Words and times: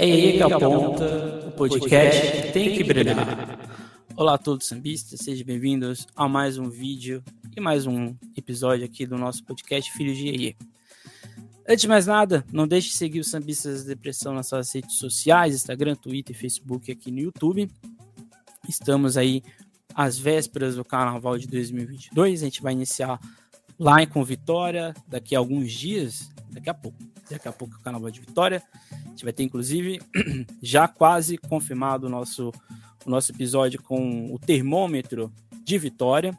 É 0.00 0.04
aí 0.04 0.32
que 0.34 0.42
aponta 0.44 1.48
o 1.48 1.50
podcast 1.50 2.52
tem 2.52 2.72
que 2.72 2.84
brilhar. 2.84 3.58
Olá 4.14 4.34
a 4.34 4.38
todos 4.38 4.68
sambistas, 4.68 5.18
sejam 5.18 5.44
bem-vindos 5.44 6.06
a 6.14 6.28
mais 6.28 6.56
um 6.56 6.70
vídeo 6.70 7.20
e 7.56 7.60
mais 7.60 7.84
um 7.84 8.14
episódio 8.36 8.84
aqui 8.84 9.04
do 9.04 9.18
nosso 9.18 9.42
podcast 9.42 9.90
Filhos 9.90 10.16
de 10.16 10.28
Iê. 10.28 10.56
Antes 11.68 11.82
de 11.82 11.88
mais 11.88 12.06
nada, 12.06 12.44
não 12.52 12.68
deixe 12.68 12.90
de 12.90 12.94
seguir 12.94 13.18
os 13.18 13.28
Sambistas 13.28 13.82
da 13.82 13.88
Depressão 13.88 14.32
nas 14.32 14.46
suas 14.46 14.72
redes 14.72 14.94
sociais, 14.94 15.56
Instagram, 15.56 15.96
Twitter, 15.96 16.36
Facebook 16.36 16.92
aqui 16.92 17.10
no 17.10 17.18
YouTube. 17.18 17.68
Estamos 18.68 19.16
aí 19.16 19.42
às 19.92 20.16
vésperas 20.16 20.76
do 20.76 20.84
Carnaval 20.84 21.36
de 21.36 21.48
2022, 21.48 22.42
a 22.42 22.44
gente 22.44 22.62
vai 22.62 22.72
iniciar 22.72 23.18
lá 23.76 24.06
com 24.06 24.22
Vitória 24.22 24.94
daqui 25.08 25.34
a 25.34 25.40
alguns 25.40 25.72
dias, 25.72 26.30
daqui 26.52 26.70
a 26.70 26.74
pouco. 26.74 27.17
Daqui 27.30 27.48
a 27.48 27.52
pouco 27.52 27.76
o 27.76 27.80
Carnaval 27.80 28.10
de 28.10 28.20
Vitória. 28.20 28.62
A 28.90 29.08
gente 29.10 29.24
vai 29.24 29.32
ter, 29.32 29.42
inclusive, 29.42 30.00
já 30.62 30.88
quase 30.88 31.36
confirmado 31.36 32.06
o 32.06 32.10
nosso, 32.10 32.52
o 33.04 33.10
nosso 33.10 33.32
episódio 33.32 33.82
com 33.82 34.32
o 34.32 34.38
termômetro 34.38 35.32
de 35.64 35.78
Vitória. 35.78 36.36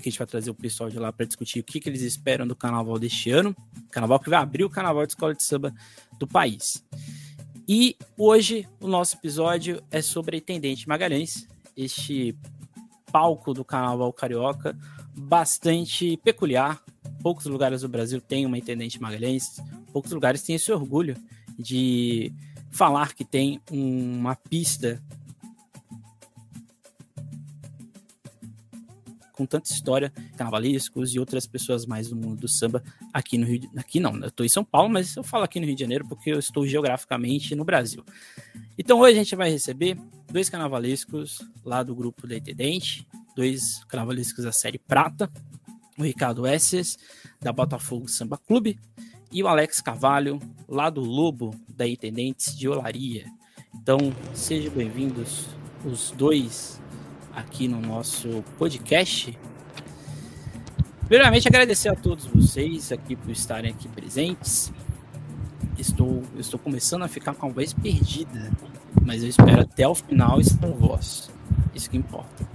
Que 0.00 0.08
a 0.08 0.10
gente 0.10 0.18
vai 0.18 0.26
trazer 0.26 0.50
o 0.50 0.54
pessoal 0.54 0.90
de 0.90 0.98
lá 0.98 1.12
para 1.12 1.26
discutir 1.26 1.60
o 1.60 1.64
que, 1.64 1.80
que 1.80 1.88
eles 1.88 2.02
esperam 2.02 2.46
do 2.46 2.56
carnaval 2.56 2.98
deste 2.98 3.30
ano. 3.30 3.54
Carnaval 3.90 4.18
que 4.20 4.30
vai 4.30 4.40
abrir 4.40 4.64
o 4.64 4.70
carnaval 4.70 5.06
de 5.06 5.12
escola 5.12 5.34
de 5.34 5.42
samba 5.42 5.72
do 6.18 6.26
país. 6.26 6.84
E 7.68 7.96
hoje 8.18 8.68
o 8.80 8.88
nosso 8.88 9.16
episódio 9.16 9.82
é 9.90 10.02
sobre 10.02 10.36
a 10.36 10.38
Intendente 10.38 10.88
Magalhães, 10.88 11.46
este 11.76 12.36
palco 13.12 13.54
do 13.54 13.64
carnaval 13.64 14.12
carioca 14.12 14.76
bastante 15.14 16.16
peculiar. 16.18 16.82
Poucos 17.22 17.46
lugares 17.46 17.82
do 17.82 17.88
Brasil 17.88 18.20
têm 18.20 18.44
uma 18.46 18.58
Intendente 18.58 19.00
Magalhães, 19.00 19.60
poucos 19.92 20.12
lugares 20.12 20.42
têm 20.42 20.56
esse 20.56 20.72
orgulho 20.72 21.16
de 21.58 22.32
falar 22.70 23.14
que 23.14 23.24
tem 23.24 23.60
uma 23.70 24.34
pista 24.34 25.02
com 29.32 29.46
tanta 29.46 29.72
história, 29.72 30.12
carnavalescos 30.36 31.14
e 31.14 31.18
outras 31.18 31.46
pessoas 31.46 31.84
mais 31.84 32.08
do 32.08 32.16
mundo 32.16 32.40
do 32.40 32.48
samba 32.48 32.82
aqui 33.12 33.36
no 33.36 33.46
Rio 33.46 33.60
de... 33.60 33.70
aqui 33.76 33.98
não, 33.98 34.16
eu 34.18 34.28
estou 34.28 34.46
em 34.46 34.48
São 34.48 34.64
Paulo, 34.64 34.88
mas 34.90 35.16
eu 35.16 35.24
falo 35.24 35.44
aqui 35.44 35.58
no 35.58 35.66
Rio 35.66 35.74
de 35.74 35.80
Janeiro 35.80 36.06
porque 36.08 36.30
eu 36.30 36.38
estou 36.38 36.66
geograficamente 36.66 37.54
no 37.54 37.64
Brasil. 37.64 38.04
Então 38.78 39.00
hoje 39.00 39.14
a 39.14 39.22
gente 39.22 39.34
vai 39.34 39.50
receber 39.50 39.98
dois 40.30 40.48
carnavalescos 40.48 41.40
lá 41.64 41.82
do 41.82 41.94
grupo 41.94 42.26
da 42.26 42.36
Intendente, 42.36 43.06
dois 43.34 43.82
carnavalescos 43.84 44.44
da 44.44 44.52
série 44.52 44.78
Prata, 44.78 45.30
o 45.98 46.02
Ricardo 46.02 46.46
Esses, 46.46 46.98
da 47.40 47.52
Botafogo 47.52 48.08
Samba 48.08 48.38
Clube, 48.38 48.78
e 49.30 49.42
o 49.42 49.48
Alex 49.48 49.80
Carvalho, 49.80 50.38
lá 50.68 50.90
do 50.90 51.00
Lobo, 51.00 51.54
da 51.68 51.86
Intendentes 51.88 52.56
de 52.56 52.68
Olaria. 52.68 53.24
Então, 53.74 53.98
sejam 54.34 54.72
bem-vindos 54.72 55.46
os 55.84 56.10
dois 56.12 56.80
aqui 57.34 57.66
no 57.66 57.80
nosso 57.80 58.44
podcast. 58.58 59.38
Primeiramente, 61.06 61.48
agradecer 61.48 61.88
a 61.88 61.94
todos 61.94 62.26
vocês 62.26 62.92
aqui 62.92 63.16
por 63.16 63.30
estarem 63.30 63.70
aqui 63.70 63.88
presentes. 63.88 64.72
Estou, 65.78 66.22
estou 66.38 66.60
começando 66.60 67.02
a 67.02 67.08
ficar 67.08 67.34
com 67.34 67.46
a 67.46 67.48
voz 67.48 67.72
perdida, 67.72 68.50
mas 69.02 69.22
eu 69.22 69.28
espero 69.28 69.62
até 69.62 69.88
o 69.88 69.94
final 69.94 70.40
estar 70.40 70.58
com 70.58 70.74
voz. 70.74 71.30
Isso 71.74 71.88
que 71.90 71.96
importa. 71.96 72.51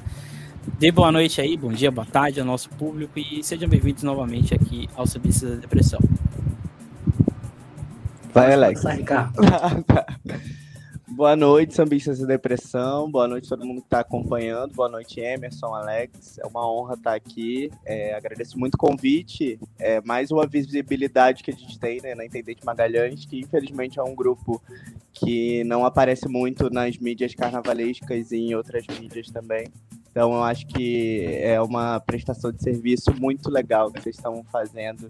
Dê 0.76 0.92
boa 0.92 1.12
noite 1.12 1.42
aí, 1.42 1.58
bom 1.58 1.72
dia, 1.72 1.90
boa 1.90 2.06
tarde 2.06 2.40
ao 2.40 2.46
nosso 2.46 2.70
público 2.70 3.18
e 3.18 3.44
sejam 3.44 3.68
bem-vindos 3.68 4.04
novamente 4.04 4.54
aqui 4.54 4.88
ao 4.96 5.08
Subista 5.08 5.50
da 5.50 5.56
Depressão. 5.56 6.00
Vai, 8.32 8.54
Alex. 8.54 8.84
Boa 11.18 11.36
noite, 11.36 11.74
Sambistas 11.74 12.20
da 12.20 12.28
Depressão. 12.28 13.10
Boa 13.10 13.28
noite 13.28 13.50
todo 13.50 13.66
mundo 13.66 13.82
que 13.82 13.88
está 13.88 14.02
acompanhando. 14.02 14.76
Boa 14.76 14.88
noite, 14.88 15.20
Emerson, 15.20 15.74
Alex. 15.74 16.38
É 16.38 16.46
uma 16.46 16.72
honra 16.72 16.94
estar 16.94 17.16
aqui. 17.16 17.72
É, 17.84 18.14
agradeço 18.14 18.56
muito 18.60 18.76
o 18.76 18.78
convite. 18.78 19.60
É 19.80 20.00
mais 20.02 20.30
uma 20.30 20.46
visibilidade 20.46 21.42
que 21.42 21.50
a 21.50 21.56
gente 21.56 21.80
tem 21.80 22.00
né, 22.02 22.14
na 22.14 22.24
Intendente 22.24 22.64
Magalhães, 22.64 23.26
que 23.26 23.40
infelizmente 23.40 23.98
é 23.98 24.04
um 24.04 24.14
grupo 24.14 24.62
que 25.12 25.64
não 25.64 25.84
aparece 25.84 26.28
muito 26.28 26.70
nas 26.70 27.00
mídias 27.00 27.34
carnavalescas 27.34 28.32
e 28.32 28.38
em 28.38 28.54
outras 28.54 28.86
mídias 28.86 29.32
também. 29.32 29.66
Então, 30.12 30.34
eu 30.34 30.44
acho 30.44 30.68
que 30.68 31.26
é 31.42 31.60
uma 31.60 32.00
prestação 32.00 32.52
de 32.52 32.62
serviço 32.62 33.12
muito 33.20 33.50
legal 33.50 33.92
que 33.92 34.04
vocês 34.04 34.18
estão 34.18 34.44
fazendo 34.52 35.10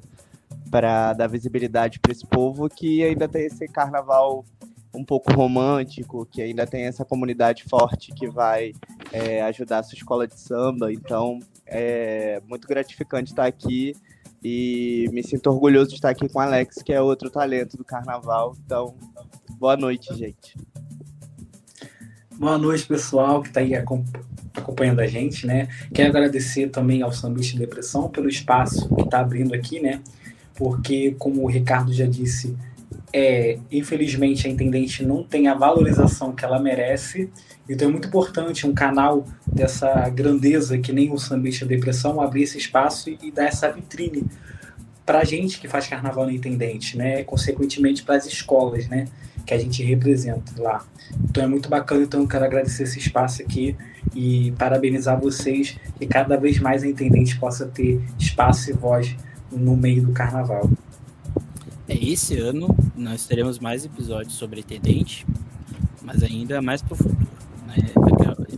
para 0.72 1.12
dar 1.12 1.28
visibilidade 1.28 2.00
para 2.00 2.14
esse 2.14 2.26
povo 2.26 2.70
que 2.70 3.04
ainda 3.04 3.28
tem 3.28 3.46
esse 3.46 3.68
carnaval 3.68 4.46
um 4.98 5.04
pouco 5.04 5.32
romântico, 5.32 6.26
que 6.26 6.42
ainda 6.42 6.66
tem 6.66 6.84
essa 6.84 7.06
comunidade 7.06 7.64
forte 7.64 8.12
que 8.14 8.28
vai 8.28 8.74
é, 9.12 9.42
ajudar 9.44 9.80
a 9.80 9.84
sua 9.84 9.96
escola 9.96 10.28
de 10.28 10.40
samba. 10.40 10.92
Então, 10.92 11.40
é 11.66 12.42
muito 12.48 12.68
gratificante 12.68 13.32
estar 13.32 13.46
aqui 13.46 13.96
e 14.44 15.08
me 15.12 15.24
sinto 15.24 15.48
orgulhoso 15.50 15.90
de 15.90 15.96
estar 15.96 16.10
aqui 16.10 16.28
com 16.28 16.40
o 16.40 16.42
Alex, 16.42 16.82
que 16.82 16.92
é 16.92 17.02
outro 17.02 17.30
talento 17.30 17.78
do 17.78 17.86
carnaval. 17.86 18.56
Então, 18.66 18.96
boa 19.60 19.78
noite, 19.78 20.14
gente. 20.16 20.58
Boa 22.36 22.58
noite, 22.58 22.86
pessoal 22.86 23.42
que 23.42 23.50
está 23.50 23.62
aí 23.62 23.74
acompanhando 23.76 25.00
a 25.00 25.08
gente, 25.08 25.46
né? 25.46 25.68
Quero 25.94 26.10
agradecer 26.10 26.70
também 26.70 27.02
ao 27.02 27.12
Sambista 27.12 27.58
Depressão 27.58 28.10
pelo 28.10 28.28
espaço 28.28 28.94
que 28.96 29.02
está 29.02 29.20
abrindo 29.20 29.54
aqui, 29.54 29.80
né? 29.80 30.02
porque, 30.58 31.16
como 31.20 31.44
o 31.44 31.48
Ricardo 31.48 31.94
já 31.94 32.08
disse, 32.08 32.58
é, 33.20 33.58
infelizmente 33.72 34.46
a 34.46 34.50
intendente 34.52 35.04
não 35.04 35.24
tem 35.24 35.48
a 35.48 35.56
valorização 35.56 36.34
que 36.34 36.46
ela 36.46 36.60
merece. 36.60 37.32
Então 37.68 37.88
é 37.88 37.92
muito 37.92 38.08
importante 38.08 38.68
um 38.68 38.76
canal 38.76 39.26
dessa 39.52 40.08
grandeza 40.10 40.78
que 40.78 40.94
nem 40.94 41.12
o 41.12 41.18
Sambista 41.18 41.66
Depressão 41.66 42.22
abrir 42.22 42.44
esse 42.44 42.60
espaço 42.60 43.10
e, 43.10 43.18
e 43.24 43.32
dar 43.32 43.46
essa 43.46 43.72
vitrine 43.72 44.24
para 45.04 45.20
a 45.20 45.24
gente 45.24 45.60
que 45.60 45.68
faz 45.68 45.88
carnaval 45.88 46.28
na 46.28 46.34
intendente, 46.34 46.96
né? 46.96 47.24
Consequentemente 47.24 48.04
para 48.04 48.18
as 48.18 48.28
escolas, 48.28 48.88
né? 48.88 49.06
Que 49.48 49.54
a 49.56 49.58
gente 49.58 49.82
representa 49.84 50.62
lá. 50.62 50.86
Então 51.24 51.44
é 51.44 51.48
muito 51.48 51.68
bacana. 51.68 52.04
Então 52.04 52.22
eu 52.22 52.28
quero 52.28 52.46
agradecer 52.46 52.84
esse 52.84 53.00
espaço 53.00 53.42
aqui 53.42 53.76
e 54.14 54.52
parabenizar 54.60 55.20
vocês 55.20 55.76
e 56.00 56.06
cada 56.06 56.38
vez 56.38 56.60
mais 56.60 56.84
a 56.84 56.88
intendente 56.88 57.40
possa 57.40 57.66
ter 57.66 58.00
espaço 58.20 58.70
e 58.70 58.74
voz 58.74 59.16
no 59.52 59.76
meio 59.76 60.04
do 60.04 60.12
carnaval. 60.12 60.70
É, 61.88 61.96
esse 61.96 62.38
ano 62.38 62.76
nós 62.96 63.26
teremos 63.26 63.60
mais 63.60 63.86
episódios 63.86 64.34
sobre 64.34 64.60
Intendente, 64.60 65.26
mas 66.02 66.22
ainda 66.22 66.62
mais 66.62 66.82
para 66.82 66.94
o 66.94 66.98
futuro. 66.98 67.28
Né? 67.66 67.76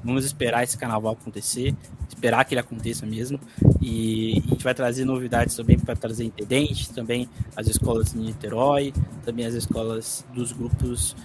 Vamos 0.04 0.26
esperar 0.26 0.64
esse 0.64 0.78
carnaval 0.78 1.14
acontecer, 1.14 1.76
esperar 2.08 2.44
que 2.46 2.54
ele 2.54 2.62
aconteça 2.62 3.06
mesmo, 3.06 3.40
e 3.82 4.42
a 4.46 4.50
gente 4.50 4.64
vai 4.64 4.74
trazer 4.74 5.06
novidades 5.06 5.56
também 5.56 5.78
para 5.78 5.96
trazer 5.96 6.24
Intendente, 6.24 6.90
também 6.92 7.30
as 7.56 7.68
escolas 7.68 8.14
de 8.14 8.18
Niterói, 8.18 8.94
também 9.24 9.46
as 9.46 9.54
escolas 9.54 10.26
dos 10.34 10.52
grupos 10.52 11.16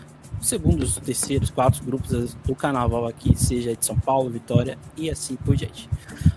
segundos, 0.45 0.97
terceiros, 0.97 1.51
quatro 1.51 1.85
grupos 1.85 2.35
do 2.47 2.55
carnaval 2.55 3.07
aqui, 3.07 3.35
seja 3.37 3.75
de 3.75 3.85
São 3.85 3.99
Paulo, 3.99 4.31
Vitória 4.31 4.79
e 4.97 5.11
assim 5.11 5.37
por 5.37 5.57
diante. 5.57 5.89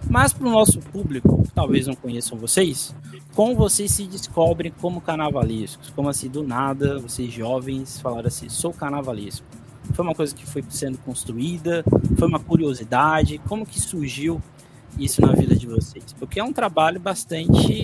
Mas 0.10 0.34
para 0.34 0.48
o 0.48 0.52
nosso 0.52 0.80
público, 0.80 1.44
que 1.44 1.52
talvez 1.52 1.88
não 1.88 1.96
conheçam 1.96 2.38
vocês, 2.38 2.96
como 3.36 3.56
vocês 3.56 3.92
se 3.92 4.08
descobrem 4.08 4.74
como 4.82 5.02
carnavalescos? 5.02 5.90
Como 5.92 6.10
assim, 6.10 6.30
do 6.30 6.42
nada, 6.42 7.00
vocês 7.00 7.32
jovens 7.32 8.00
falaram 8.00 8.28
assim, 8.28 8.50
sou 8.50 8.74
carnavalesco. 8.74 9.46
Foi 9.94 10.04
uma 10.04 10.16
coisa 10.16 10.34
que 10.34 10.46
foi 10.46 10.64
sendo 10.70 10.98
construída? 11.00 11.84
Foi 12.18 12.28
uma 12.28 12.40
curiosidade? 12.40 13.38
Como 13.48 13.66
que 13.66 13.80
surgiu 13.80 14.42
isso 14.98 15.22
na 15.22 15.34
vida 15.34 15.56
de 15.56 15.68
vocês? 15.68 16.14
Porque 16.20 16.40
é 16.40 16.44
um 16.44 16.52
trabalho 16.52 17.00
bastante 17.00 17.84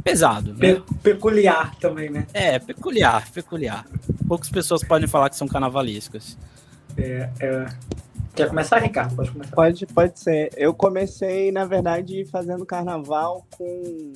pesado. 0.00 0.54
Né? 0.54 0.74
Pe 0.74 0.94
peculiar 1.02 1.74
também, 1.76 2.10
né? 2.10 2.26
É, 2.32 2.58
peculiar, 2.58 3.30
peculiar. 3.30 3.86
Poucas 4.26 4.48
pessoas 4.48 4.82
podem 4.82 5.08
falar 5.08 5.30
que 5.30 5.36
são 5.36 5.48
carnavalescas. 5.48 6.36
É, 6.96 7.30
é... 7.40 7.66
Quer 8.34 8.48
começar, 8.48 8.78
Ricardo? 8.78 9.16
Pode 9.16 9.30
começar. 9.30 9.54
Pode, 9.54 9.86
pode 9.86 10.18
ser. 10.18 10.50
Eu 10.56 10.72
comecei, 10.72 11.50
na 11.50 11.64
verdade, 11.64 12.24
fazendo 12.26 12.64
carnaval 12.64 13.46
com. 13.56 14.12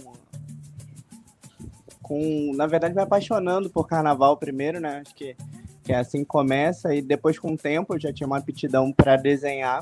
com 2.01 2.53
na 2.55 2.67
verdade, 2.67 2.95
me 2.95 3.03
apaixonando 3.03 3.69
por 3.69 3.87
carnaval 3.87 4.37
primeiro, 4.37 4.81
né? 4.81 5.03
Acho 5.05 5.15
que, 5.15 5.37
que 5.83 5.93
é 5.93 5.97
assim 5.97 6.21
que 6.21 6.27
começa. 6.27 6.95
E 6.95 7.03
depois, 7.03 7.39
com 7.39 7.53
o 7.53 7.57
tempo, 7.57 7.95
eu 7.95 8.01
já 8.01 8.13
tinha 8.13 8.27
uma 8.27 8.39
aptidão 8.39 8.93
para 8.93 9.17
desenhar. 9.17 9.81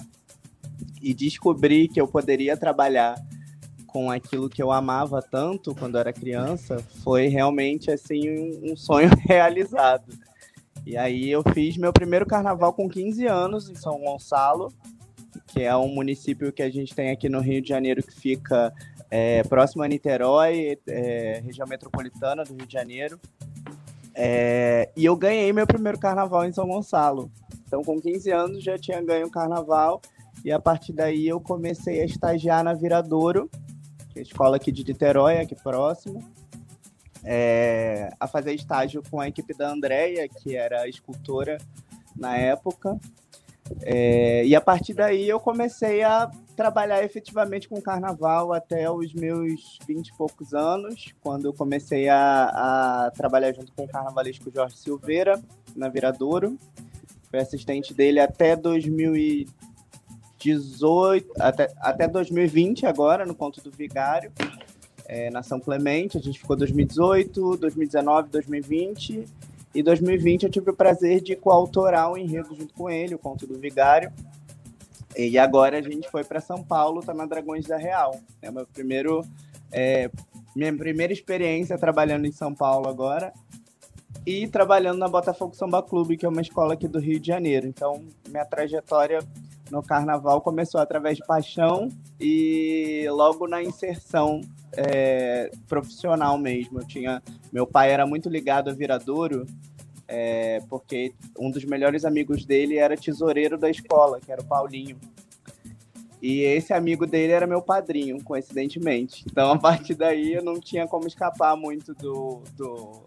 E 1.01 1.13
descobri 1.13 1.89
que 1.89 2.01
eu 2.01 2.09
poderia 2.09 2.57
trabalhar 2.57 3.17
com 3.93 4.11
aquilo 4.11 4.49
que 4.49 4.63
eu 4.63 4.73
amava 4.73 5.21
tanto 5.21 5.75
quando 5.75 5.99
era 5.99 6.13
criança, 6.13 6.79
foi 7.05 7.29
realmente 7.29 7.91
assim 7.91 8.31
um, 8.31 8.73
um 8.73 8.77
sonho 8.77 9.11
realizado. 9.29 10.13
E 10.87 10.97
aí 10.97 11.31
eu 11.31 11.43
fiz 11.53 11.77
meu 11.77 11.93
primeiro 11.93 12.27
carnaval 12.27 12.73
com 12.73 12.89
15 12.89 13.27
anos 13.27 13.69
em 13.69 13.75
São 13.75 14.01
Gonçalo, 14.01 14.73
que 15.47 15.63
é 15.63 15.77
um 15.77 15.89
município 15.89 16.53
que 16.53 16.63
a 16.63 16.71
gente 16.71 16.95
tem 16.95 17.11
aqui 17.11 17.29
no 17.29 17.41
Rio 17.41 17.61
de 17.61 17.69
Janeiro 17.69 18.03
que 18.03 18.19
fica 18.19 18.73
é, 19.11 19.43
próximo 19.45 19.83
a 19.83 19.89
Niterói, 19.89 20.79
é, 20.89 21.43
região 21.45 21.69
metropolitana 21.69 22.45
do 22.45 22.55
Rio 22.55 22.67
de 22.67 22.73
Janeiro. 22.73 23.21
É, 24.15 24.91
e 24.97 25.05
eu 25.05 25.15
ganhei 25.15 25.53
meu 25.53 25.67
primeiro 25.67 25.99
carnaval 25.99 26.47
em 26.47 26.53
São 26.53 26.67
Gonçalo. 26.67 27.31
Então, 27.67 27.83
com 27.83 28.01
15 28.01 28.31
anos, 28.31 28.65
já 28.65 28.79
tinha 28.79 29.03
ganho 29.03 29.27
o 29.27 29.31
carnaval. 29.31 30.01
E 30.45 30.51
a 30.51 30.59
partir 30.59 30.93
daí 30.93 31.29
eu 31.29 31.41
comecei 31.41 32.01
a 32.01 32.05
estagiar 32.05 32.65
na 32.65 32.75
Viradouro, 32.75 33.49
escola 34.17 34.57
aqui 34.57 34.71
de 34.71 34.85
Niterói, 34.85 35.39
aqui 35.39 35.55
próximo. 35.55 36.23
É, 37.25 38.11
a 38.19 38.27
fazer 38.27 38.53
estágio 38.53 39.03
com 39.09 39.21
a 39.21 39.29
equipe 39.29 39.55
da 39.55 39.71
Andrea, 39.71 40.29
que 40.29 40.57
era 40.57 40.89
escultora 40.89 41.59
na 42.17 42.37
época. 42.37 42.99
É, 43.81 44.45
e 44.45 44.55
a 44.55 44.61
partir 44.61 44.93
daí 44.93 45.29
eu 45.29 45.41
comecei 45.41 46.03
a 46.03 46.31
trabalhar 46.57 47.03
efetivamente 47.03 47.69
com 47.69 47.81
carnaval 47.81 48.53
até 48.53 48.91
os 48.91 49.15
meus 49.15 49.79
20 49.87 50.09
e 50.09 50.17
poucos 50.17 50.53
anos, 50.53 51.15
quando 51.23 51.47
eu 51.47 51.53
comecei 51.53 52.09
a, 52.09 53.07
a 53.07 53.11
trabalhar 53.13 53.53
junto 53.55 53.73
com 53.73 53.85
o 53.85 53.89
carnavalesco 53.89 54.51
Jorge 54.53 54.77
Silveira, 54.77 55.41
na 55.75 55.89
Viradouro. 55.89 56.59
Fui 57.31 57.39
assistente 57.39 57.95
dele 57.95 58.21
até 58.21 58.55
2018, 60.45 61.33
até, 61.39 61.73
até 61.79 62.09
2020 62.09 62.87
agora, 62.87 63.25
no 63.25 63.35
Conto 63.35 63.61
do 63.63 63.71
Vigário, 63.71 64.33
é, 65.07 65.31
na 65.31 65.43
São 65.43 65.61
Clemente. 65.61 66.19
A 66.19 66.21
gente 66.21 66.39
ficou 66.39 66.57
2018, 66.57 67.57
2019, 67.57 68.29
2020 68.29 69.25
e 69.75 69.83
2020 69.83 70.43
eu 70.43 70.51
tive 70.51 70.71
o 70.71 70.75
prazer 70.75 71.23
de 71.23 71.35
coautorar 71.35 72.13
o 72.13 72.19
enredo 72.19 72.55
junto 72.55 72.75
com 72.75 72.91
ele, 72.91 73.15
o 73.15 73.19
Conto 73.19 73.47
do 73.47 73.59
Vigário. 73.59 74.13
E 75.17 75.39
agora 75.39 75.79
a 75.79 75.83
gente 75.83 76.11
foi 76.11 76.25
para 76.25 76.41
São 76.41 76.63
Paulo, 76.63 77.03
tá 77.03 77.15
na 77.15 77.27
Dragões 77.27 77.67
da 77.67 77.77
Real. 77.77 78.19
É 78.41 78.51
meu 78.51 78.67
primeiro, 78.67 79.25
é, 79.71 80.11
minha 80.55 80.75
primeira 80.75 81.13
experiência 81.13 81.79
trabalhando 81.79 82.27
em 82.27 82.33
São 82.33 82.55
Paulo 82.55 82.89
agora 82.89 83.33
e 84.27 84.47
trabalhando 84.47 84.99
na 84.99 85.09
Botafogo 85.09 85.55
Samba 85.55 85.83
Clube, 85.83 86.17
que 86.17 86.25
é 86.25 86.29
uma 86.29 86.41
escola 86.41 86.75
aqui 86.75 86.87
do 86.87 86.99
Rio 86.99 87.19
de 87.19 87.27
Janeiro. 87.27 87.67
Então, 87.67 88.05
minha 88.29 88.45
trajetória 88.45 89.21
no 89.73 89.83
carnaval 89.83 90.43
começou 90.43 90.79
através 90.79 91.17
de 91.17 91.25
paixão 91.25 91.89
e 92.21 93.07
logo 93.09 93.49
na 93.49 93.63
inserção 93.63 94.43
é, 94.77 95.51
profissional 95.67 96.37
mesmo. 96.37 96.81
Eu 96.81 96.87
tinha, 96.87 97.23
meu 97.51 97.67
pai 97.67 97.91
era 97.91 98.07
muito 98.07 98.29
ligado 98.29 98.69
a 98.69 98.75
Viradouro, 98.75 99.47
é, 100.07 100.61
porque 100.69 101.15
um 101.39 101.51
dos 101.51 101.65
melhores 101.65 102.05
amigos 102.05 102.45
dele 102.45 102.77
era 102.77 102.99
tesoureiro 102.99 103.57
da 103.57 103.71
escola, 103.71 104.21
que 104.21 104.31
era 104.31 104.43
o 104.43 104.45
Paulinho. 104.45 104.99
E 106.21 106.43
esse 106.43 106.75
amigo 106.75 107.07
dele 107.07 107.33
era 107.33 107.47
meu 107.47 107.63
padrinho, 107.63 108.23
coincidentemente. 108.23 109.25
Então, 109.29 109.53
a 109.53 109.59
partir 109.59 109.95
daí, 109.95 110.35
eu 110.35 110.45
não 110.45 110.61
tinha 110.61 110.87
como 110.87 111.07
escapar 111.07 111.57
muito 111.57 111.95
do, 111.95 112.43
do 112.59 113.03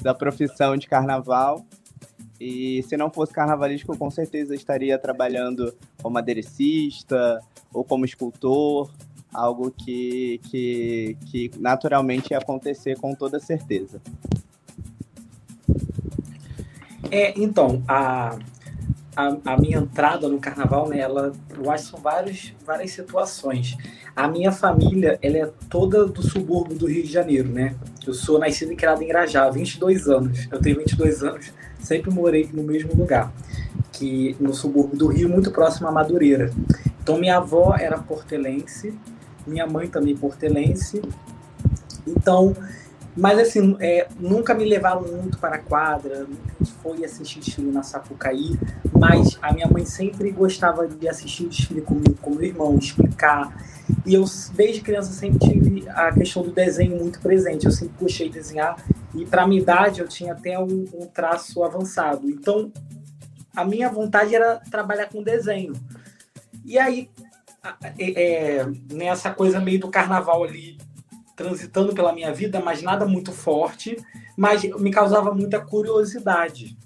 da 0.00 0.14
profissão 0.14 0.76
de 0.76 0.86
carnaval. 0.86 1.66
E 2.46 2.82
se 2.82 2.94
não 2.94 3.10
fosse 3.10 3.32
carnavalístico, 3.32 3.94
eu 3.94 3.96
com 3.96 4.10
certeza 4.10 4.54
estaria 4.54 4.98
trabalhando 4.98 5.74
como 6.02 6.18
aderecista 6.18 7.40
ou 7.72 7.82
como 7.82 8.04
escultor, 8.04 8.90
algo 9.32 9.70
que, 9.70 10.38
que, 10.50 11.16
que 11.24 11.50
naturalmente 11.58 12.32
ia 12.32 12.38
acontecer 12.38 12.98
com 12.98 13.14
toda 13.14 13.40
certeza. 13.40 13.98
É, 17.10 17.32
então, 17.34 17.82
a, 17.88 18.38
a, 19.16 19.36
a, 19.46 19.56
minha 19.56 19.78
entrada 19.78 20.28
no 20.28 20.38
carnaval, 20.38 20.86
né, 20.86 20.98
ela, 20.98 21.32
eu 21.56 21.70
acho 21.70 21.86
são 21.86 21.98
vários, 21.98 22.52
várias 22.66 22.90
situações. 22.90 23.74
A 24.14 24.28
minha 24.28 24.52
família, 24.52 25.18
ela 25.22 25.38
é 25.38 25.50
toda 25.70 26.04
do 26.04 26.22
subúrbio 26.22 26.76
do 26.76 26.86
Rio 26.86 27.04
de 27.04 27.10
Janeiro, 27.10 27.48
né? 27.48 27.74
Eu 28.06 28.12
sou 28.12 28.38
nascido 28.38 28.70
e 28.72 28.76
criado 28.76 29.00
em 29.02 29.08
Irajá, 29.08 29.48
22 29.48 30.08
anos. 30.08 30.46
Eu 30.52 30.60
tenho 30.60 30.76
22 30.76 31.24
anos, 31.24 31.52
sempre 31.84 32.10
morei 32.10 32.48
no 32.52 32.62
mesmo 32.62 32.94
lugar, 32.96 33.32
que 33.92 34.34
no 34.40 34.52
subúrbio 34.54 34.98
do 34.98 35.06
Rio, 35.06 35.28
muito 35.28 35.50
próximo 35.50 35.86
a 35.86 35.92
Madureira. 35.92 36.50
Então, 37.02 37.18
minha 37.18 37.36
avó 37.36 37.76
era 37.78 37.98
portelense, 37.98 38.94
minha 39.46 39.66
mãe 39.66 39.88
também 39.88 40.16
portelense. 40.16 41.02
Então, 42.06 42.56
mas 43.16 43.38
assim, 43.38 43.76
é, 43.78 44.08
nunca 44.18 44.54
me 44.54 44.64
levaram 44.64 45.02
muito 45.02 45.38
para 45.38 45.56
a 45.56 45.58
quadra, 45.58 46.20
nunca 46.20 46.53
foi 46.70 47.04
assistir 47.04 47.40
desfile 47.40 47.70
na 47.70 47.82
Sapucaí, 47.82 48.58
mas 48.92 49.38
a 49.42 49.52
minha 49.52 49.68
mãe 49.68 49.84
sempre 49.84 50.30
gostava 50.30 50.86
de 50.86 51.08
assistir 51.08 51.44
o 51.44 51.48
desfile 51.48 51.80
comigo, 51.80 52.14
com 52.20 52.30
meu 52.30 52.44
irmão, 52.44 52.76
explicar. 52.78 53.54
E 54.06 54.14
eu, 54.14 54.24
desde 54.54 54.80
criança, 54.80 55.12
sempre 55.12 55.38
tive 55.38 55.88
a 55.88 56.12
questão 56.12 56.42
do 56.42 56.52
desenho 56.52 56.96
muito 56.96 57.20
presente. 57.20 57.66
Eu 57.66 57.72
sempre 57.72 57.94
puxei 57.98 58.28
desenhar 58.28 58.76
e, 59.14 59.24
para 59.24 59.46
minha 59.46 59.60
idade, 59.60 60.00
eu 60.00 60.08
tinha 60.08 60.32
até 60.32 60.58
um, 60.58 60.84
um 60.94 61.06
traço 61.06 61.62
avançado. 61.62 62.28
Então, 62.28 62.72
a 63.54 63.64
minha 63.64 63.88
vontade 63.88 64.34
era 64.34 64.60
trabalhar 64.70 65.08
com 65.08 65.22
desenho. 65.22 65.72
E 66.64 66.78
aí, 66.78 67.10
é, 67.98 68.22
é, 68.22 68.66
nessa 68.92 69.30
coisa 69.30 69.60
meio 69.60 69.80
do 69.80 69.90
carnaval 69.90 70.44
ali, 70.44 70.76
transitando 71.36 71.94
pela 71.94 72.12
minha 72.12 72.32
vida, 72.32 72.60
mas 72.60 72.82
nada 72.82 73.06
muito 73.06 73.32
forte, 73.32 73.96
mas 74.36 74.62
me 74.62 74.90
causava 74.90 75.34
muita 75.34 75.60
curiosidade 75.60 76.76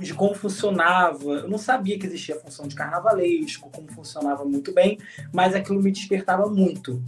de 0.00 0.14
como 0.14 0.34
funcionava. 0.34 1.24
Eu 1.24 1.48
não 1.48 1.58
sabia 1.58 1.98
que 1.98 2.06
existia 2.06 2.36
a 2.36 2.40
função 2.40 2.66
de 2.66 2.74
carnavalesco, 2.74 3.70
como 3.70 3.90
funcionava 3.92 4.44
muito 4.44 4.72
bem, 4.72 4.98
mas 5.32 5.54
aquilo 5.54 5.82
me 5.82 5.92
despertava 5.92 6.46
muito. 6.46 7.02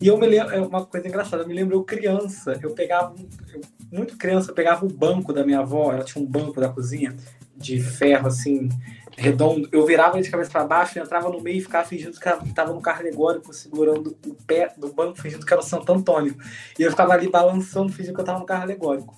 E 0.00 0.08
eu 0.08 0.18
me 0.18 0.26
lembro, 0.26 0.52
é 0.52 0.60
uma 0.60 0.84
coisa 0.84 1.06
engraçada, 1.06 1.42
eu 1.42 1.48
me 1.48 1.54
lembro 1.54 1.76
eu 1.76 1.84
criança, 1.84 2.58
eu 2.60 2.74
pegava, 2.74 3.14
eu, 3.52 3.60
muito 3.90 4.16
criança, 4.16 4.50
eu 4.50 4.54
pegava 4.54 4.84
o 4.84 4.88
banco 4.88 5.32
da 5.32 5.44
minha 5.44 5.60
avó, 5.60 5.92
ela 5.92 6.04
tinha 6.04 6.22
um 6.22 6.26
banco 6.26 6.60
da 6.60 6.68
cozinha 6.68 7.14
de 7.56 7.80
ferro 7.80 8.26
assim, 8.26 8.68
redondo. 9.16 9.68
Eu 9.72 9.84
virava 9.86 10.20
de 10.20 10.30
cabeça 10.30 10.50
para 10.50 10.64
baixo, 10.64 10.98
entrava 10.98 11.28
no 11.28 11.40
meio 11.40 11.58
e 11.58 11.62
ficava 11.62 11.86
fingindo 11.86 12.18
que 12.18 12.28
estava 12.48 12.72
no 12.72 12.80
carro 12.80 13.00
alegórico, 13.00 13.52
segurando 13.52 14.16
o 14.26 14.34
pé 14.34 14.72
do 14.76 14.92
banco, 14.92 15.20
fingindo 15.20 15.44
que 15.44 15.52
era 15.52 15.62
o 15.62 15.64
Santo 15.64 15.92
Antônio. 15.92 16.36
E 16.78 16.82
eu 16.82 16.90
ficava 16.90 17.12
ali 17.12 17.28
balançando, 17.28 17.92
fingindo 17.92 18.14
que 18.14 18.20
eu 18.20 18.24
estava 18.24 18.38
no 18.38 18.46
carro 18.46 18.62
alegórico. 18.62 19.14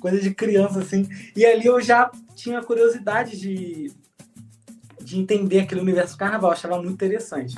Coisa 0.00 0.20
de 0.20 0.34
criança, 0.34 0.80
assim. 0.80 1.08
E 1.36 1.44
ali 1.44 1.66
eu 1.66 1.80
já 1.80 2.10
tinha 2.34 2.62
curiosidade 2.62 3.38
de, 3.38 3.92
de 5.00 5.18
entender 5.18 5.60
aquele 5.60 5.80
universo 5.80 6.16
carnaval, 6.16 6.50
achava 6.50 6.76
muito 6.76 6.92
interessante. 6.92 7.56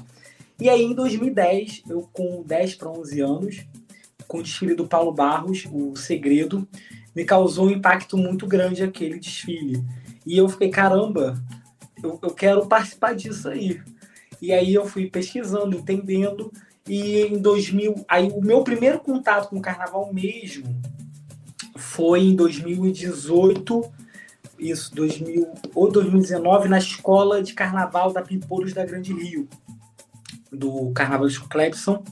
E 0.60 0.68
aí, 0.70 0.82
em 0.82 0.94
2010, 0.94 1.82
eu 1.88 2.08
com 2.12 2.42
10 2.42 2.76
para 2.76 2.90
11 2.90 3.20
anos, 3.20 3.66
com 4.26 4.38
o 4.38 4.42
desfile 4.42 4.74
do 4.74 4.86
Paulo 4.86 5.12
Barros, 5.12 5.66
O 5.70 5.94
Segredo, 5.96 6.66
me 7.14 7.24
causou 7.24 7.66
um 7.66 7.70
impacto 7.70 8.16
muito 8.16 8.46
grande 8.46 8.82
aquele 8.82 9.18
desfile. 9.18 9.84
E 10.24 10.36
eu 10.36 10.48
fiquei, 10.48 10.70
caramba, 10.70 11.40
eu, 12.06 12.18
eu 12.22 12.30
quero 12.30 12.66
participar 12.66 13.14
disso 13.14 13.48
aí. 13.48 13.80
E 14.40 14.52
aí 14.52 14.74
eu 14.74 14.86
fui 14.86 15.08
pesquisando, 15.08 15.76
entendendo, 15.76 16.52
e 16.88 17.22
em 17.22 17.38
2000, 17.38 18.04
aí 18.08 18.30
o 18.30 18.40
meu 18.40 18.62
primeiro 18.62 19.00
contato 19.00 19.48
com 19.48 19.56
o 19.56 19.62
carnaval 19.62 20.12
mesmo 20.12 20.66
foi 21.76 22.20
em 22.20 22.36
2018, 22.36 23.92
isso, 24.58 24.94
2000 24.94 25.52
ou 25.74 25.90
2019, 25.90 26.68
na 26.68 26.78
escola 26.78 27.42
de 27.42 27.54
carnaval 27.54 28.12
da 28.12 28.22
Pimpolhos 28.22 28.72
da 28.72 28.84
Grande 28.84 29.12
Rio, 29.12 29.48
do 30.50 30.90
Carnaval 30.92 31.28
de 31.28 31.40
Clebson, 31.40 32.02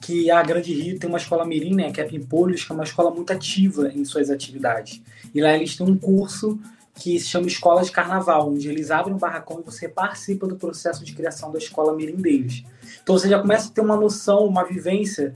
que 0.00 0.30
a 0.30 0.42
Grande 0.42 0.72
Rio 0.74 0.98
tem 0.98 1.08
uma 1.08 1.18
escola 1.18 1.46
mirim, 1.46 1.74
né, 1.74 1.90
que 1.90 2.00
é 2.00 2.04
a 2.04 2.08
Pimpolhos, 2.08 2.64
que 2.64 2.72
é 2.72 2.74
uma 2.74 2.84
escola 2.84 3.10
muito 3.10 3.32
ativa 3.32 3.88
em 3.88 4.04
suas 4.04 4.30
atividades. 4.30 5.00
E 5.34 5.40
lá 5.40 5.54
eles 5.54 5.76
têm 5.76 5.86
um 5.86 5.96
curso 5.96 6.58
que 6.98 7.18
se 7.18 7.28
chama 7.28 7.46
Escola 7.46 7.82
de 7.82 7.92
Carnaval, 7.92 8.50
onde 8.50 8.68
eles 8.68 8.90
abrem 8.90 9.14
um 9.14 9.18
barracão 9.18 9.60
e 9.60 9.64
você 9.64 9.88
participa 9.88 10.46
do 10.46 10.56
processo 10.56 11.04
de 11.04 11.14
criação 11.14 11.52
da 11.52 11.58
escola 11.58 11.94
mirim 11.94 12.16
deles. 12.16 12.64
Então 13.02 13.16
você 13.16 13.28
já 13.28 13.38
começa 13.38 13.68
a 13.68 13.72
ter 13.72 13.80
uma 13.80 13.96
noção, 13.96 14.44
uma 14.44 14.64
vivência, 14.64 15.32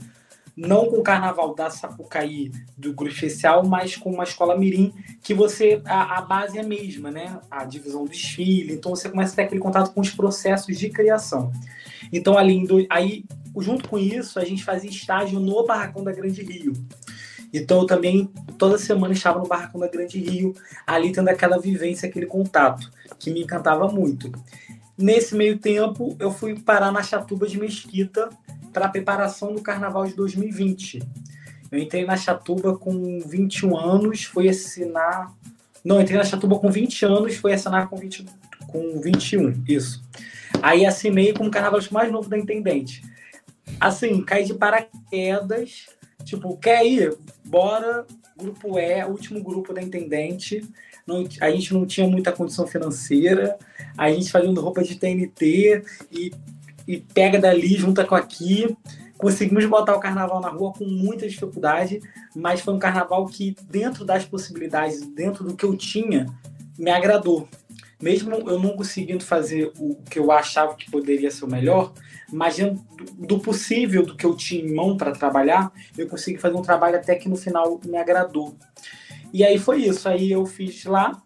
não 0.55 0.87
com 0.87 0.97
o 0.97 1.03
carnaval 1.03 1.55
da 1.55 1.69
Sapucaí, 1.69 2.51
do 2.77 2.93
grupo 2.93 3.13
especial, 3.13 3.65
mas 3.65 3.95
com 3.95 4.11
uma 4.11 4.23
escola 4.23 4.57
mirim, 4.57 4.93
que 5.23 5.33
você, 5.33 5.81
a, 5.85 6.19
a 6.19 6.21
base 6.21 6.57
é 6.57 6.61
a 6.61 6.67
mesma, 6.67 7.09
né? 7.09 7.39
A 7.49 7.63
divisão 7.63 8.03
do 8.03 8.11
desfile, 8.11 8.73
então 8.73 8.95
você 8.95 9.09
começa 9.09 9.33
a 9.33 9.35
ter 9.37 9.43
aquele 9.43 9.61
contato 9.61 9.93
com 9.93 10.01
os 10.01 10.11
processos 10.11 10.77
de 10.77 10.89
criação. 10.89 11.51
Então, 12.11 12.37
ali, 12.37 12.67
aí, 12.89 13.25
junto 13.57 13.89
com 13.89 13.97
isso, 13.97 14.37
a 14.37 14.45
gente 14.45 14.63
fazia 14.63 14.89
estágio 14.89 15.39
no 15.39 15.65
Barracão 15.65 16.03
da 16.03 16.11
Grande 16.11 16.43
Rio. 16.43 16.73
Então 17.53 17.81
eu 17.81 17.85
também 17.85 18.29
toda 18.57 18.77
semana 18.79 19.13
estava 19.13 19.39
no 19.39 19.47
Barracão 19.47 19.79
da 19.79 19.87
Grande 19.87 20.19
Rio, 20.19 20.55
ali 20.87 21.11
tendo 21.11 21.29
aquela 21.29 21.59
vivência, 21.59 22.09
aquele 22.09 22.25
contato, 22.25 22.91
que 23.19 23.31
me 23.31 23.43
encantava 23.43 23.87
muito. 23.87 24.31
Nesse 24.97 25.35
meio 25.35 25.57
tempo, 25.59 26.15
eu 26.19 26.31
fui 26.31 26.59
parar 26.59 26.91
na 26.91 27.03
Chatuba 27.03 27.47
de 27.47 27.59
Mesquita 27.59 28.29
para 28.71 28.85
a 28.85 28.89
preparação 28.89 29.53
do 29.53 29.61
Carnaval 29.61 30.05
de 30.05 30.15
2020. 30.15 31.01
Eu 31.71 31.79
entrei 31.79 32.05
na 32.05 32.17
Chatuba 32.17 32.77
com 32.77 33.19
21 33.19 33.77
anos, 33.77 34.23
fui 34.23 34.49
assinar. 34.49 35.31
Não, 35.83 36.01
entrei 36.01 36.17
na 36.17 36.23
Chatuba 36.23 36.59
com 36.59 36.69
20 36.69 37.05
anos, 37.05 37.35
fui 37.35 37.53
assinar 37.53 37.87
com, 37.89 37.97
20... 37.97 38.25
com 38.67 39.01
21, 39.01 39.63
isso. 39.67 40.03
Aí 40.61 40.85
assinei 40.85 41.33
como 41.33 41.51
carnaval 41.51 41.81
mais 41.91 42.11
novo 42.11 42.29
da 42.29 42.37
Intendente. 42.37 43.03
Assim, 43.79 44.21
caí 44.23 44.45
de 44.45 44.53
paraquedas 44.53 45.87
Tipo, 46.23 46.57
quer 46.57 46.85
ir? 46.85 47.17
Bora. 47.45 48.05
grupo 48.35 48.79
E, 48.79 49.05
último 49.05 49.41
grupo 49.43 49.73
da 49.73 49.81
intendente. 49.81 50.67
Não, 51.05 51.27
a 51.41 51.51
gente 51.51 51.73
não 51.73 51.85
tinha 51.85 52.07
muita 52.07 52.31
condição 52.31 52.65
financeira, 52.65 53.57
a 53.97 54.09
gente 54.09 54.31
fazendo 54.31 54.61
roupa 54.61 54.81
de 54.83 54.95
TNT 54.95 55.83
e, 56.11 56.31
e 56.87 56.97
pega 56.97 57.39
dali, 57.39 57.75
junta 57.75 58.05
com 58.05 58.15
aqui. 58.15 58.75
Conseguimos 59.17 59.65
botar 59.65 59.95
o 59.95 59.99
carnaval 59.99 60.41
na 60.41 60.49
rua 60.49 60.73
com 60.73 60.85
muita 60.85 61.27
dificuldade, 61.27 62.01
mas 62.35 62.61
foi 62.61 62.73
um 62.73 62.79
carnaval 62.79 63.25
que, 63.25 63.55
dentro 63.69 64.03
das 64.03 64.25
possibilidades, 64.25 65.01
dentro 65.01 65.43
do 65.43 65.55
que 65.55 65.63
eu 65.63 65.75
tinha, 65.77 66.25
me 66.77 66.89
agradou. 66.89 67.47
Mesmo 68.03 68.35
eu 68.35 68.59
não 68.59 68.75
conseguindo 68.75 69.23
fazer 69.23 69.71
o 69.79 69.95
que 70.09 70.19
eu 70.19 70.29
achava 70.29 70.75
que 70.75 70.91
poderia 70.91 71.31
ser 71.31 71.45
o 71.45 71.49
melhor, 71.49 71.93
mas 72.29 72.57
do 73.13 73.39
possível 73.39 74.05
do 74.05 74.13
que 74.17 74.25
eu 74.25 74.35
tinha 74.35 74.61
em 74.61 74.73
mão 74.75 74.97
para 74.97 75.13
trabalhar, 75.13 75.71
eu 75.97 76.05
consegui 76.09 76.37
fazer 76.37 76.53
um 76.53 76.61
trabalho 76.61 76.97
até 76.97 77.15
que 77.15 77.29
no 77.29 77.37
final 77.37 77.79
me 77.85 77.97
agradou. 77.97 78.57
E 79.31 79.41
aí 79.41 79.57
foi 79.57 79.83
isso. 79.85 80.09
Aí 80.09 80.29
eu 80.29 80.45
fiz 80.45 80.83
lá, 80.83 81.23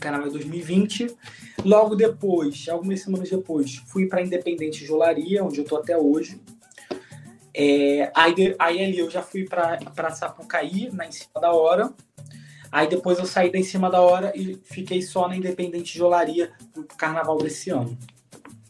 Carnaval 0.00 0.30
2020. 0.30 1.14
Logo 1.62 1.94
depois, 1.94 2.66
algumas 2.70 3.02
semanas 3.02 3.28
depois, 3.28 3.76
fui 3.86 4.06
para 4.06 4.22
Independente 4.22 4.86
Jolaria, 4.86 5.44
onde 5.44 5.60
eu 5.60 5.64
tô 5.64 5.76
até 5.76 5.94
hoje. 5.94 6.40
É, 7.54 8.10
aí, 8.16 8.56
aí 8.58 8.82
ali 8.82 8.98
eu 8.98 9.10
já 9.10 9.20
fui 9.20 9.44
para 9.44 10.10
Sapucaí, 10.10 10.88
na 10.90 11.06
em 11.06 11.12
cima 11.12 11.38
da 11.38 11.52
hora. 11.52 11.92
Aí 12.72 12.88
depois 12.88 13.18
eu 13.18 13.26
saí 13.26 13.52
da 13.52 13.58
em 13.58 13.62
cima 13.62 13.90
da 13.90 14.00
hora 14.00 14.32
e 14.34 14.58
fiquei 14.64 15.02
só 15.02 15.28
na 15.28 15.36
Independente 15.36 15.92
de 15.92 16.02
Olaria 16.02 16.50
no 16.74 16.84
carnaval 16.84 17.36
desse 17.36 17.68
ano. 17.68 17.98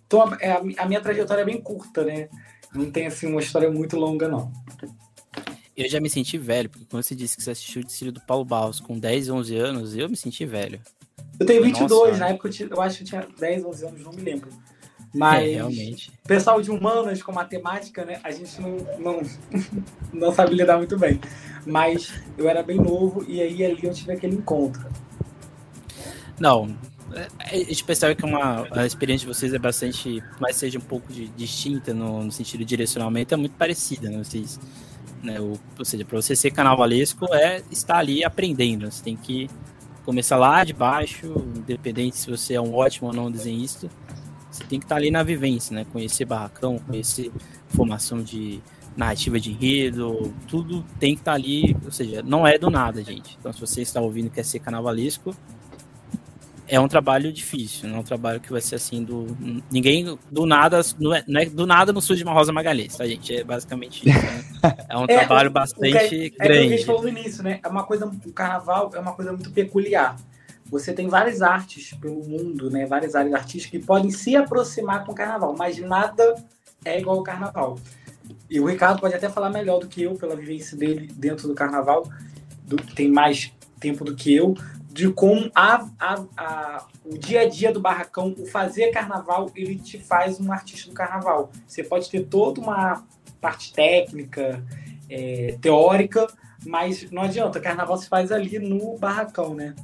Então 0.04 0.22
a, 0.22 0.36
é, 0.40 0.52
a, 0.76 0.86
minha 0.86 1.00
trajetória 1.00 1.42
é 1.42 1.44
bem 1.44 1.60
curta, 1.60 2.02
né? 2.02 2.28
Não 2.74 2.90
tem 2.90 3.06
assim 3.06 3.28
uma 3.28 3.40
história 3.40 3.70
muito 3.70 3.96
longa, 3.96 4.26
não. 4.26 4.52
Eu 5.76 5.88
já 5.88 6.00
me 6.00 6.10
senti 6.10 6.36
velho, 6.36 6.68
porque 6.68 6.84
quando 6.90 7.04
você 7.04 7.14
disse 7.14 7.36
que 7.36 7.44
você 7.44 7.52
assistiu 7.52 7.80
o 7.80 7.84
desfile 7.84 8.10
do 8.10 8.20
Paulo 8.20 8.44
Barros 8.44 8.80
com 8.80 8.98
10, 8.98 9.30
11 9.30 9.56
anos, 9.56 9.96
eu 9.96 10.08
me 10.08 10.16
senti 10.16 10.44
velho. 10.44 10.80
Eu 11.38 11.46
tenho 11.46 11.62
22, 11.62 11.90
Nossa, 11.90 12.18
na 12.18 12.28
época 12.30 12.50
eu, 12.60 12.68
eu 12.68 12.80
acho 12.82 12.98
que 12.98 13.02
eu 13.04 13.06
tinha 13.06 13.28
10, 13.38 13.64
11 13.64 13.86
anos, 13.86 14.02
não 14.02 14.12
me 14.12 14.22
lembro. 14.22 14.50
Mas, 15.14 15.44
é, 15.44 15.54
realmente. 15.56 16.10
pessoal 16.26 16.62
de 16.62 16.70
humanas 16.70 17.22
com 17.22 17.32
matemática, 17.32 18.04
né? 18.04 18.18
A 18.24 18.30
gente 18.30 18.60
não, 18.60 18.76
não, 18.98 19.22
não 20.12 20.32
sabe 20.32 20.54
lidar 20.54 20.78
muito 20.78 20.98
bem. 20.98 21.20
Mas 21.66 22.12
eu 22.38 22.48
era 22.48 22.62
bem 22.62 22.78
novo 22.78 23.24
e 23.28 23.40
aí 23.40 23.64
ali 23.64 23.80
eu 23.82 23.92
tive 23.92 24.12
aquele 24.12 24.36
encontro. 24.36 24.86
Não, 26.40 26.74
é, 27.12 27.28
a 27.38 27.56
gente 27.56 27.84
percebe 27.84 28.14
que 28.14 28.24
uma, 28.24 28.66
a 28.72 28.86
experiência 28.86 29.28
de 29.28 29.34
vocês 29.34 29.52
é 29.52 29.58
bastante, 29.58 30.22
mais 30.40 30.56
seja 30.56 30.78
um 30.78 30.82
pouco 30.82 31.12
de, 31.12 31.28
distinta 31.28 31.92
no, 31.92 32.24
no, 32.24 32.32
sentido 32.32 32.60
de 32.60 32.64
direcionamento, 32.64 33.34
é 33.34 33.36
muito 33.36 33.54
parecida, 33.54 34.08
né? 34.08 34.18
Vocês, 34.18 34.58
né? 35.22 35.38
O, 35.38 35.60
ou 35.78 35.84
seja, 35.84 36.04
para 36.06 36.20
você 36.20 36.34
ser 36.34 36.50
carnavalesco 36.52 37.32
é 37.34 37.62
estar 37.70 37.98
ali 37.98 38.24
aprendendo. 38.24 38.90
Você 38.90 39.04
tem 39.04 39.16
que 39.16 39.48
começar 40.06 40.36
lá 40.36 40.64
de 40.64 40.72
baixo, 40.72 41.32
independente 41.54 42.16
se 42.16 42.30
você 42.30 42.54
é 42.54 42.60
um 42.60 42.74
ótimo 42.74 43.08
ou 43.08 43.14
não 43.14 43.30
desenhista 43.30 43.88
você 44.52 44.64
tem 44.64 44.78
que 44.78 44.84
estar 44.84 44.96
ali 44.96 45.10
na 45.10 45.22
vivência, 45.22 45.74
né? 45.74 45.86
Conhecer 45.90 46.26
barracão, 46.26 46.78
conhecer 46.78 47.32
formação 47.68 48.22
de 48.22 48.60
narrativa 48.94 49.40
de 49.40 49.50
enredo, 49.50 50.34
tudo 50.46 50.84
tem 51.00 51.14
que 51.14 51.22
estar 51.22 51.32
ali, 51.32 51.74
ou 51.82 51.90
seja, 51.90 52.22
não 52.22 52.46
é 52.46 52.58
do 52.58 52.70
nada, 52.70 53.02
gente. 53.02 53.36
Então, 53.40 53.50
se 53.52 53.58
você 53.58 53.80
está 53.80 54.00
ouvindo 54.00 54.26
e 54.26 54.30
quer 54.30 54.44
ser 54.44 54.58
carnavalesco, 54.58 55.34
é 56.68 56.78
um 56.78 56.88
trabalho 56.88 57.32
difícil, 57.32 57.88
não 57.88 57.96
é 57.96 58.00
um 58.00 58.04
trabalho 58.04 58.40
que 58.40 58.52
vai 58.52 58.60
ser 58.60 58.76
assim 58.76 59.02
do 59.02 59.26
ninguém 59.70 60.18
do 60.30 60.46
nada, 60.46 60.80
não 60.98 61.14
é, 61.14 61.24
não 61.26 61.40
é 61.40 61.44
do 61.46 61.66
nada 61.66 61.92
não 61.92 62.00
surge 62.00 62.22
uma 62.22 62.32
rosa 62.32 62.52
magalhães, 62.52 62.96
tá 62.96 63.06
gente? 63.06 63.34
É 63.34 63.44
basicamente 63.44 64.08
isso, 64.08 64.18
né? 64.18 64.44
É 64.88 64.96
um 64.96 65.04
é, 65.08 65.18
trabalho 65.18 65.50
bastante 65.50 65.86
é, 65.86 66.28
grande. 66.30 66.32
É 66.38 66.44
o 66.44 66.48
que 66.48 66.52
a 66.52 66.76
gente 66.76 66.86
falou 66.86 67.02
no 67.02 67.08
início, 67.08 67.42
né? 67.42 67.60
É 67.62 67.68
uma 67.68 67.84
coisa, 67.84 68.06
o 68.06 68.32
carnaval 68.32 68.90
é 68.94 68.98
uma 68.98 69.12
coisa 69.12 69.32
muito 69.32 69.50
peculiar 69.50 70.16
você 70.72 70.94
tem 70.94 71.06
várias 71.06 71.42
artes 71.42 71.92
pelo 71.92 72.24
mundo, 72.24 72.70
né? 72.70 72.86
Várias 72.86 73.14
áreas 73.14 73.34
artísticas 73.34 73.78
que 73.78 73.86
podem 73.86 74.10
se 74.10 74.34
aproximar 74.34 75.04
com 75.04 75.12
o 75.12 75.14
carnaval, 75.14 75.54
mas 75.54 75.78
nada 75.78 76.34
é 76.82 76.98
igual 76.98 77.18
ao 77.18 77.22
carnaval. 77.22 77.78
E 78.48 78.58
o 78.58 78.64
Ricardo 78.64 78.98
pode 78.98 79.14
até 79.14 79.28
falar 79.28 79.50
melhor 79.50 79.80
do 79.80 79.86
que 79.86 80.02
eu, 80.02 80.14
pela 80.14 80.34
vivência 80.34 80.74
dele 80.74 81.12
dentro 81.14 81.46
do 81.46 81.54
carnaval, 81.54 82.10
do, 82.64 82.76
tem 82.94 83.10
mais 83.10 83.52
tempo 83.78 84.02
do 84.02 84.16
que 84.16 84.34
eu, 84.34 84.54
de 84.88 85.12
como 85.12 85.50
a, 85.54 85.86
a, 86.00 86.24
a, 86.38 86.86
o 87.04 87.18
dia 87.18 87.42
a 87.42 87.48
dia 87.48 87.70
do 87.70 87.80
barracão, 87.80 88.34
o 88.38 88.46
fazer 88.46 88.90
carnaval, 88.92 89.50
ele 89.54 89.76
te 89.76 89.98
faz 89.98 90.40
um 90.40 90.50
artista 90.50 90.88
do 90.88 90.94
carnaval. 90.94 91.50
Você 91.66 91.84
pode 91.84 92.08
ter 92.08 92.24
toda 92.24 92.62
uma 92.62 93.04
parte 93.42 93.74
técnica, 93.74 94.64
é, 95.10 95.58
teórica, 95.60 96.26
mas 96.64 97.10
não 97.10 97.22
adianta, 97.22 97.60
carnaval 97.60 97.98
se 97.98 98.08
faz 98.08 98.32
ali 98.32 98.58
no 98.58 98.96
barracão, 98.96 99.54
né? 99.54 99.74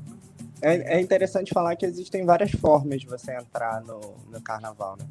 É, 0.61 0.97
é, 0.97 1.01
interessante 1.01 1.53
falar 1.53 1.77
que 1.77 1.87
existem 1.87 2.25
várias 2.25 2.51
formas 2.51 3.01
de 3.01 3.07
você 3.07 3.33
entrar 3.37 3.81
no, 3.83 4.01
no 4.31 4.41
carnaval, 4.41 4.97
né? 4.97 5.07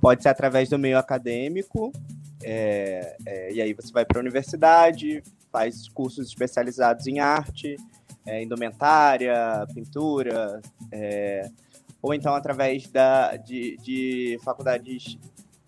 Pode 0.00 0.22
ser 0.22 0.28
através 0.28 0.68
do 0.68 0.78
meio 0.78 0.98
acadêmico, 0.98 1.92
é, 2.42 3.16
é, 3.26 3.52
e 3.52 3.60
aí 3.60 3.72
você 3.72 3.92
vai 3.92 4.04
para 4.04 4.18
a 4.18 4.20
universidade, 4.20 5.22
faz 5.50 5.88
cursos 5.88 6.28
especializados 6.28 7.06
em 7.06 7.18
arte, 7.18 7.76
é, 8.26 8.42
indumentária, 8.42 9.66
pintura, 9.74 10.60
é, 10.92 11.50
ou 12.02 12.14
então 12.14 12.34
através 12.34 12.86
da, 12.88 13.36
de, 13.36 13.76
de 13.78 14.38
faculdades 14.42 15.18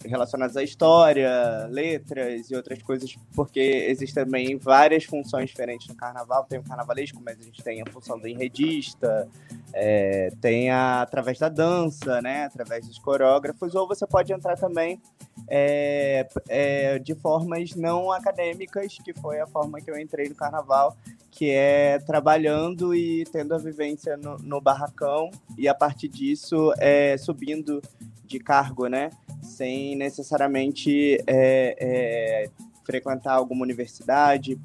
relacionadas 0.05 0.57
à 0.57 0.63
história, 0.63 1.67
letras 1.71 2.51
e 2.51 2.55
outras 2.55 2.83
coisas, 2.83 3.15
porque 3.35 3.61
existem 3.61 4.25
também 4.25 4.57
várias 4.57 5.05
funções 5.05 5.51
diferentes 5.51 5.89
no 5.89 5.95
carnaval. 5.95 6.45
Tem 6.45 6.59
o 6.59 6.63
carnavalesco, 6.63 7.21
mas 7.25 7.39
a 7.39 7.43
gente 7.43 7.63
tem 7.63 7.83
a 7.83 7.87
função 7.87 8.19
do 8.19 8.27
enredista, 8.27 9.29
é, 9.73 10.31
tem 10.41 10.71
a, 10.71 11.03
através 11.03 11.39
da 11.39 11.49
dança, 11.49 12.21
né, 12.21 12.45
através 12.45 12.87
dos 12.87 12.99
coreógrafos, 12.99 13.75
ou 13.75 13.87
você 13.87 14.07
pode 14.07 14.33
entrar 14.33 14.57
também 14.57 15.01
é, 15.49 16.29
é, 16.49 16.99
de 16.99 17.15
formas 17.15 17.75
não 17.75 18.13
acadêmicas, 18.13 18.99
que 19.05 19.13
foi 19.15 19.41
a 19.41 19.47
forma 19.47 19.81
que 19.81 19.91
eu 19.91 19.99
entrei 19.99 20.29
no 20.29 20.35
carnaval, 20.35 20.97
que 21.31 21.51
é 21.51 21.99
trabalhando 21.99 22.95
e 22.95 23.25
tendo 23.33 23.55
a 23.55 23.59
vivência 23.59 24.17
no, 24.17 24.37
no 24.39 24.61
barracão, 24.61 25.31
e 25.57 25.67
a 25.67 25.75
partir 25.75 26.09
disso 26.09 26.73
é, 26.79 27.17
subindo 27.17 27.81
de 28.27 28.39
cargo, 28.39 28.87
né? 28.87 29.11
Sem 29.43 29.97
necessariamente 29.97 31.19
é, 31.27 31.77
é, 31.79 32.51
frequentar 32.85 33.35
alguma 33.35 33.63
universidade. 33.63 34.59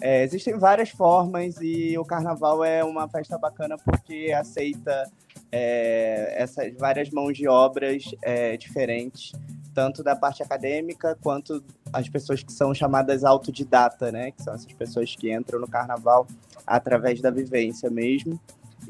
É, 0.00 0.22
existem 0.22 0.56
várias 0.56 0.90
formas 0.90 1.56
e 1.60 1.98
o 1.98 2.04
carnaval 2.04 2.62
é 2.62 2.84
uma 2.84 3.08
festa 3.08 3.36
bacana 3.36 3.76
porque 3.76 4.32
aceita 4.32 5.10
é, 5.50 6.34
essas 6.36 6.72
várias 6.76 7.10
mãos 7.10 7.36
de 7.36 7.48
obras 7.48 8.04
é, 8.22 8.56
diferentes, 8.56 9.32
tanto 9.74 10.02
da 10.02 10.14
parte 10.14 10.42
acadêmica 10.42 11.18
quanto 11.20 11.64
as 11.92 12.08
pessoas 12.08 12.42
que 12.42 12.52
são 12.52 12.72
chamadas 12.74 13.24
autodidata, 13.24 14.12
né? 14.12 14.30
Que 14.30 14.42
são 14.42 14.54
essas 14.54 14.72
pessoas 14.72 15.14
que 15.16 15.32
entram 15.32 15.58
no 15.58 15.66
carnaval 15.66 16.26
através 16.66 17.20
da 17.20 17.30
vivência 17.30 17.90
mesmo. 17.90 18.38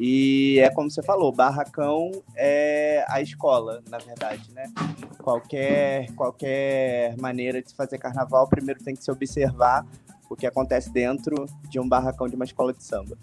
E 0.01 0.61
é 0.61 0.71
como 0.71 0.89
você 0.89 1.03
falou, 1.03 1.33
barracão 1.33 2.13
é 2.37 3.05
a 3.09 3.21
escola, 3.21 3.83
na 3.91 3.99
verdade, 3.99 4.49
né? 4.53 4.73
Qualquer, 5.19 6.13
qualquer 6.13 7.17
maneira 7.17 7.61
de 7.61 7.71
se 7.71 7.75
fazer 7.75 7.99
carnaval, 7.99 8.47
primeiro 8.47 8.81
tem 8.81 8.95
que 8.95 9.03
se 9.03 9.11
observar 9.11 9.85
o 10.31 10.37
que 10.37 10.47
acontece 10.47 10.93
dentro 10.93 11.47
de 11.69 11.81
um 11.81 11.89
barracão 11.89 12.29
de 12.29 12.37
uma 12.37 12.45
escola 12.45 12.73
de 12.73 12.85
samba. 12.85 13.19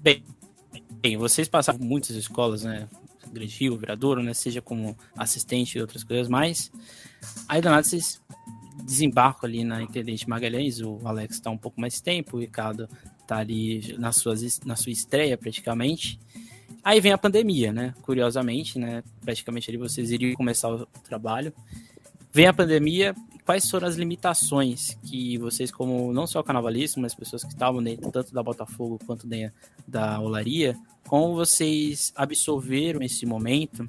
Bem, 0.00 0.24
bem 0.92 1.18
vocês 1.18 1.46
passaram 1.46 1.78
muitas 1.78 2.16
escolas, 2.16 2.64
né? 2.64 2.88
Grande 3.30 3.68
Viradouro, 3.76 4.22
né? 4.22 4.32
Seja 4.32 4.62
como 4.62 4.96
assistente 5.14 5.76
e 5.76 5.80
outras 5.82 6.02
coisas 6.02 6.28
mais. 6.28 6.72
Aí, 7.46 7.60
do 7.60 7.68
nada, 7.68 7.82
vocês 7.82 8.22
desembarcam 8.82 9.46
ali 9.46 9.62
na 9.62 9.82
Intendente 9.82 10.26
Magalhães, 10.26 10.80
o 10.80 10.98
Alex 11.04 11.34
está 11.34 11.50
um 11.50 11.58
pouco 11.58 11.78
mais 11.78 12.00
tempo, 12.00 12.38
o 12.38 12.40
Ricardo 12.40 12.88
tá 13.28 13.36
ali 13.36 13.94
na, 13.98 14.10
suas, 14.10 14.60
na 14.64 14.74
sua 14.74 14.90
estreia 14.90 15.36
praticamente. 15.36 16.18
Aí 16.82 17.00
vem 17.00 17.12
a 17.12 17.18
pandemia, 17.18 17.72
né? 17.72 17.94
Curiosamente, 18.00 18.78
né? 18.78 19.04
Praticamente 19.20 19.70
ali 19.70 19.76
vocês 19.76 20.10
iriam 20.10 20.34
começar 20.34 20.70
o 20.70 20.86
trabalho. 21.04 21.52
Vem 22.32 22.46
a 22.46 22.52
pandemia, 22.52 23.14
quais 23.44 23.68
foram 23.70 23.86
as 23.86 23.96
limitações 23.96 24.96
que 25.02 25.36
vocês, 25.36 25.70
como 25.70 26.12
não 26.12 26.26
só 26.26 26.42
carnavalistas, 26.42 27.00
mas 27.00 27.14
pessoas 27.14 27.42
que 27.42 27.52
estavam 27.52 27.82
dentro 27.82 28.10
tanto 28.10 28.32
da 28.32 28.42
Botafogo 28.42 28.98
quanto 29.06 29.26
da, 29.26 29.52
da 29.86 30.20
Olaria, 30.20 30.74
como 31.06 31.34
vocês 31.34 32.12
absorveram 32.16 33.02
esse 33.02 33.26
momento, 33.26 33.88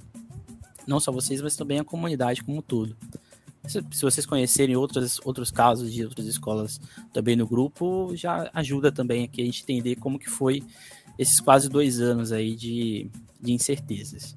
não 0.85 0.99
só 0.99 1.11
vocês, 1.11 1.41
mas 1.41 1.55
também 1.55 1.79
a 1.79 1.83
comunidade 1.83 2.43
como 2.43 2.57
um 2.57 2.61
todo? 2.61 2.97
Se, 3.69 4.01
vocês 4.01 4.25
conhecerem 4.25 4.75
outros, 4.75 5.19
outros 5.23 5.51
casos 5.51 5.93
de 5.93 6.03
outras 6.03 6.25
escolas 6.25 6.81
também 7.13 7.35
no 7.35 7.47
grupo, 7.47 8.11
já 8.15 8.49
ajuda 8.53 8.91
também 8.91 9.23
aqui 9.23 9.41
a 9.41 9.45
gente 9.45 9.63
entender 9.63 9.95
como 9.95 10.17
que 10.17 10.29
foi 10.29 10.63
esses 11.17 11.39
quase 11.39 11.69
dois 11.69 11.99
anos 11.99 12.31
aí 12.31 12.55
de, 12.55 13.09
de 13.39 13.53
incertezas. 13.53 14.35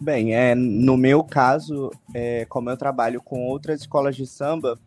Bem, 0.00 0.34
é, 0.34 0.54
no 0.54 0.96
meu 0.96 1.22
caso, 1.22 1.90
é, 2.14 2.44
como 2.46 2.70
eu 2.70 2.76
trabalho 2.76 3.22
com 3.22 3.46
outras 3.46 3.80
escolas 3.80 4.16
de 4.16 4.26
samba, 4.26 4.78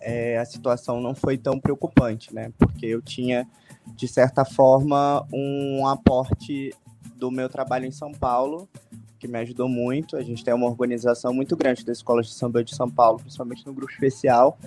é, 0.00 0.38
a 0.38 0.44
situação 0.44 1.00
não 1.00 1.14
foi 1.14 1.36
tão 1.36 1.58
preocupante, 1.58 2.34
né? 2.34 2.52
Porque 2.58 2.86
eu 2.86 3.02
tinha, 3.02 3.46
de 3.94 4.08
certa 4.08 4.44
forma, 4.44 5.26
um 5.32 5.86
aporte 5.86 6.74
do 7.16 7.30
meu 7.30 7.48
trabalho 7.48 7.86
em 7.86 7.90
São 7.90 8.12
Paulo, 8.12 8.68
que 9.20 9.28
me 9.28 9.38
ajudou 9.38 9.68
muito. 9.68 10.16
A 10.16 10.22
gente 10.22 10.42
tem 10.42 10.52
uma 10.54 10.66
organização 10.66 11.32
muito 11.32 11.56
grande 11.56 11.84
da 11.84 11.92
Escola 11.92 12.22
de 12.22 12.32
Samba 12.32 12.64
de 12.64 12.74
São 12.74 12.90
Paulo, 12.90 13.20
principalmente 13.20 13.64
no 13.66 13.74
grupo 13.74 13.92
especial. 13.92 14.58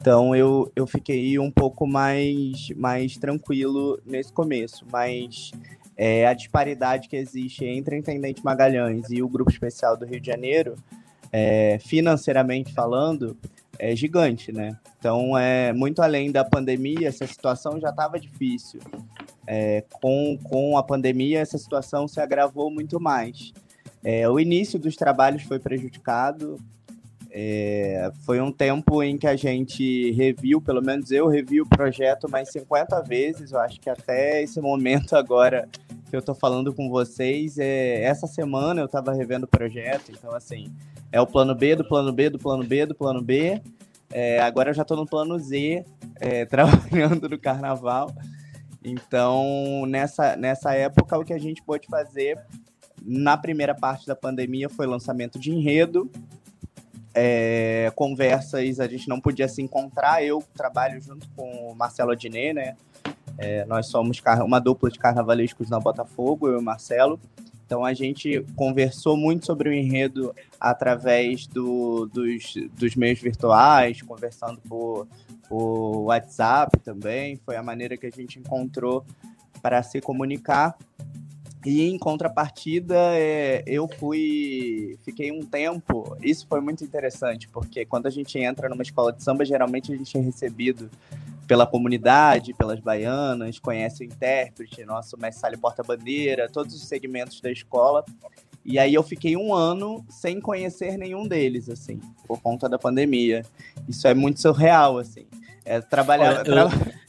Então 0.00 0.36
eu, 0.36 0.70
eu 0.76 0.86
fiquei 0.86 1.38
um 1.38 1.50
pouco 1.50 1.86
mais, 1.86 2.68
mais 2.76 3.16
tranquilo 3.16 3.98
nesse 4.04 4.32
começo, 4.32 4.84
mas 4.92 5.52
é, 5.96 6.26
a 6.26 6.34
disparidade 6.34 7.08
que 7.08 7.16
existe 7.16 7.64
entre 7.64 7.94
a 7.94 7.98
Intendente 7.98 8.44
Magalhães 8.44 9.10
e 9.10 9.22
o 9.22 9.28
Grupo 9.28 9.50
Especial 9.50 9.96
do 9.96 10.04
Rio 10.04 10.20
de 10.20 10.26
Janeiro, 10.26 10.74
é, 11.32 11.78
financeiramente 11.78 12.72
falando, 12.74 13.36
é 13.78 13.94
gigante, 13.94 14.52
né? 14.52 14.76
Então, 14.98 15.36
é 15.36 15.72
muito 15.72 16.00
além 16.02 16.30
da 16.30 16.44
pandemia, 16.44 17.08
essa 17.08 17.26
situação 17.26 17.80
já 17.80 17.90
estava 17.90 18.18
difícil. 18.18 18.80
É, 19.46 19.84
com, 20.00 20.38
com 20.42 20.78
a 20.78 20.82
pandemia, 20.82 21.40
essa 21.40 21.58
situação 21.58 22.08
se 22.08 22.20
agravou 22.20 22.70
muito 22.70 23.00
mais. 23.00 23.52
É, 24.04 24.28
o 24.28 24.38
início 24.38 24.78
dos 24.78 24.94
trabalhos 24.94 25.42
foi 25.44 25.58
prejudicado. 25.58 26.58
É, 27.30 28.12
foi 28.24 28.40
um 28.40 28.52
tempo 28.52 29.02
em 29.02 29.18
que 29.18 29.26
a 29.26 29.34
gente 29.34 30.12
reviu, 30.12 30.60
pelo 30.60 30.80
menos 30.80 31.10
eu 31.10 31.26
revi 31.26 31.60
o 31.60 31.66
projeto 31.66 32.30
mais 32.30 32.52
50 32.52 33.02
vezes. 33.02 33.50
Eu 33.50 33.58
acho 33.58 33.80
que 33.80 33.88
até 33.90 34.42
esse 34.42 34.60
momento 34.60 35.16
agora 35.16 35.68
que 36.08 36.14
eu 36.14 36.20
estou 36.20 36.34
falando 36.34 36.72
com 36.72 36.88
vocês, 36.88 37.58
é, 37.58 38.02
essa 38.02 38.26
semana 38.26 38.82
eu 38.82 38.86
estava 38.86 39.12
revendo 39.12 39.46
o 39.46 39.48
projeto. 39.48 40.12
Então, 40.12 40.32
assim, 40.32 40.70
é 41.10 41.20
o 41.20 41.26
plano 41.26 41.54
B 41.54 41.74
do 41.74 41.84
plano 41.84 42.12
B 42.12 42.28
do 42.28 42.38
plano 42.38 42.62
B 42.62 42.86
do 42.86 42.94
plano 42.94 43.22
B. 43.22 43.60
É, 44.12 44.40
agora 44.40 44.70
eu 44.70 44.74
já 44.74 44.82
estou 44.82 44.96
no 44.96 45.06
plano 45.06 45.36
Z, 45.38 45.84
é, 46.20 46.44
trabalhando 46.46 47.28
no 47.28 47.38
carnaval. 47.38 48.14
Então, 48.84 49.86
nessa, 49.88 50.36
nessa 50.36 50.74
época, 50.74 51.18
o 51.18 51.24
que 51.24 51.32
a 51.32 51.38
gente 51.38 51.62
pôde 51.62 51.88
fazer 51.88 52.38
na 53.04 53.36
primeira 53.36 53.74
parte 53.74 54.06
da 54.06 54.16
pandemia 54.16 54.68
foi 54.68 54.86
lançamento 54.86 55.38
de 55.38 55.50
enredo, 55.50 56.10
é, 57.14 57.92
conversas, 57.94 58.80
a 58.80 58.88
gente 58.88 59.08
não 59.08 59.20
podia 59.20 59.46
se 59.46 59.62
encontrar. 59.62 60.24
Eu 60.24 60.42
trabalho 60.54 61.00
junto 61.00 61.28
com 61.36 61.70
o 61.70 61.74
Marcelo 61.74 62.10
Adnet, 62.10 62.52
né? 62.52 62.76
É, 63.38 63.64
nós 63.66 63.86
somos 63.86 64.20
uma 64.44 64.58
dupla 64.58 64.90
de 64.90 64.98
carnavalescos 64.98 65.70
na 65.70 65.78
Botafogo, 65.78 66.48
eu 66.48 66.54
e 66.54 66.58
o 66.58 66.62
Marcelo. 66.62 67.20
Então 67.64 67.84
a 67.84 67.94
gente 67.94 68.44
conversou 68.54 69.16
muito 69.16 69.46
sobre 69.46 69.68
o 69.68 69.72
enredo 69.72 70.34
através 70.60 71.46
do, 71.46 72.06
dos, 72.06 72.54
dos 72.78 72.94
meios 72.94 73.20
virtuais, 73.20 74.02
conversando 74.02 74.60
por, 74.68 75.06
por 75.48 76.02
WhatsApp 76.04 76.78
também. 76.80 77.36
Foi 77.44 77.56
a 77.56 77.62
maneira 77.62 77.96
que 77.96 78.06
a 78.06 78.10
gente 78.10 78.38
encontrou 78.38 79.04
para 79.62 79.82
se 79.82 80.00
comunicar. 80.00 80.76
E 81.64 81.82
em 81.82 81.98
contrapartida, 81.98 82.94
é, 83.14 83.62
eu 83.66 83.88
fui. 83.88 84.98
Fiquei 85.02 85.32
um 85.32 85.40
tempo. 85.40 86.16
Isso 86.22 86.46
foi 86.46 86.60
muito 86.60 86.84
interessante, 86.84 87.48
porque 87.48 87.86
quando 87.86 88.06
a 88.06 88.10
gente 88.10 88.38
entra 88.38 88.68
numa 88.68 88.82
escola 88.82 89.12
de 89.12 89.22
samba, 89.22 89.44
geralmente 89.44 89.92
a 89.92 89.96
gente 89.96 90.16
é 90.16 90.20
recebido 90.20 90.90
pela 91.46 91.66
comunidade, 91.66 92.52
pelas 92.54 92.80
baianas, 92.80 93.58
conhece 93.58 94.02
o 94.02 94.06
intérprete, 94.06 94.84
nosso 94.84 95.18
mestre 95.18 95.56
Porta-Bandeira, 95.56 96.48
todos 96.50 96.74
os 96.74 96.86
segmentos 96.86 97.40
da 97.40 97.50
escola. 97.50 98.04
E 98.64 98.78
aí 98.78 98.94
eu 98.94 99.02
fiquei 99.02 99.36
um 99.36 99.52
ano 99.52 100.04
sem 100.08 100.40
conhecer 100.40 100.96
nenhum 100.96 101.26
deles, 101.26 101.68
assim, 101.68 102.00
por 102.26 102.40
conta 102.40 102.68
da 102.68 102.78
pandemia. 102.78 103.42
Isso 103.88 104.08
é 104.08 104.14
muito 104.14 104.40
surreal, 104.40 104.98
assim. 104.98 105.26
É, 105.64 105.80
trabalhar. 105.80 106.40
Olha, 106.40 106.60
eu... 106.60 106.68
Tra 106.68 107.03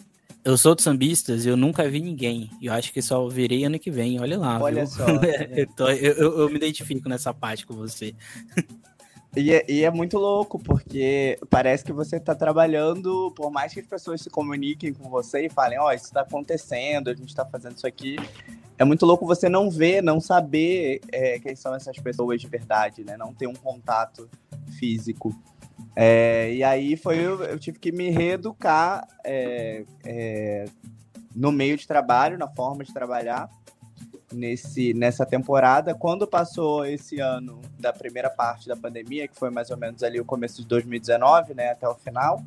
eu 0.46 0.56
sou 0.56 0.76
de 0.76 0.84
sambistas 0.84 1.44
e 1.44 1.50
eu 1.50 1.58
nunca 1.58 1.90
vi 1.90 2.00
ninguém. 2.00 2.52
Eu 2.62 2.72
acho 2.72 2.94
que 2.94 3.02
só 3.02 3.28
virei 3.28 3.66
ano 3.66 3.80
que 3.80 3.90
vem, 3.90 4.22
olha 4.22 4.38
lá. 4.38 4.62
Olha 4.62 4.86
viu? 4.86 4.96
só. 4.96 5.06
eu, 5.50 5.68
tô, 5.76 5.90
eu, 5.90 6.40
eu, 6.40 6.50
me 6.50 6.56
identifico 6.56 7.10
nessa 7.10 7.34
parte 7.34 7.66
com 7.66 7.74
você. 7.74 8.16
E 9.36 9.52
é, 9.52 9.66
e 9.68 9.84
é, 9.84 9.90
muito 9.90 10.18
louco, 10.20 10.60
porque 10.60 11.38
parece 11.50 11.84
que 11.84 11.92
você 11.92 12.18
está 12.18 12.36
trabalhando, 12.36 13.32
por 13.32 13.52
mais 13.52 13.74
que 13.74 13.80
as 13.80 13.88
pessoas 13.88 14.22
se 14.22 14.30
comuniquem 14.30 14.94
com 14.94 15.10
você 15.10 15.48
e 15.48 15.50
falem, 15.50 15.80
ó, 15.80 15.88
oh, 15.88 15.92
isso 15.92 16.06
está 16.06 16.22
acontecendo, 16.22 17.10
a 17.10 17.14
gente 17.14 17.30
está 17.30 17.44
fazendo 17.44 17.76
isso 17.76 17.88
aqui. 17.88 18.16
É 18.78 18.86
muito 18.86 19.06
louco 19.06 19.26
você 19.26 19.50
não 19.50 19.70
ver, 19.70 20.04
não 20.04 20.22
saber 20.22 21.02
é, 21.12 21.40
quem 21.40 21.56
são 21.56 21.74
essas 21.74 21.98
pessoas 21.98 22.40
de 22.40 22.48
verdade, 22.48 23.04
né? 23.04 23.18
Não 23.18 23.34
ter 23.34 23.48
um 23.48 23.54
contato 23.54 24.30
físico. 24.78 25.36
É, 25.96 26.54
e 26.54 26.64
aí 26.64 26.98
foi 26.98 27.18
eu, 27.18 27.42
eu, 27.44 27.58
tive 27.58 27.80
que 27.80 27.92
me 27.92 28.10
reeducar 28.10 29.08
é, 29.24 29.86
é, 30.04 30.66
no 31.34 31.52
meio 31.52 31.78
de 31.78 31.88
trabalho, 31.88 32.38
na 32.38 32.48
forma 32.50 32.84
de 32.84 32.94
trabalhar 32.94 33.50
nesse, 34.34 34.94
nessa 34.94 35.26
temporada. 35.26 35.96
Quando 35.96 36.28
passou 36.28 36.86
esse 36.86 37.20
ano 37.20 37.62
da 37.80 37.94
primeira 37.94 38.30
parte 38.30 38.68
da 38.68 38.76
pandemia, 38.76 39.28
que 39.28 39.38
foi 39.38 39.50
mais 39.50 39.70
ou 39.70 39.78
menos 39.78 40.04
ali 40.04 40.20
o 40.20 40.26
começo 40.26 40.62
de 40.62 40.68
2019, 40.68 41.54
né, 41.54 41.72
até 41.72 41.88
o 41.88 41.96
final, 41.96 42.44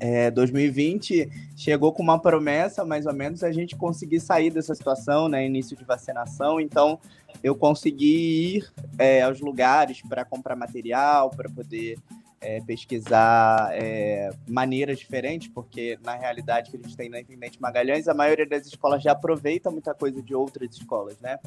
é, 0.00 0.30
2020 0.30 1.28
chegou 1.56 1.92
com 1.92 2.02
uma 2.02 2.20
promessa, 2.20 2.84
mais 2.84 3.06
ou 3.06 3.12
menos, 3.12 3.42
a 3.42 3.50
gente 3.50 3.74
conseguir 3.74 4.20
sair 4.20 4.50
dessa 4.50 4.74
situação, 4.74 5.28
né, 5.28 5.44
início 5.44 5.76
de 5.76 5.84
vacinação. 5.84 6.60
Então, 6.60 7.00
eu 7.42 7.54
consegui 7.54 8.56
ir 8.56 8.72
é, 8.98 9.22
aos 9.22 9.40
lugares 9.40 10.02
para 10.08 10.24
comprar 10.24 10.54
material, 10.54 11.30
para 11.30 11.48
poder 11.48 11.98
é, 12.40 12.60
pesquisar 12.60 13.70
é, 13.72 14.30
maneiras 14.46 14.98
diferentes, 14.98 15.48
porque 15.48 15.98
na 16.04 16.14
realidade 16.14 16.70
que 16.70 16.76
a 16.76 16.80
gente 16.80 16.96
tem 16.96 17.08
na 17.08 17.20
Intendente 17.20 17.60
Magalhães, 17.60 18.08
a 18.08 18.14
maioria 18.14 18.46
das 18.46 18.66
escolas 18.66 19.02
já 19.02 19.12
aproveita 19.12 19.70
muita 19.70 19.94
coisa 19.94 20.22
de 20.22 20.34
outras 20.34 20.74
escolas, 20.74 21.18
né? 21.20 21.38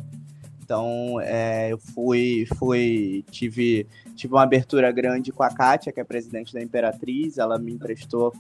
Então, 0.64 1.20
é, 1.22 1.72
eu 1.72 1.78
fui, 1.78 2.48
fui 2.58 3.26
tive, 3.32 3.88
tive 4.16 4.34
uma 4.34 4.44
abertura 4.44 4.92
grande 4.92 5.32
com 5.32 5.44
a 5.44 5.50
Kátia, 5.50 5.92
que 5.92 6.00
é 6.00 6.04
presidente 6.04 6.54
da 6.54 6.62
Imperatriz. 6.62 7.38
Ela 7.38 7.58
me 7.58 7.74
emprestou 7.74 8.34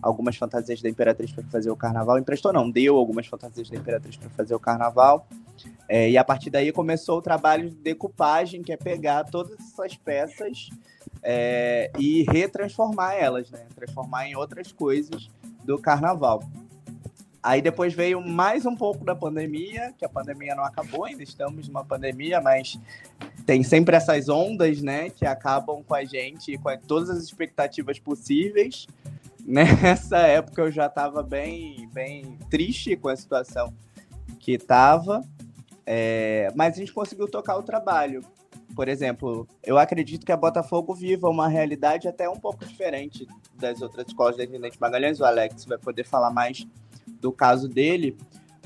algumas 0.00 0.36
fantasias 0.36 0.80
da 0.80 0.88
Imperatriz 0.88 1.32
para 1.32 1.44
fazer 1.44 1.70
o 1.70 1.76
carnaval. 1.76 2.18
Emprestou, 2.18 2.52
não, 2.52 2.70
deu 2.70 2.96
algumas 2.96 3.26
fantasias 3.26 3.68
da 3.68 3.76
Imperatriz 3.76 4.16
para 4.16 4.30
fazer 4.30 4.54
o 4.54 4.60
carnaval. 4.60 5.26
É, 5.88 6.10
e 6.10 6.16
a 6.16 6.24
partir 6.24 6.50
daí 6.50 6.72
começou 6.72 7.18
o 7.18 7.22
trabalho 7.22 7.68
de 7.68 7.76
decupagem, 7.76 8.62
que 8.62 8.72
é 8.72 8.76
pegar 8.76 9.24
todas 9.24 9.58
essas 9.60 9.96
peças 9.96 10.70
é, 11.22 11.90
e 11.98 12.24
retransformar 12.30 13.14
elas, 13.14 13.50
né? 13.50 13.66
Transformar 13.74 14.28
em 14.28 14.36
outras 14.36 14.72
coisas 14.72 15.28
do 15.64 15.78
carnaval. 15.78 16.42
Aí 17.44 17.60
depois 17.60 17.92
veio 17.92 18.26
mais 18.26 18.64
um 18.64 18.74
pouco 18.74 19.04
da 19.04 19.14
pandemia, 19.14 19.92
que 19.98 20.04
a 20.06 20.08
pandemia 20.08 20.54
não 20.54 20.64
acabou, 20.64 21.04
ainda 21.04 21.22
estamos 21.22 21.68
numa 21.68 21.84
pandemia, 21.84 22.40
mas 22.40 22.80
tem 23.44 23.62
sempre 23.62 23.94
essas 23.94 24.30
ondas, 24.30 24.80
né, 24.80 25.10
que 25.10 25.26
acabam 25.26 25.84
com 25.84 25.94
a 25.94 26.06
gente, 26.06 26.56
com 26.56 26.74
todas 26.78 27.10
as 27.10 27.22
expectativas 27.22 27.98
possíveis. 27.98 28.86
Nessa 29.44 30.20
época 30.20 30.62
eu 30.62 30.72
já 30.72 30.86
estava 30.86 31.22
bem, 31.22 31.86
bem 31.92 32.38
triste 32.48 32.96
com 32.96 33.08
a 33.08 33.16
situação 33.16 33.74
que 34.40 34.52
estava, 34.52 35.20
é, 35.84 36.50
mas 36.54 36.72
a 36.72 36.78
gente 36.78 36.94
conseguiu 36.94 37.28
tocar 37.28 37.58
o 37.58 37.62
trabalho. 37.62 38.24
Por 38.74 38.88
exemplo, 38.88 39.46
eu 39.62 39.76
acredito 39.76 40.24
que 40.24 40.32
a 40.32 40.36
Botafogo 40.36 40.94
viva 40.94 41.28
uma 41.28 41.46
realidade 41.46 42.08
até 42.08 42.26
um 42.26 42.40
pouco 42.40 42.64
diferente 42.64 43.28
das 43.54 43.82
outras 43.82 44.06
escolas 44.08 44.38
da 44.38 44.44
Intendente 44.44 44.80
Magalhães. 44.80 45.20
O 45.20 45.26
Alex 45.26 45.66
vai 45.66 45.76
poder 45.76 46.04
falar 46.04 46.30
mais 46.30 46.66
do 47.06 47.32
caso 47.32 47.68
dele, 47.68 48.16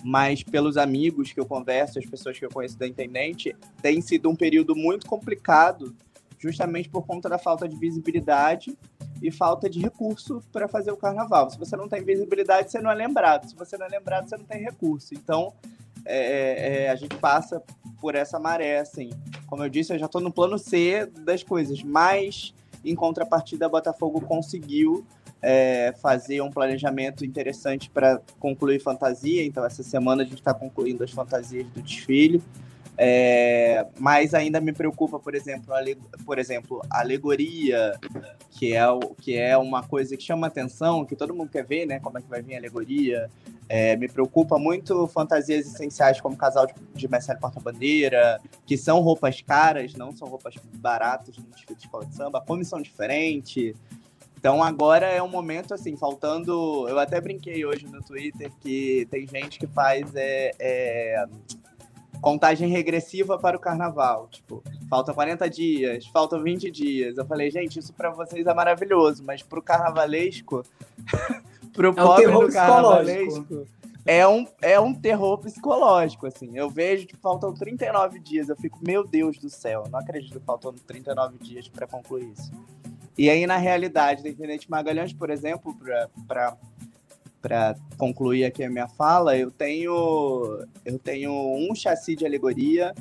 mas 0.03 0.42
pelos 0.42 0.77
amigos 0.77 1.33
que 1.33 1.40
eu 1.40 1.46
converso, 1.46 1.98
as 1.98 2.07
pessoas 2.07 2.38
que 2.38 2.44
eu 2.44 2.51
conheço 2.51 2.79
da 2.79 2.87
Intendente, 2.87 3.55
tem 3.83 4.01
sido 4.01 4.29
um 4.29 4.37
período 4.37 4.74
muito 4.77 5.07
complicado, 5.07 5.94
justamente 6.38 6.88
por 6.88 7.05
conta 7.05 7.29
da 7.29 7.38
falta 7.38 7.68
de 7.68 7.77
visibilidade 7.77 8.77
e 9.20 9.31
falta 9.31 9.68
de 9.68 9.81
recurso 9.81 10.42
para 10.53 10.68
fazer 10.68 10.92
o 10.92 10.96
carnaval. 10.96 11.51
Se 11.51 11.59
você 11.59 11.77
não 11.77 11.88
tem 11.88 12.03
visibilidade, 12.03 12.70
você 12.70 12.81
não 12.81 12.90
é 12.90 12.94
lembrado. 12.94 13.48
Se 13.48 13.57
você 13.57 13.77
não 13.77 13.87
é 13.87 13.88
lembrado, 13.88 14.29
você 14.29 14.37
não 14.37 14.44
tem 14.44 14.62
recurso. 14.62 15.14
Então, 15.14 15.53
é, 16.05 16.18
é, 16.18 16.83
é 16.85 16.90
a 16.90 16.94
gente 16.94 17.16
passa 17.16 17.62
por 18.01 18.14
essa 18.14 18.38
maré, 18.38 18.79
assim. 18.79 19.11
Como 19.46 19.64
eu 19.64 19.68
disse, 19.68 19.92
eu 19.92 19.98
já 19.98 20.07
estou 20.07 20.20
no 20.20 20.33
plano 20.33 20.59
C 20.59 21.07
das 21.07 21.42
coisas, 21.42 21.83
mas 21.83 22.55
em 22.85 22.95
contrapartida, 22.95 23.69
Botafogo 23.69 24.21
conseguiu 24.21 25.05
é, 25.43 25.95
fazer 26.01 26.41
um 26.41 26.51
planejamento 26.51 27.25
interessante 27.25 27.91
para 27.91 28.21
concluir 28.38 28.81
fantasia. 28.81 29.45
Então, 29.45 29.64
essa 29.64 29.83
semana 29.83 30.23
a 30.23 30.27
gente 30.27 30.38
está 30.38 30.55
concluindo 30.55 31.05
as 31.05 31.11
fantasias 31.11 31.67
do 31.69 31.83
desfile. 31.83 32.43
É, 33.01 33.87
mas 33.97 34.35
ainda 34.35 34.61
me 34.61 34.73
preocupa, 34.73 35.21
por 35.21 35.33
exemplo, 35.37 35.73
a, 35.73 35.79
por 36.25 36.37
exemplo, 36.37 36.83
alegoria, 36.91 37.93
que 38.51 38.75
é, 38.75 38.88
o, 38.88 38.99
que 38.99 39.37
é 39.37 39.57
uma 39.57 39.85
coisa 39.85 40.17
que 40.17 40.23
chama 40.25 40.49
atenção, 40.49 41.05
que 41.05 41.14
todo 41.14 41.33
mundo 41.33 41.49
quer 41.49 41.64
ver, 41.64 41.87
né? 41.87 42.01
Como 42.01 42.19
é 42.19 42.21
que 42.21 42.29
vai 42.29 42.43
vir 42.43 42.57
a 42.57 42.59
alegoria. 42.59 43.31
É, 43.69 43.97
me 43.97 44.09
preocupa 44.09 44.59
muito 44.59 45.07
fantasias 45.09 45.67
essenciais 45.67 46.21
como 46.21 46.37
casal 46.37 46.67
de, 46.67 46.75
de 46.95 47.09
mestre 47.09 47.39
porta-bandeira, 47.39 48.41
que 48.65 48.79
são 48.79 49.01
roupas 49.01 49.43
caras, 49.43 49.95
não 49.95 50.17
são 50.17 50.27
roupas 50.27 50.55
baratas 50.75 51.37
no 51.37 51.45
desfile 51.45 51.75
de 51.75 51.85
escola 51.85 52.07
de 52.07 52.15
samba, 52.15 52.41
como 52.41 52.65
são 52.65 52.81
diferentes. 52.81 53.75
Então 54.39 54.63
agora 54.63 55.07
é 55.07 55.21
um 55.21 55.29
momento 55.29 55.75
assim, 55.75 55.97
faltando. 55.97 56.89
Eu 56.89 56.99
até 56.99 57.21
brinquei 57.21 57.65
hoje 57.67 57.87
no 57.87 58.01
Twitter 58.03 58.51
que 58.61 59.07
tem 59.11 59.27
gente 59.27 59.59
que 59.59 59.67
faz 59.67 60.15
é, 60.15 60.53
é, 60.59 61.27
contagem 62.21 62.69
regressiva 62.69 63.39
para 63.39 63.57
o 63.57 63.61
carnaval. 63.61 64.29
Tipo, 64.31 64.63
falta 64.89 65.13
40 65.13 65.49
dias, 65.51 66.07
faltam 66.07 66.43
20 66.43 66.71
dias. 66.71 67.17
Eu 67.17 67.27
falei, 67.27 67.51
gente, 67.51 67.79
isso 67.79 67.93
para 67.93 68.11
vocês 68.11 68.47
é 68.47 68.55
maravilhoso, 68.55 69.25
mas 69.25 69.43
pro 69.43 69.63
carnavalesco, 69.63 70.63
pro 71.79 71.91
é 71.91 71.93
pobre 71.93 72.27
do 72.27 72.53
carnavalesco, 72.53 73.67
é 74.05 74.27
um, 74.27 74.47
é 74.61 74.81
um 74.81 74.93
terror 74.93 75.38
psicológico, 75.38 76.27
assim. 76.27 76.51
Eu 76.59 76.69
vejo 76.69 77.07
que 77.07 77.17
faltam 77.17 77.55
39 77.55 78.19
dias. 78.19 78.49
Eu 78.49 78.57
fico, 78.57 78.81
meu 78.85 79.07
Deus 79.07 79.38
do 79.38 79.49
céu, 79.49 79.85
não 79.91 80.01
acredito 80.01 80.41
que 80.41 80.45
faltam 80.45 80.73
39 80.73 81.38
dias 81.38 81.69
para 81.69 81.87
concluir 81.87 82.33
isso. 82.33 82.51
E 83.17 83.31
aí, 83.31 83.47
na 83.47 83.57
realidade, 83.57 84.23
da 84.23 84.29
Intendente 84.29 84.69
Magalhães, 84.69 85.12
por 85.12 85.31
exemplo, 85.31 85.77
para 86.27 86.57
para 87.41 87.77
concluir 87.97 88.45
aqui 88.45 88.64
a 88.64 88.69
minha 88.69 88.88
fala, 88.88 89.38
eu 89.38 89.49
tenho 89.49 90.67
eu 90.85 90.99
tenho 90.99 91.33
um 91.33 91.73
chassi 91.73 92.17
de 92.17 92.27
alegoria 92.27 92.93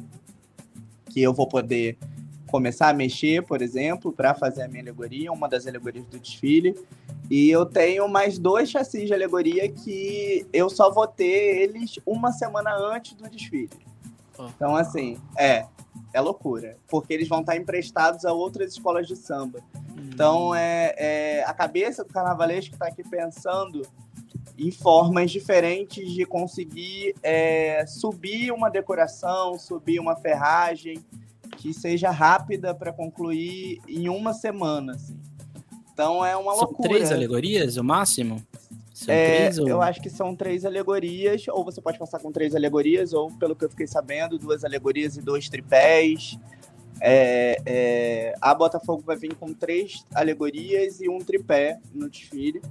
que 1.10 1.20
eu 1.24 1.34
vou 1.34 1.48
poder 1.48 1.98
começar 2.48 2.90
a 2.90 2.94
mexer, 2.94 3.44
por 3.44 3.63
exemplo, 3.63 4.13
para 4.13 4.36
fazer 4.36 4.62
a 4.62 4.68
minha 4.68 4.84
alegoria, 4.84 5.32
uma 5.32 5.50
das 5.50 5.66
alegorias 5.66 6.06
do 6.06 6.20
desfile. 6.20 6.76
E 7.30 7.50
eu 7.50 7.66
tenho 7.66 8.08
mais 8.08 8.38
dois 8.38 8.70
chassis 8.70 9.06
de 9.06 9.13
alegoria 9.13 9.70
que 9.70 10.48
eu 10.54 10.70
só 10.70 10.90
vou 10.90 11.08
ter 11.08 11.62
eles 11.62 12.00
uma 12.06 12.32
semana 12.32 12.76
antes 12.76 13.13
do 13.13 13.30
desfile. 13.30 13.70
Então, 14.56 14.76
assim, 14.76 15.18
é, 15.38 15.66
é 16.13 16.22
loucura. 16.22 16.78
Porque 16.88 17.13
eles 17.13 17.28
vão 17.28 17.42
estar 17.42 17.56
emprestados 17.56 18.24
a 18.24 18.32
outras 18.32 18.74
escolas 18.74 19.08
de 19.08 19.16
samba. 19.16 19.60
Hum. 19.76 20.10
Então, 20.13 20.56
é, 20.56 20.94
é 20.98 21.44
a 21.46 21.54
cabeça 21.54 22.04
do 22.04 22.13
carnavalesco 22.13 22.76
está 22.76 22.88
aqui 22.88 23.04
pensando 23.04 23.82
em 24.58 24.72
formas 24.72 25.30
diferentes 25.32 26.12
de 26.12 26.26
conseguir 26.26 27.13
é, 27.22 27.86
subir 27.86 28.52
uma 28.52 28.70
decoração, 28.70 29.60
subir 29.60 30.00
uma 30.00 30.16
ferragem 30.16 30.98
que 31.58 31.74
seja 31.74 32.10
rápida 32.10 32.74
para 32.74 32.92
concluir 32.92 33.80
em 33.88 34.10
uma 34.10 34.34
semana. 34.34 34.94
Assim. 34.94 35.20
Então 35.98 36.24
é 36.24 36.38
uma 36.38 36.54
são 36.54 36.66
loucura. 36.66 36.90
São 36.90 36.98
três 36.98 37.12
alegorias, 37.12 37.76
o 37.76 37.84
máximo? 37.84 38.46
São 38.94 39.12
é, 39.12 39.38
três, 39.38 39.58
ou... 39.58 39.68
Eu 39.68 39.82
acho 39.82 40.00
que 40.00 40.12
são 40.12 40.36
três 40.36 40.64
alegorias, 40.64 41.48
ou 41.48 41.66
você 41.66 41.82
pode 41.82 41.98
passar 41.98 42.20
com 42.20 42.32
três 42.32 42.56
alegorias, 42.56 43.14
ou 43.14 43.32
pelo 43.32 43.56
que 43.56 43.66
eu 43.66 43.70
fiquei 43.72 43.88
sabendo, 43.88 44.38
duas 44.38 44.64
alegorias 44.64 45.18
e 45.18 45.22
dois 45.24 45.50
tripés. 45.50 46.38
É, 47.02 47.58
é, 47.66 48.36
a 48.40 48.54
Botafogo 48.54 49.02
vai 49.04 49.16
vir 49.16 49.34
com 49.34 49.52
três 49.52 50.06
alegorias 50.14 51.02
e 51.02 51.10
um 51.10 51.18
tripé 51.18 51.80
no 51.92 52.08
desfile. 52.08 52.62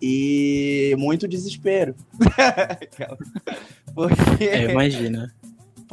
E 0.00 0.94
muito 0.96 1.26
desespero. 1.26 1.96
Porque... 3.92 4.44
É, 4.44 4.70
imagina. 4.70 5.34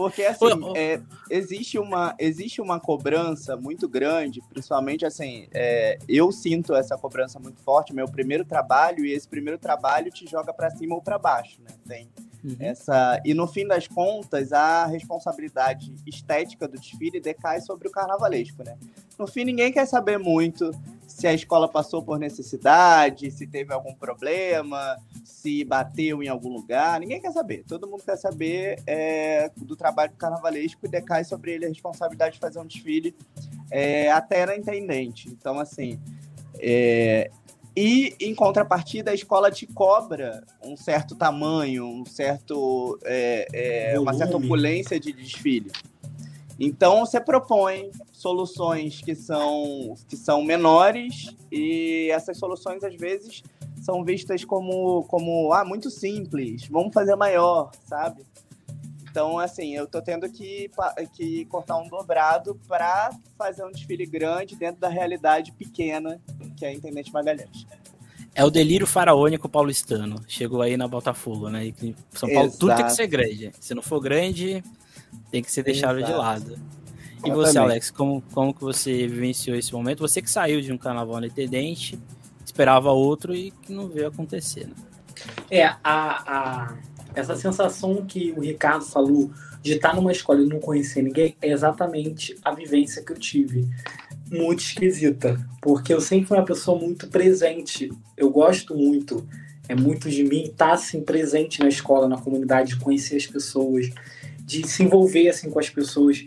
Porque 0.02 0.24
assim, 0.26 0.46
é, 0.76 1.00
existe, 1.30 1.78
uma, 1.78 2.16
existe 2.18 2.60
uma 2.60 2.80
cobrança 2.80 3.56
muito 3.56 3.88
grande, 3.88 4.42
principalmente 4.50 5.06
assim, 5.06 5.48
é, 5.54 6.00
eu 6.10 6.32
sinto 6.32 6.74
essa 6.74 6.98
cobrança 6.98 7.40
muito 7.40 7.62
forte, 7.62 7.94
meu 7.94 8.08
primeiro 8.08 8.44
trabalho, 8.44 9.06
e 9.06 9.12
esse 9.12 9.28
primeiro 9.28 9.60
trabalho 9.60 10.12
te 10.12 10.28
joga 10.28 10.52
para 10.52 10.72
cima 10.72 10.96
ou 10.96 11.02
para 11.04 11.20
baixo, 11.20 11.62
né? 11.62 11.76
Tem 11.88 12.10
uhum. 12.44 12.56
essa. 12.60 13.22
E 13.24 13.36
no 13.36 13.48
fim 13.48 13.68
das 13.68 13.88
contas, 13.88 14.52
a 14.52 14.88
responsabilidade 14.88 15.94
estética 16.08 16.68
do 16.68 16.80
desfile 16.80 17.22
decai 17.22 17.62
sobre 17.62 17.88
o 17.88 17.92
carnavalesco, 17.92 18.64
né? 18.64 18.76
No 19.20 19.28
fim, 19.28 19.44
ninguém 19.44 19.72
quer 19.72 19.86
saber 19.86 20.18
muito 20.18 20.72
se 21.22 21.28
a 21.28 21.34
escola 21.36 21.68
passou 21.68 22.02
por 22.02 22.18
necessidade, 22.18 23.30
se 23.30 23.46
teve 23.46 23.72
algum 23.72 23.94
problema, 23.94 24.98
se 25.24 25.64
bateu 25.64 26.24
em 26.24 26.28
algum 26.28 26.50
lugar. 26.50 27.00
Ninguém 27.00 27.22
quer 27.22 27.32
saber. 27.32 27.64
Todo 27.68 27.88
mundo 27.88 28.02
quer 28.04 28.18
saber 28.18 28.82
é, 28.88 29.52
do 29.56 29.76
trabalho 29.76 30.12
carnavalesco 30.18 30.84
e 30.84 30.90
decai 30.90 31.24
sobre 31.24 31.52
ele 31.52 31.66
a 31.66 31.70
responsabilidade 31.70 32.34
de 32.34 32.40
fazer 32.40 32.58
um 32.58 32.66
desfile 32.66 33.16
é, 33.70 34.10
até 34.12 34.48
na 34.48 34.58
intendente. 34.58 35.30
Então, 35.30 35.60
assim. 35.60 36.00
É, 36.58 37.30
e, 37.78 38.16
em 38.20 38.34
contrapartida, 38.34 39.12
a 39.12 39.14
escola 39.14 39.52
te 39.52 39.68
cobra 39.68 40.44
um 40.64 40.76
certo 40.76 41.16
tamanho, 41.16 41.86
um 41.86 42.04
certo, 42.04 43.00
é, 43.06 43.94
é, 43.94 44.00
uma 44.00 44.16
certa 44.16 44.38
opulência 44.38 45.00
de 45.00 45.14
desfile. 45.14 45.72
Então 46.64 47.00
você 47.00 47.20
propõe 47.20 47.90
soluções 48.12 49.02
que 49.02 49.16
são, 49.16 49.96
que 50.08 50.16
são 50.16 50.44
menores 50.44 51.36
e 51.52 52.08
essas 52.12 52.38
soluções 52.38 52.84
às 52.84 52.96
vezes 52.96 53.42
são 53.82 54.04
vistas 54.06 54.46
como, 54.46 55.04
como 55.06 55.52
ah, 55.54 55.66
muito 55.66 55.90
simples, 55.90 56.68
vamos 56.68 56.94
fazer 56.94 57.16
maior, 57.16 57.72
sabe? 57.84 58.24
Então, 59.10 59.40
assim, 59.40 59.76
eu 59.76 59.88
tô 59.88 60.04
tendo 60.04 60.30
que, 60.30 60.70
que 61.14 61.46
cortar 61.46 61.78
um 61.78 61.90
dobrado 61.90 62.58
para 62.68 63.10
fazer 63.36 63.66
um 63.66 63.72
desfile 63.72 64.06
grande 64.06 64.56
dentro 64.56 64.80
da 64.80 64.88
realidade 64.88 65.52
pequena 65.54 66.22
que 66.56 66.64
é 66.64 66.68
a 66.70 66.74
Intendente 66.74 67.12
Magalhães. 67.12 67.66
É 68.36 68.46
o 68.46 68.52
delírio 68.52 68.86
faraônico 68.86 69.50
paulistano. 69.50 70.24
Chegou 70.28 70.62
aí 70.62 70.78
na 70.78 70.88
Botafogo, 70.88 71.50
né? 71.50 71.74
São 72.12 72.30
Paulo 72.30 72.50
Exato. 72.50 72.60
tudo 72.60 72.76
tem 72.76 72.86
que 72.86 72.94
ser 72.94 73.08
grande. 73.08 73.52
Se 73.60 73.74
não 73.74 73.82
for 73.82 74.00
grande, 74.00 74.64
tem 75.30 75.42
que 75.42 75.52
ser 75.52 75.64
deixado 75.64 75.98
Exato. 75.98 76.12
de 76.12 76.18
lado. 76.18 76.60
E 77.24 77.32
você, 77.32 77.58
Alex, 77.58 77.92
como, 77.92 78.24
como 78.34 78.54
que 78.54 78.62
você 78.62 79.08
vivenciou 79.08 79.56
esse 79.56 79.72
momento? 79.72 80.00
Você 80.00 80.22
que 80.22 80.30
saiu 80.30 80.60
de 80.60 80.74
um 80.74 80.78
carnaval 80.78 81.20
independente, 81.20 82.00
esperava 82.44 82.92
outro 82.92 83.36
e 83.36 83.52
que 83.52 83.72
não 83.72 83.88
veio 83.88 84.08
acontecer, 84.08 84.68
né? 84.68 84.74
É, 85.50 85.66
a, 85.66 85.78
a, 85.84 86.78
essa 87.14 87.36
sensação 87.36 88.04
que 88.06 88.32
o 88.36 88.42
Ricardo 88.42 88.86
falou 88.86 89.30
de 89.62 89.74
estar 89.74 89.96
numa 89.96 90.12
escola 90.12 90.42
e 90.42 90.48
não 90.48 90.60
conhecer 90.60 91.04
ninguém 91.04 91.36
é 91.42 91.52
exatamente 91.52 92.36
a 92.44 92.52
vivência 92.54 93.04
que 93.04 93.12
eu 93.12 93.20
tive. 93.20 93.70
Muito 94.32 94.62
esquisita, 94.62 95.40
porque 95.62 95.94
eu 95.94 96.02
sempre 96.02 96.28
fui 96.28 96.38
uma 96.38 96.46
pessoa 96.46 96.80
muito 96.80 97.08
presente. 97.08 97.92
Eu 98.18 98.30
gosto 98.30 98.76
muito, 98.76 99.28
é 99.68 99.76
muito 99.76 100.10
de 100.10 100.24
mim 100.24 100.44
estar 100.44 100.74
assim 100.74 101.02
presente 101.02 101.60
na 101.60 101.68
escola, 101.68 102.08
na 102.08 102.18
comunidade, 102.18 102.78
conhecer 102.78 103.18
as 103.18 103.28
pessoas, 103.28 103.90
de 104.52 104.68
se 104.68 104.84
envolver 104.84 105.30
assim 105.30 105.50
com 105.50 105.60
as 105.60 105.70
pessoas, 105.70 106.26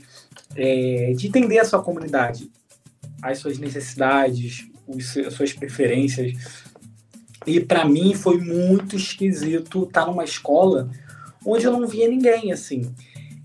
é, 0.57 1.13
de 1.17 1.27
entender 1.27 1.59
a 1.59 1.65
sua 1.65 1.83
comunidade, 1.83 2.51
as 3.23 3.39
suas 3.39 3.59
necessidades, 3.59 4.67
os, 4.87 5.17
as 5.19 5.35
suas 5.35 5.53
preferências. 5.53 6.33
E 7.47 7.61
para 7.61 7.85
mim 7.85 8.15
foi 8.15 8.39
muito 8.39 8.97
esquisito 8.97 9.85
estar 9.85 10.07
numa 10.07 10.25
escola 10.25 10.91
onde 11.45 11.67
eu 11.67 11.73
não 11.73 11.87
via 11.87 12.09
ninguém 12.09 12.51
assim. 12.51 12.95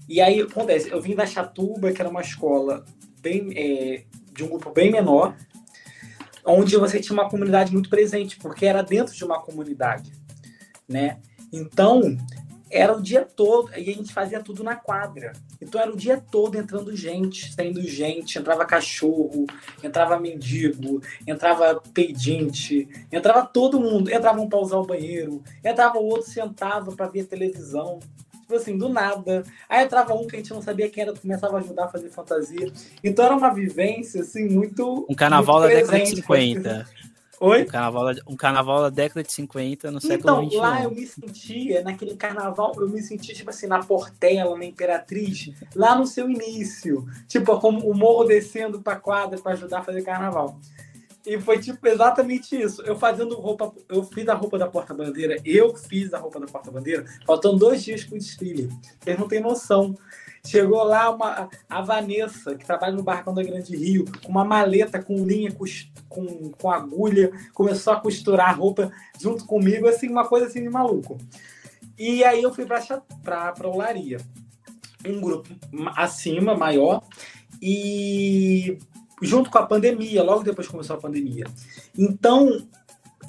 E 0.07 0.21
aí 0.21 0.41
acontece, 0.41 0.89
eu 0.89 1.01
vim 1.01 1.13
da 1.13 1.25
Chatuba, 1.25 1.91
que 1.91 2.01
era 2.01 2.09
uma 2.09 2.21
escola 2.21 2.85
bem 3.21 3.51
é, 3.55 4.03
de 4.33 4.43
um 4.43 4.47
grupo 4.47 4.71
bem 4.71 4.89
menor, 4.89 5.35
onde 6.45 6.77
você 6.77 6.99
tinha 6.99 7.13
uma 7.13 7.29
comunidade 7.29 7.73
muito 7.73 7.89
presente, 7.89 8.37
porque 8.37 8.65
era 8.65 8.81
dentro 8.81 9.13
de 9.13 9.23
uma 9.25 9.41
comunidade, 9.41 10.13
né? 10.87 11.19
Então, 11.51 12.17
era 12.69 12.95
o 12.95 13.01
dia 13.01 13.25
todo, 13.25 13.71
e 13.71 13.89
a 13.89 13.93
gente 13.93 14.13
fazia 14.13 14.41
tudo 14.41 14.63
na 14.63 14.75
quadra. 14.75 15.33
Então 15.61 15.79
era 15.79 15.91
o 15.91 15.97
dia 15.97 16.23
todo 16.31 16.57
entrando 16.57 16.95
gente, 16.95 17.53
saindo 17.53 17.81
gente, 17.81 18.37
entrava 18.37 18.65
cachorro, 18.65 19.45
entrava 19.83 20.19
mendigo, 20.19 21.01
entrava 21.25 21.81
pedinte, 21.93 22.87
entrava 23.11 23.45
todo 23.45 23.79
mundo, 23.79 24.11
entrava 24.11 24.39
um 24.39 24.47
para 24.47 24.59
usar 24.59 24.77
o 24.77 24.85
banheiro, 24.85 25.43
entrava 25.63 25.97
o 25.97 26.05
outro 26.05 26.29
sentava 26.29 26.91
para 26.91 27.07
ver 27.07 27.25
televisão. 27.25 27.99
Tipo 28.41 28.55
assim, 28.55 28.77
do 28.79 28.89
nada. 28.89 29.43
Aí 29.69 29.85
entrava 29.85 30.15
um 30.15 30.25
que 30.25 30.35
a 30.35 30.39
gente 30.39 30.51
não 30.51 30.61
sabia 30.61 30.89
quem 30.89 31.03
era, 31.03 31.13
começava 31.13 31.57
a 31.57 31.59
ajudar 31.59 31.85
a 31.85 31.87
fazer 31.87 32.09
fantasia. 32.09 32.71
Então 33.03 33.23
era 33.23 33.35
uma 33.35 33.53
vivência, 33.53 34.21
assim, 34.21 34.49
muito. 34.49 35.05
Um 35.07 35.13
carnaval 35.13 35.59
muito 35.59 35.71
da 35.71 35.81
década 35.81 35.99
de 35.99 36.15
50. 36.15 36.87
Oi? 37.41 37.63
Um 37.63 37.65
carnaval, 37.65 38.11
um 38.27 38.35
carnaval 38.35 38.81
da 38.81 38.89
década 38.89 39.23
de 39.23 39.31
50 39.31 39.91
no 39.91 40.01
século 40.01 40.43
então, 40.43 40.43
Então, 40.43 40.59
lá 40.59 40.83
eu 40.83 40.91
me 40.91 41.07
sentia, 41.07 41.81
naquele 41.81 42.15
carnaval, 42.15 42.73
eu 42.77 42.89
me 42.89 43.01
sentia, 43.01 43.33
tipo 43.33 43.49
assim, 43.49 43.65
na 43.65 43.79
Portela, 43.79 44.57
na 44.57 44.65
Imperatriz, 44.65 45.51
lá 45.73 45.95
no 45.95 46.05
seu 46.05 46.29
início. 46.29 47.07
Tipo, 47.27 47.57
como 47.59 47.89
o 47.89 47.95
morro 47.95 48.25
descendo 48.25 48.81
pra 48.81 48.97
quadra 48.97 49.39
para 49.39 49.53
ajudar 49.53 49.79
a 49.79 49.83
fazer 49.83 50.01
carnaval. 50.01 50.59
E 51.25 51.39
foi, 51.39 51.59
tipo, 51.59 51.85
exatamente 51.87 52.59
isso. 52.59 52.81
Eu 52.81 52.97
fazendo 52.97 53.35
roupa, 53.35 53.71
eu 53.87 54.03
fiz 54.03 54.27
a 54.27 54.33
roupa 54.33 54.57
da 54.57 54.67
porta-bandeira, 54.67 55.37
eu 55.45 55.75
fiz 55.75 56.13
a 56.13 56.17
roupa 56.17 56.39
da 56.39 56.47
porta-bandeira, 56.47 57.05
faltando 57.25 57.57
dois 57.57 57.83
dias 57.83 58.03
pro 58.03 58.17
desfile. 58.17 58.69
Vocês 58.99 59.19
não 59.19 59.27
têm 59.27 59.39
noção. 59.39 59.95
Chegou 60.45 60.83
lá 60.83 61.09
uma, 61.09 61.49
a 61.69 61.81
Vanessa, 61.81 62.55
que 62.55 62.65
trabalha 62.65 62.95
no 62.95 63.03
Barracão 63.03 63.33
da 63.33 63.43
Grande 63.43 63.75
Rio, 63.75 64.05
com 64.23 64.29
uma 64.29 64.45
maleta 64.45 65.01
com 65.01 65.25
linha, 65.25 65.51
com, 65.51 66.51
com, 66.51 66.71
agulha, 66.71 67.31
começou 67.53 67.93
a 67.93 67.99
costurar 67.99 68.49
a 68.49 68.53
roupa 68.53 68.91
junto 69.19 69.45
comigo, 69.45 69.87
assim, 69.87 70.07
uma 70.09 70.27
coisa 70.27 70.47
assim 70.47 70.63
de 70.63 70.69
maluco. 70.69 71.17
E 71.97 72.23
aí 72.23 72.41
eu 72.41 72.53
fui 72.53 72.65
para 72.65 73.53
a 73.59 73.67
Olaria. 73.67 74.17
Um 75.05 75.21
grupo 75.21 75.49
acima, 75.95 76.55
maior, 76.55 77.03
e 77.61 78.77
junto 79.21 79.49
com 79.49 79.57
a 79.57 79.65
pandemia, 79.65 80.23
logo 80.23 80.43
depois 80.43 80.67
começou 80.67 80.95
a 80.95 80.99
pandemia. 80.99 81.45
Então, 81.97 82.67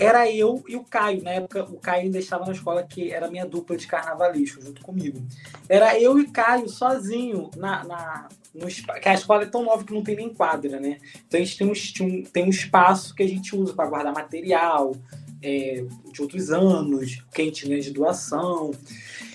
era 0.00 0.32
eu 0.32 0.64
e 0.66 0.76
o 0.76 0.82
Caio. 0.82 1.22
Na 1.22 1.32
época, 1.32 1.64
o 1.64 1.78
Caio 1.78 2.04
ainda 2.04 2.18
estava 2.18 2.46
na 2.46 2.52
escola, 2.52 2.82
que 2.82 3.12
era 3.12 3.30
minha 3.30 3.44
dupla 3.44 3.76
de 3.76 3.86
carnavalesco, 3.86 4.62
junto 4.62 4.80
comigo. 4.80 5.22
Era 5.68 6.00
eu 6.00 6.18
e 6.18 6.26
Caio 6.26 6.70
sozinho 6.70 7.50
na, 7.54 7.84
na, 7.84 8.28
no, 8.54 8.66
que 8.66 9.08
a 9.08 9.14
escola 9.14 9.42
é 9.42 9.46
tão 9.46 9.62
nova 9.62 9.84
que 9.84 9.92
não 9.92 10.02
tem 10.02 10.16
nem 10.16 10.32
quadra, 10.32 10.80
né? 10.80 10.96
Então 11.26 11.38
a 11.38 11.44
gente 11.44 11.58
tem 11.58 11.66
um, 11.66 12.22
tem 12.22 12.44
um 12.44 12.48
espaço 12.48 13.14
que 13.14 13.22
a 13.22 13.28
gente 13.28 13.54
usa 13.54 13.74
para 13.74 13.90
guardar 13.90 14.14
material 14.14 14.96
é, 15.42 15.84
de 16.10 16.22
outros 16.22 16.50
anos, 16.50 17.22
que 17.34 17.42
a 17.42 17.44
gente 17.44 17.68
ganha 17.68 17.82
de 17.82 17.90
doação. 17.90 18.70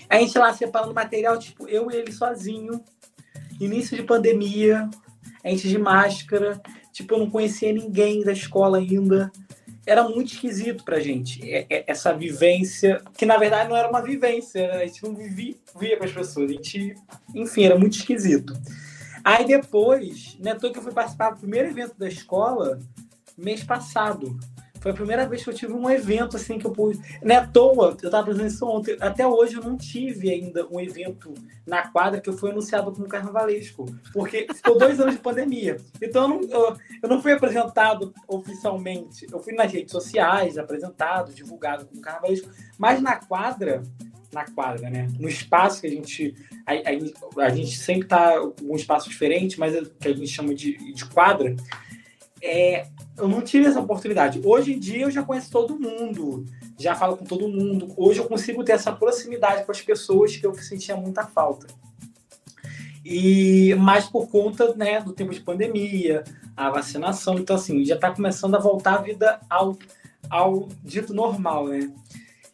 A 0.09 0.17
gente 0.17 0.35
lá 0.35 0.51
separando 0.51 0.95
material, 0.95 1.37
tipo, 1.37 1.67
eu 1.67 1.91
e 1.91 1.95
ele 1.95 2.11
sozinho, 2.11 2.81
início 3.59 3.95
de 3.95 4.01
pandemia, 4.01 4.89
a 5.43 5.49
gente 5.49 5.69
de 5.69 5.77
máscara, 5.77 6.59
tipo, 6.91 7.13
eu 7.13 7.19
não 7.19 7.29
conhecia 7.29 7.71
ninguém 7.71 8.23
da 8.23 8.31
escola 8.31 8.79
ainda. 8.79 9.31
Era 9.85 10.03
muito 10.07 10.33
esquisito 10.33 10.83
pra 10.83 10.99
gente, 10.99 11.41
essa 11.69 12.11
vivência, 12.13 13.01
que 13.17 13.25
na 13.25 13.37
verdade 13.37 13.69
não 13.69 13.77
era 13.77 13.89
uma 13.89 14.01
vivência, 14.01 14.67
né? 14.67 14.83
a 14.83 14.85
gente 14.87 15.03
não 15.03 15.13
vivia, 15.13 15.55
via 15.79 15.97
com 15.97 16.03
as 16.03 16.11
pessoas, 16.11 16.49
a 16.49 16.53
gente, 16.53 16.95
enfim, 17.33 17.65
era 17.65 17.77
muito 17.77 17.97
esquisito. 17.97 18.53
Aí 19.23 19.45
depois, 19.45 20.37
né, 20.39 20.55
tô 20.55 20.71
que 20.71 20.79
eu 20.79 20.83
fui 20.83 20.91
participar 20.91 21.31
do 21.31 21.39
primeiro 21.39 21.69
evento 21.69 21.95
da 21.97 22.07
escola 22.07 22.79
mês 23.37 23.63
passado. 23.63 24.37
Foi 24.85 24.91
a 24.91 24.95
primeira 24.95 25.27
vez 25.27 25.43
que 25.43 25.49
eu 25.49 25.53
tive 25.55 25.73
um 25.73 25.89
evento 25.89 26.37
assim 26.37 26.59
que 26.59 26.67
eu 26.67 26.71
pude. 26.71 27.01
Não 27.23 27.33
é 27.33 27.39
à 27.39 27.47
toa, 27.47 27.97
eu 27.99 28.07
estava 28.07 28.27
fazendo 28.27 28.45
isso 28.45 28.63
ontem. 28.67 28.95
Até 29.01 29.25
hoje 29.25 29.55
eu 29.55 29.63
não 29.63 29.75
tive 29.75 30.29
ainda 30.29 30.67
um 30.67 30.79
evento 30.79 31.33
na 31.65 31.87
quadra 31.87 32.21
que 32.21 32.29
eu 32.29 32.37
fui 32.37 32.51
anunciado 32.51 32.91
como 32.91 33.07
carnavalesco. 33.07 33.87
Porque 34.13 34.45
ficou 34.53 34.77
dois 34.77 34.99
anos 34.99 35.15
de 35.15 35.21
pandemia. 35.21 35.77
Então 35.99 36.21
eu 36.21 36.27
não, 36.29 36.41
eu, 36.43 36.77
eu 37.01 37.09
não 37.09 37.19
fui 37.19 37.31
apresentado 37.31 38.13
oficialmente. 38.27 39.25
Eu 39.31 39.39
fui 39.39 39.53
nas 39.53 39.71
redes 39.71 39.91
sociais, 39.91 40.55
apresentado, 40.55 41.33
divulgado 41.33 41.87
como 41.87 41.99
carnavalesco. 41.99 42.51
Mas 42.77 43.01
na 43.01 43.15
quadra, 43.15 43.81
na 44.31 44.45
quadra, 44.45 44.87
né? 44.87 45.07
No 45.19 45.27
espaço 45.27 45.81
que 45.81 45.87
a 45.87 45.89
gente. 45.89 46.35
A, 46.63 46.73
a, 46.73 47.45
a 47.47 47.49
gente 47.49 47.75
sempre 47.75 48.07
tá 48.07 48.35
um 48.61 48.75
espaço 48.75 49.09
diferente, 49.09 49.59
mas 49.59 49.73
é, 49.73 49.81
que 49.99 50.09
a 50.09 50.13
gente 50.13 50.27
chama 50.27 50.53
de, 50.53 50.77
de 50.93 51.05
quadra. 51.05 51.55
É, 52.47 52.85
eu 53.17 53.27
não 53.27 53.41
tive 53.41 53.65
essa 53.65 53.79
oportunidade. 53.79 54.39
Hoje 54.45 54.73
em 54.73 54.79
dia 54.79 55.01
eu 55.01 55.11
já 55.11 55.23
conheço 55.23 55.49
todo 55.49 55.79
mundo, 55.79 56.45
já 56.77 56.93
falo 56.93 57.17
com 57.17 57.25
todo 57.25 57.49
mundo. 57.49 57.91
Hoje 57.97 58.19
eu 58.19 58.27
consigo 58.27 58.63
ter 58.63 58.73
essa 58.73 58.91
proximidade 58.91 59.65
com 59.65 59.71
as 59.71 59.81
pessoas 59.81 60.37
que 60.37 60.45
eu 60.45 60.53
sentia 60.53 60.95
muita 60.95 61.25
falta. 61.25 61.65
E 63.03 63.73
mais 63.79 64.05
por 64.05 64.29
conta 64.29 64.75
né, 64.75 65.01
do 65.01 65.11
tempo 65.11 65.33
de 65.33 65.39
pandemia, 65.39 66.23
a 66.55 66.69
vacinação, 66.69 67.39
então 67.39 67.55
assim, 67.55 67.83
já 67.83 67.95
está 67.95 68.11
começando 68.11 68.53
a 68.53 68.59
voltar 68.59 68.95
a 68.95 69.01
vida 69.01 69.39
ao, 69.49 69.75
ao 70.29 70.69
dito 70.83 71.15
normal, 71.15 71.67
né? 71.67 71.91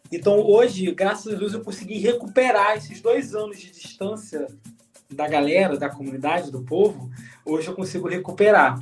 Então, 0.10 0.40
hoje, 0.40 0.92
graças 0.92 1.34
a 1.34 1.38
Deus, 1.38 1.54
eu 1.54 1.62
consegui 1.62 1.98
recuperar 1.98 2.78
esses 2.78 3.02
dois 3.02 3.34
anos 3.34 3.60
de 3.60 3.72
distância 3.72 4.48
da 5.10 5.28
galera, 5.28 5.78
da 5.78 5.90
comunidade, 5.90 6.52
do 6.52 6.62
povo. 6.62 7.10
Hoje 7.46 7.68
eu 7.68 7.76
consigo 7.76 8.08
recuperar. 8.08 8.80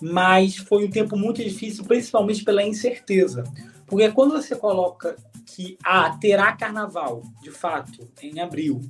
Mas 0.00 0.56
foi 0.56 0.86
um 0.86 0.90
tempo 0.90 1.16
muito 1.16 1.42
difícil, 1.42 1.84
principalmente 1.84 2.44
pela 2.44 2.62
incerteza. 2.62 3.44
Porque 3.86 4.10
quando 4.12 4.32
você 4.32 4.54
coloca 4.54 5.16
que 5.46 5.78
ah, 5.82 6.16
terá 6.20 6.52
carnaval, 6.52 7.22
de 7.42 7.50
fato, 7.50 8.08
em 8.22 8.40
abril, 8.40 8.80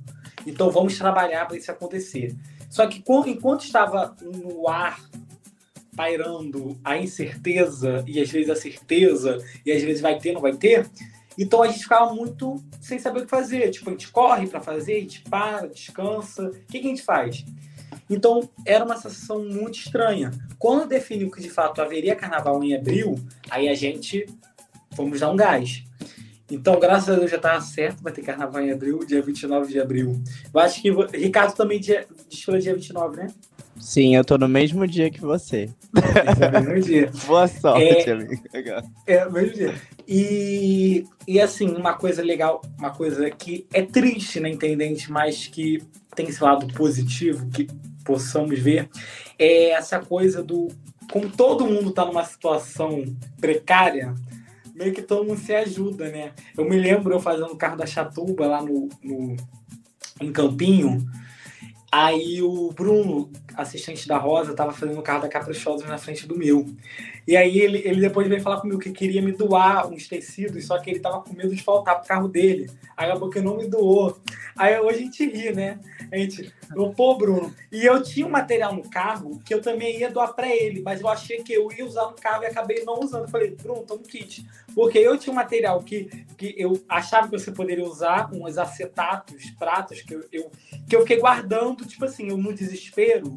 então 0.47 0.71
vamos 0.71 0.99
trabalhar 0.99 1.47
para 1.47 1.57
isso 1.57 1.71
acontecer. 1.71 2.37
Só 2.69 2.87
que 2.87 3.03
enquanto 3.27 3.65
estava 3.65 4.15
no 4.21 4.69
ar 4.69 5.01
pairando 5.97 6.79
a 6.85 6.97
incerteza 6.97 8.05
e 8.07 8.21
às 8.21 8.31
vezes 8.31 8.51
a 8.51 8.57
certeza, 8.57 9.39
e 9.65 9.73
às 9.73 9.83
vezes 9.83 10.01
vai 10.01 10.19
ter, 10.19 10.33
não 10.33 10.41
vai 10.41 10.55
ter, 10.55 10.89
então 11.39 11.63
a 11.63 11.69
gente 11.69 11.85
ficava 11.85 12.13
muito 12.13 12.57
sem 12.81 12.99
saber 12.99 13.21
o 13.21 13.25
que 13.25 13.31
fazer. 13.31 13.71
Tipo, 13.71 13.91
a 13.91 13.93
gente 13.93 14.11
corre 14.11 14.49
para 14.49 14.61
fazer, 14.61 14.97
a 14.97 15.01
gente 15.01 15.23
para, 15.23 15.69
descansa. 15.69 16.49
O 16.49 16.53
que, 16.67 16.81
que 16.81 16.87
a 16.87 16.91
gente 16.91 17.03
faz? 17.03 17.45
Então 18.09 18.49
era 18.65 18.85
uma 18.85 18.97
sensação 18.97 19.45
muito 19.45 19.79
estranha. 19.79 20.31
Quando 20.59 20.89
definiu 20.89 21.31
que 21.31 21.41
de 21.41 21.51
fato 21.51 21.81
haveria 21.81 22.17
carnaval 22.17 22.63
em 22.63 22.75
abril, 22.75 23.15
aí 23.51 23.69
a 23.69 23.75
gente 23.75 24.27
fomos 24.95 25.21
dar 25.21 25.31
um 25.31 25.37
gás. 25.37 25.85
Então, 26.51 26.81
graças 26.81 27.11
a 27.11 27.19
Deus 27.19 27.31
já 27.31 27.37
estava 27.37 27.61
certo, 27.61 28.03
vai 28.03 28.11
ter 28.11 28.23
carnaval 28.23 28.63
em 28.63 28.73
abril, 28.73 29.01
dia 29.07 29.21
29 29.21 29.71
de 29.71 29.79
abril. 29.79 30.19
Eu 30.53 30.61
acho 30.61 30.81
que 30.81 30.91
Ricardo 31.15 31.55
também 31.55 31.79
dia, 31.79 32.07
desfila 32.29 32.59
dia 32.59 32.75
29, 32.75 33.17
né? 33.19 33.27
Sim, 33.79 34.17
eu 34.17 34.25
tô 34.25 34.37
no 34.39 34.49
mesmo 34.49 34.87
dia 34.87 35.11
que 35.11 35.21
você. 35.21 35.69
É 36.41 36.61
mesmo 36.61 36.81
dia. 36.81 37.11
Boa 37.27 37.47
sorte, 37.47 38.09
é, 38.09 38.13
amigo. 38.13 38.35
É, 39.07 39.29
mesmo 39.29 39.55
dia. 39.55 39.75
E, 40.07 41.05
e 41.27 41.41
assim, 41.41 41.69
uma 41.77 41.95
coisa 41.95 42.23
legal, 42.23 42.63
uma 42.79 42.91
coisa 42.91 43.31
que 43.31 43.67
é 43.73 43.83
triste 43.83 44.41
na 44.41 44.49
né, 44.49 44.55
Intendente, 44.55 45.13
mas 45.13 45.47
que 45.47 45.83
tem 46.17 46.27
esse 46.27 46.43
lado 46.43 46.67
positivo 46.75 47.49
que 47.51 47.69
possamos 48.09 48.59
ver, 48.59 48.89
é 49.39 49.73
essa 49.73 50.01
coisa 50.01 50.43
do. 50.43 50.69
Como 51.13 51.31
todo 51.31 51.67
mundo 51.67 51.91
tá 51.91 52.05
numa 52.07 52.25
situação 52.25 53.05
precária, 53.39 54.15
meio 54.75 54.95
que 54.95 55.03
todo 55.03 55.27
mundo 55.27 55.39
se 55.39 55.55
ajuda, 55.55 56.11
né? 56.11 56.33
Eu 56.57 56.65
me 56.69 56.77
lembro 56.77 57.15
eu 57.15 57.21
fazendo 57.21 57.53
o 57.53 57.57
carro 57.57 57.77
da 57.77 57.87
Chatuba 57.87 58.47
lá 58.47 58.63
no, 58.63 58.89
no 59.03 59.37
em 60.21 60.33
Campinho 60.33 61.07
Aí 61.91 62.43
o 62.43 62.71
Bruno, 62.73 63.31
assistente 63.59 64.07
da 64.07 64.17
Rosa, 64.17 64.55
tava 64.55 64.73
fazendo 64.73 64.99
o 64.99 65.03
carro 65.03 65.23
da 65.23 65.29
Caprichosa 65.29 65.85
na 65.87 65.99
frente 65.99 66.27
do 66.27 66.39
meu. 66.39 66.65
E 67.27 67.37
aí 67.37 67.59
ele, 67.59 67.83
ele 67.85 68.01
depois 68.01 68.29
veio 68.29 68.41
falar 68.41 68.61
comigo 68.61 68.79
que 68.79 68.93
queria 68.93 69.21
me 69.21 69.33
doar 69.33 69.89
uns 69.89 70.07
tecidos, 70.07 70.65
só 70.65 70.79
que 70.79 70.91
ele 70.91 71.01
tava 71.01 71.23
com 71.23 71.35
medo 71.35 71.55
de 71.55 71.63
faltar 71.63 71.99
pro 71.99 72.07
carro 72.07 72.29
dele. 72.29 72.71
Aí 72.97 73.11
acabou 73.11 73.29
que 73.29 73.41
não 73.41 73.57
me 73.57 73.67
doou. 73.67 74.17
Aí 74.57 74.79
hoje 74.79 74.99
a 74.99 75.03
gente 75.03 75.27
ri, 75.27 75.53
né? 75.53 75.79
A 76.11 76.17
gente, 76.17 76.55
pô, 76.97 77.17
Bruno. 77.17 77.53
E 77.71 77.85
eu 77.85 78.03
tinha 78.03 78.27
um 78.27 78.31
material 78.31 78.75
no 78.75 78.89
carro 78.89 79.41
que 79.45 79.53
eu 79.53 79.61
também 79.61 79.99
ia 79.99 80.11
doar 80.11 80.35
para 80.35 80.49
ele, 80.49 80.81
mas 80.81 81.01
eu 81.01 81.09
achei 81.09 81.43
que 81.43 81.53
eu 81.53 81.71
ia 81.73 81.85
usar 81.85 82.07
no 82.07 82.15
carro 82.15 82.45
e 82.45 82.47
acabei 82.47 82.85
não 82.85 83.01
usando. 83.01 83.25
Eu 83.25 83.29
falei, 83.29 83.51
Bruno, 83.51 83.83
toma 83.83 84.01
um 84.01 84.05
kit. 84.05 84.47
Porque 84.75 84.99
eu 84.99 85.19
tinha 85.19 85.33
um 85.33 85.37
material 85.37 85.83
que, 85.83 86.05
que 86.37 86.55
eu 86.57 86.81
achava 86.89 87.29
que 87.29 87.39
você 87.39 87.51
poderia 87.51 87.85
usar, 87.85 88.31
uns 88.33 88.57
acetatos, 88.57 89.51
pratos, 89.59 90.01
que 90.01 90.15
eu, 90.15 90.25
eu, 90.33 90.51
que 90.89 90.95
eu 90.95 91.01
fiquei 91.01 91.19
guardando, 91.19 91.85
tipo 91.85 92.05
assim, 92.05 92.29
eu 92.29 92.37
no 92.37 92.55
desespero 92.55 93.37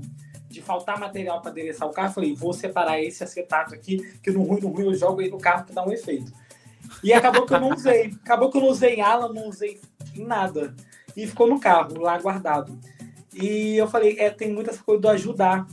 de 0.51 0.61
faltar 0.61 0.99
material 0.99 1.41
para 1.41 1.51
adereçar 1.51 1.87
o 1.87 1.91
carro, 1.91 2.13
falei, 2.13 2.35
vou 2.35 2.53
separar 2.53 3.01
esse 3.01 3.23
acetato 3.23 3.73
aqui, 3.73 3.97
que 4.21 4.31
no 4.31 4.43
ruim, 4.43 4.61
no 4.61 4.69
ruim 4.69 4.85
eu 4.85 4.93
jogo 4.93 5.21
aí 5.21 5.29
no 5.29 5.39
carro 5.39 5.65
que 5.65 5.73
dá 5.73 5.83
um 5.83 5.91
efeito. 5.91 6.31
E 7.03 7.13
acabou 7.13 7.45
que 7.45 7.53
eu 7.53 7.59
não 7.59 7.69
usei. 7.69 8.13
Acabou 8.23 8.51
que 8.51 8.57
eu 8.57 8.61
não 8.61 8.69
usei 8.69 8.99
ala, 8.99 9.31
não 9.31 9.47
usei 9.47 9.79
nada 10.15 10.75
e 11.15 11.27
ficou 11.27 11.47
no 11.47 11.59
carro, 11.59 11.99
lá 11.99 12.17
guardado. 12.17 12.77
E 13.33 13.77
eu 13.77 13.87
falei, 13.87 14.17
é, 14.19 14.29
tem 14.29 14.51
muita 14.51 14.75
coisa 14.77 15.01
do 15.01 15.09
ajudar. 15.09 15.65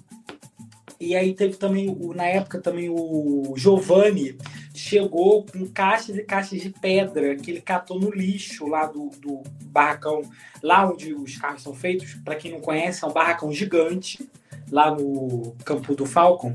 E 1.00 1.14
aí 1.14 1.34
teve 1.34 1.56
também, 1.56 1.94
na 2.14 2.26
época 2.26 2.60
também 2.60 2.88
o 2.90 3.54
Giovanni 3.56 4.36
chegou 4.74 5.44
com 5.44 5.66
caixas 5.66 6.16
e 6.16 6.22
caixas 6.22 6.60
de 6.60 6.70
pedra 6.70 7.36
que 7.36 7.50
ele 7.50 7.60
catou 7.60 8.00
no 8.00 8.10
lixo 8.10 8.66
lá 8.66 8.86
do, 8.86 9.10
do 9.20 9.42
barracão, 9.64 10.22
lá 10.62 10.88
onde 10.88 11.14
os 11.14 11.36
carros 11.36 11.62
são 11.62 11.74
feitos. 11.74 12.14
Para 12.24 12.34
quem 12.34 12.52
não 12.52 12.60
conhece, 12.60 13.04
é 13.04 13.06
um 13.06 13.12
barracão 13.12 13.52
gigante, 13.52 14.28
lá 14.70 14.90
no 14.94 15.54
campo 15.64 15.94
do 15.94 16.06
Falcon. 16.06 16.54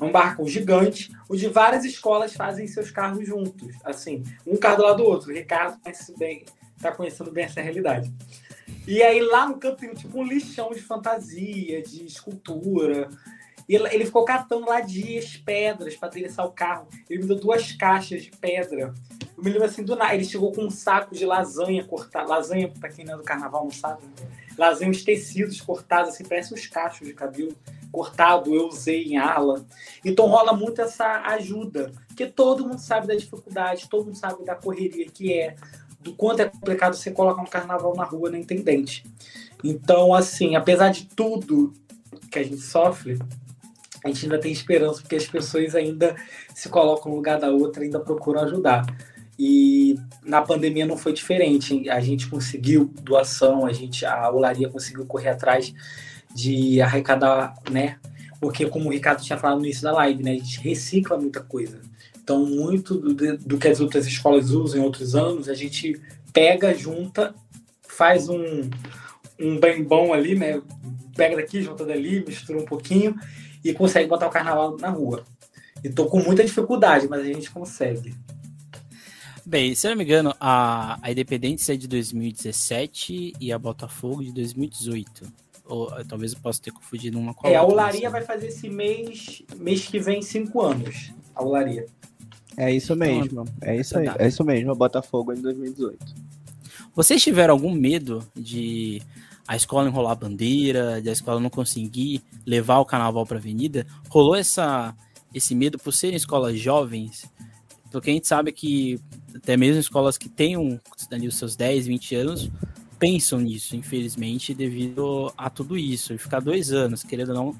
É 0.00 0.04
um 0.04 0.12
barracão 0.12 0.46
gigante, 0.46 1.10
onde 1.28 1.48
várias 1.48 1.84
escolas 1.84 2.34
fazem 2.34 2.66
seus 2.66 2.90
carros 2.90 3.26
juntos. 3.26 3.74
Assim, 3.84 4.22
um 4.46 4.56
carro 4.56 4.76
do 4.76 4.82
lado 4.82 4.96
do 4.98 5.04
outro. 5.04 5.30
O 5.30 5.34
Ricardo 5.34 5.80
conhece 5.80 6.14
bem, 6.18 6.44
tá 6.80 6.92
conhecendo 6.92 7.30
bem 7.30 7.44
essa 7.44 7.60
realidade. 7.60 8.12
E 8.86 9.02
aí 9.02 9.20
lá 9.20 9.48
no 9.48 9.58
canto 9.58 9.78
tem 9.78 9.94
tipo 9.94 10.18
um 10.18 10.24
lixão 10.24 10.70
de 10.70 10.80
fantasia, 10.80 11.82
de 11.82 12.04
escultura. 12.04 13.08
E 13.68 13.74
ele 13.74 14.04
ficou 14.04 14.24
catando 14.24 14.66
lá 14.66 14.80
dias 14.80 15.36
pedras 15.36 15.96
para 15.96 16.08
adereçar 16.08 16.46
o 16.46 16.52
carro. 16.52 16.86
Ele 17.10 17.22
me 17.22 17.28
deu 17.28 17.36
duas 17.36 17.72
caixas 17.72 18.22
de 18.22 18.30
pedra. 18.30 18.94
Eu 19.36 19.44
me 19.44 19.50
lembro 19.50 19.66
assim 19.66 19.84
do 19.84 19.94
nada. 19.96 20.14
Ele 20.14 20.24
chegou 20.24 20.52
com 20.52 20.64
um 20.64 20.70
saco 20.70 21.14
de 21.14 21.24
lasanha 21.26 21.84
cortada. 21.84 22.28
Lasanha, 22.28 22.72
para 22.80 22.88
quem 22.88 23.04
não 23.04 23.14
é 23.14 23.16
do 23.16 23.22
carnaval, 23.22 23.64
não 23.64 23.70
sabe. 23.70 24.02
Né? 24.04 24.28
Lasanha, 24.56 24.90
os 24.90 25.04
tecidos 25.04 25.60
cortados, 25.60 26.14
assim, 26.14 26.24
parece 26.24 26.54
uns 26.54 26.66
cachos 26.66 27.06
de 27.06 27.12
cabelo 27.12 27.54
cortado. 27.92 28.54
Eu 28.54 28.68
usei 28.68 29.04
em 29.04 29.18
ala. 29.18 29.64
Então 30.04 30.26
rola 30.26 30.52
muito 30.52 30.80
essa 30.80 31.22
ajuda. 31.26 31.92
Porque 32.08 32.26
todo 32.26 32.66
mundo 32.66 32.78
sabe 32.78 33.06
da 33.06 33.14
dificuldade, 33.14 33.88
todo 33.88 34.06
mundo 34.06 34.16
sabe 34.16 34.44
da 34.44 34.54
correria 34.54 35.06
que 35.06 35.32
é 35.32 35.56
do 36.00 36.14
quanto 36.14 36.40
é 36.40 36.48
complicado 36.48 36.94
você 36.94 37.10
colocar 37.10 37.42
um 37.42 37.46
carnaval 37.46 37.94
na 37.94 38.04
rua 38.04 38.30
na 38.30 38.38
Intendente. 38.38 39.04
Então, 39.62 40.14
assim, 40.14 40.54
apesar 40.54 40.90
de 40.90 41.06
tudo 41.06 41.74
que 42.30 42.38
a 42.38 42.42
gente 42.44 42.60
sofre, 42.60 43.18
a 44.04 44.08
gente 44.08 44.24
ainda 44.24 44.38
tem 44.38 44.52
esperança, 44.52 45.00
porque 45.00 45.16
as 45.16 45.26
pessoas 45.26 45.74
ainda 45.74 46.14
se 46.54 46.68
colocam 46.68 47.10
no 47.10 47.16
lugar 47.16 47.40
da 47.40 47.50
outra, 47.50 47.82
ainda 47.82 47.98
procuram 47.98 48.42
ajudar. 48.42 48.86
E 49.38 49.96
na 50.22 50.40
pandemia 50.40 50.86
não 50.86 50.96
foi 50.96 51.12
diferente. 51.12 51.88
A 51.90 52.00
gente 52.00 52.28
conseguiu 52.28 52.90
doação, 53.02 53.66
a 53.66 53.72
gente, 53.72 54.04
a 54.06 54.30
Olaria 54.30 54.68
conseguiu 54.68 55.04
correr 55.04 55.30
atrás 55.30 55.74
de 56.34 56.80
arrecadar, 56.80 57.54
né? 57.70 57.98
Porque 58.40 58.66
como 58.66 58.88
o 58.88 58.92
Ricardo 58.92 59.22
tinha 59.22 59.38
falado 59.38 59.58
no 59.58 59.64
início 59.64 59.82
da 59.82 59.92
live, 59.92 60.22
né? 60.22 60.32
A 60.32 60.34
gente 60.34 60.60
recicla 60.60 61.18
muita 61.18 61.40
coisa. 61.40 61.80
Então, 62.22 62.44
muito 62.44 62.94
do, 62.96 63.36
do 63.38 63.58
que 63.58 63.68
as 63.68 63.80
outras 63.80 64.06
escolas 64.06 64.50
usam 64.50 64.80
em 64.80 64.84
outros 64.84 65.14
anos, 65.14 65.48
a 65.48 65.54
gente 65.54 66.00
pega, 66.32 66.74
junta, 66.74 67.34
faz 67.82 68.28
um, 68.28 68.68
um 69.40 69.58
bem 69.58 69.82
bom 69.82 70.12
ali, 70.12 70.34
né? 70.34 70.60
Pega 71.16 71.36
daqui, 71.36 71.62
junta 71.62 71.84
dali, 71.84 72.24
mistura 72.26 72.58
um 72.58 72.64
pouquinho 72.64 73.14
e 73.64 73.72
consegue 73.72 74.08
botar 74.08 74.26
o 74.26 74.30
carnaval 74.30 74.76
na 74.78 74.90
rua. 74.90 75.24
E 75.82 75.88
tô 75.88 76.06
com 76.06 76.20
muita 76.20 76.44
dificuldade, 76.44 77.08
mas 77.08 77.20
a 77.20 77.24
gente 77.24 77.50
consegue. 77.50 78.14
Bem, 79.48 79.76
se 79.76 79.86
eu 79.86 79.92
não 79.92 79.98
me 79.98 80.02
engano, 80.02 80.34
a, 80.40 80.98
a 81.00 81.12
Independência 81.12 81.74
é 81.74 81.76
de 81.76 81.86
2017 81.86 83.34
e 83.38 83.52
a 83.52 83.56
Botafogo 83.56 84.24
de 84.24 84.32
2018. 84.32 85.22
Ou 85.66 85.88
talvez 86.04 86.32
eu 86.32 86.40
possa 86.40 86.60
ter 86.60 86.72
confundido 86.72 87.16
uma 87.16 87.32
com 87.32 87.46
a 87.46 87.50
É, 87.50 87.60
outra, 87.60 87.72
a 87.72 87.84
Olaria 87.84 88.10
vai 88.10 88.22
fazer 88.22 88.48
esse 88.48 88.68
mês, 88.68 89.44
mês 89.56 89.86
que 89.86 90.00
vem, 90.00 90.20
cinco 90.20 90.62
anos. 90.62 91.12
A 91.32 91.44
Olaria. 91.44 91.86
É 92.56 92.72
isso 92.72 92.96
mesmo. 92.96 93.44
É 93.60 93.76
isso 93.76 93.96
aí. 93.96 94.08
É 94.18 94.26
isso 94.26 94.42
mesmo, 94.42 94.72
a 94.72 94.74
Botafogo 94.74 95.32
em 95.32 95.40
2018. 95.40 95.96
Vocês 96.92 97.22
tiveram 97.22 97.54
algum 97.54 97.70
medo 97.70 98.26
de 98.34 99.00
a 99.46 99.54
escola 99.54 99.88
enrolar 99.88 100.10
a 100.10 100.16
bandeira, 100.16 101.00
de 101.00 101.08
a 101.08 101.12
escola 101.12 101.38
não 101.38 101.50
conseguir 101.50 102.20
levar 102.44 102.80
o 102.80 102.84
carnaval 102.84 103.24
para 103.24 103.36
a 103.36 103.40
avenida? 103.40 103.86
Rolou 104.08 104.34
essa, 104.34 104.92
esse 105.32 105.54
medo 105.54 105.78
por 105.78 105.92
serem 105.92 106.16
escolas 106.16 106.58
jovens? 106.58 107.30
Porque 107.92 108.10
a 108.10 108.12
gente 108.12 108.26
sabe 108.26 108.50
que 108.50 109.00
até 109.36 109.56
mesmo 109.56 109.80
escolas 109.80 110.18
que 110.18 110.28
tenham 110.28 110.80
ali 111.10 111.28
os 111.28 111.36
seus 111.36 111.56
10, 111.56 111.86
20 111.86 112.14
anos 112.14 112.50
pensam 112.98 113.40
nisso, 113.40 113.76
infelizmente, 113.76 114.54
devido 114.54 115.32
a 115.36 115.50
tudo 115.50 115.76
isso. 115.76 116.14
E 116.14 116.18
ficar 116.18 116.40
dois 116.40 116.72
anos, 116.72 117.02
querendo 117.02 117.30
ou 117.30 117.34
não, 117.34 117.56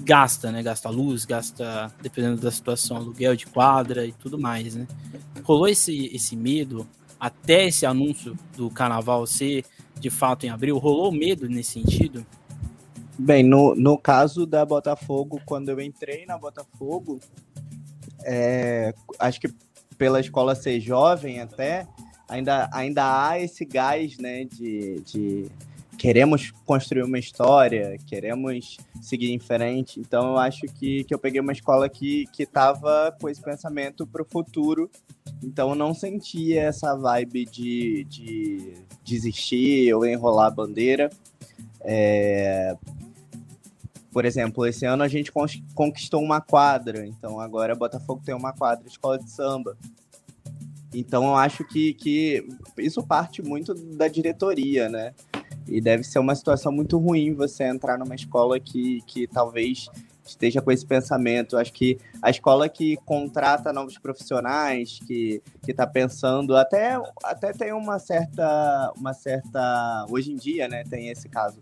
gasta, 0.00 0.50
né? 0.50 0.62
Gasta 0.62 0.88
luz, 0.90 1.24
gasta, 1.24 1.92
dependendo 2.02 2.40
da 2.40 2.50
situação, 2.50 2.96
aluguel 2.96 3.36
de 3.36 3.46
quadra 3.46 4.04
e 4.06 4.12
tudo 4.12 4.38
mais, 4.38 4.74
né? 4.74 4.86
Rolou 5.42 5.68
esse, 5.68 6.06
esse 6.14 6.36
medo 6.36 6.86
até 7.18 7.66
esse 7.66 7.86
anúncio 7.86 8.36
do 8.56 8.68
carnaval 8.70 9.26
ser 9.26 9.64
de 9.98 10.10
fato 10.10 10.44
em 10.44 10.50
abril? 10.50 10.78
Rolou 10.78 11.12
medo 11.12 11.48
nesse 11.48 11.72
sentido? 11.72 12.26
Bem, 13.18 13.44
no, 13.44 13.74
no 13.74 13.96
caso 13.96 14.46
da 14.46 14.64
Botafogo, 14.64 15.40
quando 15.44 15.68
eu 15.68 15.80
entrei 15.80 16.26
na 16.26 16.36
Botafogo, 16.36 17.20
é, 18.24 18.92
acho 19.18 19.40
que 19.40 19.48
pela 19.98 20.20
escola 20.20 20.54
ser 20.54 20.80
jovem 20.80 21.40
até, 21.40 21.86
ainda, 22.28 22.68
ainda 22.72 23.28
há 23.28 23.38
esse 23.38 23.64
gás, 23.64 24.18
né, 24.18 24.44
de, 24.44 25.00
de 25.00 25.50
queremos 26.02 26.50
construir 26.66 27.04
uma 27.04 27.18
história, 27.18 27.96
queremos 28.06 28.76
seguir 29.00 29.30
em 29.30 29.38
frente. 29.38 30.00
Então 30.00 30.30
eu 30.30 30.38
acho 30.38 30.62
que, 30.62 31.04
que 31.04 31.14
eu 31.14 31.18
peguei 31.18 31.40
uma 31.40 31.52
escola 31.52 31.88
que 31.88 32.26
estava 32.38 33.16
com 33.20 33.28
esse 33.28 33.40
pensamento 33.40 34.06
para 34.06 34.22
o 34.22 34.24
futuro. 34.24 34.90
Então 35.42 35.70
eu 35.70 35.74
não 35.74 35.94
sentia 35.94 36.62
essa 36.62 36.96
vibe 36.96 37.44
de, 37.46 38.04
de 38.04 38.74
desistir 39.04 39.94
ou 39.94 40.04
enrolar 40.04 40.48
a 40.48 40.50
bandeira. 40.50 41.08
É... 41.80 42.76
Por 44.12 44.26
exemplo, 44.26 44.66
esse 44.66 44.84
ano 44.84 45.02
a 45.02 45.08
gente 45.08 45.32
conquistou 45.74 46.22
uma 46.22 46.40
quadra, 46.40 47.06
então 47.06 47.40
agora 47.40 47.74
Botafogo 47.74 48.22
tem 48.24 48.34
uma 48.34 48.52
quadra, 48.52 48.86
escola 48.86 49.18
de 49.18 49.30
samba. 49.30 49.76
Então 50.94 51.24
eu 51.24 51.34
acho 51.34 51.64
que, 51.64 51.94
que 51.94 52.46
isso 52.76 53.02
parte 53.02 53.40
muito 53.42 53.72
da 53.74 54.08
diretoria, 54.08 54.90
né? 54.90 55.14
E 55.66 55.80
deve 55.80 56.04
ser 56.04 56.18
uma 56.18 56.34
situação 56.34 56.70
muito 56.70 56.98
ruim 56.98 57.32
você 57.32 57.64
entrar 57.64 57.98
numa 57.98 58.14
escola 58.14 58.60
que, 58.60 59.00
que 59.06 59.26
talvez 59.26 59.88
esteja 60.24 60.60
com 60.60 60.70
esse 60.70 60.84
pensamento. 60.84 61.56
Acho 61.56 61.72
que 61.72 61.98
a 62.20 62.30
escola 62.30 62.68
que 62.68 62.96
contrata 63.04 63.72
novos 63.72 63.98
profissionais, 63.98 64.98
que 65.06 65.42
está 65.66 65.86
pensando, 65.86 66.56
até, 66.56 66.98
até 67.24 67.52
tem 67.52 67.72
uma 67.72 67.98
certa, 67.98 68.92
uma 68.96 69.12
certa. 69.12 70.06
Hoje 70.08 70.32
em 70.32 70.36
dia, 70.36 70.68
né, 70.68 70.84
tem 70.84 71.08
esse 71.08 71.28
caso. 71.28 71.58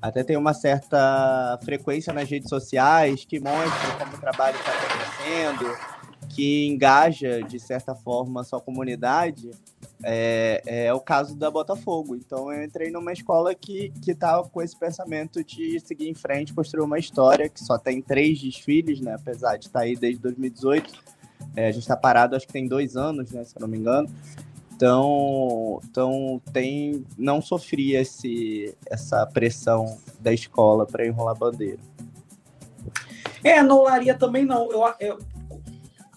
Até 0.00 0.22
tem 0.22 0.36
uma 0.36 0.54
certa 0.54 1.58
frequência 1.64 2.12
nas 2.12 2.28
redes 2.28 2.48
sociais 2.48 3.24
que 3.24 3.40
mostra 3.40 3.96
como 3.98 4.16
o 4.16 4.20
trabalho 4.20 4.56
está 4.56 4.72
acontecendo, 4.72 5.76
que 6.34 6.66
engaja, 6.66 7.40
de 7.42 7.60
certa 7.60 7.94
forma, 7.94 8.40
a 8.40 8.44
sua 8.44 8.60
comunidade. 8.60 9.52
É, 10.02 10.62
é, 10.66 10.92
o 10.92 11.00
caso 11.00 11.36
da 11.36 11.48
Botafogo. 11.50 12.16
Então 12.16 12.52
eu 12.52 12.64
entrei 12.64 12.90
numa 12.90 13.12
escola 13.12 13.54
que, 13.54 13.90
que 14.02 14.14
tá 14.14 14.42
com 14.42 14.60
esse 14.60 14.76
pensamento 14.76 15.44
de 15.44 15.78
seguir 15.80 16.08
em 16.08 16.14
frente, 16.14 16.52
construir 16.52 16.82
uma 16.82 16.98
história 16.98 17.48
que 17.48 17.60
só 17.60 17.78
tem 17.78 18.02
três 18.02 18.40
desfiles, 18.40 19.00
né? 19.00 19.14
Apesar 19.14 19.56
de 19.56 19.66
estar 19.66 19.78
tá 19.78 19.84
aí 19.84 19.94
desde 19.94 20.20
2018. 20.20 20.92
É, 21.56 21.68
a 21.68 21.70
gente 21.70 21.82
está 21.82 21.96
parado, 21.96 22.34
acho 22.34 22.46
que 22.46 22.52
tem 22.52 22.66
dois 22.66 22.96
anos, 22.96 23.30
né? 23.30 23.44
Se 23.44 23.56
eu 23.56 23.60
não 23.60 23.68
me 23.68 23.78
engano. 23.78 24.10
Então, 24.74 25.80
então 25.88 26.42
tem, 26.52 27.06
não 27.16 27.40
sofria 27.40 28.00
esse, 28.00 28.76
essa 28.90 29.24
pressão 29.24 29.96
da 30.18 30.32
escola 30.32 30.84
para 30.84 31.06
enrolar 31.06 31.36
bandeira. 31.36 31.78
É, 33.44 33.62
não 33.62 33.78
Olaria 33.78 34.14
também 34.14 34.44
não. 34.44 34.70
Eu, 34.72 34.94
eu, 34.98 35.18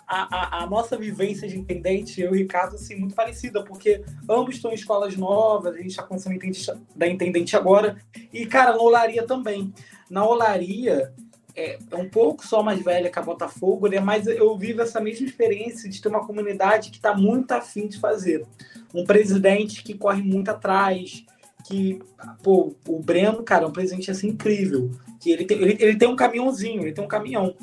a, 0.07 0.59
a, 0.59 0.63
a, 0.63 0.67
nossa 0.67 0.95
vivência 0.97 1.47
de 1.47 1.59
intendente, 1.59 2.21
eu 2.21 2.29
e 2.29 2.31
o 2.31 2.35
Ricardo, 2.35 2.75
assim, 2.75 2.95
muito 2.95 3.13
parecida, 3.13 3.63
porque 3.63 4.03
ambos 4.29 4.55
estão 4.55 4.71
em 4.71 4.75
escolas 4.75 5.17
novas, 5.17 5.73
a 5.73 5.77
gente 5.77 5.89
está 5.89 6.03
começando 6.03 6.33
intendente, 6.33 6.71
da 6.95 7.07
intendente 7.07 7.57
agora, 7.57 7.97
e, 8.31 8.45
cara, 8.45 8.71
na 8.71 8.81
Olaria 8.81 9.27
também. 9.27 9.73
Na 10.09 10.25
Olaria, 10.25 11.13
é, 11.53 11.77
é, 11.91 11.95
um 11.95 12.07
pouco 12.07 12.47
só 12.47 12.63
mais 12.63 12.81
velha 12.81 13.09
que 13.09 13.19
a 13.19 13.21
Botafogo, 13.21 13.87
né? 13.87 13.99
mas 13.99 14.27
eu 14.27 14.55
vivo 14.57 14.81
essa 14.81 15.01
mesma 15.01 15.25
experiência 15.25 15.89
de 15.89 16.01
ter 16.01 16.07
uma 16.07 16.25
comunidade 16.25 16.89
que 16.89 16.97
está 16.97 17.13
muito 17.13 17.51
afim 17.51 17.87
de 17.87 17.99
fazer. 17.99 18.45
Um 18.93 19.03
presidente 19.03 19.83
que 19.83 19.93
corre 19.93 20.21
muito 20.21 20.49
atrás, 20.49 21.25
que, 21.65 21.99
pô, 22.41 22.73
o 22.87 22.99
Breno, 22.99 23.43
cara, 23.43 23.65
é 23.65 23.67
um 23.67 23.73
presidente 23.73 24.09
assim 24.09 24.29
incrível, 24.29 24.89
que 25.19 25.31
ele 25.31 25.43
tem, 25.43 25.57
ele, 25.57 25.77
ele 25.79 25.97
tem 25.97 26.07
um 26.07 26.15
caminhãozinho, 26.15 26.83
ele 26.83 26.93
tem 26.93 27.03
um 27.03 27.07
caminhão, 27.09 27.53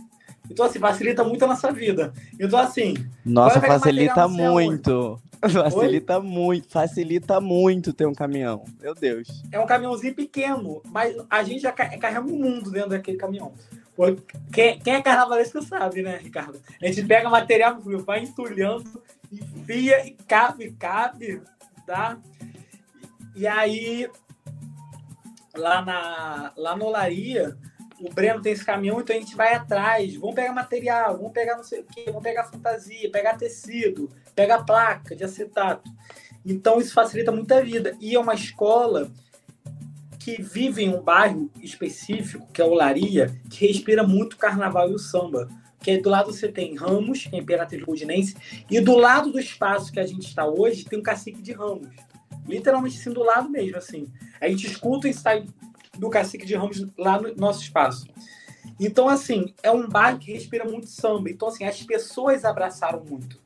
então, 0.50 0.66
assim, 0.66 0.78
facilita 0.78 1.24
muito 1.24 1.44
a 1.44 1.48
nossa 1.48 1.72
vida. 1.72 2.12
Então, 2.38 2.58
assim. 2.58 2.94
Nossa, 3.24 3.60
facilita 3.60 4.28
muito. 4.28 5.20
Facilita 5.40 6.18
Oi? 6.18 6.26
muito, 6.26 6.68
facilita 6.70 7.40
muito 7.40 7.92
ter 7.92 8.06
um 8.06 8.14
caminhão. 8.14 8.64
Meu 8.80 8.94
Deus. 8.94 9.42
É 9.52 9.60
um 9.60 9.66
caminhãozinho 9.66 10.14
pequeno, 10.14 10.80
mas 10.86 11.14
a 11.28 11.42
gente 11.42 11.60
já 11.60 11.72
carrega 11.72 12.20
o 12.20 12.24
mundo 12.24 12.70
dentro 12.70 12.90
daquele 12.90 13.18
caminhão. 13.18 13.52
Quem, 14.52 14.78
quem 14.78 14.94
é 14.94 15.02
carnavalesco 15.02 15.62
sabe, 15.62 16.02
né, 16.02 16.18
Ricardo? 16.22 16.60
A 16.82 16.86
gente 16.86 17.04
pega 17.04 17.28
material, 17.28 17.78
vai 18.04 18.20
entulhando, 18.20 19.02
enfia 19.30 20.06
e 20.06 20.12
cabe, 20.12 20.72
cabe, 20.72 21.42
tá? 21.86 22.18
E 23.36 23.46
aí, 23.46 24.10
lá 25.54 25.82
na, 25.82 26.52
lá 26.56 26.76
no 26.76 26.86
Olaria, 26.86 27.56
o 28.00 28.12
Breno 28.12 28.42
tem 28.42 28.52
esse 28.52 28.64
caminhão, 28.64 29.00
então 29.00 29.14
a 29.14 29.18
gente 29.18 29.36
vai 29.36 29.54
atrás. 29.54 30.14
Vamos 30.16 30.34
pegar 30.34 30.52
material, 30.52 31.16
vamos 31.16 31.32
pegar 31.32 31.56
não 31.56 31.64
sei 31.64 31.80
o 31.80 31.84
quê, 31.84 32.04
vamos 32.06 32.22
pegar 32.22 32.44
fantasia, 32.44 33.10
pegar 33.10 33.36
tecido, 33.36 34.10
pegar 34.34 34.64
placa 34.64 35.14
de 35.14 35.24
acetato. 35.24 35.90
Então 36.44 36.80
isso 36.80 36.92
facilita 36.92 37.32
muito 37.32 37.52
a 37.52 37.60
vida. 37.60 37.96
E 38.00 38.14
é 38.14 38.18
uma 38.18 38.34
escola 38.34 39.10
que 40.18 40.40
vive 40.40 40.82
em 40.82 40.88
um 40.88 41.02
bairro 41.02 41.50
específico, 41.62 42.48
que 42.52 42.60
é 42.60 42.64
Olaria, 42.64 43.38
que 43.50 43.66
respira 43.66 44.02
muito 44.02 44.34
o 44.34 44.38
carnaval 44.38 44.90
e 44.90 44.94
o 44.94 44.98
samba. 44.98 45.48
Que 45.80 45.92
é 45.92 45.98
do 45.98 46.08
lado 46.08 46.32
você 46.32 46.48
tem 46.48 46.74
Ramos, 46.74 47.26
que 47.26 47.36
é 47.36 47.38
Imperatriz 47.38 47.82
Rudinense, 47.82 48.34
e 48.70 48.80
do 48.80 48.96
lado 48.96 49.30
do 49.30 49.38
espaço 49.38 49.92
que 49.92 50.00
a 50.00 50.06
gente 50.06 50.26
está 50.26 50.46
hoje 50.46 50.84
tem 50.86 50.98
um 50.98 51.02
cacique 51.02 51.42
de 51.42 51.52
Ramos. 51.52 51.88
Literalmente 52.48 52.98
assim, 52.98 53.12
do 53.12 53.22
lado 53.22 53.50
mesmo, 53.50 53.76
assim. 53.76 54.10
A 54.40 54.48
gente 54.48 54.66
escuta 54.66 55.06
o 55.06 55.10
ensaio 55.10 55.46
do 55.98 56.10
Cacique 56.10 56.46
de 56.46 56.54
Ramos 56.54 56.84
lá 56.98 57.20
no 57.20 57.34
nosso 57.36 57.62
espaço. 57.62 58.06
Então, 58.78 59.08
assim, 59.08 59.54
é 59.62 59.70
um 59.70 59.88
bairro 59.88 60.18
que 60.18 60.32
respira 60.32 60.64
muito 60.64 60.86
samba. 60.86 61.30
Então, 61.30 61.48
assim, 61.48 61.64
as 61.64 61.82
pessoas 61.82 62.44
abraçaram 62.44 63.02
muito. 63.04 63.42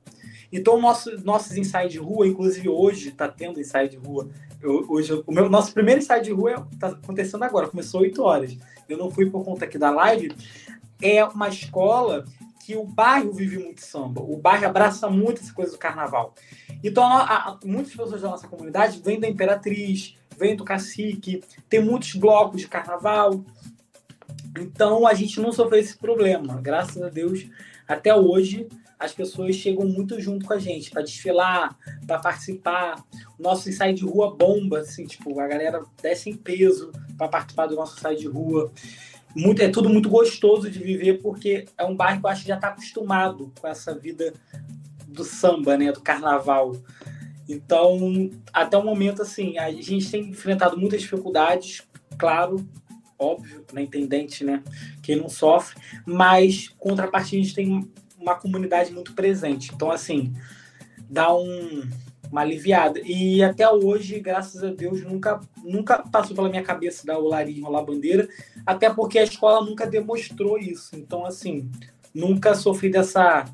Então, 0.50 0.80
nosso, 0.80 1.22
nossos 1.24 1.56
ensaios 1.56 1.92
de 1.92 1.98
rua, 1.98 2.26
inclusive 2.26 2.68
hoje 2.68 3.10
está 3.10 3.28
tendo 3.28 3.60
ensaio 3.60 3.88
de 3.88 3.96
rua. 3.96 4.28
Eu, 4.62 4.86
hoje, 4.88 5.22
o 5.26 5.32
meu, 5.32 5.48
nosso 5.48 5.72
primeiro 5.72 6.00
ensaio 6.00 6.22
de 6.22 6.32
rua 6.32 6.66
está 6.72 6.88
acontecendo 6.88 7.44
agora, 7.44 7.68
começou 7.68 8.00
8 8.00 8.22
horas. 8.22 8.56
Eu 8.88 8.96
não 8.96 9.10
fui 9.10 9.28
por 9.28 9.44
conta 9.44 9.66
aqui 9.66 9.76
da 9.76 9.90
live. 9.90 10.32
É 11.02 11.22
uma 11.24 11.48
escola 11.48 12.24
que 12.64 12.74
o 12.74 12.84
bairro 12.84 13.32
vive 13.32 13.58
muito 13.58 13.82
samba. 13.82 14.22
O 14.22 14.36
bairro 14.36 14.66
abraça 14.66 15.08
muito 15.08 15.42
essa 15.42 15.52
coisa 15.52 15.72
do 15.72 15.78
carnaval. 15.78 16.34
Então, 16.82 17.04
a, 17.04 17.22
a, 17.22 17.58
muitas 17.64 17.94
pessoas 17.94 18.22
da 18.22 18.28
nossa 18.28 18.48
comunidade 18.48 19.00
vêm 19.04 19.20
da 19.20 19.28
Imperatriz, 19.28 20.16
vem 20.38 20.56
do 20.56 20.64
cacique, 20.64 21.42
tem 21.68 21.82
muitos 21.82 22.14
blocos 22.14 22.60
de 22.60 22.68
carnaval. 22.68 23.44
Então 24.58 25.06
a 25.06 25.14
gente 25.14 25.40
não 25.40 25.52
sofreu 25.52 25.80
esse 25.80 25.96
problema. 25.96 26.60
Graças 26.60 27.02
a 27.02 27.08
Deus, 27.08 27.46
até 27.86 28.14
hoje 28.14 28.68
as 28.98 29.12
pessoas 29.12 29.54
chegam 29.54 29.86
muito 29.86 30.20
junto 30.20 30.44
com 30.44 30.52
a 30.52 30.58
gente 30.58 30.90
para 30.90 31.02
desfilar, 31.02 31.76
para 32.06 32.18
participar. 32.18 33.04
O 33.38 33.42
nosso 33.42 33.68
ensaio 33.68 33.94
de 33.94 34.04
rua 34.04 34.34
bomba, 34.34 34.80
assim, 34.80 35.06
tipo, 35.06 35.38
a 35.38 35.46
galera 35.46 35.82
desce 36.02 36.30
em 36.30 36.36
peso 36.36 36.90
para 37.16 37.28
participar 37.28 37.66
do 37.66 37.76
nosso 37.76 37.96
ensaio 37.96 38.18
de 38.18 38.26
rua. 38.26 38.72
muito, 39.36 39.62
é 39.62 39.68
tudo 39.68 39.88
muito 39.88 40.08
gostoso 40.08 40.68
de 40.68 40.80
viver, 40.80 41.22
porque 41.22 41.66
é 41.76 41.84
um 41.84 41.94
bairro 41.94 42.20
que 42.20 42.26
eu 42.26 42.30
acho 42.30 42.42
que 42.42 42.48
já 42.48 42.56
está 42.56 42.68
acostumado 42.68 43.52
com 43.60 43.68
essa 43.68 43.94
vida 43.94 44.32
do 45.06 45.24
samba, 45.24 45.76
né? 45.76 45.92
Do 45.92 46.00
carnaval. 46.00 46.76
Então, 47.48 48.30
até 48.52 48.76
o 48.76 48.84
momento, 48.84 49.22
assim, 49.22 49.56
a 49.56 49.70
gente 49.72 50.10
tem 50.10 50.28
enfrentado 50.28 50.76
muitas 50.76 51.00
dificuldades, 51.00 51.82
claro, 52.18 52.68
óbvio, 53.18 53.64
na 53.72 53.80
intendente, 53.80 54.44
né? 54.44 54.62
Quem 55.02 55.16
não 55.16 55.28
sofre, 55.28 55.80
mas 56.06 56.68
contrapartida 56.78 57.40
a 57.40 57.44
gente 57.44 57.54
tem 57.54 57.90
uma 58.18 58.34
comunidade 58.34 58.92
muito 58.92 59.14
presente. 59.14 59.72
Então, 59.74 59.90
assim, 59.90 60.34
dá 61.08 61.34
um, 61.34 61.88
uma 62.30 62.42
aliviada. 62.42 63.00
E 63.04 63.42
até 63.42 63.68
hoje, 63.68 64.20
graças 64.20 64.62
a 64.62 64.70
Deus, 64.70 65.02
nunca, 65.02 65.40
nunca 65.64 65.98
passou 65.98 66.36
pela 66.36 66.48
minha 66.48 66.62
cabeça 66.62 67.06
dar 67.06 67.18
o 67.18 67.28
larinho 67.28 67.64
rolar 67.64 67.82
bandeira, 67.82 68.28
até 68.66 68.90
porque 68.90 69.18
a 69.18 69.24
escola 69.24 69.64
nunca 69.64 69.86
demonstrou 69.86 70.58
isso. 70.58 70.94
Então, 70.94 71.24
assim, 71.24 71.70
nunca 72.14 72.54
sofri 72.54 72.90
dessa 72.90 73.44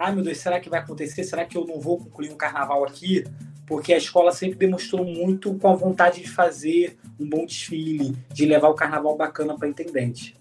ai 0.00 0.14
meu 0.14 0.24
Deus, 0.24 0.38
será 0.38 0.58
que 0.58 0.70
vai 0.70 0.80
acontecer? 0.80 1.22
Será 1.24 1.44
que 1.44 1.58
eu 1.58 1.66
não 1.66 1.78
vou 1.78 1.98
concluir 1.98 2.30
um 2.32 2.36
carnaval 2.36 2.84
aqui? 2.86 3.22
Porque 3.66 3.92
a 3.92 3.98
escola 3.98 4.32
sempre 4.32 4.58
demonstrou 4.58 5.04
muito 5.04 5.54
com 5.58 5.68
a 5.68 5.76
vontade 5.76 6.22
de 6.22 6.28
fazer 6.30 6.98
um 7.18 7.28
bom 7.28 7.44
desfile, 7.44 8.16
de 8.32 8.46
levar 8.46 8.70
o 8.70 8.74
carnaval 8.74 9.14
bacana 9.14 9.54
para 9.56 9.68
intendente. 9.68 10.39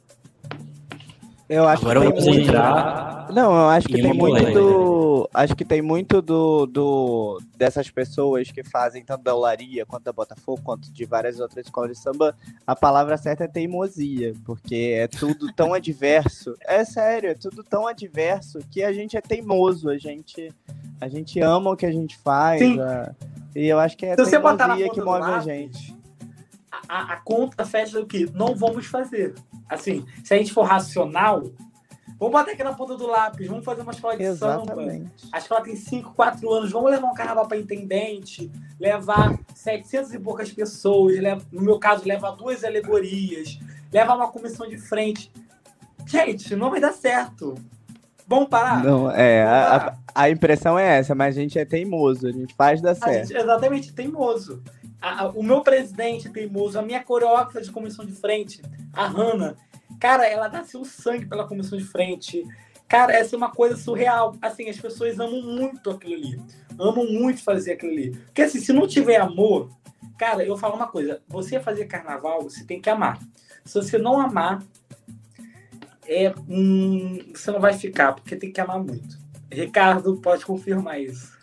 Eu 1.49 1.67
acho 1.67 1.81
Agora 1.81 1.99
que 2.01 2.07
vamos 2.09 2.23
tem 2.25 2.41
entrar. 2.43 3.15
muito... 3.23 3.33
Não, 3.33 3.51
eu 3.53 3.69
acho 3.69 3.87
que 3.87 3.97
em 3.99 4.03
tem 4.03 4.13
muito 4.13 4.51
do. 4.53 5.29
Acho 5.33 5.55
que 5.55 5.65
tem 5.65 5.81
muito 5.81 6.21
do, 6.21 6.65
do 6.67 7.41
dessas 7.57 7.89
pessoas 7.89 8.51
que 8.51 8.63
fazem 8.63 9.03
tanto 9.03 9.23
da 9.23 9.35
Olaria 9.35 9.85
quanto 9.85 10.03
da 10.03 10.13
Botafogo, 10.13 10.61
quanto 10.63 10.91
de 10.91 11.05
várias 11.05 11.39
outras 11.39 11.65
escolas 11.65 11.91
de 11.91 11.97
samba. 12.03 12.35
A 12.65 12.75
palavra 12.75 13.17
certa 13.17 13.43
é 13.43 13.47
teimosia, 13.47 14.33
porque 14.45 14.93
é 14.95 15.07
tudo 15.07 15.51
tão 15.53 15.73
adverso. 15.75 16.53
É 16.65 16.83
sério, 16.85 17.29
é 17.31 17.35
tudo 17.35 17.63
tão 17.63 17.87
adverso 17.87 18.59
que 18.71 18.83
a 18.83 18.93
gente 18.93 19.17
é 19.17 19.21
teimoso, 19.21 19.89
a 19.89 19.97
gente, 19.97 20.53
a 21.01 21.07
gente 21.07 21.39
ama 21.39 21.71
o 21.71 21.75
que 21.75 21.85
a 21.85 21.91
gente 21.91 22.15
faz. 22.17 22.59
Sim. 22.61 22.79
a- 22.79 23.11
E 23.55 23.65
eu 23.67 23.79
acho 23.79 23.97
que 23.97 24.05
é 24.05 24.13
a 24.13 24.15
teimosia 24.15 24.89
que 24.91 25.01
move 25.01 25.23
a 25.31 25.39
gente. 25.39 25.95
A, 26.87 27.13
a 27.13 27.17
conta 27.17 27.65
fecha 27.65 27.99
o 27.99 28.05
que 28.05 28.29
não 28.33 28.55
vamos 28.55 28.85
fazer. 28.85 29.33
Assim, 29.69 30.05
se 30.23 30.33
a 30.33 30.37
gente 30.37 30.51
for 30.51 30.63
racional, 30.63 31.43
vamos 32.19 32.31
botar 32.33 32.51
aqui 32.51 32.63
na 32.63 32.73
ponta 32.73 32.97
do 32.97 33.05
lápis, 33.07 33.47
vamos 33.47 33.63
fazer 33.63 33.81
uma 33.83 33.91
escola 33.91 34.17
de 34.17 34.35
samba. 34.35 34.63
Exatamente. 34.63 35.29
A 35.31 35.37
escola 35.37 35.61
tem 35.61 35.75
5, 35.75 36.13
4 36.13 36.51
anos. 36.51 36.71
Vamos 36.71 36.89
levar 36.91 37.07
um 37.07 37.13
carnaval 37.13 37.47
para 37.47 37.57
intendente, 37.57 38.51
levar 38.79 39.37
700 39.53 40.13
e 40.13 40.19
poucas 40.19 40.51
pessoas. 40.51 41.17
leva- 41.19 41.45
no 41.51 41.61
meu 41.61 41.77
caso, 41.79 42.05
levar 42.07 42.31
duas 42.31 42.63
alegorias, 42.63 43.59
levar 43.93 44.15
uma 44.15 44.29
comissão 44.31 44.67
de 44.67 44.77
frente. 44.77 45.31
Gente, 46.05 46.55
não 46.55 46.69
vai 46.71 46.79
dar 46.81 46.93
certo. 46.93 47.53
Vamos 48.27 48.47
parar? 48.49 48.83
Não, 48.83 49.09
é, 49.11 49.43
parar. 49.43 49.97
a, 50.13 50.23
a 50.23 50.29
impressão 50.29 50.77
é 50.77 50.99
essa, 50.99 51.15
mas 51.15 51.35
a 51.35 51.41
gente 51.41 51.57
é 51.57 51.65
teimoso, 51.65 52.27
a 52.27 52.31
gente 52.31 52.53
faz 52.55 52.79
dar 52.81 52.95
certo. 52.95 53.27
gente, 53.27 53.37
exatamente, 53.37 53.93
teimoso. 53.93 54.61
A- 55.01 55.27
o 55.29 55.41
meu 55.43 55.61
presidente 55.61 56.29
teimoso, 56.29 56.77
a 56.77 56.81
minha 56.81 57.03
coreógrafa 57.03 57.61
de 57.61 57.71
comissão 57.71 58.05
de 58.05 58.11
frente, 58.13 58.61
a 58.93 59.05
Hanna, 59.07 59.55
cara, 59.99 60.27
ela 60.27 60.47
dá 60.47 60.63
seu 60.63 60.83
sangue 60.83 61.25
pela 61.25 61.47
comissão 61.47 61.77
de 61.77 61.85
frente. 61.85 62.43
Cara, 62.87 63.13
essa 63.13 63.35
é 63.35 63.37
uma 63.37 63.51
coisa 63.51 63.77
surreal. 63.77 64.35
Assim, 64.41 64.67
as 64.69 64.77
pessoas 64.79 65.19
amam 65.19 65.41
muito 65.41 65.89
aquilo 65.91 66.15
ali. 66.15 66.41
Amam 66.77 67.05
muito 67.05 67.43
fazer 67.43 67.73
aquilo 67.73 67.91
ali. 67.91 68.11
Porque 68.11 68.41
assim, 68.41 68.59
se 68.59 68.73
não 68.73 68.87
tiver 68.87 69.17
amor, 69.17 69.69
cara, 70.17 70.43
eu 70.43 70.57
falo 70.57 70.75
uma 70.75 70.87
coisa, 70.87 71.21
você 71.27 71.59
fazer 71.59 71.85
carnaval, 71.85 72.41
você 72.41 72.63
tem 72.65 72.81
que 72.81 72.89
amar. 72.89 73.19
Se 73.63 73.75
você 73.75 73.97
não 73.99 74.19
amar, 74.19 74.63
é, 76.07 76.33
hum, 76.47 77.19
você 77.33 77.51
não 77.51 77.59
vai 77.59 77.73
ficar, 77.73 78.13
porque 78.13 78.35
tem 78.35 78.51
que 78.51 78.59
amar 78.59 78.79
muito. 78.79 79.19
Ricardo 79.51 80.17
pode 80.17 80.45
confirmar 80.45 80.99
isso. 80.99 81.37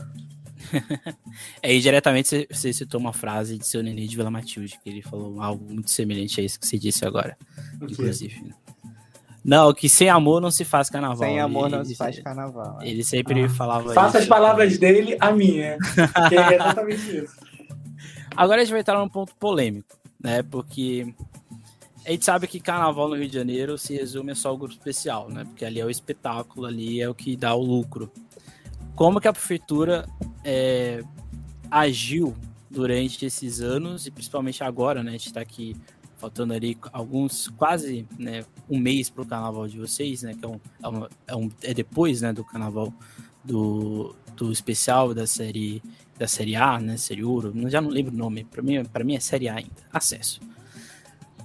É, 1.62 1.74
e 1.74 1.80
diretamente 1.80 2.46
você, 2.50 2.72
citou 2.72 3.00
uma 3.00 3.12
frase 3.12 3.58
de 3.58 3.66
seu 3.66 3.82
neném 3.82 4.06
de 4.06 4.16
Vila 4.16 4.30
Matilde, 4.30 4.78
que 4.82 4.88
ele 4.90 5.02
falou 5.02 5.40
algo 5.40 5.64
muito 5.72 5.90
semelhante 5.90 6.40
a 6.40 6.44
isso 6.44 6.58
que 6.58 6.66
você 6.66 6.78
disse 6.78 7.04
agora, 7.04 7.36
O 7.80 7.86
quê? 7.86 7.92
inclusive. 7.92 8.40
né? 8.42 8.54
Não, 9.44 9.72
que 9.72 9.88
sem 9.88 10.08
amor 10.10 10.40
não 10.40 10.50
se 10.50 10.64
faz 10.64 10.90
carnaval. 10.90 11.18
Sem 11.28 11.38
amor 11.38 11.68
não 11.70 11.78
Ele- 11.78 11.84
se 11.88 11.94
faz 11.94 12.18
carnaval. 12.18 12.78
é. 12.82 12.88
Ele 12.88 13.04
sempre 13.04 13.44
Ah. 13.44 13.48
falava 13.48 13.92
Faça 13.94 14.18
as 14.18 14.24
isso. 14.24 14.28
palavras 14.28 14.76
dele 14.76 15.16
a 15.20 15.30
minha. 15.30 15.78
Que 16.28 16.36
é 16.36 16.54
exatamente 16.56 17.16
isso. 17.18 17.36
Agora 18.36 18.60
a 18.60 18.64
gente 18.64 18.72
vai 18.72 18.80
entrar 18.80 18.98
num 18.98 19.08
ponto 19.08 19.34
polêmico, 19.36 19.96
né? 20.20 20.42
Porque 20.42 21.14
a 22.04 22.10
gente 22.10 22.24
sabe 22.24 22.48
que 22.48 22.58
carnaval 22.58 23.08
no 23.08 23.14
Rio 23.16 23.28
de 23.28 23.34
Janeiro 23.34 23.78
se 23.78 23.94
resume 23.94 24.32
a 24.32 24.34
só 24.34 24.52
o 24.52 24.58
grupo 24.58 24.74
especial, 24.74 25.30
né? 25.30 25.44
Porque 25.44 25.64
ali 25.64 25.80
é 25.80 25.84
o 25.84 25.90
espetáculo, 25.90 26.66
ali 26.66 27.00
é 27.00 27.08
o 27.08 27.14
que 27.14 27.36
dá 27.36 27.54
o 27.54 27.62
lucro. 27.62 28.10
Como 28.96 29.20
que 29.20 29.28
a 29.28 29.32
prefeitura 29.32 30.08
é, 30.42 31.02
agiu 31.70 32.34
durante 32.70 33.26
esses 33.26 33.60
anos 33.60 34.06
e 34.06 34.10
principalmente 34.10 34.64
agora, 34.64 35.02
né? 35.02 35.10
A 35.10 35.12
gente 35.12 35.32
tá 35.34 35.40
aqui 35.40 35.76
faltando 36.16 36.54
ali 36.54 36.78
alguns, 36.94 37.48
quase 37.48 38.08
né, 38.18 38.42
um 38.70 38.78
mês 38.78 39.10
para 39.10 39.22
o 39.22 39.26
carnaval 39.26 39.68
de 39.68 39.78
vocês, 39.78 40.22
né? 40.22 40.34
Que 40.34 40.44
é, 40.44 40.48
um, 40.48 41.04
é, 41.04 41.08
é 41.28 41.36
um- 41.36 41.50
é 41.62 41.74
depois 41.74 42.22
né, 42.22 42.32
do 42.32 42.42
carnaval 42.42 42.90
do, 43.44 44.16
do 44.34 44.50
especial 44.50 45.12
da 45.14 45.26
série 45.26 45.82
da 46.18 46.26
série 46.26 46.56
A, 46.56 46.80
né? 46.80 46.96
Série 46.96 47.22
Ouro, 47.22 47.52
já 47.68 47.78
não 47.82 47.90
lembro 47.90 48.14
o 48.14 48.16
nome. 48.16 48.44
Para 48.44 48.62
mim, 48.62 48.82
para 48.86 49.04
mim 49.04 49.14
é 49.14 49.20
série 49.20 49.48
A 49.50 49.56
ainda. 49.56 49.70
Acesso. 49.92 50.40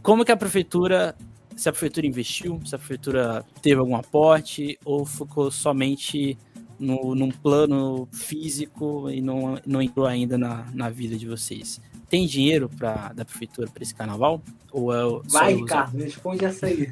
Como 0.02 0.24
que 0.24 0.32
a 0.32 0.38
prefeitura, 0.38 1.16
se 1.56 1.68
a 1.68 1.74
prefeitura 1.74 2.08
investiu, 2.08 2.62
se 2.66 2.74
a 2.74 2.78
prefeitura 2.78 3.45
teve 3.62 3.80
algum 3.82 3.97
aporte 3.97 4.80
ou 4.86 5.06
ficou 5.06 5.52
somente 5.52 6.38
no, 6.82 7.15
num 7.15 7.32
plano 7.32 8.07
físico 8.11 9.09
e 9.09 9.21
não, 9.21 9.57
não 9.65 9.82
entrou 9.82 10.05
ainda 10.05 10.38
na, 10.38 10.65
na 10.73 10.89
vida 10.89 11.15
de 11.15 11.27
vocês? 11.27 11.79
Tem 12.09 12.27
dinheiro 12.27 12.69
pra, 12.69 13.13
da 13.13 13.23
prefeitura 13.23 13.69
para 13.71 13.84
esse 13.84 13.95
carnaval? 13.95 14.41
Ou 14.71 14.93
é 14.93 15.21
Vai? 15.29 15.53
Ricardo, 15.53 15.97
responde 15.97 16.43
essa 16.43 16.65
aí. 16.65 16.89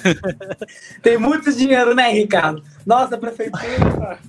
Tem 1.02 1.18
muito 1.18 1.52
dinheiro, 1.52 1.94
né, 1.94 2.12
Ricardo? 2.12 2.62
Nossa, 2.86 3.16
a 3.16 3.18
prefeitura. 3.18 4.20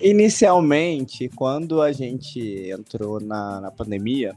Inicialmente, 0.00 1.30
quando 1.30 1.80
a 1.80 1.92
gente 1.92 2.70
entrou 2.70 3.20
na, 3.20 3.60
na 3.60 3.70
pandemia, 3.70 4.34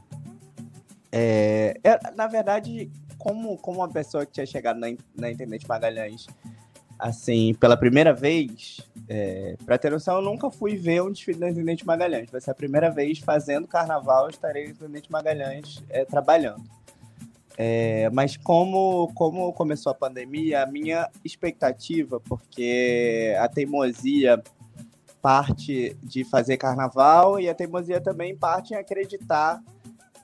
é, 1.10 1.78
é- 1.82 2.00
na 2.14 2.26
verdade, 2.26 2.90
como, 3.18 3.56
como 3.58 3.80
uma 3.80 3.88
pessoa 3.88 4.24
que 4.24 4.32
tinha 4.32 4.46
chegado 4.46 4.78
na, 4.78 4.88
na 5.16 5.30
Internet 5.30 5.66
Magalhães, 5.68 6.26
assim, 6.98 7.54
pela 7.54 7.76
primeira 7.76 8.12
vez, 8.12 8.80
é, 9.08 9.56
pra 9.64 9.78
ter 9.78 9.90
noção, 9.90 10.16
eu 10.16 10.22
nunca 10.22 10.50
fui 10.50 10.76
ver 10.76 11.02
um 11.02 11.12
desfile 11.12 11.38
da 11.38 11.50
Intendente 11.50 11.86
Magalhães. 11.86 12.30
Vai 12.30 12.40
ser 12.40 12.50
a 12.50 12.54
primeira 12.54 12.90
vez 12.90 13.18
fazendo 13.18 13.68
carnaval, 13.68 14.24
eu 14.24 14.30
estarei 14.30 14.64
na 14.64 14.70
Intendente 14.70 15.10
Magalhães 15.10 15.82
é, 15.88 16.04
trabalhando. 16.04 16.64
É, 17.56 18.08
mas 18.10 18.36
como, 18.36 19.10
como 19.14 19.52
começou 19.52 19.90
a 19.90 19.94
pandemia, 19.94 20.62
a 20.62 20.66
minha 20.66 21.08
expectativa, 21.24 22.20
porque 22.20 23.34
a 23.38 23.48
teimosia 23.48 24.40
parte 25.20 25.96
de 26.02 26.22
fazer 26.24 26.56
carnaval 26.56 27.40
e 27.40 27.48
a 27.48 27.54
teimosia 27.54 28.00
também 28.00 28.36
parte 28.36 28.74
em 28.74 28.76
acreditar 28.76 29.60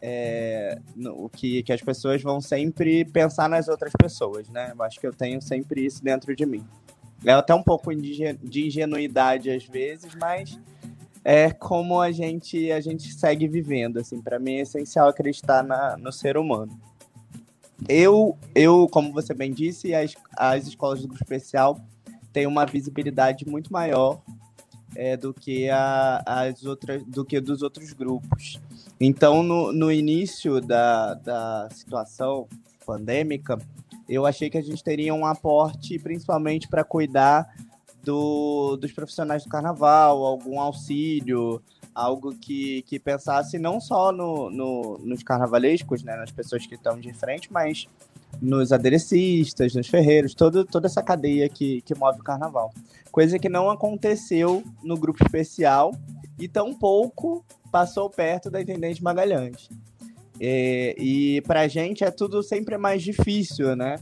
é, 0.07 0.79
no, 0.95 1.31
que, 1.31 1.63
que 1.63 1.73
as 1.73 1.81
pessoas 1.81 2.21
vão 2.23 2.39
sempre 2.39 3.07
pensar 3.07 3.49
nas 3.49 3.69
outras 3.69 3.91
pessoas, 3.99 4.51
né? 4.51 4.75
Eu 4.77 4.83
acho 4.83 5.01
que 5.01 5.07
eu 5.07 5.15
tenho 5.15 5.41
sempre 5.41 5.87
isso 5.87 6.05
dentro 6.05 6.37
de 6.37 6.45
mim. 6.45 6.63
É 7.25 7.33
até 7.33 7.55
um 7.55 7.63
pouco 7.63 7.95
de 7.95 8.13
ingen- 8.13 8.39
de 8.43 8.67
ingenuidade 8.67 9.51
às 9.51 9.65
vezes, 9.65 10.15
mas 10.21 10.61
é 11.25 11.51
como 11.51 12.03
a 12.03 12.13
gente 12.13 12.71
a 12.71 12.83
gente 12.83 13.15
segue 13.15 13.49
vivendo. 13.49 13.99
Assim, 13.99 14.21
para 14.21 14.39
mim 14.39 14.57
é 14.57 14.61
essencial 14.61 15.09
acreditar 15.09 15.63
na, 15.65 15.97
no 15.97 16.13
ser 16.13 16.37
humano. 16.37 16.79
Eu, 17.89 18.37
eu, 18.55 18.87
como 18.89 19.11
você 19.11 19.33
bem 19.33 19.55
disse, 19.55 19.95
as, 19.95 20.15
as 20.37 20.67
escolas 20.67 21.01
do 21.01 21.09
grupo 21.09 21.25
especial 21.25 21.81
têm 22.31 22.47
uma 22.47 22.67
visibilidade 22.67 23.49
muito 23.49 23.73
maior 23.73 24.21
é, 24.95 25.17
do 25.17 25.33
que 25.33 25.71
a, 25.71 26.23
as 26.27 26.63
outras 26.65 27.03
do 27.05 27.25
que 27.25 27.41
dos 27.41 27.63
outros 27.63 27.95
grupos. 27.95 28.61
Então, 29.07 29.43
no, 29.43 29.71
no 29.71 29.93
início 29.93 30.63
da, 30.63 31.13
da 31.13 31.69
situação 31.71 32.49
pandêmica, 32.87 33.59
eu 34.09 34.25
achei 34.25 34.49
que 34.49 34.57
a 34.57 34.63
gente 34.63 34.83
teria 34.83 35.13
um 35.13 35.27
aporte 35.27 35.99
principalmente 35.99 36.67
para 36.69 36.83
cuidar 36.83 37.55
do, 38.03 38.79
dos 38.79 38.93
profissionais 38.93 39.45
do 39.45 39.51
carnaval, 39.51 40.25
algum 40.25 40.59
auxílio, 40.59 41.63
algo 41.95 42.35
que, 42.35 42.81
que 42.83 42.99
pensasse 42.99 43.59
não 43.59 43.79
só 43.79 44.11
no, 44.11 44.49
no, 44.49 44.99
nos 45.05 45.23
carnavalescos, 45.23 46.03
né, 46.03 46.17
nas 46.17 46.33
pessoas 46.33 46.67
que 46.67 46.75
estão 46.75 46.99
de 46.99 47.13
frente, 47.13 47.53
mas 47.53 47.87
nos 48.41 48.73
aderecistas, 48.73 49.75
nos 49.75 49.87
ferreiros, 49.87 50.35
todo, 50.35 50.65
toda 50.65 50.87
essa 50.87 51.03
cadeia 51.03 51.47
que, 51.47 51.83
que 51.83 51.95
move 51.95 52.21
o 52.21 52.25
carnaval. 52.25 52.73
Coisa 53.13 53.39
que 53.39 53.51
não 53.51 53.69
aconteceu 53.69 54.65
no 54.83 54.97
grupo 54.97 55.23
especial 55.23 55.93
e 56.39 56.49
tampouco 56.49 57.45
passou 57.75 58.09
perto 58.09 58.53
da 58.53 58.63
Intendente 58.63 59.03
Magalhães. 59.03 59.69
É, 60.41 60.95
e 60.97 61.41
para 61.41 61.63
a 61.63 61.69
gente 61.69 62.05
é 62.05 62.11
tudo 62.13 62.41
sempre 62.41 62.79
mais 62.79 63.03
difícil, 63.03 63.75
né? 63.75 63.97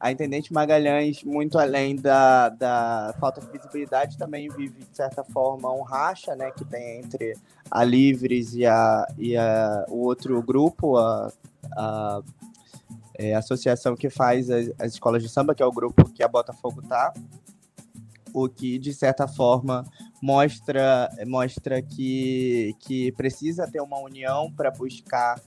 A 0.00 0.10
Intendente 0.10 0.54
Magalhães, 0.54 1.22
muito 1.22 1.58
além 1.58 1.96
da, 1.96 2.48
da 2.48 3.14
falta 3.20 3.42
de 3.42 3.52
visibilidade, 3.52 4.16
também 4.16 4.48
vive, 4.48 4.78
de 4.78 4.96
certa 4.96 5.22
forma, 5.22 5.70
um 5.70 5.82
racha 5.82 6.34
né, 6.34 6.50
que 6.50 6.64
tem 6.64 7.00
entre 7.00 7.36
a 7.70 7.84
Livres 7.84 8.54
e, 8.54 8.64
a, 8.64 9.06
e 9.18 9.36
a, 9.36 9.84
o 9.90 9.98
outro 9.98 10.42
grupo, 10.42 10.96
a, 10.96 11.30
a 11.76 12.22
é, 13.18 13.34
associação 13.34 13.94
que 13.96 14.08
faz 14.08 14.48
as, 14.48 14.70
as, 14.78 14.94
escolas 14.94 15.22
de 15.22 15.28
samba, 15.28 15.54
que 15.54 15.62
é 15.62 15.66
o 15.66 15.72
grupo 15.72 16.08
que 16.08 16.22
a 16.22 16.28
Botafogo 16.28 16.80
tá, 16.88 17.12
o 18.32 18.48
que, 18.48 18.78
de 18.78 18.92
certa 18.92 19.26
forma, 19.26 19.84
mostra, 20.22 21.08
mostra 21.26 21.82
que, 21.82 22.74
que 22.80 23.12
precisa 23.12 23.70
ter 23.70 23.80
uma 23.80 23.98
união 23.98 24.52
para 24.52 24.70
buscar 24.70 25.40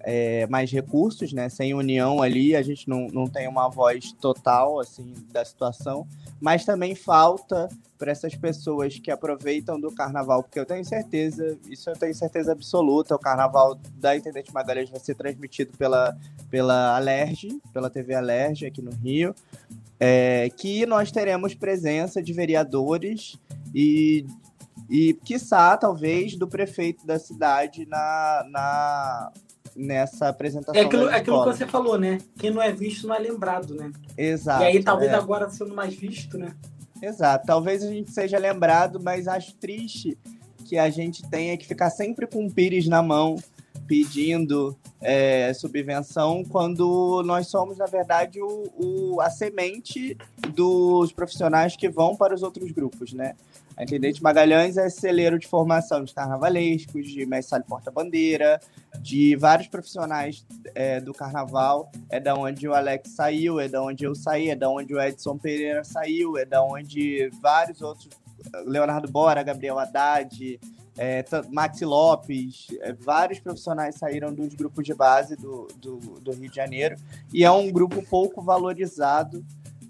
é, 0.00 0.46
mais 0.48 0.70
recursos, 0.70 1.32
né? 1.32 1.48
Sem 1.48 1.74
união 1.74 2.22
ali, 2.22 2.54
a 2.56 2.62
gente 2.62 2.88
não, 2.88 3.06
não 3.08 3.26
tem 3.26 3.48
uma 3.48 3.68
voz 3.68 4.12
total, 4.12 4.80
assim, 4.80 5.14
da 5.30 5.44
situação. 5.44 6.06
Mas 6.40 6.64
também 6.64 6.94
falta 6.94 7.68
para 7.96 8.10
essas 8.10 8.34
pessoas 8.34 8.98
que 8.98 9.12
aproveitam 9.12 9.80
do 9.80 9.92
carnaval, 9.92 10.42
porque 10.42 10.58
eu 10.58 10.66
tenho 10.66 10.84
certeza, 10.84 11.56
isso 11.70 11.88
eu 11.88 11.96
tenho 11.96 12.12
certeza 12.12 12.50
absoluta, 12.50 13.14
o 13.14 13.18
carnaval 13.18 13.78
da 13.94 14.16
Intendente 14.16 14.52
Magalhães 14.52 14.90
vai 14.90 14.98
ser 14.98 15.14
transmitido 15.14 15.76
pela, 15.78 16.18
pela 16.50 16.96
Alerj, 16.96 17.60
pela 17.72 17.88
TV 17.88 18.14
Alerj 18.14 18.66
aqui 18.66 18.82
no 18.82 18.90
Rio, 18.90 19.32
é, 20.04 20.50
que 20.50 20.84
nós 20.84 21.12
teremos 21.12 21.54
presença 21.54 22.20
de 22.20 22.32
vereadores 22.32 23.38
e 23.72 24.26
e, 24.90 25.14
quiçá, 25.24 25.74
talvez, 25.76 26.36
do 26.36 26.46
prefeito 26.46 27.06
da 27.06 27.18
cidade 27.18 27.86
na, 27.86 28.44
na, 28.50 29.32
nessa 29.74 30.28
apresentação. 30.28 30.78
É 30.78 30.84
aquilo, 30.84 31.08
é 31.08 31.16
aquilo 31.16 31.44
que 31.44 31.56
você 31.56 31.66
falou, 31.66 31.98
né? 31.98 32.18
Quem 32.36 32.50
não 32.50 32.60
é 32.60 32.70
visto 32.70 33.06
não 33.06 33.14
é 33.14 33.18
lembrado, 33.18 33.74
né? 33.74 33.90
Exato. 34.18 34.62
E 34.64 34.66
aí, 34.66 34.82
talvez 34.82 35.10
é. 35.10 35.14
agora 35.14 35.48
sendo 35.48 35.74
mais 35.74 35.94
visto, 35.94 36.36
né? 36.36 36.54
Exato. 37.00 37.46
Talvez 37.46 37.82
a 37.82 37.88
gente 37.88 38.10
seja 38.10 38.36
lembrado, 38.38 39.00
mas 39.02 39.26
acho 39.26 39.54
triste 39.54 40.18
que 40.66 40.76
a 40.76 40.90
gente 40.90 41.22
tenha 41.30 41.56
que 41.56 41.66
ficar 41.66 41.88
sempre 41.88 42.26
com 42.26 42.44
o 42.44 42.52
pires 42.52 42.86
na 42.86 43.02
mão, 43.02 43.36
pedindo 43.92 44.74
é, 45.02 45.52
subvenção, 45.52 46.42
quando 46.42 47.22
nós 47.26 47.48
somos, 47.48 47.76
na 47.76 47.84
verdade, 47.84 48.40
o, 48.40 48.72
o, 48.78 49.20
a 49.20 49.28
semente 49.28 50.16
dos 50.54 51.12
profissionais 51.12 51.76
que 51.76 51.90
vão 51.90 52.16
para 52.16 52.34
os 52.34 52.42
outros 52.42 52.70
grupos, 52.70 53.12
né? 53.12 53.34
A 53.76 53.82
Intendente 53.82 54.22
Magalhães 54.22 54.78
é 54.78 54.88
celeiro 54.88 55.38
de 55.38 55.46
formação 55.46 56.04
de 56.04 56.14
carnavalescos, 56.14 57.06
de 57.10 57.26
mestre 57.26 57.62
porta-bandeira, 57.64 58.58
de 58.98 59.36
vários 59.36 59.68
profissionais 59.68 60.42
é, 60.74 60.98
do 60.98 61.12
carnaval. 61.12 61.92
É 62.08 62.18
da 62.18 62.34
onde 62.34 62.66
o 62.66 62.72
Alex 62.72 63.10
saiu, 63.10 63.60
é 63.60 63.68
da 63.68 63.82
onde 63.82 64.04
eu 64.04 64.14
saí, 64.14 64.48
é 64.48 64.56
da 64.56 64.70
onde 64.70 64.94
o 64.94 65.02
Edson 65.02 65.36
Pereira 65.36 65.84
saiu, 65.84 66.38
é 66.38 66.46
da 66.46 66.64
onde 66.64 67.30
vários 67.42 67.82
outros, 67.82 68.08
Leonardo 68.64 69.10
Bora, 69.10 69.42
Gabriel 69.42 69.78
Haddad, 69.78 70.58
é, 70.96 71.24
Maxi 71.50 71.84
Lopes, 71.84 72.66
é, 72.80 72.92
vários 72.92 73.40
profissionais 73.40 73.96
saíram 73.96 74.32
dos 74.32 74.54
grupos 74.54 74.84
de 74.84 74.94
base 74.94 75.36
do, 75.36 75.66
do, 75.76 75.96
do, 76.20 76.32
Rio 76.32 76.50
de 76.50 76.56
Janeiro. 76.56 76.96
E 77.32 77.44
é 77.44 77.50
um 77.50 77.70
grupo 77.70 78.02
pouco 78.02 78.42
valorizado 78.42 79.44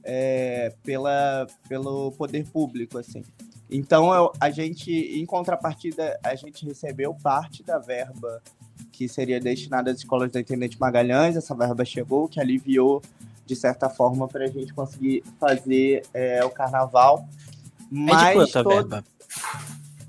é, 0.04 0.72
pela, 0.82 1.46
pelo 1.68 2.12
poder 2.12 2.46
público, 2.46 2.98
assim. 2.98 3.24
Então, 3.70 4.12
eu, 4.12 4.32
a 4.38 4.50
gente, 4.50 4.92
em 4.92 5.24
contrapartida, 5.24 6.18
a 6.22 6.34
gente 6.34 6.64
recebeu 6.64 7.14
parte 7.14 7.62
da 7.62 7.78
verba 7.78 8.42
que 8.92 9.08
seria 9.08 9.40
destinada 9.40 9.90
às 9.90 9.98
escolas 9.98 10.30
da 10.30 10.40
Intendente 10.40 10.78
Magalhães. 10.78 11.36
Essa 11.36 11.54
verba 11.54 11.84
chegou, 11.84 12.28
que 12.28 12.38
aliviou, 12.38 13.02
de 13.46 13.56
certa 13.56 13.88
forma, 13.88 14.28
para 14.28 14.44
a 14.44 14.48
gente 14.48 14.72
conseguir 14.74 15.24
fazer 15.40 16.02
é, 16.12 16.44
o 16.44 16.50
carnaval. 16.50 17.26
Mas 17.90 18.22
é 18.22 18.28
de 18.28 18.34
quanto 18.34 18.52
todo... 18.52 18.68
verba? 18.68 19.04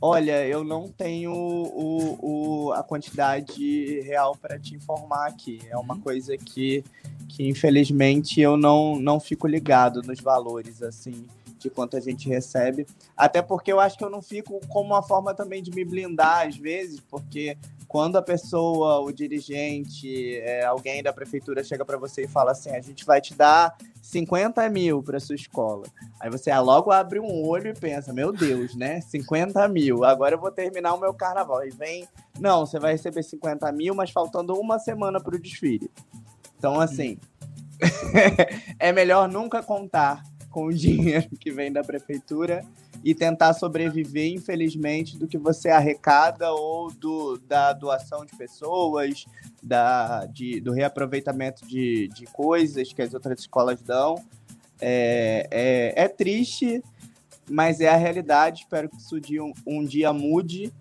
Olha, 0.06 0.46
eu 0.46 0.66
não 0.66 0.90
tenho 0.90 1.32
o, 1.32 2.66
o, 2.68 2.74
a 2.74 2.84
quantidade 2.84 4.02
real 4.02 4.36
para 4.36 4.60
te 4.60 4.76
informar 4.76 5.28
aqui. 5.28 5.62
É 5.70 5.78
uma 5.78 5.94
uhum. 5.94 6.02
coisa 6.02 6.38
que, 6.38 6.84
que 7.30 7.48
infelizmente, 7.48 8.42
eu 8.42 8.58
não, 8.58 9.00
não 9.00 9.18
fico 9.18 9.48
ligado 9.48 10.02
nos 10.02 10.20
valores, 10.20 10.84
assim 10.84 11.26
de 11.58 11.70
quanto 11.70 11.96
a 11.96 12.02
gente 12.02 12.28
recebe. 12.28 12.86
Até 13.16 13.42
porque 13.42 13.72
eu 13.72 13.80
acho 13.80 13.98
que 13.98 14.04
eu 14.04 14.10
não 14.10 14.22
fico 14.22 14.60
como 14.68 14.90
uma 14.90 15.02
forma 15.02 15.34
também 15.34 15.64
de 15.64 15.72
me 15.72 15.86
blindar 15.86 16.46
às 16.46 16.58
vezes, 16.58 17.00
porque 17.00 17.58
quando 17.94 18.16
a 18.16 18.24
pessoa, 18.24 19.02
o 19.02 19.12
dirigente, 19.12 20.40
é, 20.40 20.66
alguém 20.66 21.04
da 21.04 21.14
prefeitura 21.14 21.64
chega 21.64 21.86
para 21.86 21.96
você 21.96 22.24
e 22.24 22.28
fala 22.28 22.50
assim: 22.50 22.72
a 22.72 22.82
gente 22.82 23.06
vai 23.06 23.22
te 23.22 23.36
dar 23.36 23.78
50 24.02 24.68
mil 24.70 25.04
para 25.04 25.20
sua 25.20 25.36
escola. 25.36 25.84
Aí 26.20 26.28
você 26.28 26.50
ah, 26.50 26.60
logo 26.60 26.90
abre 26.90 27.20
um 27.20 27.48
olho 27.48 27.68
e 27.68 27.74
pensa: 27.80 28.12
meu 28.12 28.34
Deus, 28.34 28.74
né? 28.76 29.00
50 29.00 29.68
mil, 29.68 30.04
agora 30.04 30.34
eu 30.34 30.40
vou 30.40 30.50
terminar 30.50 30.96
o 30.96 31.00
meu 31.00 31.14
carnaval. 31.14 31.64
E 31.68 31.70
vem, 31.70 32.08
não, 32.40 32.66
você 32.66 32.80
vai 32.80 32.94
receber 32.94 33.22
50 33.22 33.72
mil, 33.72 33.94
mas 33.94 34.10
faltando 34.10 34.56
uma 34.56 34.80
semana 34.80 35.22
para 35.22 35.36
o 35.36 35.40
desfile. 35.40 35.92
Então, 36.58 36.80
assim, 36.80 37.20
é 38.80 38.92
melhor 38.92 39.30
nunca 39.30 39.62
contar 39.62 40.24
com 40.50 40.66
o 40.66 40.74
dinheiro 40.74 41.30
que 41.40 41.52
vem 41.52 41.72
da 41.72 41.84
prefeitura 41.84 42.66
e 43.04 43.14
tentar 43.14 43.54
sobreviver, 43.54 44.32
infelizmente, 44.32 45.18
do 45.18 45.28
que 45.28 45.38
você 45.38 45.70
arrecada 45.70 46.52
ou 46.54 46.92
do, 46.92 47.38
da 47.40 47.74
doação 47.74 48.26
de 48.26 48.36
pessoas, 48.36 49.26
da, 49.62 50.26
de, 50.26 50.62
do 50.62 50.72
reaproveitamento 50.72 51.66
de, 51.68 52.08
de 52.10 52.26
coisas 52.28 52.94
que 52.94 53.02
as 53.02 53.14
outras 53.14 53.40
escolas 53.40 53.82
dão. 53.82 54.16
É, 54.80 55.48
é, 55.52 56.04
é 56.04 56.08
triste, 56.08 56.82
mas 57.50 57.82
é 57.82 57.90
a 57.90 57.98
realidade. 57.98 58.62
Espero 58.62 58.90
que 58.90 58.98
isso 58.98 59.20
um, 59.42 59.54
um 59.66 59.84
dia 59.84 60.14
mude 60.14 60.72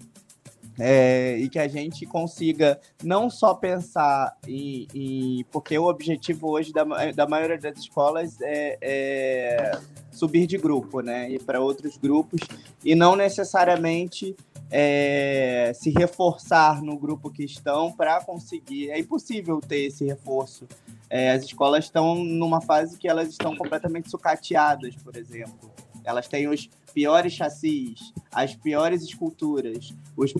é, 0.78 1.36
e 1.38 1.48
que 1.48 1.58
a 1.58 1.68
gente 1.68 2.06
consiga 2.06 2.80
não 3.02 3.28
só 3.28 3.54
pensar 3.54 4.36
em, 4.46 4.86
em, 4.94 5.44
porque 5.50 5.78
o 5.78 5.84
objetivo 5.84 6.50
hoje 6.50 6.72
da, 6.72 6.84
da 7.12 7.26
maioria 7.26 7.58
das 7.58 7.78
escolas 7.78 8.40
é, 8.40 8.78
é 8.80 9.78
subir 10.10 10.46
de 10.46 10.58
grupo, 10.58 11.00
né, 11.00 11.30
ir 11.30 11.42
para 11.42 11.60
outros 11.60 11.96
grupos 11.96 12.40
e 12.84 12.94
não 12.94 13.16
necessariamente 13.16 14.34
é, 14.70 15.72
se 15.74 15.90
reforçar 15.90 16.82
no 16.82 16.96
grupo 16.96 17.30
que 17.30 17.44
estão 17.44 17.92
para 17.92 18.22
conseguir. 18.24 18.90
É 18.90 18.98
impossível 18.98 19.60
ter 19.60 19.84
esse 19.84 20.04
reforço. 20.06 20.66
É, 21.10 21.32
as 21.32 21.44
escolas 21.44 21.84
estão 21.84 22.14
numa 22.14 22.62
fase 22.62 22.96
que 22.96 23.06
elas 23.06 23.28
estão 23.28 23.54
completamente 23.54 24.10
sucateadas, 24.10 24.96
por 24.96 25.14
exemplo. 25.14 25.70
Elas 26.04 26.28
têm 26.28 26.48
os 26.48 26.68
piores 26.92 27.32
chassis, 27.32 28.12
as 28.30 28.54
piores 28.54 29.02
esculturas, 29.02 29.94
os 30.16 30.32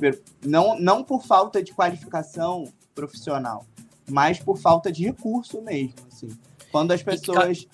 não, 0.45 0.79
não 0.79 1.03
por 1.03 1.25
falta 1.25 1.63
de 1.63 1.73
qualificação 1.73 2.65
profissional, 2.95 3.65
mas 4.09 4.39
por 4.39 4.59
falta 4.59 4.93
de 4.93 5.05
recurso 5.05 5.63
mesmo. 5.63 5.95
Assim. 6.11 6.29
Quando 6.71 6.93
as 6.93 7.03
pessoas. 7.03 7.67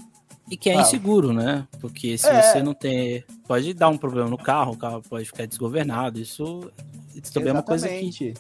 E 0.51 0.57
que 0.57 0.71
é 0.71 0.81
inseguro, 0.81 1.33
né? 1.33 1.69
Porque 1.79 2.17
se 2.17 2.29
é. 2.29 2.43
você 2.43 2.63
não 2.63 2.73
tem. 2.73 3.25
Pode 3.47 3.75
dar 3.75 3.89
um 3.89 3.99
problema 3.99 4.31
no 4.31 4.39
carro, 4.39 4.73
o 4.73 4.77
carro 4.77 5.03
pode 5.03 5.27
ficar 5.27 5.47
desgovernado. 5.47 6.19
Isso, 6.19 6.71
isso 7.15 7.33
também 7.33 7.51
Exatamente. 7.51 7.51
é 7.51 7.53
uma 7.53 7.63
coisa 7.63 7.89
que. 7.89 8.35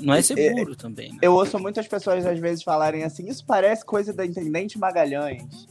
Não 0.00 0.14
é 0.14 0.22
seguro 0.22 0.72
é, 0.72 0.76
também. 0.76 1.12
Né? 1.12 1.18
Eu 1.22 1.34
ouço 1.34 1.58
muitas 1.58 1.88
pessoas 1.88 2.24
às 2.26 2.38
vezes 2.38 2.62
falarem 2.62 3.02
assim: 3.02 3.28
isso 3.28 3.44
parece 3.44 3.84
coisa 3.84 4.12
da 4.12 4.24
Intendente 4.24 4.78
Magalhães 4.78 5.66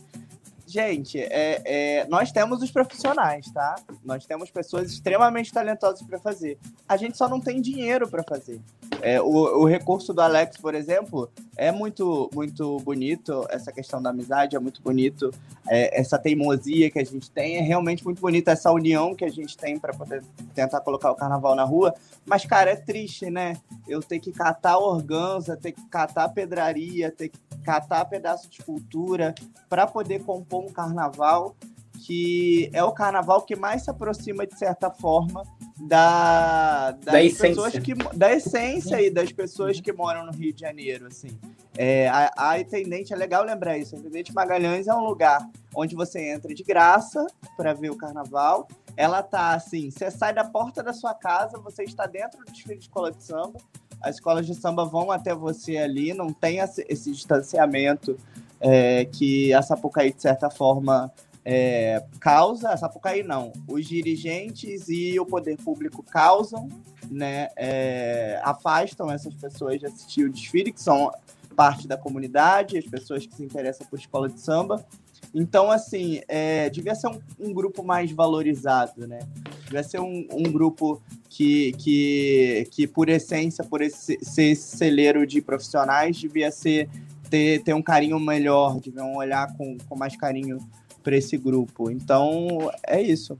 gente, 0.67 1.17
é, 1.19 1.61
é, 1.63 2.07
nós 2.07 2.31
temos 2.31 2.61
os 2.61 2.69
profissionais, 2.69 3.49
tá? 3.51 3.75
Nós 4.03 4.25
temos 4.25 4.51
pessoas 4.51 4.91
extremamente 4.91 5.51
talentosas 5.51 6.05
para 6.05 6.19
fazer. 6.19 6.59
A 6.87 6.97
gente 6.97 7.17
só 7.17 7.29
não 7.29 7.39
tem 7.39 7.61
dinheiro 7.61 8.07
para 8.07 8.21
fazer. 8.21 8.59
É, 9.01 9.21
o, 9.21 9.27
o, 9.27 9.65
recurso 9.65 10.13
do 10.13 10.21
Alex, 10.21 10.57
por 10.57 10.75
exemplo, 10.75 11.29
é 11.55 11.71
muito, 11.71 12.29
muito 12.33 12.77
bonito. 12.79 13.45
Essa 13.49 13.71
questão 13.71 14.01
da 14.01 14.09
amizade 14.09 14.55
é 14.55 14.59
muito 14.59 14.81
bonito. 14.81 15.31
É, 15.69 15.99
essa 15.99 16.19
teimosia 16.19 16.91
que 16.91 16.99
a 16.99 17.05
gente 17.05 17.31
tem 17.31 17.57
é 17.57 17.61
realmente 17.61 18.03
muito 18.03 18.19
bonita. 18.19 18.51
Essa 18.51 18.71
união 18.71 19.15
que 19.15 19.23
a 19.23 19.29
gente 19.29 19.55
tem 19.57 19.79
para 19.79 19.93
poder 19.93 20.21
tentar 20.53 20.81
colocar 20.81 21.11
o 21.11 21.15
carnaval 21.15 21.55
na 21.55 21.63
rua. 21.63 21.93
Mas, 22.25 22.45
cara, 22.45 22.71
é 22.71 22.75
triste, 22.75 23.29
né? 23.29 23.55
Eu 23.87 24.01
ter 24.01 24.19
que 24.19 24.31
catar 24.31 24.77
organza, 24.77 25.55
ter 25.55 25.71
que 25.71 25.85
catar 25.85 26.29
pedraria, 26.29 27.09
ter 27.09 27.29
que 27.29 27.39
catar 27.63 28.05
pedaço 28.05 28.49
de 28.49 28.59
escultura 28.59 29.33
para 29.69 29.85
poder 29.85 30.23
compor 30.23 30.63
um 30.63 30.71
carnaval 30.71 31.55
que 31.97 32.69
é 32.73 32.83
o 32.83 32.91
carnaval 32.91 33.41
que 33.41 33.55
mais 33.55 33.83
se 33.83 33.89
aproxima, 33.89 34.45
de 34.45 34.57
certa 34.57 34.89
forma, 34.89 35.43
da, 35.79 36.91
das 36.91 37.05
da 37.05 37.11
pessoas 37.11 37.75
essência. 37.75 37.81
que 37.81 38.17
da 38.17 38.33
essência 38.33 39.01
e 39.01 39.09
das 39.09 39.31
pessoas 39.31 39.81
que 39.81 39.91
moram 39.91 40.25
no 40.25 40.31
Rio 40.31 40.53
de 40.53 40.61
Janeiro, 40.61 41.07
assim. 41.07 41.37
É, 41.77 42.07
a, 42.07 42.31
a 42.37 42.59
Intendente, 42.59 43.13
é 43.13 43.15
legal 43.15 43.43
lembrar 43.43 43.77
isso, 43.77 43.95
a 43.95 43.99
Intendente 43.99 44.33
Magalhães 44.33 44.87
é 44.87 44.93
um 44.93 45.03
lugar 45.03 45.47
onde 45.75 45.95
você 45.95 46.31
entra 46.31 46.53
de 46.53 46.63
graça 46.63 47.25
para 47.55 47.73
ver 47.73 47.91
o 47.91 47.97
carnaval. 47.97 48.67
Ela 48.95 49.21
tá 49.21 49.53
assim, 49.53 49.91
você 49.91 50.09
sai 50.09 50.33
da 50.33 50.43
porta 50.43 50.81
da 50.81 50.93
sua 50.93 51.13
casa, 51.13 51.59
você 51.59 51.83
está 51.83 52.07
dentro 52.07 52.39
do 52.39 52.51
desfile 52.51 52.77
de 52.77 52.85
escola 52.85 53.11
de 53.11 53.23
samba, 53.23 53.59
as 54.01 54.15
escolas 54.15 54.45
de 54.45 54.55
samba 54.55 54.85
vão 54.85 55.11
até 55.11 55.33
você 55.33 55.77
ali, 55.77 56.13
não 56.13 56.31
tem 56.31 56.59
esse 56.59 57.11
distanciamento 57.11 58.17
é, 58.59 59.05
que 59.05 59.53
a 59.53 59.61
Sapucaí, 59.61 60.13
de 60.13 60.21
certa 60.21 60.49
forma, 60.49 61.11
é, 61.43 62.03
causa, 62.19 62.69
a 62.69 62.77
Sapucaí 62.77 63.23
não, 63.23 63.53
os 63.67 63.85
dirigentes 63.85 64.89
e 64.89 65.19
o 65.19 65.25
poder 65.25 65.57
público 65.57 66.03
causam, 66.03 66.67
né, 67.09 67.49
é, 67.55 68.39
afastam 68.43 69.09
essas 69.09 69.33
pessoas 69.33 69.79
de 69.79 69.85
assistir 69.85 70.25
o 70.25 70.31
desfile, 70.31 70.71
que 70.71 70.81
são 70.81 71.11
parte 71.55 71.87
da 71.87 71.97
comunidade, 71.97 72.77
as 72.77 72.85
pessoas 72.85 73.25
que 73.25 73.35
se 73.35 73.43
interessam 73.43 73.87
por 73.87 73.97
escola 73.97 74.29
de 74.29 74.39
samba. 74.39 74.85
Então, 75.33 75.71
assim, 75.71 76.21
é, 76.27 76.69
devia 76.69 76.95
ser 76.95 77.07
um, 77.07 77.19
um, 77.39 77.53
grupo 77.53 77.83
mais 77.83 78.11
valorizado, 78.11 79.07
né? 79.07 79.19
Devia 79.65 79.83
ser 79.83 79.99
um, 79.99 80.27
um 80.31 80.43
grupo 80.43 81.01
que, 81.29 81.73
que, 81.73 82.67
que, 82.71 82.87
por 82.87 83.09
essência, 83.09 83.63
por 83.63 83.81
esse, 83.81 84.17
ser 84.21 84.51
esse 84.51 84.77
celeiro 84.77 85.27
de 85.27 85.41
profissionais, 85.41 86.17
devia 86.17 86.51
ser 86.51 86.89
ter, 87.29 87.61
ter 87.63 87.73
um 87.73 87.81
carinho 87.81 88.19
melhor, 88.19 88.79
deviam 88.79 89.15
olhar 89.15 89.55
com, 89.55 89.77
com 89.87 89.95
mais 89.95 90.15
carinho 90.15 90.59
para 91.03 91.15
esse 91.15 91.37
grupo. 91.37 91.91
Então, 91.91 92.71
é 92.85 93.01
isso. 93.01 93.37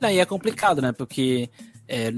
Não, 0.00 0.10
e 0.10 0.18
é 0.18 0.24
complicado, 0.24 0.82
né? 0.82 0.92
Porque 0.92 1.48
é, 1.88 2.10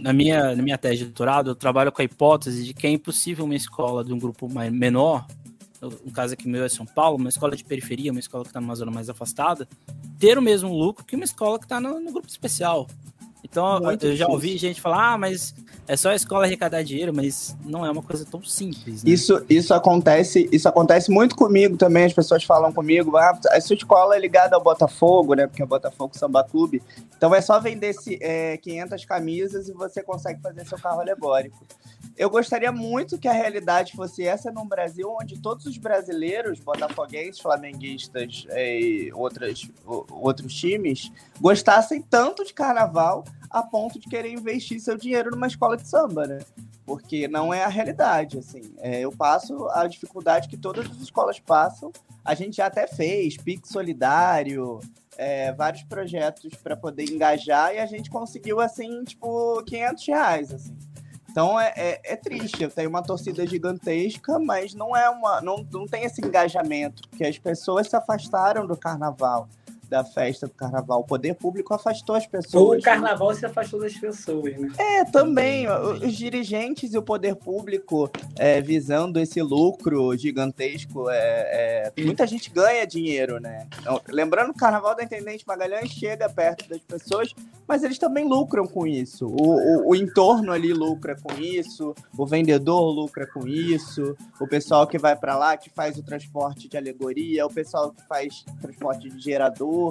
na, 0.00 0.12
minha, 0.12 0.56
na 0.56 0.62
minha 0.62 0.78
tese 0.78 0.98
de 0.98 1.04
doutorado, 1.04 1.50
eu 1.50 1.54
trabalho 1.54 1.92
com 1.92 2.00
a 2.00 2.04
hipótese 2.04 2.64
de 2.64 2.74
que 2.74 2.86
é 2.86 2.90
impossível 2.90 3.44
uma 3.44 3.54
escola 3.54 4.02
de 4.02 4.12
um 4.12 4.18
grupo 4.18 4.48
menor, 4.70 5.26
no 5.90 6.12
caso 6.12 6.34
aqui 6.34 6.48
meu 6.48 6.64
é 6.64 6.68
São 6.68 6.86
Paulo, 6.86 7.16
uma 7.16 7.28
escola 7.28 7.56
de 7.56 7.64
periferia, 7.64 8.10
uma 8.12 8.20
escola 8.20 8.44
que 8.44 8.50
está 8.50 8.60
numa 8.60 8.74
zona 8.74 8.90
mais 8.90 9.08
afastada, 9.08 9.68
ter 10.18 10.38
o 10.38 10.42
mesmo 10.42 10.72
lucro 10.72 11.04
que 11.04 11.16
uma 11.16 11.24
escola 11.24 11.58
que 11.58 11.64
está 11.64 11.80
no, 11.80 12.00
no 12.00 12.12
grupo 12.12 12.28
especial. 12.28 12.86
Então, 13.44 13.80
Muito 13.80 14.06
eu 14.06 14.16
já 14.16 14.28
ouvi 14.28 14.56
gente 14.56 14.80
falar, 14.80 15.14
ah, 15.14 15.18
mas 15.18 15.52
é 15.88 15.96
só 15.96 16.10
a 16.10 16.14
escola 16.14 16.44
arrecadar 16.44 16.82
dinheiro, 16.82 17.12
mas 17.12 17.56
não 17.64 17.84
é 17.84 17.90
uma 17.90 18.02
coisa 18.02 18.24
tão 18.24 18.42
simples. 18.42 19.02
Né? 19.02 19.10
Isso, 19.10 19.44
isso 19.50 19.74
acontece, 19.74 20.48
isso 20.52 20.68
acontece 20.68 21.10
muito 21.10 21.34
comigo 21.34 21.76
também. 21.76 22.04
As 22.04 22.12
pessoas 22.12 22.44
falam 22.44 22.72
comigo, 22.72 23.16
ah, 23.16 23.38
a 23.50 23.60
sua 23.60 23.74
escola 23.74 24.14
é 24.16 24.20
ligada 24.20 24.54
ao 24.54 24.62
Botafogo, 24.62 25.34
né? 25.34 25.48
Porque 25.48 25.60
é 25.60 25.64
o 25.64 25.68
Botafogo 25.68 26.16
Samba 26.16 26.44
Clube. 26.44 26.80
Então 27.16 27.34
é 27.34 27.40
só 27.40 27.58
vender 27.58 27.94
é, 28.20 28.56
500 28.58 29.04
camisas 29.04 29.68
e 29.68 29.72
você 29.72 30.02
consegue 30.02 30.40
fazer 30.40 30.64
seu 30.66 30.78
carro 30.78 31.00
alegórico. 31.00 31.58
Eu 32.16 32.28
gostaria 32.28 32.70
muito 32.70 33.18
que 33.18 33.28
a 33.28 33.32
realidade 33.32 33.92
fosse 33.92 34.26
essa 34.26 34.50
num 34.50 34.66
Brasil 34.66 35.14
onde 35.20 35.40
todos 35.40 35.66
os 35.66 35.78
brasileiros, 35.78 36.60
botafoguenses, 36.60 37.40
flamenguistas 37.40 38.46
é, 38.50 38.80
e 38.80 39.12
outras, 39.12 39.70
outros 39.84 40.54
times, 40.54 41.10
gostassem 41.40 42.02
tanto 42.02 42.44
de 42.44 42.52
carnaval 42.52 43.24
a 43.50 43.62
ponto 43.62 43.98
de 43.98 44.08
querer 44.08 44.32
investir 44.32 44.80
seu 44.80 44.96
dinheiro 44.96 45.30
numa 45.30 45.46
escola 45.46 45.76
de 45.76 45.86
samba, 45.86 46.26
né? 46.26 46.38
Porque 46.84 47.28
não 47.28 47.52
é 47.52 47.62
a 47.64 47.68
realidade, 47.68 48.38
assim. 48.38 48.62
É, 48.78 49.00
eu 49.00 49.12
passo 49.12 49.68
a 49.70 49.86
dificuldade 49.86 50.48
que 50.48 50.56
todas 50.56 50.90
as 50.90 50.96
escolas 50.98 51.38
passam. 51.38 51.92
A 52.24 52.34
gente 52.34 52.56
já 52.56 52.66
até 52.66 52.86
fez 52.86 53.36
Pix 53.36 53.68
Solidário, 53.68 54.80
é, 55.16 55.52
vários 55.52 55.82
projetos 55.84 56.54
para 56.54 56.76
poder 56.76 57.04
engajar 57.04 57.74
e 57.74 57.78
a 57.78 57.86
gente 57.86 58.10
conseguiu, 58.10 58.60
assim, 58.60 59.04
tipo, 59.04 59.62
500 59.64 60.06
reais, 60.06 60.52
assim. 60.52 60.76
Então 61.32 61.58
é, 61.58 61.72
é, 61.74 62.00
é, 62.12 62.16
triste, 62.16 62.62
eu 62.62 62.70
tenho 62.70 62.90
uma 62.90 63.02
torcida 63.02 63.46
gigantesca, 63.46 64.38
mas 64.38 64.74
não 64.74 64.94
é 64.94 65.08
uma. 65.08 65.40
Não, 65.40 65.66
não 65.72 65.86
tem 65.86 66.04
esse 66.04 66.20
engajamento, 66.24 67.08
porque 67.08 67.24
as 67.24 67.38
pessoas 67.38 67.88
se 67.88 67.96
afastaram 67.96 68.66
do 68.66 68.76
carnaval 68.76 69.48
da 69.92 70.02
festa 70.02 70.46
do 70.46 70.54
carnaval. 70.54 71.00
O 71.00 71.04
poder 71.04 71.34
público 71.34 71.74
afastou 71.74 72.16
as 72.16 72.26
pessoas. 72.26 72.80
O 72.80 72.82
carnaval 72.82 73.28
né? 73.28 73.34
se 73.34 73.44
afastou 73.44 73.78
das 73.78 73.92
pessoas, 73.92 74.56
né? 74.56 74.72
É, 74.78 75.04
também. 75.04 75.68
Os 75.68 76.14
dirigentes 76.14 76.94
e 76.94 76.98
o 76.98 77.02
poder 77.02 77.36
público 77.36 78.10
é, 78.38 78.62
visando 78.62 79.20
esse 79.20 79.42
lucro 79.42 80.16
gigantesco. 80.16 81.10
É, 81.10 81.92
é, 81.94 82.02
muita 82.04 82.26
gente 82.26 82.50
ganha 82.50 82.86
dinheiro, 82.86 83.38
né? 83.38 83.66
Então, 83.78 84.00
lembrando 84.08 84.52
que 84.52 84.56
o 84.56 84.60
carnaval 84.60 84.96
da 84.96 85.04
Intendente 85.04 85.46
Magalhães 85.46 85.90
chega 85.90 86.26
perto 86.26 86.66
das 86.70 86.80
pessoas, 86.80 87.34
mas 87.68 87.84
eles 87.84 87.98
também 87.98 88.26
lucram 88.26 88.66
com 88.66 88.86
isso. 88.86 89.26
O, 89.26 89.88
o, 89.88 89.90
o 89.90 89.94
entorno 89.94 90.52
ali 90.52 90.72
lucra 90.72 91.14
com 91.22 91.38
isso, 91.38 91.94
o 92.16 92.24
vendedor 92.24 92.90
lucra 92.90 93.26
com 93.26 93.46
isso, 93.46 94.16
o 94.40 94.46
pessoal 94.48 94.86
que 94.86 94.96
vai 94.96 95.14
para 95.14 95.36
lá, 95.36 95.54
que 95.54 95.68
faz 95.68 95.98
o 95.98 96.02
transporte 96.02 96.66
de 96.66 96.78
alegoria, 96.78 97.44
o 97.44 97.52
pessoal 97.52 97.92
que 97.92 98.02
faz 98.06 98.42
transporte 98.62 99.10
de 99.10 99.20
gerador 99.20 99.81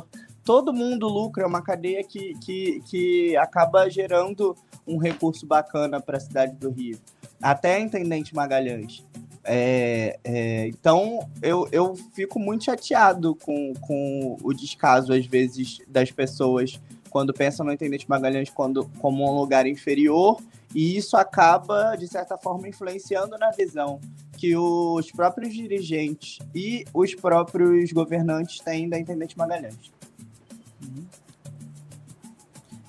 todo 0.44 0.74
mundo 0.74 1.08
lucra, 1.08 1.44
é 1.44 1.48
uma 1.48 1.62
cadeia 1.62 2.04
que, 2.04 2.34
que, 2.40 2.82
que 2.86 3.38
acaba 3.38 3.90
gerando 3.90 4.56
um 4.88 4.98
recurso 4.98 5.46
bacana 5.46 6.00
para 6.00 6.18
a 6.18 6.20
cidade 6.20 6.56
do 6.56 6.70
Rio. 6.70 7.00
Até 7.42 7.80
Intendente 7.80 8.36
Magalhães. 8.36 9.06
É, 9.44 10.20
é, 10.24 10.68
então 10.68 11.28
eu, 11.42 11.68
eu 11.72 11.96
fico 12.14 12.40
muito 12.40 12.66
chateado 12.66 13.36
com, 13.36 13.74
com 13.82 14.38
o 14.44 14.54
descaso, 14.54 15.14
às 15.14 15.26
vezes, 15.26 15.80
das 15.88 16.12
pessoas 16.12 16.80
quando 17.10 17.34
pensam 17.34 17.66
no 17.66 17.74
Intendente 17.74 18.10
Magalhães 18.10 18.50
quando, 18.50 18.90
como 19.00 19.30
um 19.30 19.36
lugar 19.36 19.68
inferior, 19.68 20.42
e 20.74 20.98
isso 20.98 21.18
acaba, 21.18 21.96
de 21.96 22.08
certa 22.08 22.38
forma, 22.38 22.68
influenciando 22.68 23.38
na 23.38 23.52
visão 23.52 24.00
que 24.38 24.56
os 24.56 25.12
próprios 25.12 25.54
dirigentes 25.54 26.40
e 26.56 26.86
os 26.94 27.14
próprios 27.14 27.92
governantes 27.92 28.60
têm 28.60 28.90
da 28.90 28.98
Intendente 28.98 29.38
Magalhães. 29.38 29.92
Uhum. 30.82 31.06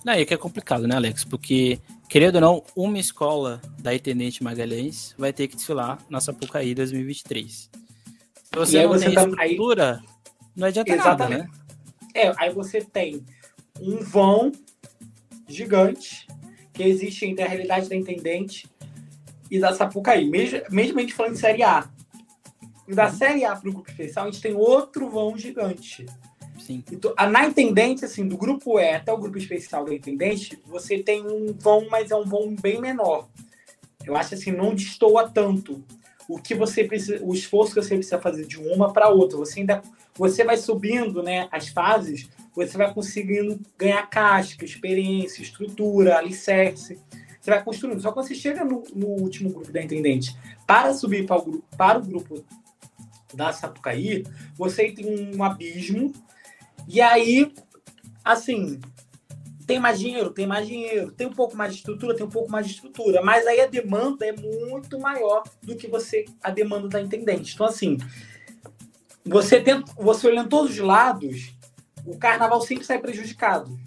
Aí 0.06 0.22
é 0.22 0.24
que 0.24 0.34
é 0.34 0.36
complicado, 0.36 0.86
né, 0.86 0.96
Alex? 0.96 1.24
Porque, 1.24 1.78
querendo 2.08 2.36
ou 2.36 2.40
não, 2.40 2.64
uma 2.74 2.98
escola 2.98 3.60
da 3.78 3.94
Intendente 3.94 4.42
Magalhães 4.42 5.14
vai 5.18 5.32
ter 5.32 5.48
que 5.48 5.56
desfilar 5.56 5.98
na 6.08 6.20
Sapucaí 6.20 6.74
2023. 6.74 7.52
Se 7.52 7.70
você 8.54 8.82
não 8.82 8.88
você 8.88 9.06
tem 9.06 9.14
tá... 9.14 9.22
estrutura, 9.22 9.96
aí... 9.96 10.08
não 10.56 10.66
adianta 10.66 10.92
Exatamente. 10.92 11.38
nada, 11.38 11.44
né? 11.44 11.50
É, 12.14 12.32
aí 12.36 12.52
você 12.52 12.80
tem 12.80 13.24
um 13.80 13.98
vão 13.98 14.52
gigante 15.48 16.26
que 16.72 16.82
existe 16.82 17.26
entre 17.26 17.44
a 17.44 17.48
realidade 17.48 17.88
da 17.88 17.96
Intendente 17.96 18.68
e 19.50 19.58
da 19.58 19.74
Sapucaí, 19.74 20.28
mesmo, 20.28 20.60
mesmo 20.70 20.98
a 20.98 21.02
gente 21.02 21.14
falando 21.14 21.34
de 21.34 21.40
Série 21.40 21.62
A. 21.62 21.88
E 22.88 22.94
da 22.94 23.10
Série 23.10 23.44
A 23.44 23.54
para 23.54 23.68
o 23.68 23.72
grupo 23.72 23.90
especial, 23.90 24.26
a 24.26 24.30
gente 24.30 24.42
tem 24.42 24.54
outro 24.54 25.10
vão 25.10 25.36
gigante. 25.36 26.06
Sim. 26.58 26.82
Então, 26.90 27.14
na 27.30 27.46
Intendente, 27.46 28.04
assim, 28.04 28.26
do 28.26 28.36
grupo 28.36 28.78
E 28.78 28.94
até 28.94 29.12
o 29.12 29.18
grupo 29.18 29.36
especial 29.36 29.84
da 29.84 29.94
Intendente, 29.94 30.58
você 30.64 30.98
tem 30.98 31.22
um 31.22 31.52
vão, 31.52 31.88
mas 31.90 32.10
é 32.10 32.16
um 32.16 32.24
vão 32.24 32.54
bem 32.54 32.80
menor. 32.80 33.28
Eu 34.04 34.16
acho 34.16 34.34
assim, 34.34 34.50
não 34.50 34.74
destoa 34.74 35.28
tanto 35.28 35.84
o 36.28 36.38
que 36.38 36.54
você 36.54 36.84
precisa, 36.84 37.22
o 37.22 37.34
esforço 37.34 37.74
que 37.74 37.82
você 37.82 37.94
precisa 37.94 38.18
fazer 38.18 38.46
de 38.46 38.58
uma 38.58 38.92
para 38.92 39.08
outra. 39.08 39.36
Você 39.36 39.60
ainda 39.60 39.82
você 40.14 40.44
vai 40.44 40.56
subindo, 40.56 41.22
né, 41.22 41.48
as 41.50 41.68
fases, 41.68 42.28
você 42.54 42.76
vai 42.76 42.92
conseguindo 42.92 43.60
ganhar 43.78 44.06
casca, 44.08 44.64
experiência, 44.64 45.42
estrutura, 45.42 46.18
alicerce. 46.18 46.98
Você 47.40 47.50
vai 47.50 47.62
construindo. 47.62 48.00
Só 48.00 48.12
quando 48.12 48.28
você 48.28 48.34
chega 48.34 48.64
no, 48.64 48.84
no 48.94 49.08
último 49.08 49.50
grupo 49.50 49.72
da 49.72 49.82
Intendente 49.82 50.36
para 50.66 50.94
subir 50.94 51.26
para 51.26 51.36
o, 51.36 51.44
grupo, 51.44 51.76
para 51.76 51.98
o 51.98 52.02
grupo 52.02 52.44
da 53.34 53.52
Sapucaí, 53.52 54.24
você 54.54 54.92
tem 54.92 55.34
um 55.34 55.42
abismo. 55.42 56.12
E 56.86 57.00
aí, 57.00 57.52
assim, 58.24 58.80
tem 59.66 59.78
mais 59.78 59.98
dinheiro, 59.98 60.30
tem 60.30 60.46
mais 60.46 60.66
dinheiro, 60.66 61.10
tem 61.12 61.26
um 61.26 61.32
pouco 61.32 61.56
mais 61.56 61.72
de 61.72 61.78
estrutura, 61.78 62.14
tem 62.14 62.26
um 62.26 62.30
pouco 62.30 62.50
mais 62.50 62.66
de 62.66 62.74
estrutura, 62.74 63.22
mas 63.22 63.46
aí 63.46 63.60
a 63.60 63.66
demanda 63.66 64.26
é 64.26 64.32
muito 64.32 64.98
maior 64.98 65.42
do 65.62 65.76
que 65.76 65.86
você 65.86 66.24
a 66.42 66.50
demanda 66.50 66.88
da 66.88 67.00
intendente. 67.00 67.54
Então 67.54 67.66
assim, 67.66 67.96
você 69.24 69.60
tenta, 69.60 69.92
você 69.96 70.26
olhando 70.26 70.48
todos 70.48 70.72
os 70.72 70.78
lados, 70.78 71.54
o 72.06 72.18
carnaval 72.18 72.60
sempre 72.60 72.84
sai 72.84 72.98
prejudicado. 72.98 73.78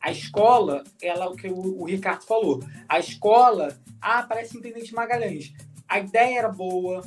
A 0.00 0.10
escola, 0.10 0.82
ela, 1.02 1.28
o 1.28 1.36
que 1.36 1.48
o, 1.48 1.82
o 1.82 1.84
Ricardo 1.84 2.24
falou, 2.24 2.60
a 2.88 2.98
escola, 2.98 3.78
ah, 4.00 4.22
parece 4.22 4.56
Intendente 4.56 4.94
Magalhães. 4.94 5.52
A 5.86 5.98
ideia 5.98 6.38
era 6.38 6.48
boa, 6.48 7.02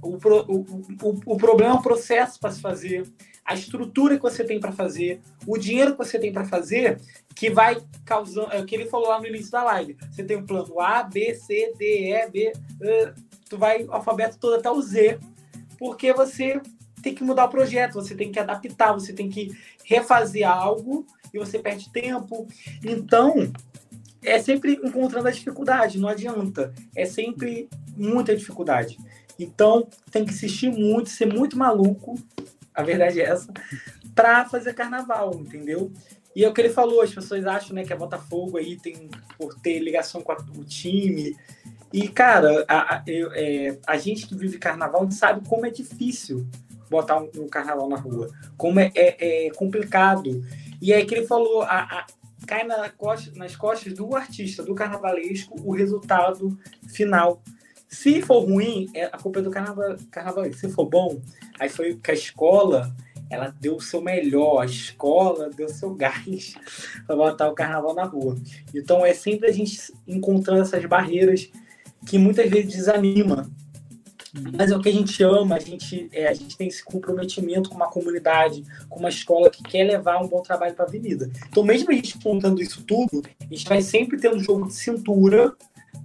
o, 0.00 0.16
o, 0.16 0.60
o, 1.02 1.20
o 1.26 1.36
problema 1.36 1.74
é 1.74 1.78
o 1.78 1.82
processo 1.82 2.38
para 2.38 2.52
se 2.52 2.60
fazer, 2.60 3.10
a 3.44 3.54
estrutura 3.54 4.16
que 4.16 4.22
você 4.22 4.44
tem 4.44 4.60
para 4.60 4.72
fazer, 4.72 5.20
o 5.46 5.58
dinheiro 5.58 5.92
que 5.92 5.98
você 5.98 6.18
tem 6.18 6.32
para 6.32 6.44
fazer, 6.44 7.00
que 7.34 7.50
vai 7.50 7.76
causando. 8.04 8.52
É 8.52 8.60
o 8.60 8.64
que 8.64 8.74
ele 8.74 8.86
falou 8.86 9.08
lá 9.08 9.20
no 9.20 9.26
início 9.26 9.50
da 9.50 9.64
live. 9.64 9.96
Você 10.10 10.22
tem 10.22 10.36
o 10.36 10.46
plano 10.46 10.80
A, 10.80 11.02
B, 11.02 11.34
C, 11.34 11.72
D, 11.76 12.12
E, 12.12 12.30
B. 12.30 12.52
Uh, 12.80 13.14
tu 13.48 13.58
vai 13.58 13.84
alfabeto 13.88 14.38
todo 14.38 14.54
até 14.54 14.70
o 14.70 14.80
Z, 14.80 15.18
porque 15.78 16.12
você 16.12 16.60
tem 17.02 17.14
que 17.14 17.24
mudar 17.24 17.44
o 17.44 17.50
projeto, 17.50 17.94
você 17.94 18.14
tem 18.14 18.30
que 18.30 18.38
adaptar, 18.38 18.92
você 18.92 19.12
tem 19.12 19.28
que 19.28 19.56
refazer 19.84 20.48
algo 20.48 21.06
e 21.32 21.38
você 21.38 21.58
perde 21.58 21.90
tempo. 21.90 22.46
Então, 22.84 23.52
é 24.22 24.38
sempre 24.38 24.80
encontrando 24.82 25.28
a 25.28 25.32
dificuldade, 25.32 25.98
não 25.98 26.08
adianta. 26.08 26.72
É 26.94 27.04
sempre 27.04 27.68
muita 27.96 28.36
dificuldade. 28.36 28.96
Então, 29.38 29.88
tem 30.10 30.24
que 30.24 30.32
insistir 30.32 30.70
muito, 30.70 31.10
ser 31.10 31.26
muito 31.26 31.58
maluco, 31.58 32.14
a 32.74 32.82
verdade 32.82 33.20
é 33.20 33.24
essa, 33.24 33.52
para 34.14 34.44
fazer 34.44 34.74
carnaval, 34.74 35.34
entendeu? 35.34 35.92
E 36.34 36.44
é 36.44 36.48
o 36.48 36.52
que 36.52 36.60
ele 36.60 36.70
falou, 36.70 37.02
as 37.02 37.12
pessoas 37.12 37.44
acham 37.46 37.74
né, 37.74 37.84
que 37.84 37.92
a 37.92 37.96
Botafogo 37.96 38.56
aí 38.56 38.76
tem 38.76 39.10
por 39.36 39.54
ter 39.60 39.80
ligação 39.80 40.22
com 40.22 40.32
a, 40.32 40.36
o 40.56 40.64
time. 40.64 41.36
E, 41.92 42.08
cara, 42.08 42.64
a, 42.66 42.96
a, 42.96 43.04
é, 43.06 43.78
a 43.86 43.98
gente 43.98 44.26
que 44.26 44.34
vive 44.34 44.58
carnaval 44.58 45.10
sabe 45.10 45.46
como 45.46 45.66
é 45.66 45.70
difícil 45.70 46.46
botar 46.92 47.20
um, 47.20 47.30
um 47.38 47.48
carnaval 47.48 47.88
na 47.88 47.96
rua, 47.96 48.28
como 48.56 48.78
é, 48.78 48.92
é, 48.94 49.46
é, 49.46 49.50
complicado. 49.50 50.44
E 50.80 50.92
aí 50.92 51.04
que 51.04 51.14
ele 51.14 51.26
falou, 51.26 51.62
a, 51.62 51.80
a, 51.80 52.06
cai 52.46 52.64
na 52.64 52.88
costa, 52.90 53.32
nas 53.34 53.56
costas 53.56 53.94
do 53.94 54.14
artista, 54.14 54.62
do 54.62 54.74
carnavalesco, 54.74 55.60
o 55.64 55.72
resultado 55.72 56.56
final. 56.88 57.42
Se 57.88 58.22
for 58.22 58.40
ruim, 58.44 58.88
é 58.94 59.04
a 59.04 59.18
culpa 59.18 59.40
é 59.40 59.42
do 59.42 59.50
carnaval, 59.50 59.96
carnaval. 60.10 60.52
Se 60.52 60.68
for 60.68 60.86
bom, 60.86 61.20
aí 61.58 61.68
foi 61.68 61.96
que 61.96 62.10
a 62.10 62.14
escola 62.14 62.94
ela 63.28 63.54
deu 63.58 63.76
o 63.76 63.80
seu 63.80 64.02
melhor, 64.02 64.60
a 64.60 64.66
escola 64.66 65.48
deu 65.50 65.66
o 65.66 65.72
seu 65.72 65.92
gás 65.96 66.54
para 67.06 67.16
botar 67.16 67.48
o 67.48 67.54
carnaval 67.54 67.94
na 67.94 68.04
rua. 68.04 68.36
Então 68.74 69.04
é 69.04 69.14
sempre 69.14 69.48
a 69.48 69.52
gente 69.52 69.92
encontrando 70.06 70.62
essas 70.62 70.84
barreiras 70.84 71.50
que 72.06 72.18
muitas 72.18 72.48
vezes 72.50 72.72
desanima. 72.72 73.50
Mas 74.56 74.70
é 74.70 74.76
o 74.76 74.80
que 74.80 74.88
a 74.88 74.92
gente 74.92 75.22
ama, 75.22 75.56
a 75.56 75.60
gente, 75.60 76.08
é, 76.10 76.26
a 76.26 76.32
gente 76.32 76.56
tem 76.56 76.66
esse 76.66 76.82
comprometimento 76.82 77.68
com 77.68 77.76
uma 77.76 77.90
comunidade, 77.90 78.64
com 78.88 78.98
uma 78.98 79.10
escola 79.10 79.50
que 79.50 79.62
quer 79.62 79.84
levar 79.84 80.22
um 80.22 80.28
bom 80.28 80.40
trabalho 80.40 80.74
para 80.74 80.86
a 80.86 80.88
avenida. 80.88 81.30
Então, 81.48 81.62
mesmo 81.62 81.90
a 81.90 81.94
gente 81.94 82.18
contando 82.18 82.62
isso 82.62 82.82
tudo, 82.84 83.22
a 83.40 83.44
gente 83.44 83.68
vai 83.68 83.82
sempre 83.82 84.18
ter 84.18 84.34
um 84.34 84.40
jogo 84.40 84.68
de 84.68 84.74
cintura 84.74 85.54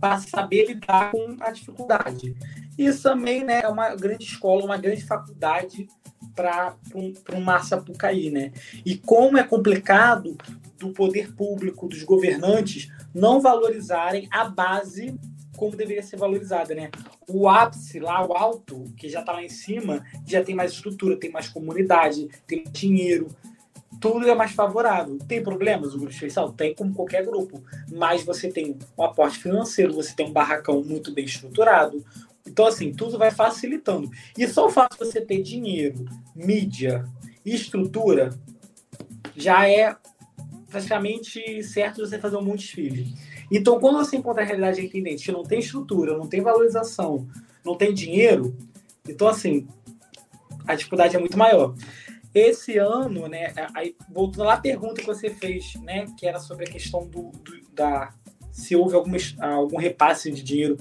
para 0.02 0.20
saber 0.20 0.68
lidar 0.68 1.12
com 1.12 1.38
a 1.40 1.52
dificuldade. 1.52 2.36
Isso 2.78 3.04
também 3.04 3.46
né, 3.46 3.62
é 3.64 3.68
uma 3.68 3.96
grande 3.96 4.26
escola, 4.26 4.66
uma 4.66 4.78
grande 4.78 5.04
faculdade 5.04 5.88
para 6.36 6.76
um, 6.94 7.40
Massa 7.40 7.78
Pucaí. 7.78 8.30
Né? 8.30 8.52
E 8.86 8.98
como 8.98 9.38
é 9.38 9.44
complicado 9.44 10.38
do 10.78 10.92
poder 10.92 11.34
público, 11.34 11.88
dos 11.88 12.04
governantes, 12.04 12.90
não 13.16 13.42
valorizarem 13.42 14.28
a 14.30 14.46
base 14.46 15.18
como 15.58 15.76
deveria 15.76 16.04
ser 16.04 16.18
valorizada, 16.18 16.76
né? 16.76 16.92
O 17.30 17.50
ápice 17.50 18.00
lá, 18.00 18.26
o 18.26 18.34
alto, 18.34 18.86
que 18.96 19.10
já 19.10 19.20
está 19.20 19.34
lá 19.34 19.44
em 19.44 19.50
cima, 19.50 20.04
já 20.26 20.44
tem 20.44 20.56
mais 20.56 20.72
estrutura, 20.72 21.18
tem 21.18 21.30
mais 21.30 21.50
comunidade, 21.50 22.30
tem 22.48 22.64
dinheiro, 22.72 23.28
tudo 24.00 24.30
é 24.30 24.36
mais 24.36 24.52
favorável. 24.52 25.18
Tem 25.28 25.42
problemas 25.42 25.94
o 25.94 25.98
grupo 25.98 26.14
especial? 26.14 26.52
Tem 26.54 26.74
como 26.74 26.94
qualquer 26.94 27.26
grupo, 27.26 27.64
mas 27.92 28.24
você 28.24 28.50
tem 28.50 28.78
um 28.98 29.04
aporte 29.04 29.40
financeiro, 29.40 29.94
você 29.94 30.16
tem 30.16 30.28
um 30.28 30.34
barracão 30.34 30.84
muito 30.84 31.12
bem 31.12 31.26
estruturado. 31.26 32.04
Então, 32.46 32.66
assim, 32.66 32.94
tudo 32.94 33.18
vai 33.18 33.32
facilitando. 33.32 34.10
E 34.38 34.48
só 34.48 34.68
o 34.68 34.70
fato 34.70 34.94
de 34.94 35.06
você 35.06 35.20
ter 35.20 35.42
dinheiro, 35.42 36.06
mídia 36.36 37.06
e 37.46 37.54
estrutura 37.54 38.34
já 39.36 39.70
é 39.70 39.96
praticamente 40.70 41.64
certo 41.64 42.06
você 42.06 42.20
fazer 42.20 42.38
um 42.38 42.42
monte 42.42 42.60
de 42.60 42.66
desfile. 42.66 43.14
Então, 43.52 43.80
quando 43.80 43.98
você 43.98 44.18
encontra 44.18 44.44
a 44.44 44.46
realidade 44.46 44.82
independente 44.82 45.26
que 45.26 45.32
não 45.32 45.44
tem 45.44 45.60
estrutura, 45.60 46.18
não 46.18 46.28
tem 46.28 46.42
valorização, 46.42 47.28
não 47.64 47.76
tem 47.76 47.94
dinheiro, 47.94 48.56
então, 49.08 49.28
assim, 49.28 49.68
a 50.68 50.76
dificuldade 50.76 51.16
é 51.16 51.20
muito 51.20 51.38
maior. 51.38 51.74
Esse 52.34 52.78
ano, 52.78 53.28
né, 53.28 53.54
aí, 53.74 53.96
voltando 54.10 54.46
lá 54.46 54.56
à 54.56 54.62
pergunta 54.62 55.02
que 55.02 55.08
você 55.08 55.30
fez, 55.30 55.76
né, 55.82 56.06
que 56.18 56.28
era 56.28 56.40
sobre 56.40 56.66
a 56.66 56.70
questão 56.70 57.08
do, 57.08 57.32
do 57.32 57.58
da 57.74 58.14
se 58.52 58.76
houve 58.76 58.96
algum, 58.96 59.12
algum 59.40 59.78
repasse 59.78 60.32
de 60.32 60.42
dinheiro 60.42 60.78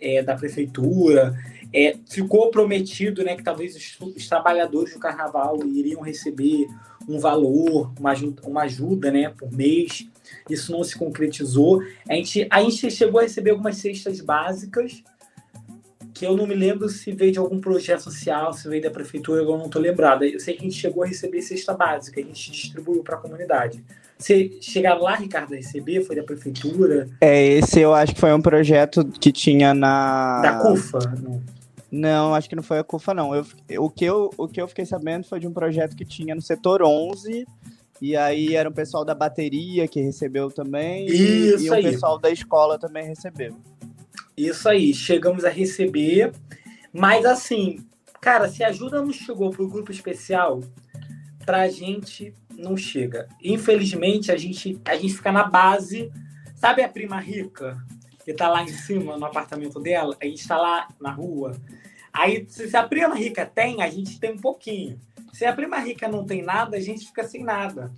é, 0.00 0.22
da 0.22 0.34
prefeitura, 0.34 1.36
é, 1.72 1.94
ficou 2.08 2.50
prometido, 2.50 3.22
né, 3.22 3.36
que 3.36 3.42
talvez 3.42 3.76
os, 3.76 4.14
os, 4.16 4.26
trabalhadores 4.26 4.94
do 4.94 4.98
carnaval 4.98 5.58
iriam 5.66 6.00
receber 6.00 6.66
um 7.06 7.18
valor, 7.18 7.92
uma 7.98 8.12
ajuda, 8.12 8.42
uma 8.46 8.62
ajuda, 8.62 9.10
né, 9.10 9.28
por 9.28 9.52
mês 9.52 10.08
isso 10.48 10.72
não 10.72 10.82
se 10.84 10.96
concretizou. 10.96 11.82
A 12.08 12.14
gente, 12.14 12.46
a 12.50 12.62
gente 12.62 12.90
chegou 12.90 13.20
a 13.20 13.22
receber 13.24 13.50
algumas 13.50 13.76
cestas 13.76 14.20
básicas, 14.20 15.02
que 16.12 16.26
eu 16.26 16.36
não 16.36 16.46
me 16.46 16.54
lembro 16.54 16.88
se 16.88 17.12
veio 17.12 17.32
de 17.32 17.38
algum 17.38 17.60
projeto 17.60 18.00
social, 18.00 18.52
se 18.52 18.68
veio 18.68 18.82
da 18.82 18.90
prefeitura, 18.90 19.42
eu 19.42 19.58
não 19.58 19.66
estou 19.66 19.80
lembrada. 19.80 20.26
Eu 20.26 20.40
sei 20.40 20.54
que 20.54 20.60
a 20.60 20.64
gente 20.64 20.76
chegou 20.76 21.02
a 21.02 21.06
receber 21.06 21.40
cesta 21.40 21.72
básica, 21.72 22.20
a 22.20 22.24
gente 22.24 22.50
distribuiu 22.50 23.02
para 23.02 23.16
a 23.16 23.18
comunidade. 23.18 23.82
Você 24.18 24.58
chegaram 24.60 25.02
lá, 25.02 25.14
Ricardo, 25.14 25.54
a 25.54 25.56
receber? 25.56 26.04
Foi 26.04 26.14
da 26.14 26.22
prefeitura? 26.22 27.08
É, 27.22 27.42
esse 27.46 27.80
eu 27.80 27.94
acho 27.94 28.14
que 28.14 28.20
foi 28.20 28.34
um 28.34 28.42
projeto 28.42 29.02
que 29.18 29.32
tinha 29.32 29.72
na. 29.72 30.42
Da 30.42 30.58
CUFA? 30.58 30.98
Não. 31.22 31.40
Não, 31.90 32.34
acho 32.34 32.48
que 32.48 32.54
não 32.54 32.62
foi 32.62 32.78
a 32.78 32.84
CUFA, 32.84 33.12
não. 33.12 33.34
Eu, 33.34 33.44
o, 33.82 33.90
que 33.90 34.04
eu, 34.04 34.30
o 34.36 34.46
que 34.46 34.60
eu 34.60 34.68
fiquei 34.68 34.86
sabendo 34.86 35.26
foi 35.26 35.40
de 35.40 35.48
um 35.48 35.52
projeto 35.52 35.96
que 35.96 36.04
tinha 36.04 36.34
no 36.34 36.42
setor 36.42 36.82
11, 36.82 37.44
e 38.00 38.16
aí 38.16 38.54
era 38.54 38.68
o 38.68 38.72
pessoal 38.72 39.04
da 39.04 39.14
bateria 39.14 39.86
que 39.86 40.00
recebeu 40.00 40.50
também. 40.50 41.06
Isso 41.06 41.66
e, 41.66 41.70
o 41.70 41.82
pessoal 41.82 42.18
da 42.18 42.30
escola 42.30 42.78
também 42.78 43.06
recebeu. 43.06 43.56
Isso 44.36 44.68
aí, 44.68 44.94
chegamos 44.94 45.44
a 45.44 45.50
receber. 45.50 46.32
Mas 46.92 47.26
assim, 47.26 47.86
cara, 48.20 48.48
se 48.48 48.64
a 48.64 48.68
ajuda 48.68 49.02
não 49.02 49.12
chegou 49.12 49.50
para 49.50 49.62
o 49.62 49.68
grupo 49.68 49.92
especial, 49.92 50.60
pra 51.44 51.68
gente 51.68 52.34
não 52.56 52.76
chega. 52.76 53.28
Infelizmente, 53.42 54.32
a 54.32 54.36
gente, 54.36 54.80
a 54.84 54.96
gente 54.96 55.14
fica 55.14 55.30
na 55.30 55.44
base. 55.44 56.10
Sabe 56.56 56.82
a 56.82 56.88
prima 56.88 57.20
rica 57.20 57.76
que 58.24 58.32
tá 58.32 58.48
lá 58.48 58.62
em 58.62 58.68
cima 58.68 59.18
no 59.18 59.26
apartamento 59.26 59.78
dela? 59.78 60.16
A 60.20 60.24
gente 60.24 60.46
tá 60.46 60.56
lá 60.56 60.88
na 61.00 61.12
rua. 61.12 61.52
Aí, 62.12 62.46
se 62.48 62.76
a 62.76 62.82
prima 62.82 63.14
rica 63.14 63.46
tem, 63.46 63.82
a 63.82 63.90
gente 63.90 64.18
tem 64.18 64.32
um 64.32 64.38
pouquinho. 64.38 64.98
Se 65.32 65.44
a 65.44 65.52
prima 65.52 65.78
rica 65.78 66.08
não 66.08 66.24
tem 66.24 66.42
nada, 66.42 66.76
a 66.76 66.80
gente 66.80 67.06
fica 67.06 67.24
sem 67.24 67.42
nada. 67.42 67.90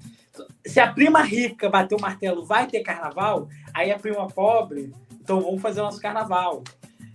Se 0.65 0.81
a 0.81 0.93
prima 0.93 1.23
rica 1.23 1.69
bater 1.69 1.95
o 1.95 2.01
martelo, 2.01 2.45
vai 2.45 2.67
ter 2.67 2.81
carnaval, 2.81 3.49
aí 3.75 3.91
a 3.91 3.99
prima 3.99 4.27
pobre, 4.29 4.93
então 5.21 5.41
vamos 5.41 5.61
fazer 5.61 5.81
o 5.81 5.85
nosso 5.85 6.01
carnaval. 6.01 6.63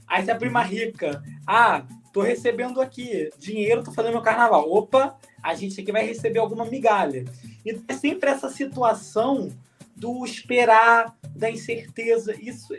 Aí 0.08 0.24
se 0.24 0.32
a 0.32 0.36
prima 0.36 0.62
rica, 0.62 1.24
ah, 1.46 1.84
tô 2.14 2.22
recebendo 2.22 2.80
aqui 2.80 3.30
dinheiro, 3.38 3.84
tô 3.84 3.92
fazendo 3.92 4.14
meu 4.14 4.22
carnaval. 4.22 4.72
Opa, 4.72 5.18
a 5.44 5.54
gente 5.54 5.80
aqui 5.80 5.92
vai 5.92 6.06
receber 6.06 6.40
alguma 6.40 6.66
migalha. 6.66 7.26
E 7.66 7.80
é 7.88 7.94
sempre 7.94 8.30
essa 8.30 8.50
situação 8.50 9.52
do 9.96 10.24
esperar, 10.24 11.16
da 11.36 11.50
incerteza. 11.50 12.34
Isso, 12.40 12.74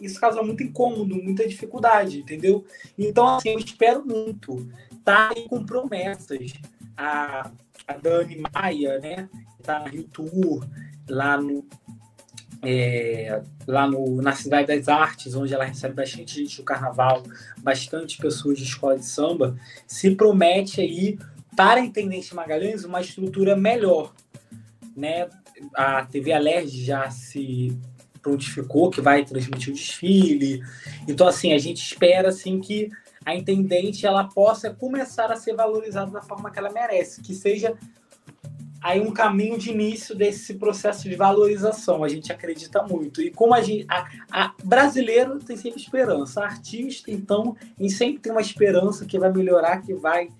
isso 0.00 0.20
causa 0.20 0.42
muito 0.42 0.62
incômodo, 0.62 1.16
muita 1.16 1.48
dificuldade, 1.48 2.20
entendeu? 2.20 2.64
Então, 2.96 3.36
assim, 3.36 3.50
eu 3.50 3.58
espero 3.58 4.04
muito. 4.06 4.68
Tá 5.04 5.30
com 5.48 5.64
promessas 5.64 6.52
a, 6.98 7.50
a 7.86 7.92
Dani 7.94 8.42
Maia, 8.52 8.98
né? 8.98 9.28
Está 9.58 9.78
na 9.78 9.88
Rio 9.88 10.02
Tour, 10.04 10.66
lá 11.08 11.40
no, 11.40 11.64
é, 12.62 13.40
lá 13.66 13.86
no, 13.86 14.20
na 14.20 14.32
Cidade 14.32 14.66
das 14.66 14.88
Artes, 14.88 15.34
onde 15.34 15.54
ela 15.54 15.64
recebe 15.64 15.94
bastante 15.94 16.34
gente 16.34 16.56
do 16.56 16.64
carnaval, 16.64 17.22
bastante 17.58 18.18
pessoas 18.18 18.58
de 18.58 18.64
escola 18.64 18.98
de 18.98 19.06
samba, 19.06 19.56
se 19.86 20.14
promete 20.14 20.80
aí 20.80 21.18
para 21.56 21.80
a 21.80 21.84
Intendente 21.84 22.34
Magalhães 22.34 22.84
uma 22.84 23.00
estrutura 23.00 23.56
melhor. 23.56 24.12
Né? 24.96 25.28
A 25.74 26.04
TV 26.04 26.32
Alerj 26.32 26.84
já 26.84 27.08
se 27.10 27.78
prontificou 28.20 28.90
que 28.90 29.00
vai 29.00 29.24
transmitir 29.24 29.72
o 29.72 29.76
desfile. 29.76 30.62
Então, 31.06 31.26
assim, 31.26 31.52
a 31.52 31.58
gente 31.58 31.82
espera 31.82 32.28
assim 32.28 32.60
que 32.60 32.90
a 33.28 33.36
intendente 33.36 34.06
ela 34.06 34.24
possa 34.24 34.70
começar 34.70 35.30
a 35.30 35.36
ser 35.36 35.54
valorizada 35.54 36.10
da 36.10 36.22
forma 36.22 36.50
que 36.50 36.58
ela 36.58 36.72
merece, 36.72 37.20
que 37.20 37.34
seja 37.34 37.76
aí 38.82 39.00
um 39.00 39.12
caminho 39.12 39.58
de 39.58 39.70
início 39.70 40.14
desse 40.14 40.54
processo 40.54 41.06
de 41.06 41.14
valorização. 41.14 42.02
A 42.02 42.08
gente 42.08 42.32
acredita 42.32 42.82
muito. 42.82 43.20
E 43.20 43.30
como 43.30 43.52
a 43.52 43.60
gente. 43.60 43.84
A, 43.86 44.08
a 44.32 44.54
brasileiro 44.64 45.38
tem 45.40 45.58
sempre 45.58 45.78
esperança. 45.78 46.40
A 46.40 46.46
artista, 46.46 47.10
então, 47.10 47.54
gente 47.78 47.92
sempre 47.92 48.22
tem 48.22 48.32
uma 48.32 48.40
esperança 48.40 49.04
que 49.04 49.18
vai 49.18 49.30
melhorar, 49.30 49.82
que 49.82 49.92
vai. 49.92 50.30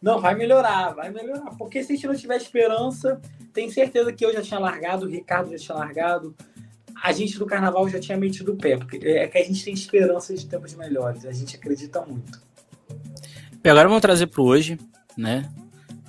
Não, 0.00 0.20
vai 0.20 0.34
melhorar, 0.34 0.94
vai 0.94 1.10
melhorar. 1.10 1.56
Porque 1.56 1.84
se 1.84 1.92
a 1.92 1.94
gente 1.94 2.08
não 2.08 2.16
tiver 2.16 2.38
esperança, 2.38 3.20
tem 3.52 3.70
certeza 3.70 4.12
que 4.12 4.26
eu 4.26 4.32
já 4.32 4.42
tinha 4.42 4.58
largado, 4.58 5.06
o 5.06 5.08
Ricardo 5.08 5.52
já 5.52 5.58
tinha 5.58 5.78
largado, 5.78 6.34
a 7.02 7.10
gente 7.10 7.36
do 7.36 7.44
carnaval 7.44 7.88
já 7.88 7.98
tinha 7.98 8.16
metido 8.16 8.52
o 8.52 8.56
pé, 8.56 8.76
porque 8.76 8.96
é 8.98 9.26
que 9.26 9.36
a 9.36 9.44
gente 9.44 9.64
tem 9.64 9.74
esperança 9.74 10.32
de 10.34 10.46
tempos 10.46 10.72
melhores, 10.74 11.24
a 11.24 11.32
gente 11.32 11.56
acredita 11.56 12.00
muito. 12.06 12.40
E 13.64 13.68
agora 13.68 13.88
vamos 13.88 14.00
trazer 14.00 14.28
para 14.28 14.40
hoje, 14.40 14.78
né? 15.16 15.52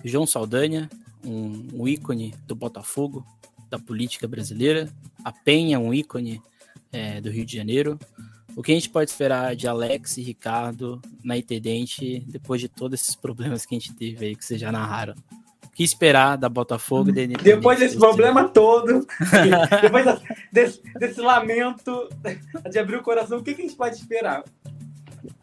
João 0.05 0.27
Saldanha, 0.27 0.87
um, 1.25 1.67
um, 1.73 1.87
ícone 1.87 2.35
do 2.45 2.53
Botafogo, 2.53 3.25
da 3.71 3.79
política 3.79 4.27
brasileira, 4.27 4.87
a 5.25 5.31
Penha, 5.31 5.79
um 5.79 5.91
ícone 5.91 6.39
é, 6.91 7.19
do 7.19 7.31
Rio 7.31 7.45
de 7.45 7.57
Janeiro. 7.57 7.97
O 8.55 8.61
que 8.61 8.71
a 8.71 8.75
gente 8.75 8.89
pode 8.89 9.09
esperar 9.09 9.55
de 9.55 9.67
Alex 9.67 10.17
e 10.17 10.21
Ricardo 10.21 11.01
na 11.23 11.35
Intendente 11.35 12.23
depois 12.27 12.61
de 12.61 12.69
todos 12.69 13.01
esses 13.01 13.15
problemas 13.15 13.65
que 13.65 13.75
a 13.75 13.79
gente 13.79 13.95
teve 13.95 14.27
aí, 14.27 14.35
que 14.35 14.45
vocês 14.45 14.61
já 14.61 14.71
narraram? 14.71 15.15
Que 15.73 15.83
esperar 15.83 16.37
da 16.37 16.47
Botafogo 16.47 17.09
e 17.09 17.27
da 17.27 17.41
Depois 17.41 17.79
desse 17.79 17.97
problema 17.97 18.47
todo, 18.47 19.07
depois 19.81 20.05
desse, 20.51 20.81
desse, 20.99 21.19
lamento 21.19 22.09
de 22.69 22.77
abrir 22.77 22.97
o 22.97 23.01
coração, 23.01 23.39
o 23.39 23.43
que, 23.43 23.55
que 23.55 23.61
a 23.61 23.65
gente 23.65 23.77
pode 23.77 23.95
esperar? 23.95 24.43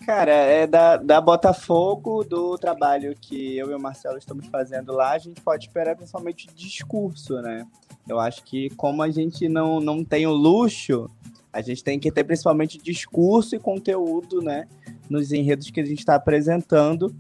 Cara, 0.07 0.31
é 0.31 0.67
da, 0.67 0.97
da 0.97 1.21
Botafogo, 1.21 2.25
do 2.25 2.57
trabalho 2.59 3.15
que 3.21 3.57
eu 3.59 3.71
e 3.71 3.75
o 3.75 3.81
Marcelo 3.81 4.19
estamos 4.19 4.47
fazendo 4.47 4.93
lá, 4.93 5.13
a 5.13 5.19
gente 5.19 5.41
pode 5.41 5.67
esperar 5.67 5.97
principalmente 5.97 6.47
discurso, 6.55 7.41
né? 7.41 7.67
Eu 8.09 8.19
acho 8.19 8.43
que 8.45 8.71
como 8.71 9.03
a 9.03 9.11
gente 9.11 9.49
não, 9.49 9.81
não 9.81 10.05
tem 10.05 10.27
o 10.27 10.33
luxo 10.33 11.09
A 11.53 11.61
gente 11.61 11.85
tem 11.85 11.99
que 11.99 12.11
ter 12.11 12.25
principalmente 12.25 12.79
discurso 12.79 13.55
e 13.55 13.59
conteúdo, 13.59 14.41
né, 14.41 14.67
nos 15.09 15.33
enredos 15.33 15.71
que 15.71 15.81
a 15.81 15.85
gente 15.85 15.99
está 15.99 16.15
apresentando 16.15 17.15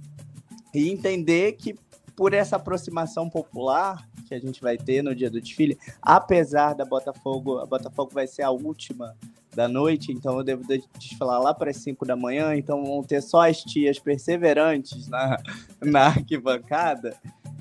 e 0.75 0.89
entender 0.89 1.53
que 1.53 1.75
por 2.21 2.35
essa 2.35 2.57
aproximação 2.57 3.31
popular 3.31 4.07
que 4.29 4.35
a 4.35 4.39
gente 4.39 4.61
vai 4.61 4.77
ter 4.77 5.03
no 5.03 5.15
dia 5.15 5.31
do 5.31 5.41
desfile, 5.41 5.79
apesar 6.03 6.75
da 6.75 6.85
Botafogo, 6.85 7.57
a 7.61 7.65
Botafogo 7.65 8.11
vai 8.13 8.27
ser 8.27 8.43
a 8.43 8.51
última 8.51 9.17
da 9.55 9.67
noite, 9.67 10.13
então 10.13 10.37
eu 10.37 10.45
devo 10.45 10.63
desfilar 10.99 11.41
lá 11.41 11.55
para 11.55 11.71
as 11.71 11.79
5 11.79 12.05
da 12.05 12.15
manhã, 12.15 12.55
então 12.55 12.85
vão 12.85 13.03
ter 13.03 13.23
só 13.23 13.49
as 13.49 13.63
tias 13.63 13.99
perseverantes 13.99 15.09
na, 15.09 15.39
na 15.81 16.09
arquibancada. 16.09 17.17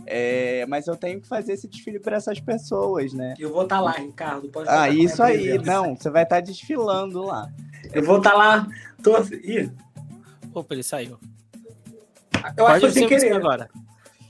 É, 0.05 0.66
mas 0.66 0.88
eu 0.88 0.97
tenho 0.97 1.22
que 1.22 1.28
fazer 1.30 1.53
esse 1.53 1.66
desfile 1.66 1.97
para 1.97 2.18
essas 2.18 2.41
pessoas, 2.41 3.14
né? 3.14 3.36
Eu 3.39 3.53
vou 3.53 3.64
estar 3.64 3.78
tá 3.78 3.82
lá, 3.82 3.91
Ricardo. 3.93 4.49
Pode 4.49 4.68
ah, 4.68 4.89
isso 4.89 5.24
aí. 5.24 5.57
Não, 5.60 5.95
você 5.95 6.10
vai 6.10 6.24
estar 6.24 6.36
tá 6.36 6.41
desfilando 6.41 7.24
lá. 7.24 7.49
Eu 7.93 8.03
vou 8.03 8.18
estar 8.18 8.32
tá 8.32 8.38
lá. 8.38 8.68
Tô... 9.01 9.22
Ih. 9.36 9.72
Opa, 10.53 10.74
ele 10.74 10.84
saiu. 10.84 11.18
Eu 12.57 12.66
pode 12.66 12.86
acho 12.86 12.88
que 12.88 12.91
sem 12.91 13.07
querer. 13.07 13.32
Agora. 13.32 13.70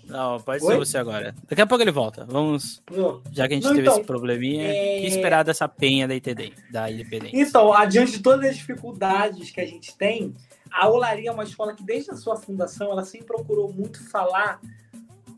Não, 0.10 0.40
pode 0.40 0.64
Oi? 0.64 0.72
ser 0.72 0.78
você 0.78 0.98
agora. 0.98 1.36
Daqui 1.48 1.62
a 1.62 1.68
pouco 1.68 1.84
ele 1.84 1.92
volta. 1.92 2.26
Vamos. 2.26 2.82
Não. 2.92 3.22
Já 3.32 3.48
que 3.48 3.54
a 3.54 3.58
gente 3.58 3.66
não, 3.66 3.72
teve 3.72 3.88
então, 3.88 3.98
esse 3.98 4.06
probleminha, 4.06 4.68
é... 4.68 5.02
que 5.02 5.08
esperar 5.08 5.44
dessa 5.44 5.68
penha 5.68 6.08
da 6.08 6.16
ITD, 6.16 6.54
da 6.72 6.92
Independência? 6.92 7.40
Então, 7.40 7.74
adiante 7.74 8.14
de 8.14 8.20
todas 8.20 8.50
as 8.50 8.58
dificuldades 8.58 9.52
que 9.52 9.62
a 9.62 9.66
gente 9.66 9.96
tem, 9.96 10.34
a 10.72 10.90
Olaria 10.90 11.30
é 11.30 11.32
uma 11.32 11.44
escola 11.44 11.74
que, 11.74 11.84
desde 11.84 12.12
a 12.12 12.16
sua 12.16 12.36
fundação, 12.36 12.92
ela 12.92 13.06
sempre 13.06 13.28
procurou 13.28 13.72
muito 13.72 14.04
falar 14.10 14.60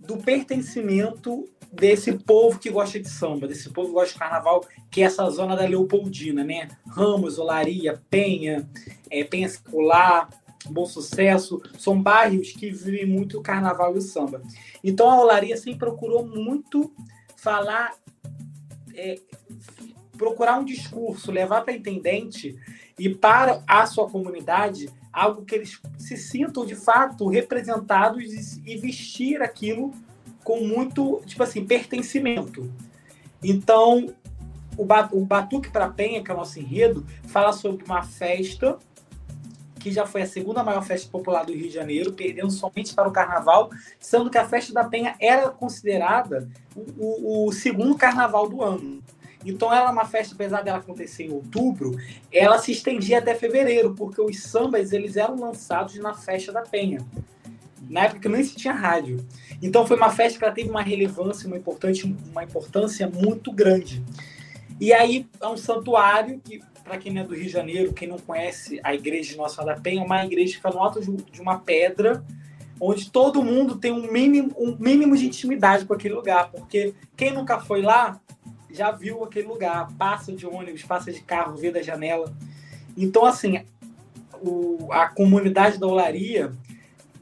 do 0.02 0.18
pertencimento 0.18 1.46
desse 1.72 2.12
povo 2.14 2.60
que 2.60 2.70
gosta 2.70 3.00
de 3.00 3.08
samba, 3.08 3.48
desse 3.48 3.70
povo 3.70 3.90
que 3.90 3.94
gosta 3.94 4.14
de 4.14 4.20
carnaval, 4.20 4.66
que 4.90 5.02
é 5.02 5.06
essa 5.06 5.30
zona 5.30 5.56
da 5.56 5.66
Leopoldina, 5.66 6.44
né? 6.44 6.68
Ramos, 6.88 7.40
Olaria, 7.40 8.02
Penha, 8.10 8.68
é, 9.10 9.24
Penha 9.24 9.48
Circular, 9.48 10.30
Bom 10.70 10.86
Sucesso, 10.86 11.62
são 11.78 12.02
bairros 12.02 12.52
que 12.52 12.70
vivem 12.70 13.06
muito 13.06 13.40
o 13.40 13.44
carnaval 13.44 13.96
e 13.96 14.00
o 14.00 14.02
samba. 14.02 14.42
Então 14.84 15.10
a 15.10 15.22
Olaria 15.22 15.58
sempre 15.58 15.80
procurou 15.80 16.26
muito 16.26 16.94
falar, 17.36 17.96
é, 18.94 19.20
procurar 20.18 20.60
um 20.60 20.66
discurso, 20.66 21.32
levar 21.32 21.62
para 21.62 21.74
intendente 21.74 22.58
e 22.98 23.10
para 23.10 23.64
a 23.68 23.86
sua 23.86 24.10
comunidade 24.10 24.90
algo 25.12 25.44
que 25.44 25.56
eles 25.56 25.80
se 25.98 26.16
sintam 26.16 26.66
de 26.66 26.76
fato 26.76 27.28
representados 27.28 28.24
e 28.66 28.78
vestir 28.78 29.42
aquilo 29.42 29.92
com 30.44 30.62
muito, 30.62 31.22
tipo 31.26 31.44
assim, 31.44 31.66
pertencimento. 31.66 32.72
Então, 33.44 34.14
o, 34.78 35.26
Batuque 35.26 35.70
para 35.70 35.90
Penha, 35.90 36.24
que 36.24 36.32
é 36.32 36.34
o 36.34 36.38
nosso 36.38 36.60
enredo, 36.60 37.06
fala 37.28 37.52
sobre 37.52 37.84
uma 37.84 38.04
festa 38.04 38.78
que 39.82 39.92
já 39.92 40.06
foi 40.06 40.22
a 40.22 40.28
segunda 40.28 40.64
maior 40.64 40.84
festa 40.84 41.10
popular 41.10 41.46
do 41.46 41.54
Rio 41.54 41.68
de 41.68 41.74
Janeiro, 41.74 42.14
perdendo 42.14 42.52
somente 42.52 42.94
para 42.94 43.10
o 43.10 43.12
Carnaval, 43.12 43.72
sendo 44.00 44.30
que 44.30 44.38
a 44.38 44.48
festa 44.48 44.74
da 44.74 44.84
Penha 44.84 45.16
era 45.20 45.50
considerada 45.50 46.48
o, 46.76 47.48
o 47.48 47.52
segundo 47.52 47.96
Carnaval 47.96 48.48
do 48.48 48.62
ano. 48.62 49.04
Então 49.46 49.74
ela 49.74 49.92
uma 49.92 50.06
festa, 50.06 50.36
apesar 50.36 50.62
dela 50.62 50.78
acontecer 50.78 51.24
em 51.24 51.32
outubro, 51.32 51.96
ela 52.32 52.60
se 52.60 52.72
estendia 52.72 53.18
até 53.18 53.34
fevereiro, 53.34 53.96
porque 53.96 54.22
os 54.22 54.44
sambas 54.44 54.94
eles 54.94 55.18
eram 55.18 55.36
lançados 55.36 55.96
na 55.96 56.14
festa 56.14 56.52
da 56.52 56.62
Penha. 56.62 57.00
Na 57.90 58.06
época 58.06 58.30
nem 58.30 58.44
se 58.44 58.56
tinha 58.56 58.74
rádio. 58.74 59.26
Então 59.62 59.86
foi 59.86 59.98
uma 59.98 60.12
festa 60.12 60.38
que 60.38 60.46
ela 60.46 60.54
teve 60.54 60.70
uma 60.70 60.84
relevância, 60.84 61.48
uma, 61.48 61.58
importante, 61.58 62.16
uma 62.32 62.44
importância 62.44 63.10
muito 63.10 63.52
grande. 63.52 64.04
E 64.80 64.94
aí 64.94 65.28
é 65.42 65.48
um 65.48 65.58
santuário 65.58 66.40
que, 66.44 66.62
para 66.92 66.98
quem 66.98 67.18
é 67.18 67.24
do 67.24 67.34
Rio 67.34 67.46
de 67.46 67.50
Janeiro, 67.50 67.94
quem 67.94 68.06
não 68.06 68.20
conhece 68.20 68.82
a 68.84 68.94
igreja 68.94 69.32
de 69.32 69.38
Nossa 69.38 69.56
Senhora 69.56 69.76
da 69.76 69.82
Penha, 69.82 70.02
é 70.02 70.04
uma 70.04 70.26
igreja 70.26 70.50
que 70.50 70.58
fica 70.58 70.72
no 70.72 70.80
alto 70.80 71.00
de 71.00 71.42
uma 71.42 71.58
pedra, 71.58 72.22
onde 72.82 73.10
todo 73.10 73.42
mundo 73.42 73.78
tem 73.78 73.94
um 73.94 74.12
mínimo, 74.12 74.54
um 74.58 74.76
mínimo 74.78 75.16
de 75.16 75.26
intimidade 75.26 75.86
com 75.86 75.94
aquele 75.94 76.14
lugar, 76.14 76.52
porque 76.52 76.94
quem 77.16 77.32
nunca 77.32 77.62
foi 77.62 77.82
lá 77.82 78.20
já 78.70 78.92
viu 78.92 79.24
aquele 79.24 79.48
lugar, 79.48 79.90
passa 79.98 80.34
de 80.34 80.46
ônibus, 80.46 80.84
passa 80.84 81.14
de 81.14 81.22
carro, 81.22 81.56
vê 81.56 81.72
da 81.72 81.82
janela. 81.82 82.34
Então, 82.98 83.24
assim, 83.24 83.64
o, 84.42 84.90
a 84.92 85.08
comunidade 85.08 85.80
da 85.80 85.88
Olaria, 85.88 86.52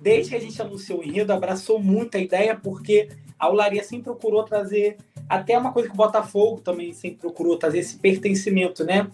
desde 0.02 0.32
que 0.32 0.36
a 0.36 0.42
gente 0.42 0.60
anunciou 0.60 1.02
o 1.02 1.04
enredo, 1.04 1.32
abraçou 1.32 1.80
muito 1.80 2.18
a 2.18 2.20
ideia, 2.20 2.56
porque 2.56 3.10
a 3.38 3.48
Olaria 3.48 3.84
sempre 3.84 4.06
procurou 4.06 4.42
trazer, 4.44 4.98
até 5.28 5.56
uma 5.56 5.72
coisa 5.72 5.90
que 5.90 5.94
o 5.94 5.98
Botafogo 5.98 6.60
também 6.60 6.92
sempre 6.92 7.20
procurou 7.20 7.56
trazer, 7.56 7.80
esse 7.80 7.98
pertencimento, 7.98 8.84
né, 8.84 9.08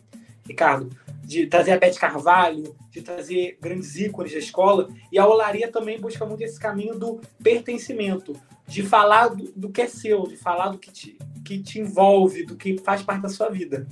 Ricardo? 0.45 0.89
De 1.23 1.47
trazer 1.47 1.71
a 1.71 1.79
Beth 1.79 1.95
Carvalho, 1.95 2.75
de 2.91 3.01
trazer 3.01 3.57
grandes 3.59 3.95
ícones 3.95 4.31
da 4.31 4.39
escola, 4.39 4.89
e 5.11 5.17
a 5.17 5.27
Olaria 5.27 5.71
também 5.71 5.99
busca 5.99 6.25
muito 6.25 6.43
esse 6.43 6.59
caminho 6.59 6.97
do 6.97 7.19
pertencimento, 7.41 8.35
de 8.67 8.83
falar 8.83 9.29
do, 9.29 9.51
do 9.55 9.69
que 9.69 9.81
é 9.81 9.87
seu, 9.87 10.23
de 10.23 10.37
falar 10.37 10.69
do 10.69 10.77
que 10.77 10.91
te, 10.91 11.17
que 11.43 11.59
te 11.59 11.79
envolve, 11.79 12.45
do 12.45 12.55
que 12.55 12.77
faz 12.77 13.01
parte 13.01 13.21
da 13.21 13.29
sua 13.29 13.49
vida. 13.49 13.87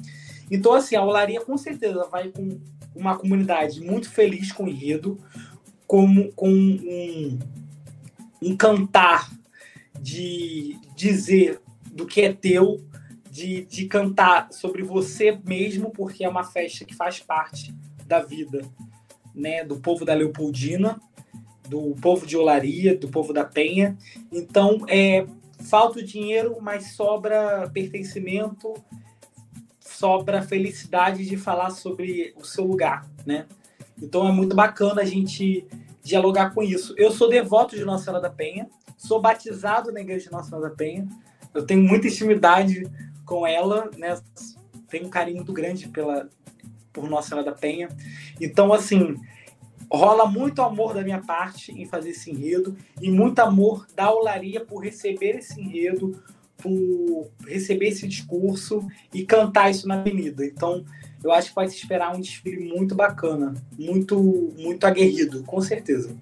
Então, 0.50 0.74
assim, 0.74 0.96
a 0.96 1.04
Olaria 1.04 1.42
com 1.42 1.58
certeza 1.58 2.08
vai 2.12 2.30
com 2.30 2.60
uma 2.96 3.18
comunidade 3.18 3.82
muito 3.82 4.10
feliz 4.10 4.52
com 4.52 4.66
o 4.66 4.70
enredo, 4.70 5.18
com, 5.88 6.32
com 6.32 6.50
um, 6.50 7.40
um 8.42 8.56
cantar 8.56 9.32
de 10.00 10.78
dizer 10.96 11.60
do 11.86 12.06
que 12.06 12.22
é 12.22 12.34
teu, 12.34 12.84
de, 13.34 13.66
de 13.66 13.88
cantar 13.88 14.54
sobre 14.54 14.84
você 14.84 15.40
mesmo, 15.44 15.90
porque 15.90 16.24
é 16.24 16.30
uma 16.30 16.44
festa 16.44 16.86
que 16.86 16.94
faz 16.94 17.20
parte 17.20 17.74
da 18.06 18.22
vida 18.22 18.62
né, 19.34 19.64
do 19.64 19.78
povo 19.78 20.06
da 20.06 20.14
Leopoldina, 20.14 21.02
do 21.68 21.96
povo 22.00 22.28
de 22.28 22.38
Olaria, 22.38 22.96
do 22.96 23.08
povo 23.08 23.34
da 23.34 23.44
Penha. 23.44 23.98
Então, 24.32 24.86
é, 24.88 25.26
falta 25.62 25.98
o 25.98 26.04
dinheiro, 26.04 26.58
mas 26.62 26.92
sobra 26.92 27.68
pertencimento, 27.74 28.72
sobra 29.80 30.44
felicidade 30.44 31.26
de 31.26 31.36
falar 31.36 31.72
sobre 31.72 32.36
o 32.38 32.46
seu 32.46 32.64
lugar, 32.64 33.10
né? 33.26 33.48
Então 34.00 34.28
é 34.28 34.32
muito 34.32 34.56
bacana 34.56 35.02
a 35.02 35.06
gente 35.06 35.66
dialogar 36.04 36.54
com 36.54 36.62
isso. 36.62 36.94
Eu 36.98 37.12
sou 37.12 37.28
devoto 37.28 37.76
de 37.76 37.84
Nossa 37.84 38.04
Senhora 38.04 38.22
da 38.22 38.30
Penha, 38.30 38.70
sou 38.96 39.20
batizado 39.20 39.92
na 39.92 40.02
igreja 40.02 40.26
de 40.26 40.32
Nossa 40.32 40.50
Senhora 40.50 40.70
da 40.70 40.76
Penha. 40.76 41.08
Eu 41.52 41.66
tenho 41.66 41.82
muita 41.82 42.08
intimidade 42.08 42.84
com 43.34 43.48
ela, 43.48 43.90
né? 43.98 44.16
Tenho 44.88 45.08
um 45.08 45.10
carinho 45.10 45.38
muito 45.38 45.52
grande 45.52 45.88
pela 45.88 46.30
por 46.92 47.10
Nossa 47.10 47.30
Senhora 47.30 47.50
da 47.50 47.52
Penha. 47.52 47.90
Então, 48.40 48.72
assim, 48.72 49.16
rola 49.92 50.28
muito 50.28 50.62
amor 50.62 50.94
da 50.94 51.02
minha 51.02 51.20
parte 51.20 51.72
em 51.72 51.88
fazer 51.88 52.12
esse 52.12 52.30
enredo 52.30 52.78
e 53.02 53.10
muito 53.10 53.40
amor 53.40 53.88
da 53.96 54.14
Olaria 54.14 54.64
por 54.64 54.84
receber 54.84 55.38
esse 55.38 55.60
enredo, 55.60 56.24
por 56.56 57.32
receber 57.48 57.88
esse 57.88 58.08
discurso 58.08 58.88
e 59.12 59.26
cantar 59.26 59.72
isso 59.72 59.88
na 59.88 59.96
avenida. 59.96 60.46
Então, 60.46 60.86
eu 61.24 61.32
acho 61.32 61.50
que 61.50 61.56
pode 61.56 61.72
se 61.72 61.78
esperar 61.78 62.16
um 62.16 62.22
desfile 62.22 62.64
muito 62.64 62.94
bacana, 62.94 63.56
muito 63.76 64.22
muito 64.56 64.84
aguerrido, 64.86 65.42
com 65.42 65.60
certeza. 65.60 66.16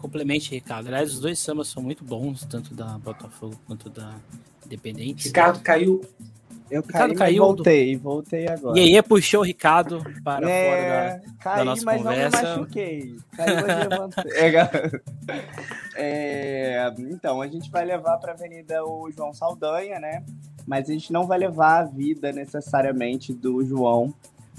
Complemente, 0.00 0.50
Ricardo. 0.50 0.88
Aliás, 0.88 1.14
os 1.14 1.20
dois 1.20 1.38
sambas 1.38 1.68
são 1.68 1.80
muito 1.80 2.02
bons, 2.02 2.44
tanto 2.44 2.74
da 2.74 2.98
Botafogo 2.98 3.54
quanto 3.68 3.88
da 3.88 4.18
Independente. 4.66 5.28
Ricardo 5.28 5.60
caiu 5.60 6.00
eu 6.68 6.82
caí 6.82 7.14
caiu 7.14 7.44
voltei, 7.44 7.96
do... 7.96 8.02
voltei 8.02 8.48
agora. 8.48 8.78
E 8.78 8.96
aí 8.96 9.02
puxou 9.02 9.40
o 9.40 9.44
Ricardo 9.44 10.02
para 10.24 10.50
é, 10.50 10.70
fora 10.70 11.20
da, 11.20 11.34
caí, 11.38 11.58
da 11.58 11.64
nossa 11.64 11.84
mas 11.84 12.02
conversa. 12.02 12.42
Não 12.42 12.50
me 12.50 12.56
machuquei. 12.58 13.16
Caí, 13.36 13.54
mas 13.54 13.88
levantei. 13.88 14.32
é, 15.96 16.94
então, 16.98 17.40
a 17.40 17.46
gente 17.46 17.70
vai 17.70 17.84
levar 17.84 18.18
para 18.18 18.32
a 18.32 18.34
Avenida 18.34 18.84
o 18.84 19.08
João 19.12 19.32
Saldanha, 19.32 20.00
né? 20.00 20.24
Mas 20.66 20.90
a 20.90 20.92
gente 20.92 21.12
não 21.12 21.24
vai 21.24 21.38
levar 21.38 21.82
a 21.82 21.84
vida 21.84 22.32
necessariamente 22.32 23.32
do 23.32 23.64
João 23.64 24.12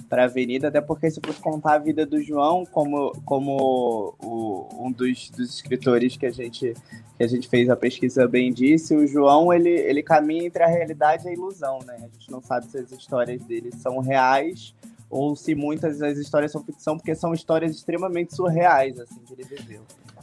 para 0.09 0.23
a 0.23 0.25
Avenida, 0.25 0.69
até 0.69 0.79
porque 0.79 1.09
se 1.11 1.19
fosse 1.23 1.39
contar 1.39 1.73
a 1.73 1.77
vida 1.77 2.05
do 2.05 2.21
João 2.21 2.65
como, 2.65 3.11
como 3.25 4.15
o, 4.19 4.85
um 4.85 4.91
dos, 4.91 5.29
dos 5.29 5.55
escritores 5.55 6.15
que 6.15 6.25
a 6.25 6.31
gente 6.31 6.73
que 7.17 7.23
a 7.23 7.27
gente 7.27 7.49
fez 7.49 7.67
a 7.67 7.75
pesquisa 7.75 8.27
bem 8.27 8.53
disse, 8.53 8.95
o 8.95 9.07
João 9.07 9.51
ele, 9.51 9.69
ele 9.69 10.03
caminha 10.03 10.45
entre 10.45 10.61
a 10.61 10.67
realidade 10.67 11.25
e 11.25 11.29
a 11.29 11.33
ilusão, 11.33 11.79
né? 11.83 11.95
A 11.95 12.07
gente 12.07 12.29
não 12.29 12.41
sabe 12.41 12.67
se 12.67 12.77
as 12.77 12.91
histórias 12.91 13.43
dele 13.43 13.71
são 13.75 13.99
reais 13.99 14.75
ou 15.09 15.35
se 15.35 15.55
muitas 15.55 15.97
das 15.97 16.17
histórias 16.17 16.51
são 16.51 16.63
ficção, 16.63 16.95
porque 16.95 17.15
são 17.15 17.33
histórias 17.33 17.71
extremamente 17.71 18.35
surreais, 18.35 18.99
assim, 18.99 19.19
que 19.25 19.33
ele 19.33 19.43
viveu. 19.43 19.81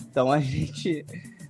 Então 0.08 0.30
a 0.30 0.38
gente 0.38 1.04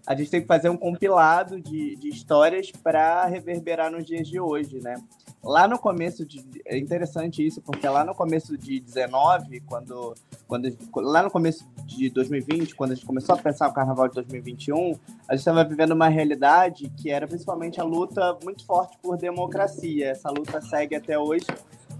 a 0.06 0.14
gente 0.14 0.30
tem 0.30 0.40
que 0.40 0.46
fazer 0.46 0.68
um 0.68 0.76
compilado 0.76 1.60
de, 1.60 1.96
de 1.96 2.08
histórias 2.08 2.70
para 2.70 3.24
reverberar 3.26 3.90
nos 3.90 4.04
dias 4.04 4.28
de 4.28 4.38
hoje, 4.38 4.80
né? 4.80 4.96
Lá 5.44 5.68
no 5.68 5.78
começo 5.78 6.24
de. 6.24 6.42
É 6.64 6.78
interessante 6.78 7.46
isso, 7.46 7.60
porque 7.60 7.86
lá 7.86 8.04
no 8.04 8.14
começo 8.14 8.56
de 8.56 8.80
19, 8.80 9.60
quando, 9.60 10.14
quando. 10.48 10.74
Lá 10.96 11.22
no 11.22 11.30
começo 11.30 11.68
de 11.84 12.08
2020, 12.08 12.74
quando 12.74 12.92
a 12.92 12.94
gente 12.94 13.06
começou 13.06 13.34
a 13.34 13.38
pensar 13.38 13.68
o 13.68 13.72
carnaval 13.72 14.08
de 14.08 14.14
2021, 14.14 14.98
a 15.28 15.34
gente 15.34 15.40
estava 15.40 15.62
vivendo 15.62 15.92
uma 15.92 16.08
realidade 16.08 16.90
que 16.96 17.10
era 17.10 17.26
principalmente 17.26 17.78
a 17.78 17.84
luta 17.84 18.38
muito 18.42 18.64
forte 18.64 18.96
por 19.02 19.18
democracia. 19.18 20.08
Essa 20.08 20.30
luta 20.30 20.62
segue 20.62 20.96
até 20.96 21.18
hoje, 21.18 21.46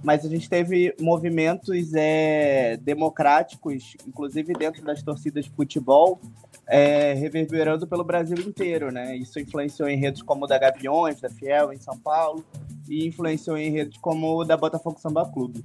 mas 0.04 0.22
a 0.22 0.28
gente 0.28 0.50
teve 0.50 0.94
movimentos 1.00 1.94
é, 1.94 2.76
democráticos, 2.76 3.96
inclusive 4.06 4.52
dentro 4.52 4.84
das 4.84 5.02
torcidas 5.02 5.46
de 5.46 5.50
futebol, 5.50 6.20
é, 6.66 7.14
reverberando 7.14 7.86
pelo 7.86 8.04
Brasil 8.04 8.36
inteiro, 8.38 8.92
né? 8.92 9.16
Isso 9.16 9.40
influenciou 9.40 9.88
em 9.88 9.96
redes 9.96 10.20
como 10.20 10.44
o 10.44 10.46
da 10.46 10.58
Gaviões, 10.58 11.22
da 11.22 11.30
Fiel, 11.30 11.72
em 11.72 11.78
São 11.78 11.96
Paulo, 11.98 12.44
e 12.86 13.06
influenciou 13.06 13.56
em 13.56 13.70
redes 13.70 13.96
como 13.96 14.40
o 14.40 14.44
da 14.44 14.58
Botafogo 14.58 15.00
Samba 15.00 15.24
Clube. 15.24 15.64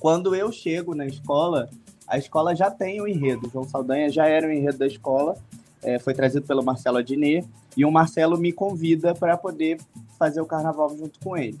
Quando 0.00 0.34
eu 0.34 0.50
chego 0.50 0.94
na 0.94 1.04
escola, 1.04 1.68
a 2.08 2.16
escola 2.16 2.56
já 2.56 2.70
tem 2.70 3.02
o 3.02 3.06
enredo. 3.06 3.50
João 3.52 3.68
Saldanha 3.68 4.08
já 4.08 4.26
era 4.26 4.48
o 4.48 4.50
enredo 4.50 4.78
da 4.78 4.86
escola, 4.86 5.36
é, 5.82 5.98
foi 5.98 6.14
trazido 6.14 6.46
pelo 6.46 6.64
Marcelo 6.64 6.96
Adnet, 6.96 7.46
e 7.76 7.84
o 7.84 7.90
Marcelo 7.90 8.38
me 8.38 8.50
convida 8.50 9.14
para 9.14 9.36
poder 9.36 9.78
fazer 10.18 10.40
o 10.40 10.46
carnaval 10.46 10.96
junto 10.96 11.20
com 11.20 11.36
ele. 11.36 11.58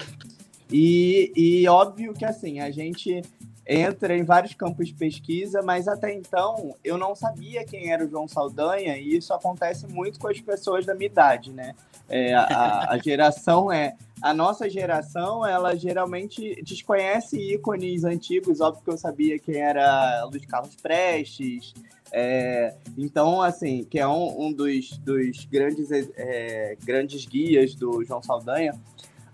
E, 0.72 1.32
e 1.36 1.68
óbvio 1.68 2.14
que 2.14 2.24
assim, 2.24 2.60
a 2.60 2.70
gente 2.70 3.22
entra 3.66 4.16
em 4.16 4.24
vários 4.24 4.54
campos 4.54 4.88
de 4.88 4.94
pesquisa, 4.94 5.62
mas 5.62 5.86
até 5.86 6.12
então 6.12 6.74
eu 6.82 6.98
não 6.98 7.14
sabia 7.14 7.64
quem 7.64 7.92
era 7.92 8.04
o 8.04 8.08
João 8.08 8.26
Saldanha, 8.26 8.96
e 8.96 9.16
isso 9.16 9.32
acontece 9.32 9.86
muito 9.86 10.18
com 10.18 10.28
as 10.28 10.40
pessoas 10.40 10.84
da 10.84 10.94
minha 10.94 11.06
idade, 11.06 11.52
né? 11.52 11.74
É, 12.08 12.34
a, 12.34 12.90
a 12.90 12.98
geração 12.98 13.70
é. 13.70 13.94
A 14.20 14.32
nossa 14.32 14.70
geração, 14.70 15.44
ela 15.44 15.74
geralmente 15.74 16.62
desconhece 16.62 17.36
ícones 17.54 18.04
antigos, 18.04 18.60
óbvio 18.60 18.84
que 18.84 18.90
eu 18.90 18.96
sabia 18.96 19.36
quem 19.36 19.56
era 19.56 20.24
Luiz 20.26 20.46
Carlos 20.46 20.76
Prestes, 20.76 21.74
é, 22.12 22.74
então, 22.96 23.40
assim, 23.40 23.84
que 23.84 23.98
é 23.98 24.06
um, 24.06 24.46
um 24.46 24.52
dos, 24.52 24.98
dos 24.98 25.46
grandes, 25.46 25.90
é, 25.90 26.76
grandes 26.84 27.24
guias 27.24 27.74
do 27.74 28.04
João 28.04 28.22
Saldanha, 28.22 28.78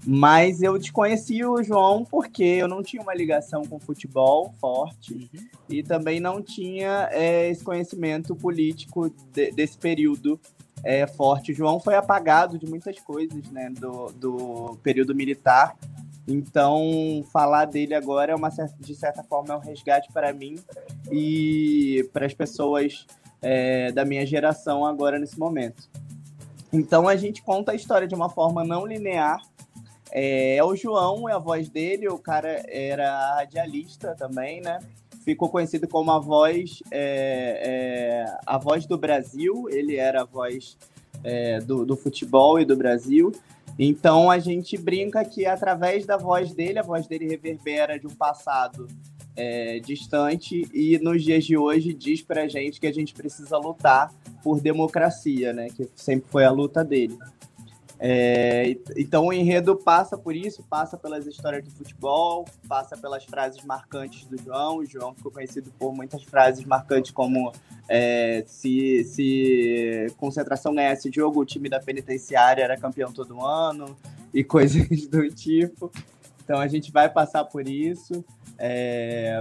mas 0.07 0.63
eu 0.63 0.79
desconheci 0.79 1.45
o 1.45 1.63
João 1.63 2.05
porque 2.05 2.45
eu 2.45 2.69
não 2.69 2.83
tinha 2.83 3.03
uma 3.03 3.15
ligação 3.15 3.63
com 3.65 3.79
futebol 3.79 4.55
forte 4.61 5.15
uhum. 5.15 5.47
e 5.69 5.83
também 5.83 6.21
não 6.21 6.41
tinha 6.41 7.09
é, 7.13 7.51
esse 7.51 7.65
conhecimento 7.65 8.35
político 8.35 9.11
de, 9.33 9.51
desse 9.51 9.77
período 9.77 10.41
é, 10.85 11.07
forte. 11.07 11.53
O 11.53 11.55
João 11.55 11.81
foi 11.81 11.95
apagado 11.95 12.59
de 12.59 12.67
muitas 12.67 12.99
coisas 13.01 13.51
né, 13.51 13.71
do, 13.71 14.13
do 14.13 14.79
período 14.83 15.15
militar. 15.15 15.77
Então, 16.27 17.25
falar 17.33 17.65
dele 17.65 17.95
agora 17.95 18.33
é 18.33 18.37
uma 18.37 18.51
de 18.79 18.95
certa 18.95 19.23
forma 19.25 19.55
é 19.55 19.57
um 19.57 19.61
resgate 19.61 20.13
para 20.13 20.33
mim 20.33 20.57
e 21.11 22.09
para 22.13 22.27
as 22.27 22.35
pessoas 22.35 23.07
é, 23.41 23.91
da 23.93 24.05
minha 24.05 24.27
geração 24.27 24.85
agora 24.85 25.19
nesse 25.19 25.39
momento. 25.39 25.89
Então, 26.71 27.09
a 27.09 27.17
gente 27.17 27.43
conta 27.43 27.73
a 27.73 27.75
história 27.75 28.07
de 28.07 28.15
uma 28.15 28.29
forma 28.29 28.63
não 28.63 28.87
linear, 28.87 29.41
é, 30.11 30.57
é, 30.57 30.65
o 30.65 30.75
João, 30.75 31.29
é 31.29 31.33
a 31.33 31.39
voz 31.39 31.69
dele, 31.69 32.09
o 32.09 32.19
cara 32.19 32.63
era 32.69 33.37
radialista 33.37 34.15
também, 34.15 34.61
né? 34.61 34.81
Ficou 35.25 35.49
conhecido 35.49 35.87
como 35.87 36.11
a 36.11 36.19
voz, 36.19 36.83
é, 36.91 38.25
é, 38.25 38.39
a 38.47 38.57
voz 38.57 38.87
do 38.87 38.97
Brasil, 38.97 39.69
ele 39.71 39.97
era 39.97 40.23
a 40.23 40.25
voz 40.25 40.77
é, 41.23 41.61
do, 41.61 41.85
do 41.85 41.97
futebol 41.97 42.59
e 42.59 42.65
do 42.65 42.77
Brasil. 42.77 43.33
Então 43.79 44.31
a 44.31 44.39
gente 44.39 44.77
brinca 44.77 45.25
que 45.25 45.47
através 45.47 46.07
da 46.07 46.17
voz 46.17 46.53
dele, 46.53 46.79
a 46.79 46.83
voz 46.83 47.07
dele 47.07 47.29
reverbera 47.29 47.99
de 47.99 48.07
um 48.07 48.15
passado 48.15 48.89
é, 49.37 49.79
distante 49.79 50.67
e 50.75 50.99
nos 50.99 51.23
dias 51.23 51.45
de 51.45 51.57
hoje 51.57 51.93
diz 51.93 52.21
pra 52.23 52.49
gente 52.49 52.81
que 52.81 52.87
a 52.89 52.93
gente 52.93 53.15
precisa 53.15 53.57
lutar 53.57 54.13
por 54.43 54.61
democracia, 54.61 55.53
né? 55.53 55.69
Que 55.69 55.89
sempre 55.95 56.29
foi 56.29 56.45
a 56.45 56.51
luta 56.51 56.83
dele. 56.83 57.17
É, 58.01 58.77
então 58.97 59.27
o 59.27 59.33
enredo 59.33 59.75
passa 59.75 60.17
por 60.17 60.35
isso, 60.35 60.63
passa 60.63 60.97
pelas 60.97 61.27
histórias 61.27 61.65
de 61.65 61.71
futebol, 61.71 62.45
passa 62.69 62.97
pelas 62.97 63.25
frases 63.25 63.65
marcantes 63.65 64.25
do 64.25 64.41
João. 64.41 64.79
O 64.79 64.87
João 64.87 65.15
ficou 65.15 65.33
conhecido 65.33 65.73
por 65.79 65.93
muitas 65.93 66.23
frases 66.23 66.65
marcantes 66.65 67.11
como 67.11 67.53
é, 67.89 68.45
se, 68.47 69.05
se 69.05 70.07
concentração 70.17 70.75
ganhasse 70.75 71.11
jogo, 71.13 71.41
o 71.41 71.45
time 71.45 71.69
da 71.69 71.81
penitenciária 71.81 72.63
era 72.63 72.77
campeão 72.77 73.13
todo 73.13 73.45
ano 73.45 73.97
e 74.33 74.45
coisas 74.45 75.07
do 75.09 75.29
tipo. 75.31 75.91
Então 76.45 76.59
a 76.59 76.69
gente 76.69 76.93
vai 76.93 77.09
passar 77.09 77.45
por 77.45 77.69
isso. 77.69 78.25
É, 78.61 79.41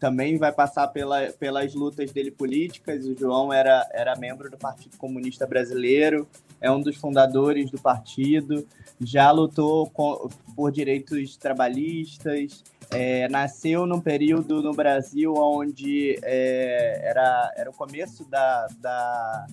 também 0.00 0.38
vai 0.38 0.50
passar 0.50 0.88
pela, 0.88 1.30
pelas 1.32 1.74
lutas 1.74 2.10
dele 2.12 2.30
políticas. 2.30 3.04
O 3.04 3.16
João 3.16 3.52
era, 3.52 3.86
era 3.92 4.16
membro 4.16 4.50
do 4.50 4.56
Partido 4.56 4.96
Comunista 4.96 5.46
Brasileiro, 5.46 6.26
é 6.60 6.70
um 6.70 6.80
dos 6.80 6.96
fundadores 6.96 7.70
do 7.70 7.80
partido, 7.80 8.66
já 9.00 9.30
lutou 9.30 9.88
com, 9.90 10.28
por 10.54 10.72
direitos 10.72 11.36
trabalhistas, 11.36 12.64
é, 12.90 13.28
nasceu 13.28 13.86
num 13.86 14.00
período 14.00 14.62
no 14.62 14.72
Brasil 14.72 15.34
onde 15.36 16.18
é, 16.22 17.08
era, 17.08 17.52
era 17.56 17.70
o 17.70 17.74
começo 17.74 18.24
da, 18.24 18.66
da, 18.78 19.46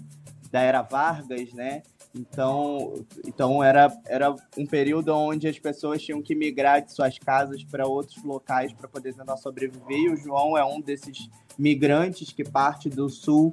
da 0.52 0.62
era 0.62 0.82
Vargas, 0.82 1.52
né? 1.54 1.84
Então, 2.16 2.94
então 3.26 3.64
era, 3.64 3.92
era 4.06 4.36
um 4.56 4.68
período 4.68 5.10
onde 5.16 5.48
as 5.48 5.58
pessoas 5.58 6.02
tinham 6.02 6.22
que 6.22 6.36
migrar 6.36 6.84
de 6.84 6.94
suas 6.94 7.18
casas 7.18 7.64
para 7.64 7.88
outros 7.88 8.24
locais 8.24 8.72
para 8.72 8.88
poder 8.88 9.16
tentar 9.16 9.36
sobreviver. 9.38 9.98
E 9.98 10.10
o 10.10 10.16
João 10.16 10.56
é 10.56 10.64
um 10.64 10.80
desses 10.80 11.28
migrantes 11.58 12.32
que 12.32 12.44
parte 12.44 12.88
do 12.88 13.10
sul 13.10 13.52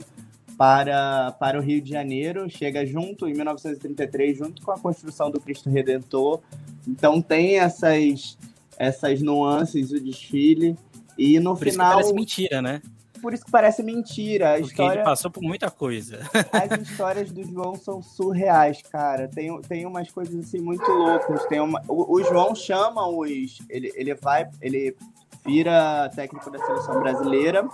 para, 0.61 1.33
para 1.41 1.59
o 1.59 1.63
Rio 1.63 1.81
de 1.81 1.89
Janeiro, 1.89 2.47
chega 2.51 2.85
junto 2.85 3.27
em 3.27 3.33
1933, 3.33 4.37
junto 4.37 4.61
com 4.61 4.71
a 4.71 4.79
construção 4.79 5.31
do 5.31 5.41
Cristo 5.41 5.71
Redentor. 5.71 6.39
Então 6.87 7.23
tem 7.23 7.59
essas 7.59 8.37
essas 8.77 9.23
nuances 9.23 9.89
do 9.89 9.99
desfile 9.99 10.77
e 11.17 11.41
no 11.41 11.57
Por 11.57 11.71
final 11.71 11.99
isso 11.99 12.13
que 12.13 12.13
parece 12.13 12.13
mentira, 12.13 12.61
né? 12.61 12.83
por 13.23 13.33
isso 13.33 13.45
que 13.45 13.51
parece 13.51 13.83
mentira. 13.83 14.51
A 14.51 14.59
Porque 14.59 14.73
história... 14.73 14.99
ele 14.99 15.05
passou 15.05 15.31
por 15.31 15.43
muita 15.43 15.71
coisa. 15.71 16.21
As 16.53 16.79
histórias 16.83 17.33
do 17.33 17.43
João 17.43 17.75
são 17.77 18.03
surreais, 18.03 18.83
cara. 18.83 19.29
Tem, 19.29 19.59
tem 19.63 19.87
umas 19.87 20.11
coisas 20.11 20.45
assim 20.45 20.61
muito 20.61 20.85
loucas. 20.91 21.43
Tem 21.47 21.61
uma... 21.61 21.83
o, 21.89 22.17
o 22.17 22.23
João 22.25 22.55
chama 22.55 23.09
os. 23.09 23.63
Ele, 23.71 23.91
ele 23.95 24.15
vai. 24.15 24.47
Ele 24.61 24.95
vira 25.45 26.11
técnico 26.15 26.51
da 26.51 26.59
seleção 26.59 27.01
brasileira 27.01 27.67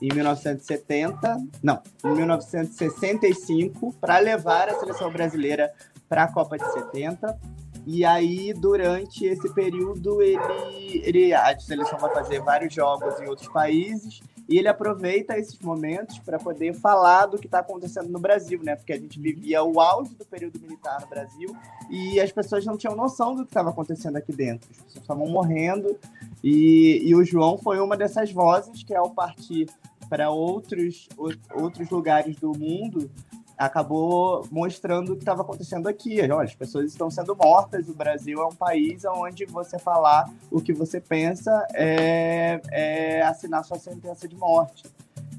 em 0.00 0.08
1970, 0.14 1.36
não, 1.62 1.80
em 2.04 2.14
1965, 2.14 3.92
para 4.00 4.18
levar 4.18 4.68
a 4.68 4.74
seleção 4.78 5.10
brasileira 5.12 5.72
para 6.08 6.24
a 6.24 6.32
Copa 6.32 6.56
de 6.56 6.72
70. 6.72 7.38
E 7.86 8.04
aí, 8.04 8.52
durante 8.52 9.24
esse 9.24 9.52
período, 9.54 10.20
ele, 10.20 11.02
ele, 11.04 11.34
a 11.34 11.58
seleção 11.58 11.98
vai 11.98 12.12
fazer 12.12 12.40
vários 12.40 12.74
jogos 12.74 13.18
em 13.20 13.26
outros 13.26 13.48
países 13.48 14.20
e 14.48 14.58
ele 14.58 14.68
aproveita 14.68 15.38
esses 15.38 15.58
momentos 15.58 16.18
para 16.20 16.38
poder 16.38 16.74
falar 16.74 17.26
do 17.26 17.38
que 17.38 17.46
está 17.46 17.58
acontecendo 17.58 18.08
no 18.08 18.18
Brasil, 18.18 18.60
né? 18.62 18.76
Porque 18.76 18.94
a 18.94 18.98
gente 18.98 19.20
vivia 19.20 19.62
o 19.62 19.78
auge 19.78 20.14
do 20.14 20.24
período 20.24 20.58
militar 20.58 21.00
no 21.02 21.06
Brasil 21.06 21.54
e 21.90 22.18
as 22.18 22.32
pessoas 22.32 22.64
não 22.64 22.76
tinham 22.78 22.96
noção 22.96 23.34
do 23.34 23.44
que 23.44 23.50
estava 23.50 23.68
acontecendo 23.68 24.16
aqui 24.16 24.32
dentro. 24.32 24.66
As 24.70 24.78
pessoas 24.78 25.02
estavam 25.02 25.28
morrendo 25.28 25.98
e, 26.42 27.02
e 27.04 27.14
o 27.14 27.22
João 27.22 27.58
foi 27.58 27.78
uma 27.78 27.94
dessas 27.94 28.32
vozes 28.32 28.82
que, 28.82 28.94
ao 28.94 29.10
partir 29.10 29.66
para 30.08 30.30
outros, 30.30 31.08
outros 31.54 31.90
lugares 31.90 32.36
do 32.36 32.52
mundo, 32.56 33.10
acabou 33.58 34.46
mostrando 34.52 35.12
o 35.12 35.16
que 35.16 35.22
estava 35.22 35.42
acontecendo 35.42 35.88
aqui. 35.88 36.20
Olha, 36.22 36.42
as 36.42 36.54
pessoas 36.54 36.92
estão 36.92 37.10
sendo 37.10 37.34
mortas. 37.34 37.88
O 37.88 37.94
Brasil 37.94 38.40
é 38.40 38.46
um 38.46 38.54
país 38.54 39.04
onde 39.04 39.44
você 39.46 39.78
falar 39.78 40.30
o 40.50 40.60
que 40.60 40.72
você 40.72 41.00
pensa 41.00 41.66
é, 41.74 42.60
é 42.70 43.22
assinar 43.22 43.64
sua 43.64 43.78
sentença 43.78 44.28
de 44.28 44.36
morte. 44.36 44.84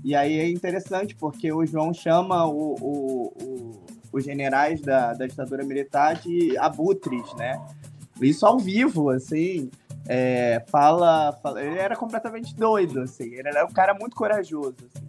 E 0.03 0.15
aí 0.15 0.38
é 0.38 0.49
interessante 0.49 1.15
porque 1.15 1.51
o 1.51 1.65
João 1.65 1.93
chama 1.93 2.45
o, 2.45 2.76
o, 2.76 3.34
o, 3.41 3.84
os 4.11 4.24
generais 4.24 4.82
da, 4.82 5.13
da 5.13 5.26
ditadura 5.26 5.63
militar 5.63 6.15
de 6.15 6.57
abutres, 6.57 7.34
né? 7.36 7.61
Isso 8.22 8.45
ao 8.45 8.59
vivo, 8.59 9.09
assim. 9.09 9.70
É, 10.08 10.64
fala, 10.68 11.34
fala, 11.43 11.64
ele 11.64 11.78
era 11.78 11.95
completamente 11.95 12.56
doido, 12.56 13.02
assim. 13.02 13.34
Ele 13.34 13.47
era 13.47 13.66
um 13.66 13.72
cara 13.72 13.93
muito 13.93 14.16
corajoso. 14.16 14.76
Assim. 14.78 15.08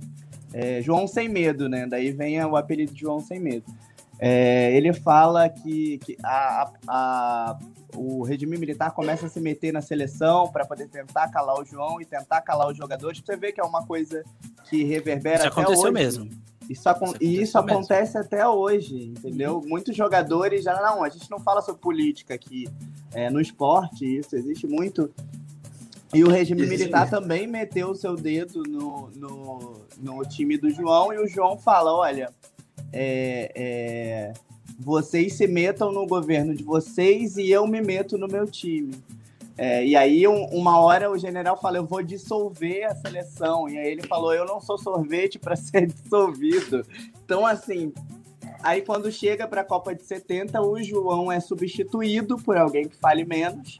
É, 0.53 0.83
João 0.83 1.07
Sem 1.07 1.29
Medo, 1.29 1.69
né? 1.69 1.87
Daí 1.87 2.11
vem 2.11 2.43
o 2.45 2.57
apelido 2.57 2.93
de 2.93 3.01
João 3.01 3.21
Sem 3.21 3.39
Medo. 3.41 3.65
É, 4.19 4.77
ele 4.77 4.93
fala 4.93 5.49
que, 5.49 5.97
que 5.99 6.17
a, 6.23 6.71
a, 6.87 7.59
o 7.95 8.23
regime 8.23 8.59
militar 8.59 8.91
começa 8.91 9.27
a 9.27 9.29
se 9.31 9.41
meter 9.41 9.73
na 9.73 9.81
seleção 9.81 10.49
para 10.53 10.67
poder 10.67 10.89
tentar 10.89 11.29
calar 11.29 11.59
o 11.59 11.65
João 11.65 12.01
e 12.01 12.05
tentar 12.05 12.43
calar 12.43 12.69
os 12.69 12.77
jogadores. 12.77 13.23
Você 13.25 13.37
vê 13.37 13.51
que 13.51 13.61
é 13.61 13.65
uma 13.65 13.87
coisa 13.87 14.23
que 14.69 14.85
reverbera 14.85 15.39
isso 15.39 15.49
até 15.49 15.61
aconteceu 15.61 15.85
hoje. 15.85 15.93
mesmo. 15.93 16.31
Isso, 16.71 16.89
isso 16.89 17.17
e 17.21 17.43
isso 17.43 17.59
acontece 17.59 18.17
até 18.17 18.47
hoje, 18.47 19.09
entendeu? 19.09 19.57
Uhum. 19.57 19.69
Muitos 19.69 19.97
jogadores 19.97 20.63
já 20.63 20.81
não, 20.81 21.03
a 21.03 21.09
gente 21.09 21.29
não 21.29 21.41
fala 21.41 21.61
sobre 21.61 21.81
política 21.81 22.35
aqui 22.35 22.69
é, 23.13 23.29
no 23.29 23.41
esporte, 23.41 24.05
isso 24.07 24.37
existe 24.37 24.69
muito 24.69 25.11
e 26.13 26.25
o 26.25 26.29
regime 26.29 26.67
militar 26.67 27.09
também 27.09 27.47
meteu 27.47 27.91
o 27.91 27.95
seu 27.95 28.17
dedo 28.17 28.63
no, 28.65 29.11
no, 29.15 29.87
no, 29.99 30.23
time 30.25 30.59
do 30.59 30.69
João 30.69 31.13
e 31.13 31.19
o 31.19 31.27
João 31.29 31.57
fala: 31.57 31.93
olha, 31.95 32.33
é, 32.93 33.53
é, 33.55 34.33
vocês 34.79 35.35
se 35.35 35.47
metam 35.47 35.93
no 35.93 36.07
governo 36.07 36.55
de 36.55 36.65
vocês 36.65 37.37
e 37.37 37.51
eu 37.51 37.65
me 37.67 37.81
meto 37.81 38.19
no 38.19 38.27
meu 38.27 38.45
time. 38.45 38.95
É, 39.57 39.85
e 39.85 39.95
aí, 39.95 40.27
um, 40.27 40.45
uma 40.47 40.81
hora, 40.81 41.11
o 41.11 41.19
general 41.19 41.57
fala: 41.61 41.77
Eu 41.77 41.87
vou 41.87 42.03
dissolver 42.03 42.85
a 42.85 42.95
seleção. 42.95 43.69
E 43.69 43.79
aí 43.79 43.89
ele 43.89 44.07
falou: 44.07 44.33
Eu 44.33 44.47
não 44.47 44.61
sou 44.61 44.79
sorvete 44.79 45.39
para 45.39 45.55
ser 45.57 45.87
dissolvido. 45.87 46.85
Então, 47.25 47.47
assim, 47.47 47.93
aí 48.63 48.83
quando 48.83 49.11
chega 49.13 49.47
para 49.47 49.61
a 49.61 49.65
Copa 49.65 49.95
de 49.95 50.03
70, 50.03 50.61
o 50.63 50.83
João 50.83 51.31
é 51.31 51.41
substituído 51.41 52.37
por 52.37 52.57
alguém 52.57 52.89
que 52.89 52.97
fale 52.97 53.25
menos. 53.25 53.79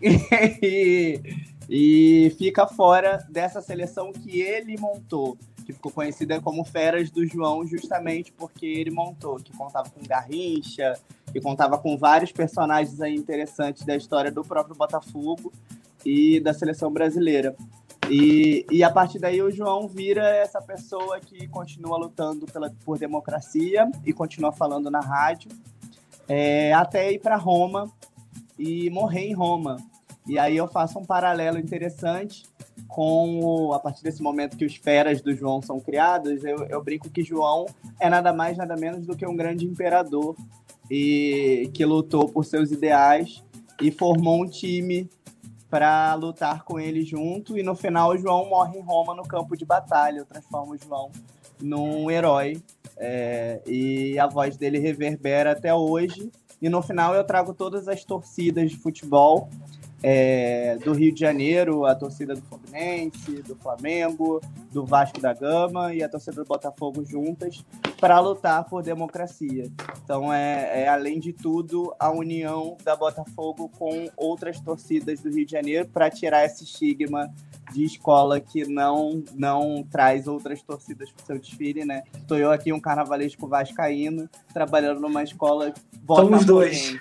e, 0.00 1.20
e 1.68 2.34
fica 2.38 2.66
fora 2.66 3.18
dessa 3.28 3.60
seleção 3.60 4.12
que 4.12 4.40
ele 4.40 4.78
montou 4.78 5.36
que 5.70 5.76
ficou 5.76 5.92
conhecida 5.92 6.40
como 6.40 6.64
Feras 6.64 7.10
do 7.10 7.26
João, 7.26 7.66
justamente 7.66 8.32
porque 8.32 8.66
ele 8.66 8.90
montou, 8.90 9.36
que 9.36 9.56
contava 9.56 9.88
com 9.90 10.00
Garrincha, 10.06 10.98
que 11.32 11.40
contava 11.40 11.78
com 11.78 11.96
vários 11.96 12.32
personagens 12.32 13.00
aí 13.00 13.14
interessantes 13.14 13.84
da 13.84 13.96
história 13.96 14.30
do 14.30 14.42
próprio 14.42 14.74
Botafogo 14.74 15.52
e 16.04 16.40
da 16.40 16.52
seleção 16.52 16.90
brasileira. 16.92 17.54
E, 18.10 18.66
e 18.70 18.82
a 18.82 18.90
partir 18.90 19.20
daí 19.20 19.40
o 19.40 19.52
João 19.52 19.86
vira 19.86 20.28
essa 20.28 20.60
pessoa 20.60 21.20
que 21.20 21.46
continua 21.46 21.96
lutando 21.96 22.46
pela, 22.46 22.72
por 22.84 22.98
democracia 22.98 23.88
e 24.04 24.12
continua 24.12 24.50
falando 24.50 24.90
na 24.90 25.00
rádio, 25.00 25.50
é, 26.28 26.72
até 26.72 27.12
ir 27.12 27.20
para 27.20 27.36
Roma 27.36 27.88
e 28.58 28.90
morrer 28.90 29.28
em 29.28 29.32
Roma. 29.32 29.76
E 30.26 30.38
aí 30.38 30.56
eu 30.56 30.66
faço 30.66 30.98
um 30.98 31.04
paralelo 31.04 31.58
interessante 31.58 32.49
com 32.90 33.40
o, 33.40 33.72
a 33.72 33.78
partir 33.78 34.02
desse 34.02 34.22
momento 34.22 34.56
que 34.56 34.64
os 34.64 34.76
feras 34.76 35.20
do 35.20 35.34
João 35.34 35.62
são 35.62 35.80
criados, 35.80 36.44
eu, 36.44 36.64
eu 36.64 36.82
brinco 36.82 37.08
que 37.08 37.22
João 37.22 37.66
é 37.98 38.10
nada 38.10 38.32
mais, 38.32 38.56
nada 38.56 38.76
menos 38.76 39.06
do 39.06 39.16
que 39.16 39.26
um 39.26 39.36
grande 39.36 39.64
imperador 39.64 40.36
e 40.90 41.70
que 41.72 41.84
lutou 41.84 42.28
por 42.28 42.44
seus 42.44 42.72
ideais 42.72 43.42
e 43.80 43.90
formou 43.90 44.42
um 44.42 44.46
time 44.46 45.08
para 45.70 46.14
lutar 46.14 46.64
com 46.64 46.80
ele 46.80 47.02
junto. 47.02 47.56
E 47.56 47.62
no 47.62 47.76
final, 47.76 48.18
João 48.18 48.48
morre 48.48 48.78
em 48.78 48.82
Roma 48.82 49.14
no 49.14 49.22
campo 49.22 49.56
de 49.56 49.64
batalha. 49.64 50.18
Eu 50.18 50.26
transformo 50.26 50.76
João 50.76 51.12
num 51.62 52.10
herói. 52.10 52.60
É, 52.96 53.62
e 53.66 54.18
a 54.18 54.26
voz 54.26 54.56
dele 54.56 54.78
reverbera 54.78 55.52
até 55.52 55.72
hoje. 55.72 56.30
E 56.60 56.68
no 56.68 56.82
final, 56.82 57.14
eu 57.14 57.24
trago 57.24 57.54
todas 57.54 57.88
as 57.88 58.04
torcidas 58.04 58.70
de 58.70 58.76
futebol 58.76 59.48
é, 60.02 60.78
do 60.82 60.92
Rio 60.92 61.12
de 61.12 61.20
Janeiro, 61.20 61.84
a 61.84 61.94
torcida 61.94 62.34
do 62.34 62.42
Fluminense, 62.42 63.42
do 63.42 63.54
Flamengo, 63.56 64.40
do 64.72 64.84
Vasco 64.84 65.20
da 65.20 65.34
Gama 65.34 65.94
e 65.94 66.02
a 66.02 66.08
torcida 66.08 66.42
do 66.42 66.44
Botafogo 66.44 67.04
juntas 67.04 67.64
para 68.00 68.18
lutar 68.18 68.64
por 68.64 68.82
democracia. 68.82 69.70
Então, 70.02 70.32
é, 70.32 70.82
é, 70.82 70.88
além 70.88 71.20
de 71.20 71.32
tudo, 71.32 71.94
a 71.98 72.10
união 72.10 72.76
da 72.82 72.96
Botafogo 72.96 73.70
com 73.78 74.08
outras 74.16 74.58
torcidas 74.60 75.20
do 75.20 75.30
Rio 75.30 75.44
de 75.44 75.52
Janeiro 75.52 75.88
para 75.88 76.10
tirar 76.10 76.44
esse 76.44 76.64
estigma 76.64 77.30
de 77.72 77.84
escola 77.84 78.40
que 78.40 78.66
não 78.66 79.22
não 79.34 79.86
traz 79.88 80.26
outras 80.26 80.60
torcidas 80.62 81.12
para 81.12 81.22
o 81.22 81.26
seu 81.26 81.38
desfile, 81.38 81.84
né? 81.84 82.02
Estou 82.14 82.36
eu 82.36 82.50
aqui, 82.50 82.72
um 82.72 82.80
carnavalesco 82.80 83.46
vascaíno, 83.46 84.28
trabalhando 84.52 85.00
numa 85.00 85.22
escola 85.22 85.72
Somos 86.06 86.44
dois 86.44 86.98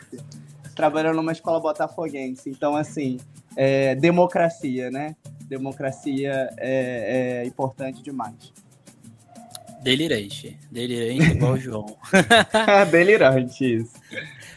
trabalhando 0.79 1.17
numa 1.17 1.33
escola 1.33 1.59
botafoguense. 1.59 2.49
Então, 2.49 2.73
assim, 2.73 3.19
é, 3.53 3.95
democracia, 3.95 4.89
né? 4.89 5.13
Democracia 5.41 6.49
é, 6.57 7.41
é 7.41 7.45
importante 7.45 8.01
demais. 8.01 8.53
Delirante. 9.81 10.57
Delirante 10.71 11.31
igual 11.31 11.53
o 11.53 11.57
João. 11.57 11.97
delirante 12.89 13.81
isso. 13.81 13.91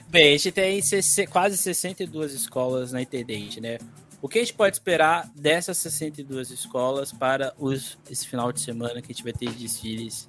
Bem, 0.09 0.29
a 0.29 0.39
gente 0.39 0.53
tem 0.53 0.81
quase 1.29 1.57
62 1.57 2.33
escolas 2.35 2.93
na 2.93 3.03
Intendente, 3.03 3.61
né? 3.61 3.79
O 4.21 4.29
que 4.29 4.39
a 4.39 4.43
gente 4.43 4.55
pode 4.55 4.77
esperar 4.77 5.29
dessas 5.35 5.77
62 5.79 6.53
escolas 6.53 7.11
para 7.11 7.53
os, 7.59 7.99
esse 8.09 8.29
final 8.29 8.53
de 8.53 8.61
semana 8.61 9.03
que 9.03 9.11
a 9.11 9.13
gente 9.13 9.25
vai 9.25 9.33
ter 9.33 9.51
desfiles 9.51 10.29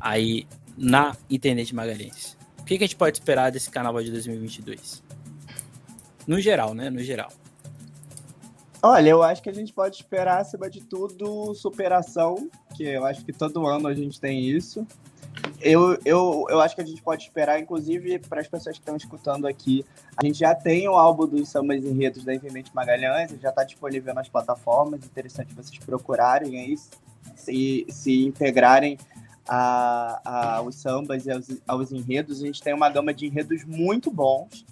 aí 0.00 0.46
na 0.78 1.16
Intendente 1.28 1.74
Magalhães? 1.74 2.36
O 2.60 2.64
que 2.64 2.74
a 2.74 2.78
gente 2.78 2.94
pode 2.94 3.18
esperar 3.18 3.50
desse 3.50 3.68
carnaval 3.68 4.02
de 4.02 4.12
2022? 4.12 5.03
No 6.26 6.40
geral, 6.40 6.74
né? 6.74 6.90
No 6.90 7.00
geral. 7.00 7.30
Olha, 8.82 9.08
eu 9.08 9.22
acho 9.22 9.42
que 9.42 9.48
a 9.48 9.54
gente 9.54 9.72
pode 9.72 9.96
esperar, 9.96 10.42
acima 10.42 10.68
de 10.68 10.82
tudo, 10.82 11.54
superação, 11.54 12.50
que 12.76 12.84
eu 12.84 13.04
acho 13.06 13.24
que 13.24 13.32
todo 13.32 13.66
ano 13.66 13.88
a 13.88 13.94
gente 13.94 14.20
tem 14.20 14.46
isso. 14.46 14.86
Eu, 15.60 15.98
eu, 16.04 16.44
eu 16.50 16.60
acho 16.60 16.74
que 16.74 16.82
a 16.82 16.84
gente 16.84 17.00
pode 17.00 17.22
esperar, 17.22 17.58
inclusive, 17.58 18.18
para 18.18 18.42
as 18.42 18.46
pessoas 18.46 18.76
que 18.76 18.82
estão 18.82 18.94
escutando 18.94 19.46
aqui, 19.46 19.84
a 20.14 20.24
gente 20.24 20.38
já 20.38 20.54
tem 20.54 20.86
o 20.86 20.92
álbum 20.92 21.26
dos 21.26 21.48
sambas 21.48 21.82
enredos 21.82 22.24
da 22.24 22.34
Infinite 22.34 22.74
Magalhães, 22.74 23.30
já 23.40 23.48
está 23.48 23.64
disponível 23.64 24.12
nas 24.12 24.28
plataformas, 24.28 25.02
interessante 25.02 25.54
vocês 25.54 25.78
procurarem 25.78 26.60
aí, 26.60 26.76
se, 27.34 27.86
se 27.88 28.26
integrarem 28.26 28.98
a, 29.48 30.20
a, 30.24 30.56
aos 30.56 30.74
sambas 30.76 31.24
e 31.24 31.30
aos, 31.30 31.46
aos 31.66 31.92
enredos. 31.92 32.42
A 32.42 32.46
gente 32.46 32.62
tem 32.62 32.74
uma 32.74 32.90
gama 32.90 33.14
de 33.14 33.26
enredos 33.26 33.64
muito 33.64 34.10
bons, 34.10 34.66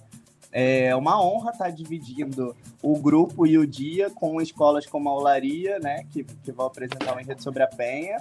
é 0.53 0.95
uma 0.95 1.21
honra 1.25 1.51
estar 1.51 1.71
dividindo 1.71 2.55
o 2.83 2.99
grupo 2.99 3.47
e 3.47 3.57
o 3.57 3.67
dia 3.67 4.11
com 4.11 4.41
escolas 4.41 4.85
como 4.85 5.09
a 5.09 5.15
Olaria, 5.15 5.79
né, 5.79 6.05
que, 6.13 6.25
que 6.25 6.53
vão 6.53 6.67
apresentar 6.67 7.17
um 7.17 7.21
enredo 7.21 7.43
sobre 7.43 7.63
a 7.63 7.67
Penha, 7.67 8.19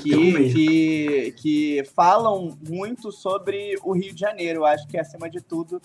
que, 0.00 0.52
que, 0.52 1.32
que 1.36 1.84
falam 1.94 2.56
muito 2.66 3.12
sobre 3.12 3.78
o 3.84 3.92
Rio 3.92 4.14
de 4.14 4.20
Janeiro. 4.20 4.60
Eu 4.60 4.66
acho 4.66 4.88
que, 4.88 4.98
acima 4.98 5.28
de 5.28 5.42
tudo, 5.42 5.80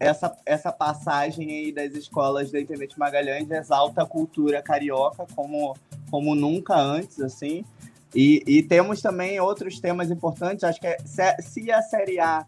essa, 0.00 0.34
essa 0.46 0.72
passagem 0.72 1.50
aí 1.50 1.72
das 1.72 1.94
escolas 1.94 2.50
da 2.50 2.58
Internet 2.58 2.98
Magalhães 2.98 3.50
exalta 3.50 4.02
a 4.02 4.06
cultura 4.06 4.62
carioca 4.62 5.26
como, 5.34 5.76
como 6.10 6.34
nunca 6.34 6.74
antes, 6.74 7.20
assim. 7.20 7.64
E, 8.14 8.42
e 8.46 8.62
temos 8.62 9.02
também 9.02 9.40
outros 9.40 9.80
temas 9.80 10.10
importantes. 10.10 10.64
Acho 10.64 10.80
que 10.80 10.86
é, 10.86 10.96
se 11.42 11.70
a 11.70 11.82
Série 11.82 12.20
A 12.20 12.46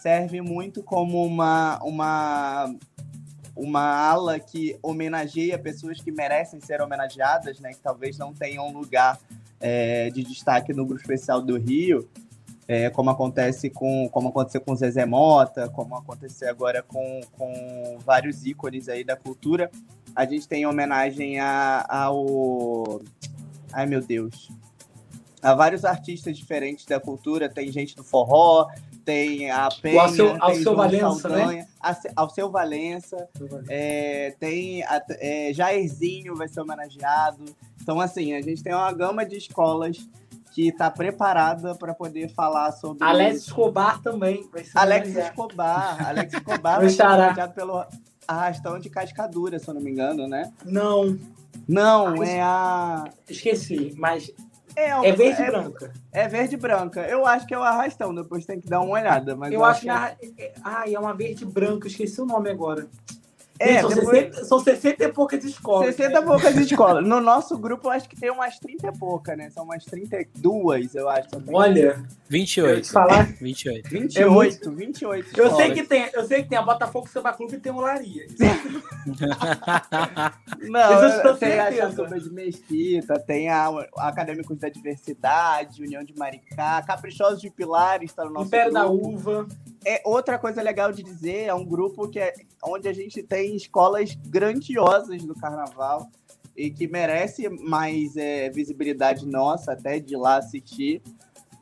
serve 0.00 0.40
muito 0.40 0.82
como 0.82 1.24
uma, 1.24 1.78
uma, 1.82 2.74
uma 3.56 3.82
ala 3.82 4.38
que 4.38 4.78
homenageia 4.82 5.58
pessoas 5.58 6.00
que 6.00 6.12
merecem 6.12 6.60
ser 6.60 6.80
homenageadas, 6.80 7.58
né, 7.60 7.70
que 7.70 7.80
talvez 7.80 8.16
não 8.16 8.32
tenham 8.32 8.70
lugar 8.72 9.18
é, 9.60 10.10
de 10.10 10.22
destaque 10.22 10.72
no 10.72 10.86
grupo 10.86 11.00
especial 11.00 11.42
do 11.42 11.58
Rio, 11.58 12.08
é, 12.66 12.90
como 12.90 13.08
acontece 13.08 13.70
com 13.70 14.08
como 14.10 14.28
aconteceu 14.28 14.60
com 14.60 14.76
Zezé 14.76 15.06
Mota, 15.06 15.70
como 15.70 15.96
aconteceu 15.96 16.50
agora 16.50 16.82
com, 16.82 17.20
com 17.32 17.98
vários 18.04 18.44
ícones 18.44 18.88
aí 18.90 19.02
da 19.02 19.16
cultura. 19.16 19.70
A 20.14 20.26
gente 20.26 20.46
tem 20.46 20.66
homenagem 20.66 21.40
a, 21.40 21.86
ao. 21.88 23.00
Ai 23.72 23.86
meu 23.86 24.02
Deus. 24.02 24.50
A 25.40 25.54
vários 25.54 25.84
artistas 25.84 26.36
diferentes 26.36 26.84
da 26.84 27.00
cultura, 27.00 27.48
tem 27.48 27.72
gente 27.72 27.96
do 27.96 28.04
forró, 28.04 28.68
tem 29.08 29.50
a 29.50 29.70
Penha, 29.80 30.02
ao 30.02 30.08
seu, 30.10 30.36
ao 30.38 30.54
seu 30.54 30.76
Valença, 30.76 31.14
Saldanha, 31.14 31.62
né? 31.62 31.66
ao 32.14 32.28
seu 32.28 32.50
Valença, 32.50 33.28
é, 33.66 34.34
tem 34.38 34.82
a, 34.82 35.02
é, 35.12 35.50
Jairzinho 35.50 36.36
vai 36.36 36.46
ser 36.46 36.60
homenageado. 36.60 37.42
Então, 37.80 37.98
assim, 38.02 38.34
a 38.34 38.42
gente 38.42 38.62
tem 38.62 38.74
uma 38.74 38.92
gama 38.92 39.24
de 39.24 39.38
escolas 39.38 40.06
que 40.52 40.68
está 40.68 40.90
preparada 40.90 41.74
para 41.74 41.94
poder 41.94 42.28
falar 42.34 42.70
sobre. 42.72 43.02
Alex 43.02 43.46
Escobar 43.46 44.02
também 44.02 44.46
vai 44.52 44.62
ser 44.62 44.76
Alex 44.76 45.16
Escobar. 45.16 46.06
Alex 46.06 46.34
Escobar 46.36 46.80
vai 46.80 46.90
ser 46.90 47.02
homenageado 47.06 47.54
pelo 47.54 47.82
Arrastão 48.26 48.78
de 48.78 48.90
Cascadura, 48.90 49.58
se 49.58 49.68
eu 49.68 49.72
não 49.72 49.80
me 49.80 49.90
engano, 49.90 50.28
né? 50.28 50.52
Não. 50.66 51.18
Não, 51.66 52.22
é 52.22 52.42
a. 52.42 53.04
Esqueci, 53.26 53.94
mas 53.96 54.30
é, 54.76 55.08
é 55.08 55.12
verde 55.12 55.42
e 55.42 55.44
é, 55.44 55.50
branca. 55.50 55.92
É 56.12 56.28
verde 56.28 56.56
branca. 56.56 57.00
Eu 57.02 57.26
acho 57.26 57.46
que 57.46 57.54
é 57.54 57.58
o 57.58 57.62
arrastão, 57.62 58.14
depois 58.14 58.44
tem 58.46 58.60
que 58.60 58.68
dar 58.68 58.80
uma 58.80 58.94
olhada. 58.94 59.36
Mas 59.36 59.52
eu, 59.52 59.60
eu 59.60 59.64
acho 59.64 59.82
que. 59.82 59.90
É... 59.90 60.16
é 60.38 60.54
ai, 60.62 60.94
é 60.94 60.98
uma 60.98 61.14
verde 61.14 61.44
branca, 61.44 61.88
esqueci 61.88 62.20
o 62.20 62.26
nome 62.26 62.50
agora. 62.50 62.88
É, 63.58 63.80
são, 63.80 63.90
depois... 63.90 64.18
60, 64.18 64.44
são 64.44 64.58
60 64.60 65.04
e 65.04 65.12
poucas 65.12 65.44
escolas. 65.44 65.94
60 65.94 66.10
e 66.10 66.14
né? 66.14 66.26
poucas 66.26 66.56
escolas. 66.56 67.06
No 67.06 67.20
nosso 67.20 67.58
grupo, 67.58 67.88
eu 67.88 67.92
acho 67.92 68.08
que 68.08 68.16
tem 68.16 68.30
umas 68.30 68.58
30 68.58 68.86
e 68.86 68.98
poucas, 68.98 69.36
né? 69.36 69.50
São 69.50 69.64
umas 69.64 69.84
32, 69.84 70.94
eu 70.94 71.08
acho. 71.08 71.28
Olha. 71.52 72.02
28. 72.28 72.78
Eu 72.78 72.84
falar. 72.92 73.26
28. 73.40 73.88
28, 73.88 74.18
é 74.18 74.26
muito... 74.30 74.70
28 74.70 75.40
eu 75.40 75.56
sei 75.56 75.72
que 75.72 75.82
tem, 75.82 76.08
eu 76.12 76.24
sei 76.24 76.42
que 76.42 76.48
tem 76.48 76.58
a 76.58 76.62
Botafogo 76.62 77.08
Samba 77.08 77.32
Clube 77.32 77.54
e 77.56 77.60
tem 77.60 77.72
o 77.72 77.80
Laria. 77.80 78.26
Não, 80.60 81.36
tem 81.36 81.58
a 81.58 81.72
Chatuba 81.72 82.20
de 82.20 82.30
Mesquita, 82.30 83.18
tem 83.18 83.48
a, 83.48 83.68
a 83.96 84.08
Acadêmicos 84.08 84.58
da 84.58 84.68
Diversidade, 84.68 85.82
União 85.82 86.04
de 86.04 86.14
Maricá, 86.16 86.82
Caprichosos 86.82 87.40
de 87.40 87.50
Pilares 87.50 88.10
está 88.10 88.24
no 88.24 88.30
nosso 88.30 88.48
Império 88.48 88.72
grupo. 88.72 88.86
da 88.86 88.92
Uva. 88.92 89.48
É, 89.84 90.02
outra 90.04 90.38
coisa 90.38 90.60
legal 90.62 90.92
de 90.92 91.02
dizer, 91.02 91.44
é 91.44 91.54
um 91.54 91.64
grupo 91.64 92.08
que 92.08 92.18
é, 92.18 92.34
onde 92.62 92.88
a 92.88 92.92
gente 92.92 93.22
tem 93.22 93.56
escolas 93.56 94.14
grandiosas 94.14 95.24
do 95.24 95.34
carnaval 95.34 96.10
e 96.56 96.70
que 96.70 96.88
merece 96.88 97.48
mais 97.48 98.16
é, 98.16 98.50
visibilidade 98.50 99.24
nossa, 99.26 99.72
até 99.72 99.98
de 99.98 100.16
lá 100.16 100.38
assistir. 100.38 101.00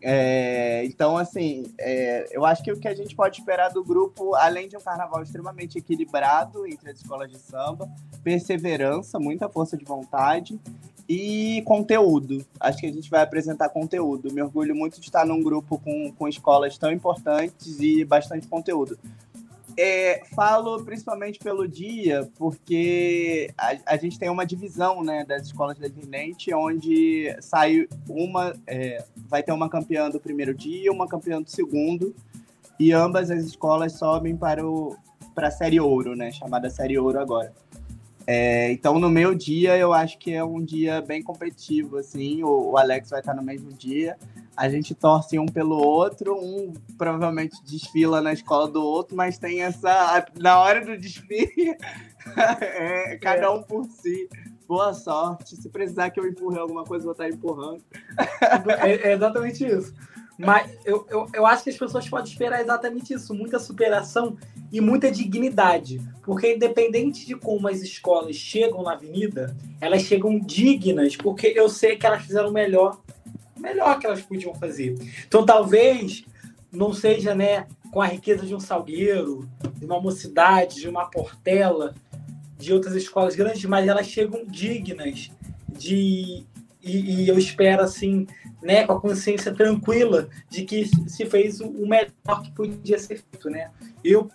É, 0.03 0.85
então, 0.85 1.17
assim, 1.17 1.73
é, 1.79 2.27
eu 2.31 2.45
acho 2.45 2.63
que 2.63 2.73
o 2.73 2.79
que 2.79 2.89
a 2.89 2.95
gente 2.95 3.15
pode 3.15 3.39
esperar 3.39 3.71
do 3.71 3.85
grupo, 3.85 4.35
além 4.35 4.69
de 4.69 4.77
um 4.77 4.81
carnaval 4.81 5.23
extremamente 5.23 5.79
equilibrado 5.79 6.67
entre 6.67 6.91
as 6.91 6.99
escolas 6.99 7.31
de 7.31 7.39
samba, 7.39 7.91
perseverança, 8.23 9.19
muita 9.19 9.49
força 9.49 9.77
de 9.77 9.85
vontade 9.85 10.59
e 11.09 11.63
conteúdo. 11.65 12.45
Acho 12.59 12.79
que 12.79 12.87
a 12.87 12.93
gente 12.93 13.09
vai 13.11 13.23
apresentar 13.23 13.69
conteúdo. 13.69 14.33
Me 14.33 14.43
orgulho 14.43 14.75
muito 14.75 15.01
de 15.01 15.07
estar 15.07 15.25
num 15.25 15.43
grupo 15.43 15.79
com, 15.79 16.13
com 16.13 16.29
escolas 16.29 16.77
tão 16.77 16.93
importantes 16.93 17.79
e 17.81 18.05
bastante 18.05 18.49
conteúdo. 18.49 18.99
É, 19.79 20.23
falo 20.35 20.83
principalmente 20.85 21.39
pelo 21.39 21.69
dia, 21.69 22.27
porque 22.39 23.51
a, 23.59 23.77
a, 23.85 23.97
gente 23.99 24.19
tem 24.19 24.31
uma 24.31 24.47
divisão 24.47 25.05
né, 25.05 25.23
das 25.23 25.43
escolas 25.43 25.79
da 25.79 25.87
Intendente, 25.87 26.55
onde 26.55 27.37
sai 27.43 27.87
uma, 28.09 28.55
é, 28.67 29.05
vai 29.29 29.43
ter 29.43 29.53
uma 29.53 29.69
campeã 29.69 30.09
do 30.09 30.19
primeiro 30.19 30.55
dia, 30.55 30.91
uma 30.91 31.07
campeã 31.07 31.43
do 31.43 31.51
segundo, 31.51 32.17
e 32.81 32.91
ambas 32.91 33.31
as 33.31 33.45
escolas 33.45 33.93
sobem 33.93 34.35
para, 34.35 34.67
o, 34.67 34.97
para 35.35 35.49
a 35.49 35.51
Série 35.51 35.79
Ouro, 35.79 36.17
né, 36.17 36.33
chamada 36.33 36.71
Série 36.71 36.99
Ouro 36.99 37.21
agora. 37.21 37.53
É, 38.27 38.73
então, 38.73 38.99
no 38.99 39.09
meu 39.09 39.35
dia, 39.35 39.77
eu 39.77 39.93
acho 39.93 40.19
que 40.19 40.33
é 40.33 40.43
um 40.43 40.61
dia 40.63 41.01
bem 41.01 41.23
competitivo, 41.23 41.97
assim, 41.97 42.43
o, 42.43 42.73
o 42.73 42.77
Alex 42.77 43.11
vai 43.11 43.21
estar 43.21 43.35
no 43.35 43.43
mesmo 43.43 43.73
dia, 43.73 44.17
a 44.57 44.69
gente 44.69 44.95
torce 44.95 45.39
um 45.39 45.47
pelo 45.47 45.77
outro, 45.77 46.35
um 46.35 46.73
provavelmente 46.97 47.63
desfila 47.65 48.21
na 48.21 48.33
escola 48.33 48.69
do 48.69 48.83
outro, 48.83 49.15
mas 49.15 49.39
tem 49.39 49.63
essa. 49.63 50.27
Na 50.41 50.59
hora 50.59 50.85
do 50.85 50.97
desfile, 50.97 51.77
é, 52.61 53.19
cada 53.19 53.53
um 53.53 53.63
por 53.63 53.85
si. 53.85 54.29
Boa 54.67 54.93
sorte. 54.95 55.55
Se 55.55 55.69
precisar 55.69 56.11
que 56.11 56.19
eu 56.19 56.27
empurre 56.27 56.59
alguma 56.59 56.83
coisa, 56.85 57.03
eu 57.03 57.07
vou 57.07 57.13
estar 57.13 57.29
empurrando. 57.29 57.85
É, 58.83 59.11
é 59.11 59.13
exatamente 59.13 59.65
isso. 59.65 59.95
Mas 60.39 60.71
eu, 60.85 61.07
eu, 61.09 61.27
eu 61.33 61.47
acho 61.47 61.65
que 61.65 61.71
as 61.71 61.77
pessoas 61.77 62.09
podem 62.09 62.31
esperar 62.31 62.61
exatamente 62.61 63.15
isso: 63.15 63.35
muita 63.35 63.59
superação 63.59 64.37
e 64.71 64.81
muita 64.81 65.11
dignidade. 65.11 66.01
Porque, 66.23 66.55
independente 66.55 67.27
de 67.27 67.35
como 67.35 67.69
as 67.69 67.81
escolas 67.81 68.37
chegam 68.37 68.83
na 68.83 68.93
avenida, 68.93 69.57
elas 69.81 70.03
chegam 70.03 70.39
dignas, 70.39 71.17
porque 71.17 71.53
eu 71.55 71.69
sei 71.69 71.97
que 71.97 72.07
elas 72.07 72.23
fizeram 72.23 72.51
o 72.51 72.53
melhor 72.53 73.01
melhor 73.57 73.99
que 73.99 74.07
elas 74.07 74.21
podiam 74.21 74.55
fazer. 74.55 74.97
Então, 75.27 75.45
talvez 75.45 76.25
não 76.71 76.93
seja 76.93 77.35
né, 77.35 77.67
com 77.91 78.01
a 78.01 78.07
riqueza 78.07 78.47
de 78.47 78.55
um 78.55 78.61
Salgueiro, 78.61 79.49
de 79.75 79.85
uma 79.85 80.01
mocidade, 80.01 80.77
de 80.77 80.89
uma 80.89 81.07
Portela, 81.07 81.95
de 82.59 82.73
outras 82.73 82.95
escolas 82.95 83.35
grandes, 83.35 83.65
mas 83.65 83.89
elas 83.89 84.07
chegam 84.07 84.45
dignas 84.47 85.31
de 85.69 86.45
e, 86.87 87.25
e, 87.25 87.29
eu 87.29 87.39
espero 87.39 87.83
assim, 87.83 88.27
né, 88.63 88.87
com 88.87 88.93
a 88.93 89.01
consciência 89.01 89.53
tranquila 89.53 90.29
de 90.49 90.65
que 90.65 90.87
se 91.09 91.27
fez 91.27 91.61
o 91.61 91.87
melhor 91.87 92.43
que 92.43 92.53
podia 92.53 92.99
ser 92.99 93.17
feito, 93.19 93.51
né? 93.51 93.71
Eu 94.05 94.31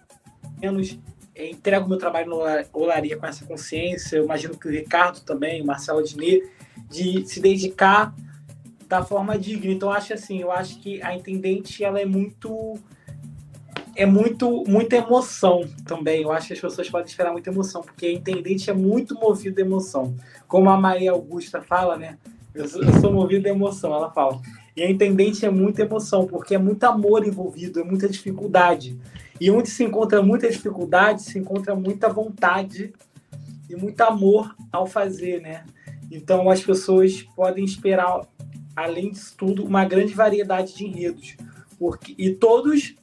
menos 0.62 1.00
é, 1.34 1.50
entrego 1.50 1.88
meu 1.88 1.98
trabalho 1.98 2.30
na 2.30 2.66
olaria 2.74 3.18
com 3.18 3.26
essa 3.26 3.46
consciência. 3.46 4.18
Eu 4.18 4.26
imagino 4.26 4.58
que 4.58 4.68
o 4.68 4.72
Ricardo 4.72 5.22
também, 5.22 5.62
o 5.62 5.66
Marcelo 5.66 6.04
Diniz, 6.04 6.48
de 6.90 7.26
se 7.26 7.40
dedicar 7.40 8.14
da 8.88 9.04
forma 9.04 9.38
digna. 9.38 9.72
Então 9.72 9.90
acho 9.90 10.14
assim, 10.14 10.42
eu 10.42 10.52
acho 10.52 10.80
que 10.80 11.02
a 11.02 11.16
intendente 11.16 11.84
ela 11.84 12.00
é 12.00 12.06
muito 12.06 12.78
é 13.96 14.06
muito 14.06 14.64
muita 14.68 14.98
emoção 14.98 15.68
também. 15.86 16.24
Eu 16.24 16.32
acho 16.32 16.48
que 16.48 16.54
as 16.54 16.60
pessoas 16.60 16.90
podem 16.90 17.08
esperar 17.08 17.32
muita 17.32 17.50
emoção, 17.50 17.82
porque 17.82 18.06
a 18.06 18.12
intendente 18.12 18.70
é 18.70 18.74
muito 18.74 19.16
movida 19.16 19.56
de 19.56 19.62
emoção. 19.62 20.16
Como 20.48 20.70
a 20.70 20.78
Maria 20.78 21.12
Augusta 21.12 21.62
fala, 21.62 21.98
né? 21.98 22.18
Eu 22.54 22.68
sou, 22.68 22.84
eu 22.84 23.00
sou 23.00 23.14
movida 23.14 23.44
de 23.44 23.50
emoção, 23.50 23.94
ela 23.94 24.12
fala. 24.12 24.42
E 24.76 24.82
a 24.82 24.90
intendente 24.90 25.46
é 25.46 25.50
muita 25.50 25.82
emoção, 25.82 26.26
porque 26.26 26.56
é 26.56 26.58
muito 26.58 26.84
amor 26.84 27.26
envolvido, 27.26 27.80
é 27.80 27.84
muita 27.84 28.08
dificuldade. 28.08 29.00
E 29.40 29.50
onde 29.50 29.70
se 29.70 29.84
encontra 29.84 30.22
muita 30.22 30.50
dificuldade, 30.50 31.24
se 31.24 31.40
encontra 31.40 31.76
muita 31.76 32.10
vontade 32.10 32.94
e 33.70 33.76
muito 33.76 34.02
amor 34.02 34.56
ao 34.72 34.86
fazer, 34.86 35.42
né? 35.42 35.66
Então 36.12 36.50
as 36.50 36.62
pessoas 36.62 37.22
podem 37.36 37.64
esperar 37.64 38.22
além 38.76 39.12
disso 39.12 39.34
tudo, 39.38 39.66
uma 39.66 39.86
grande 39.86 40.14
variedade 40.14 40.76
de 40.76 40.86
enredos. 40.86 41.36
Porque, 41.78 42.14
e 42.18 42.34
todos 42.34 42.96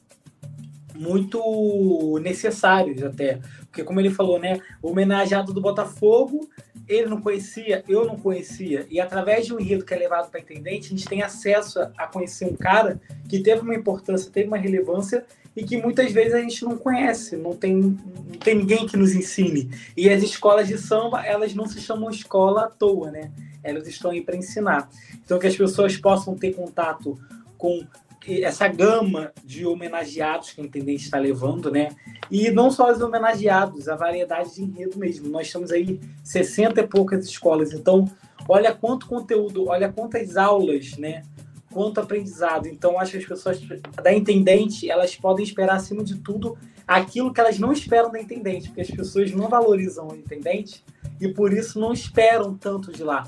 muito 0.95 2.19
necessários 2.21 3.01
até. 3.03 3.39
Porque, 3.65 3.83
como 3.83 3.99
ele 3.99 4.09
falou, 4.09 4.39
né? 4.39 4.59
O 4.81 4.91
homenageado 4.91 5.53
do 5.53 5.61
Botafogo, 5.61 6.49
ele 6.89 7.07
não 7.07 7.21
conhecia, 7.21 7.83
eu 7.87 8.03
não 8.03 8.17
conhecia. 8.17 8.87
E 8.89 8.99
através 8.99 9.45
de 9.45 9.53
um 9.53 9.59
enredo 9.59 9.85
que 9.85 9.93
é 9.93 9.97
levado 9.97 10.31
para 10.31 10.39
intendente, 10.39 10.87
a 10.87 10.89
gente 10.89 11.07
tem 11.07 11.21
acesso 11.21 11.79
a 11.95 12.07
conhecer 12.07 12.45
um 12.45 12.55
cara 12.55 12.99
que 13.29 13.39
teve 13.39 13.61
uma 13.61 13.75
importância, 13.75 14.31
teve 14.31 14.47
uma 14.47 14.57
relevância 14.57 15.23
e 15.55 15.63
que 15.63 15.77
muitas 15.77 16.11
vezes 16.11 16.33
a 16.33 16.41
gente 16.41 16.65
não 16.65 16.75
conhece, 16.75 17.37
não 17.37 17.55
tem, 17.55 17.75
não 17.75 18.39
tem 18.43 18.55
ninguém 18.55 18.87
que 18.87 18.97
nos 18.97 19.13
ensine. 19.13 19.69
E 19.95 20.09
as 20.09 20.23
escolas 20.23 20.67
de 20.67 20.79
samba, 20.79 21.23
elas 21.23 21.53
não 21.53 21.67
se 21.67 21.79
chamam 21.79 22.09
escola 22.09 22.63
à 22.63 22.69
toa, 22.69 23.11
né? 23.11 23.31
Elas 23.63 23.87
estão 23.87 24.09
aí 24.09 24.21
para 24.21 24.35
ensinar. 24.35 24.89
Então, 25.23 25.37
que 25.37 25.45
as 25.45 25.55
pessoas 25.55 25.95
possam 25.95 26.35
ter 26.35 26.53
contato 26.53 27.19
com 27.57 27.85
essa 28.27 28.67
gama 28.67 29.31
de 29.43 29.65
homenageados 29.65 30.51
que 30.51 30.61
a 30.61 30.63
Intendente 30.63 31.03
está 31.03 31.17
levando, 31.17 31.71
né? 31.71 31.89
E 32.29 32.51
não 32.51 32.69
só 32.69 32.91
os 32.91 33.01
homenageados, 33.01 33.87
a 33.87 33.95
variedade 33.95 34.55
de 34.55 34.63
enredo 34.63 34.97
mesmo. 34.97 35.29
Nós 35.29 35.51
temos 35.51 35.71
aí 35.71 35.99
60 36.23 36.81
e 36.81 36.87
poucas 36.87 37.25
escolas. 37.25 37.73
Então, 37.73 38.05
olha 38.47 38.73
quanto 38.73 39.07
conteúdo, 39.07 39.67
olha 39.69 39.91
quantas 39.91 40.37
aulas, 40.37 40.97
né? 40.97 41.23
Quanto 41.71 41.99
aprendizado. 41.99 42.67
Então, 42.67 42.99
acho 42.99 43.11
que 43.11 43.17
as 43.17 43.25
pessoas 43.25 43.59
da 44.01 44.13
Intendente, 44.13 44.89
elas 44.89 45.15
podem 45.15 45.45
esperar, 45.45 45.75
acima 45.75 46.03
de 46.03 46.17
tudo, 46.19 46.57
aquilo 46.87 47.31
que 47.31 47.39
elas 47.39 47.57
não 47.57 47.71
esperam 47.71 48.11
da 48.11 48.21
Intendente, 48.21 48.67
porque 48.67 48.81
as 48.81 48.91
pessoas 48.91 49.31
não 49.31 49.47
valorizam 49.47 50.07
o 50.07 50.15
Intendente 50.15 50.83
e, 51.21 51.27
por 51.27 51.53
isso, 51.53 51.79
não 51.79 51.93
esperam 51.93 52.55
tanto 52.55 52.91
de 52.91 53.03
lá. 53.03 53.23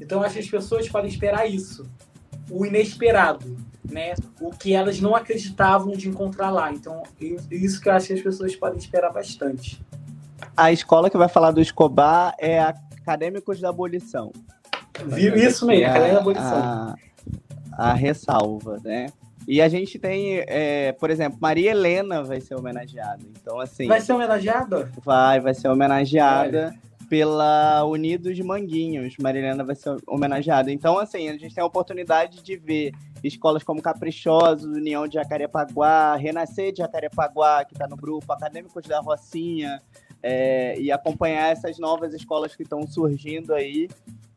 Então 0.00 0.22
acho 0.22 0.34
que 0.34 0.40
as 0.40 0.48
pessoas 0.48 0.88
podem 0.88 1.10
esperar 1.10 1.48
isso, 1.48 1.88
o 2.50 2.64
inesperado, 2.64 3.56
né? 3.88 4.14
O 4.40 4.50
que 4.50 4.74
elas 4.74 5.00
não 5.00 5.14
acreditavam 5.14 5.92
de 5.92 6.08
encontrar 6.08 6.50
lá. 6.50 6.72
Então 6.72 7.02
isso 7.50 7.80
que 7.80 7.88
eu 7.88 7.92
acho 7.92 8.08
que 8.08 8.12
as 8.14 8.20
pessoas 8.20 8.56
podem 8.56 8.78
esperar 8.78 9.12
bastante. 9.12 9.82
A 10.56 10.72
escola 10.72 11.10
que 11.10 11.16
vai 11.16 11.28
falar 11.28 11.50
do 11.50 11.60
Escobar 11.60 12.34
é 12.38 12.60
Acadêmicos 12.60 13.60
da 13.60 13.68
Abolição. 13.70 14.32
Viu 15.06 15.34
isso 15.36 15.66
mesmo, 15.66 15.86
Acadêmicos 15.86 16.14
da 16.14 16.20
Abolição. 16.20 16.58
A, 16.58 16.94
a, 17.72 17.94
ressalva, 17.94 18.78
né? 18.84 19.06
E 19.48 19.60
a 19.60 19.68
gente 19.68 19.98
tem, 19.98 20.44
é, 20.46 20.92
por 20.92 21.10
exemplo, 21.10 21.38
Maria 21.40 21.70
Helena 21.70 22.22
vai 22.22 22.40
ser 22.40 22.54
homenageada. 22.54 23.24
Então, 23.40 23.58
assim. 23.58 23.86
Vai 23.86 24.00
ser 24.00 24.12
homenageada? 24.12 24.90
Vai, 25.02 25.40
vai 25.40 25.54
ser 25.54 25.68
homenageada 25.68 26.74
pela 27.10 27.84
Unidos 27.84 28.38
Manguinhos. 28.38 29.16
Marilena 29.20 29.64
vai 29.64 29.74
ser 29.74 29.96
homenageada. 30.06 30.70
Então, 30.70 30.96
assim, 30.96 31.28
a 31.28 31.32
gente 31.32 31.52
tem 31.52 31.60
a 31.60 31.66
oportunidade 31.66 32.40
de 32.40 32.56
ver 32.56 32.92
escolas 33.22 33.64
como 33.64 33.82
Caprichosos, 33.82 34.64
União 34.64 35.08
de 35.08 35.14
Jacarepaguá, 35.14 36.14
Renascer 36.14 36.70
de 36.70 36.78
Jacarepaguá, 36.78 37.64
que 37.64 37.74
está 37.74 37.88
no 37.88 37.96
grupo, 37.96 38.32
Acadêmicos 38.32 38.84
da 38.86 39.00
Rocinha, 39.00 39.82
é, 40.22 40.78
e 40.78 40.92
acompanhar 40.92 41.50
essas 41.50 41.80
novas 41.80 42.14
escolas 42.14 42.54
que 42.54 42.62
estão 42.62 42.86
surgindo 42.86 43.52
aí. 43.54 43.88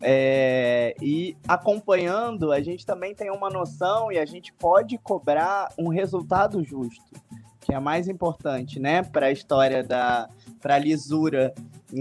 É, 0.01 0.95
e 0.99 1.37
acompanhando, 1.47 2.51
a 2.51 2.59
gente 2.59 2.87
também 2.87 3.13
tem 3.13 3.29
uma 3.29 3.51
noção 3.51 4.11
e 4.11 4.17
a 4.17 4.25
gente 4.25 4.51
pode 4.51 4.97
cobrar 4.97 5.69
um 5.77 5.89
resultado 5.89 6.63
justo, 6.63 7.13
que 7.61 7.71
é 7.71 7.79
mais 7.79 8.07
importante, 8.07 8.79
né, 8.79 9.03
para 9.03 9.27
a 9.27 9.31
história 9.31 9.83
da, 9.83 10.27
para 10.59 10.75
a 10.75 10.79
lisura 10.79 11.53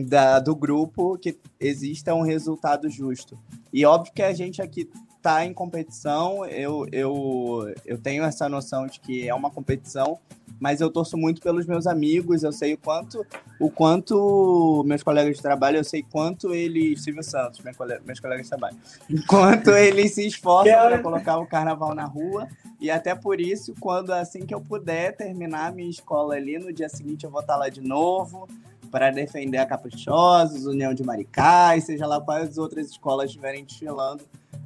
da, 0.07 0.41
do 0.41 0.57
grupo 0.57 1.19
que 1.19 1.39
exista 1.61 2.15
um 2.15 2.23
resultado 2.23 2.89
justo. 2.89 3.39
E 3.73 3.85
óbvio 3.85 4.13
que 4.15 4.23
a 4.23 4.33
gente 4.33 4.63
aqui 4.63 4.89
está 5.17 5.45
em 5.45 5.53
competição, 5.53 6.45
eu, 6.47 6.87
eu, 6.91 7.73
eu 7.87 7.99
tenho 7.99 8.25
essa 8.25 8.49
noção 8.49 8.87
de 8.87 8.99
que 8.99 9.29
é 9.29 9.35
uma 9.35 9.51
competição, 9.51 10.19
mas 10.59 10.81
eu 10.81 10.91
torço 10.91 11.17
muito 11.17 11.41
pelos 11.41 11.65
meus 11.65 11.87
amigos, 11.87 12.43
eu 12.43 12.53
sei 12.53 12.75
o 12.75 12.79
quanto, 12.79 13.25
o 13.61 13.71
quanto 13.71 14.83
meus 14.85 15.03
colegas 15.03 15.37
de 15.37 15.43
trabalho, 15.43 15.77
eu 15.77 15.85
sei 15.85 16.03
quanto 16.03 16.53
eles, 16.53 17.05
Silvio 17.05 17.23
Santos, 17.23 17.61
meus 17.61 17.77
colegas, 17.77 18.05
meus 18.05 18.19
colegas 18.19 18.47
de 18.47 18.51
trabalho, 18.51 18.77
quanto 19.29 19.71
eles 19.71 20.15
se 20.15 20.27
esforçam 20.27 20.73
para 20.73 20.99
colocar 20.99 21.39
o 21.39 21.47
carnaval 21.47 21.95
na 21.95 22.05
rua, 22.05 22.49
e 22.81 22.91
até 22.91 23.15
por 23.15 23.41
isso, 23.41 23.75
quando 23.79 24.13
assim 24.13 24.45
que 24.45 24.55
eu 24.55 24.61
puder 24.61 25.17
terminar 25.17 25.69
a 25.69 25.73
minha 25.73 25.91
escola 25.91 26.35
ali, 26.35 26.59
no 26.59 26.73
dia 26.73 26.89
seguinte 26.89 27.25
eu 27.25 27.31
vou 27.31 27.43
estar 27.43 27.57
lá 27.57 27.69
de 27.69 27.81
novo, 27.81 28.49
para 28.93 29.11
defender 29.11 29.57
a 29.57 29.65
Caprichosos, 29.65 30.67
União 30.67 30.93
de 30.93 31.03
Maricá, 31.03 31.75
e 31.75 31.81
seja 31.81 32.07
lá 32.07 32.21
quais 32.21 32.59
outras 32.59 32.91
escolas 32.91 33.31
estiverem 33.31 33.65
desfilando 33.65 34.23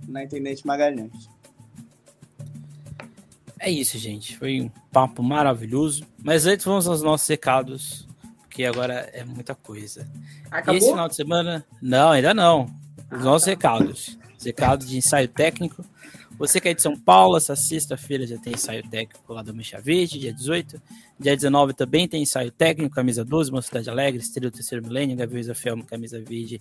na 0.09 0.25
Intendente 0.25 0.67
Magalhães. 0.67 1.29
É 3.61 3.71
isso, 3.71 3.97
gente. 3.99 4.37
Foi 4.37 4.61
um 4.61 4.69
papo 4.93 5.23
maravilhoso. 5.23 6.05
Mas 6.23 6.45
antes 6.45 6.67
vamos 6.67 6.89
aos 6.89 7.03
nossos 7.03 7.27
recados, 7.29 8.07
porque 8.41 8.65
agora 8.65 9.09
é 9.13 9.25
muita 9.25 9.55
coisa. 9.55 10.11
Acabou? 10.51 10.75
E 10.75 10.79
esse 10.79 10.91
final 10.91 11.09
de 11.09 11.15
semana. 11.15 11.65
Não, 11.81 12.11
ainda 12.11 12.35
não. 12.35 12.65
Os 13.11 13.21
ah, 13.21 13.25
nossos 13.25 13.45
tá. 13.45 13.53
recados. 13.53 14.19
recados 14.45 14.89
de 14.89 14.99
ensaio 14.99 15.29
técnico. 15.29 15.85
Você 16.39 16.61
que 16.61 16.69
é 16.69 16.75
de 16.75 16.83
São 16.83 16.95
Paulo, 16.95 17.39
essa 17.39 17.57
sexta-feira 17.57 18.27
já 18.27 18.37
tem 18.37 18.53
ensaio 18.53 18.83
técnico 18.89 19.33
lá 19.33 19.43
do 19.43 19.55
Mecha 19.55 19.81
Verde, 19.81 20.19
dia 20.19 20.33
18. 20.33 20.81
Dia 21.19 21.35
19 21.35 21.73
também 21.73 22.07
tem 22.07 22.23
ensaio 22.23 22.51
técnico, 22.51 22.95
camisa 22.95 23.25
12, 23.25 23.51
Mocidade 23.51 23.89
Alegre, 23.89 24.21
Estrela 24.21 24.51
do 24.51 24.55
Terceiro 24.55 24.87
Milênio, 24.87 25.17
Gavião 25.17 25.41
Isafiel, 25.41 25.83
camisa 25.85 26.21
verde, 26.21 26.61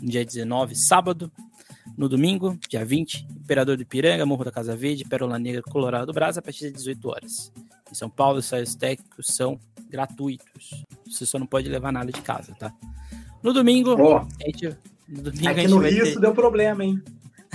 dia 0.00 0.24
19, 0.24 0.76
sábado. 0.76 1.30
No 1.98 2.08
domingo, 2.08 2.56
dia 2.68 2.84
20, 2.84 3.26
Imperador 3.30 3.76
do 3.76 3.84
Piranga, 3.84 4.24
Morro 4.24 4.44
da 4.44 4.52
Casa 4.52 4.76
Verde, 4.76 5.04
Pérola 5.04 5.38
Negra, 5.40 5.62
Colorado 5.62 6.06
do 6.06 6.12
Brás, 6.12 6.38
a 6.38 6.42
partir 6.42 6.70
das 6.70 6.84
18 6.84 7.08
horas. 7.08 7.52
Em 7.90 7.94
São 7.94 8.08
Paulo, 8.08 8.38
os 8.38 8.46
ensaios 8.46 8.76
técnicos 8.76 9.26
são 9.30 9.58
gratuitos. 9.90 10.84
Você 11.04 11.26
só 11.26 11.36
não 11.38 11.46
pode 11.46 11.68
levar 11.68 11.90
nada 11.90 12.12
de 12.12 12.20
casa, 12.22 12.54
tá? 12.54 12.72
No 13.42 13.52
domingo, 13.52 13.96
oh, 13.98 14.18
a 14.18 14.26
gente, 14.44 14.76
no 15.08 15.22
domingo 15.22 15.48
aqui 15.48 15.68
no 15.68 15.78
Rio 15.78 16.04
ter... 16.04 16.10
isso 16.10 16.20
deu 16.20 16.32
problema, 16.32 16.84
hein? 16.84 17.02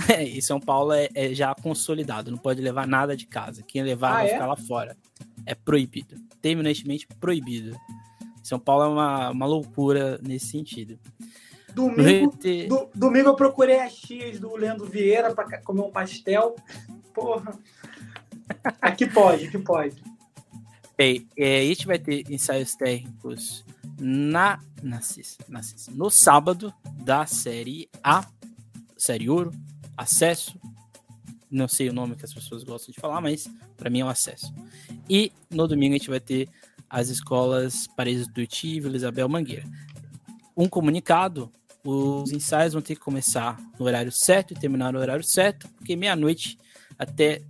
É, 0.08 0.22
e 0.24 0.42
São 0.42 0.60
Paulo 0.60 0.92
é, 0.92 1.08
é, 1.14 1.34
já 1.34 1.54
consolidado, 1.54 2.30
não 2.30 2.38
pode 2.38 2.60
levar 2.60 2.86
nada 2.86 3.16
de 3.16 3.26
casa. 3.26 3.62
Quem 3.62 3.82
levar 3.82 4.10
ah, 4.10 4.14
vai 4.14 4.26
é? 4.26 4.32
ficar 4.32 4.46
lá 4.46 4.56
fora. 4.56 4.96
É 5.46 5.54
proibido. 5.54 6.16
Terminantemente 6.40 7.06
proibido. 7.20 7.76
São 8.42 8.58
Paulo 8.58 8.84
é 8.84 8.88
uma, 8.88 9.30
uma 9.30 9.46
loucura 9.46 10.18
nesse 10.22 10.46
sentido. 10.46 10.98
Domingo, 11.74 12.36
do, 12.68 12.90
domingo 12.94 13.28
eu 13.30 13.34
procurei 13.34 13.80
as 13.80 13.94
tias 13.94 14.38
do 14.38 14.54
Leandro 14.56 14.86
Vieira 14.86 15.34
para 15.34 15.58
comer 15.58 15.80
um 15.80 15.90
pastel. 15.90 16.56
Porra. 17.14 17.58
Aqui 18.80 19.06
pode, 19.06 19.46
aqui 19.46 19.58
pode. 19.58 20.02
Bem, 20.96 21.26
é, 21.36 21.60
a 21.60 21.64
gente 21.64 21.86
vai 21.86 21.98
ter 21.98 22.30
ensaios 22.30 22.74
técnicos 22.74 23.64
na, 23.98 24.60
na, 24.82 25.00
na, 25.48 25.60
no 25.92 26.10
sábado 26.10 26.72
da 27.02 27.24
série 27.24 27.88
A, 28.04 28.26
série 28.96 29.30
Ouro, 29.30 29.50
acesso. 30.02 30.58
Não 31.50 31.68
sei 31.68 31.88
o 31.88 31.92
nome 31.92 32.16
que 32.16 32.24
as 32.24 32.32
pessoas 32.32 32.62
gostam 32.62 32.92
de 32.92 33.00
falar, 33.00 33.20
mas 33.20 33.48
para 33.76 33.90
mim 33.90 34.00
é 34.00 34.04
um 34.04 34.08
acesso. 34.08 34.52
E 35.08 35.32
no 35.50 35.66
domingo 35.66 35.94
a 35.94 35.98
gente 35.98 36.10
vai 36.10 36.20
ter 36.20 36.48
as 36.88 37.08
escolas 37.08 37.86
Paredes 37.96 38.26
do 38.26 38.40
Iti 38.40 38.78
e 38.78 38.94
Isabel 38.94 39.28
Mangueira. 39.28 39.64
Um 40.56 40.68
comunicado: 40.68 41.50
os 41.84 42.30
ensaios 42.32 42.72
vão 42.72 42.82
ter 42.82 42.94
que 42.94 43.00
começar 43.00 43.58
no 43.78 43.86
horário 43.86 44.12
certo 44.12 44.52
e 44.52 44.56
terminar 44.58 44.92
no 44.92 44.98
horário 44.98 45.24
certo, 45.24 45.68
porque 45.76 45.96
meia-noite 45.96 46.58
até, 46.98 47.42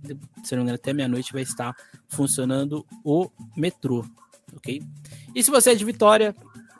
se 0.43 0.55
não 0.55 0.63
engano, 0.63 0.75
até 0.75 0.93
meia-noite 0.93 1.31
vai 1.31 1.43
estar 1.43 1.75
funcionando 2.07 2.85
o 3.03 3.29
metrô, 3.55 4.05
ok? 4.55 4.81
E 5.35 5.43
se 5.43 5.51
você 5.51 5.71
é 5.71 5.75
de 5.75 5.85
Vitória, 5.85 6.35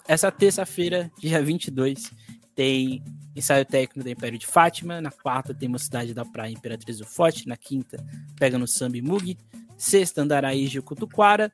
essa 0.07 0.31
terça-feira, 0.31 1.11
dia 1.19 1.41
22, 1.41 2.11
tem 2.55 3.03
ensaio 3.35 3.65
técnico 3.65 4.03
da 4.03 4.11
Império 4.11 4.37
de 4.37 4.47
Fátima. 4.47 5.01
Na 5.01 5.11
quarta 5.11 5.53
tem 5.53 5.69
Mocidade 5.69 6.13
da 6.13 6.25
Praia 6.25 6.51
Imperatriz 6.51 6.97
do 6.97 7.05
Forte. 7.05 7.47
Na 7.47 7.57
quinta, 7.57 8.03
pega 8.37 8.57
no 8.57 8.67
Sambi 8.67 9.01
Mug. 9.01 9.37
Sexta, 9.77 10.21
Andaraí 10.21 10.65
e 10.65 10.81
Cutuquara. 10.81 11.51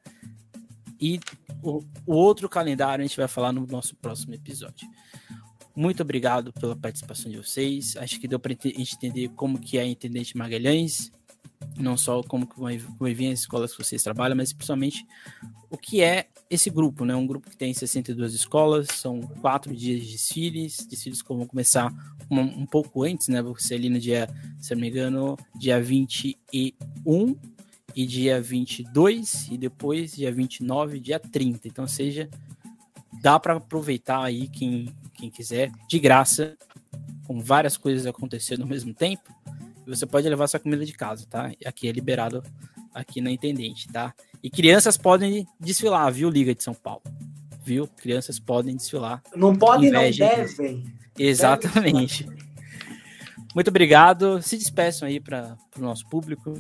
E 1.00 1.20
o, 1.64 1.84
o, 2.06 2.14
outro 2.14 2.50
calendário 2.50 3.04
a 3.04 3.08
gente 3.08 3.18
vai 3.18 3.28
falar 3.28 3.54
no 3.54 3.66
nosso 3.66 3.96
próximo 3.96 4.34
episódio. 4.34 4.88
Muito 5.76 6.04
obrigado 6.04 6.52
pela 6.54 6.76
participação 6.76 7.32
de 7.32 7.38
vocês. 7.38 7.96
Acho 7.96 8.20
que 8.20 8.28
deu 8.28 8.40
para 8.40 8.52
entender 8.52 9.30
como 9.30 9.58
que 9.58 9.78
é 9.78 9.82
a 9.82 9.88
Intendente 9.88 10.38
Magalhães, 10.38 11.10
não 11.78 11.96
só 11.96 12.22
como 12.22 12.46
que 12.46 13.14
vir 13.14 13.32
as 13.32 13.40
escolas 13.40 13.72
que 13.72 13.82
vocês 13.82 14.04
trabalham, 14.04 14.36
mas 14.36 14.52
principalmente 14.52 15.06
o 15.70 15.78
que 15.78 16.02
é 16.02 16.28
esse 16.50 16.70
grupo, 16.70 17.06
né? 17.06 17.16
Um 17.16 17.28
grupo 17.28 17.50
que 17.50 17.56
tem 17.56 17.74
62 17.74 18.34
escolas, 18.34 18.88
são 18.94 19.22
quatro 19.42 19.76
dias 19.76 20.02
de 20.02 20.12
desfiles, 20.14 20.86
desfiles 20.88 21.22
que 21.22 21.28
vão 21.28 21.46
começar 21.46 21.94
um, 22.30 22.40
um 22.40 22.66
pouco 22.66 23.04
antes, 23.04 23.28
né? 23.28 23.42
Você 23.42 23.76
ali 23.76 23.90
no 23.90 24.00
dia, 24.00 24.28
se 24.60 24.74
não 24.74 24.82
me 24.82 24.90
engano, 24.90 25.38
dia 25.56 25.82
21 25.82 27.36
e 27.96 28.06
dia 28.06 28.42
22 28.42 29.48
e 29.52 29.58
depois 29.58 30.16
dia 30.16 30.32
29 30.32 30.98
e 30.98 31.00
dia 31.00 31.20
30. 31.20 31.68
Então, 31.68 31.88
seja, 31.88 32.30
dá 33.22 33.40
para 33.40 33.56
aproveitar 33.56 34.24
aí 34.24 34.48
quem, 34.48 34.90
quem 35.14 35.30
quiser, 35.30 35.72
de 35.88 36.00
graça, 36.00 36.58
com 37.28 37.40
várias 37.40 37.78
coisas 37.78 38.08
acontecendo 38.08 38.64
ao 38.64 38.68
mesmo 38.68 38.94
tempo. 38.94 39.32
E 39.86 39.90
você 39.90 40.06
pode 40.06 40.28
levar 40.28 40.48
sua 40.48 40.60
comida 40.60 40.84
de 40.84 40.94
casa, 40.94 41.28
tá? 41.28 41.52
Aqui 41.64 41.88
é 41.88 41.92
liberado 41.92 42.44
aqui 42.94 43.22
na 43.22 43.32
Intendente, 43.32 43.88
tá? 43.88 44.14
E 44.44 44.50
crianças 44.50 44.98
podem 44.98 45.48
desfilar, 45.60 46.12
viu, 46.12 46.30
Liga 46.30 46.54
de 46.56 46.64
São 46.64 46.74
Paulo? 46.74 47.04
Viu? 47.64 47.88
Crianças 47.88 48.40
podem 48.40 48.76
desfilar. 48.76 49.22
Não 49.36 49.56
podem, 49.56 49.92
não 49.92 50.10
devem. 50.10 50.86
Exatamente. 51.18 52.28
Muito 53.54 53.68
obrigado. 53.70 54.42
Se 54.42 54.58
despeçam 54.58 55.08
aí 55.08 55.20
para 55.20 55.58
o 55.78 55.82
nosso 55.82 56.08
público. 56.08 56.54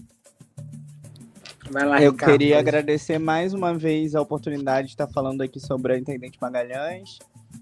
Lá, 1.71 2.01
Eu 2.01 2.11
Ricardo, 2.11 2.31
queria 2.31 2.59
agradecer 2.59 3.19
mais 3.19 3.53
uma 3.53 3.73
vez 3.75 4.15
a 4.15 4.21
oportunidade 4.21 4.87
de 4.87 4.93
estar 4.93 5.07
falando 5.07 5.41
aqui 5.41 5.59
sobre 5.59 5.93
a 5.93 5.97
Intendente 5.97 6.37
Magalhães. 6.41 7.19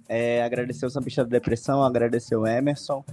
É, 0.09 0.41
agradecer 0.41 0.85
o 0.85 0.89
Sambista 0.89 1.23
da 1.23 1.29
Depressão, 1.29 1.84
agradecer 1.84 2.35
o 2.35 2.47
Emerson 2.47 3.03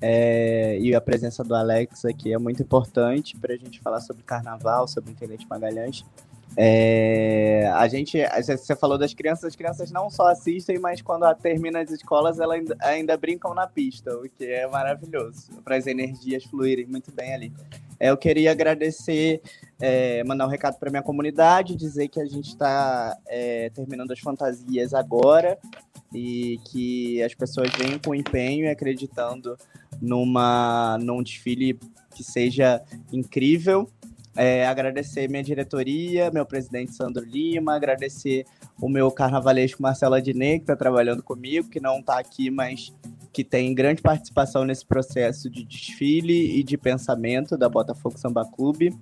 é, 0.00 0.78
e 0.78 0.94
a 0.94 1.00
presença 1.00 1.42
do 1.42 1.54
Alex 1.54 2.04
aqui 2.04 2.32
é 2.32 2.38
muito 2.38 2.62
importante 2.62 3.36
para 3.36 3.54
a 3.54 3.56
gente 3.56 3.80
falar 3.80 4.00
sobre 4.00 4.22
carnaval, 4.22 4.86
sobre 4.86 5.10
o 5.10 5.12
Intendente 5.12 5.46
Magalhães. 5.48 6.04
É, 6.56 7.68
a 7.74 7.88
gente, 7.88 8.18
você 8.56 8.76
falou 8.76 8.96
das 8.96 9.12
crianças, 9.12 9.44
as 9.44 9.56
crianças 9.56 9.90
não 9.90 10.08
só 10.08 10.28
assistem, 10.28 10.78
mas 10.78 11.02
quando 11.02 11.32
termina 11.36 11.80
as 11.80 11.90
escolas, 11.90 12.38
elas 12.38 12.58
ainda, 12.58 12.76
ainda 12.80 13.16
brincam 13.16 13.54
na 13.54 13.66
pista, 13.66 14.14
o 14.16 14.28
que 14.28 14.44
é 14.44 14.66
maravilhoso, 14.66 15.50
para 15.64 15.76
as 15.76 15.86
energias 15.86 16.44
fluírem 16.44 16.86
muito 16.86 17.10
bem 17.10 17.34
ali. 17.34 17.52
É, 17.98 18.10
eu 18.10 18.16
queria 18.16 18.52
agradecer, 18.52 19.42
é, 19.80 20.22
mandar 20.24 20.46
um 20.46 20.50
recado 20.50 20.78
para 20.78 20.90
minha 20.90 21.02
comunidade, 21.02 21.74
dizer 21.74 22.08
que 22.08 22.20
a 22.20 22.26
gente 22.26 22.50
está 22.50 23.16
é, 23.26 23.70
terminando 23.70 24.12
as 24.12 24.20
fantasias 24.20 24.94
agora 24.94 25.58
e 26.12 26.60
que 26.66 27.20
as 27.22 27.34
pessoas 27.34 27.70
venham 27.76 27.98
com 27.98 28.14
empenho 28.14 28.66
e 28.66 28.68
acreditando 28.68 29.56
numa, 30.00 30.96
num 31.00 31.22
desfile 31.22 31.78
que 32.14 32.22
seja 32.22 32.80
incrível 33.12 33.90
é, 34.36 34.66
agradecer 34.66 35.28
minha 35.28 35.42
diretoria, 35.42 36.30
meu 36.30 36.44
presidente 36.44 36.94
Sandro 36.94 37.24
Lima, 37.24 37.74
agradecer 37.74 38.44
o 38.80 38.88
meu 38.88 39.10
carnavalesco 39.10 39.82
Marcelo 39.82 40.14
Adnet, 40.14 40.58
que 40.58 40.64
está 40.64 40.76
trabalhando 40.76 41.22
comigo, 41.22 41.68
que 41.68 41.80
não 41.80 42.00
está 42.00 42.18
aqui, 42.18 42.50
mas 42.50 42.92
que 43.32 43.44
tem 43.44 43.74
grande 43.74 44.02
participação 44.02 44.64
nesse 44.64 44.86
processo 44.86 45.50
de 45.50 45.64
desfile 45.64 46.58
e 46.58 46.62
de 46.62 46.76
pensamento 46.76 47.56
da 47.56 47.68
Botafogo 47.68 48.18
Samba 48.18 48.44
Clube. 48.44 48.96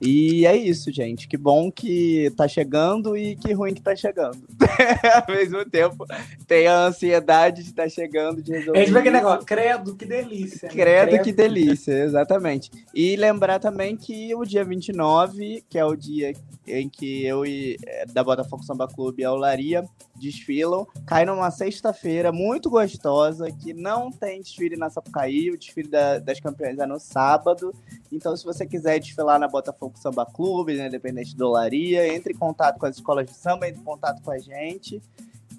E 0.00 0.46
é 0.46 0.56
isso, 0.56 0.92
gente. 0.92 1.26
Que 1.26 1.36
bom 1.36 1.70
que 1.72 2.32
tá 2.36 2.46
chegando 2.46 3.16
e 3.16 3.34
que 3.36 3.52
ruim 3.52 3.74
que 3.74 3.82
tá 3.82 3.96
chegando. 3.96 4.38
Ao 5.26 5.34
mesmo 5.34 5.64
tempo, 5.64 6.06
tem 6.46 6.66
a 6.66 6.86
ansiedade 6.86 7.62
de 7.62 7.70
estar 7.70 7.84
tá 7.84 7.88
chegando, 7.88 8.40
de 8.40 8.52
resolver. 8.52 8.78
A 8.78 8.82
gente 8.82 8.92
vê 8.92 8.98
aquele 9.00 9.16
negócio, 9.16 9.44
credo, 9.44 9.96
que 9.96 10.04
delícia. 10.04 10.68
Né? 10.68 10.74
Credo, 10.74 11.08
credo, 11.08 11.24
que 11.24 11.32
delícia, 11.32 11.92
exatamente. 12.04 12.70
E 12.94 13.16
lembrar 13.16 13.58
também 13.58 13.96
que 13.96 14.34
o 14.34 14.44
dia 14.44 14.64
29, 14.64 15.64
que 15.68 15.78
é 15.78 15.84
o 15.84 15.96
dia 15.96 16.32
em 16.66 16.88
que 16.88 17.24
eu 17.24 17.44
e 17.46 17.76
eh, 17.86 18.06
da 18.06 18.22
Botafogo 18.22 18.62
Samba 18.62 18.86
Clube 18.86 19.22
e 19.22 19.24
a 19.24 19.32
Olaria 19.32 19.84
desfilam, 20.14 20.86
cai 21.06 21.24
numa 21.24 21.50
sexta-feira 21.50 22.30
muito 22.30 22.68
gostosa, 22.68 23.50
que 23.50 23.72
não 23.72 24.10
tem 24.10 24.42
desfile 24.42 24.76
na 24.76 24.90
Sapucaí, 24.90 25.50
o 25.50 25.56
desfile 25.56 25.88
da, 25.88 26.18
das 26.18 26.40
campeões 26.40 26.78
é 26.78 26.86
no 26.86 27.00
sábado. 27.00 27.72
Então, 28.12 28.36
se 28.36 28.44
você 28.44 28.66
quiser 28.66 28.98
desfilar 28.98 29.38
na 29.38 29.48
Botafogo 29.48 29.87
Samba 29.96 30.26
Clube, 30.26 30.74
né, 30.74 30.88
independente 30.88 31.36
do 31.36 31.46
Olaria, 31.48 32.12
entre 32.14 32.32
em 32.32 32.36
contato 32.36 32.78
com 32.78 32.86
as 32.86 32.96
escolas 32.96 33.26
de 33.26 33.34
samba, 33.34 33.68
entre 33.68 33.80
em 33.80 33.84
contato 33.84 34.22
com 34.22 34.30
a 34.30 34.38
gente, 34.38 35.02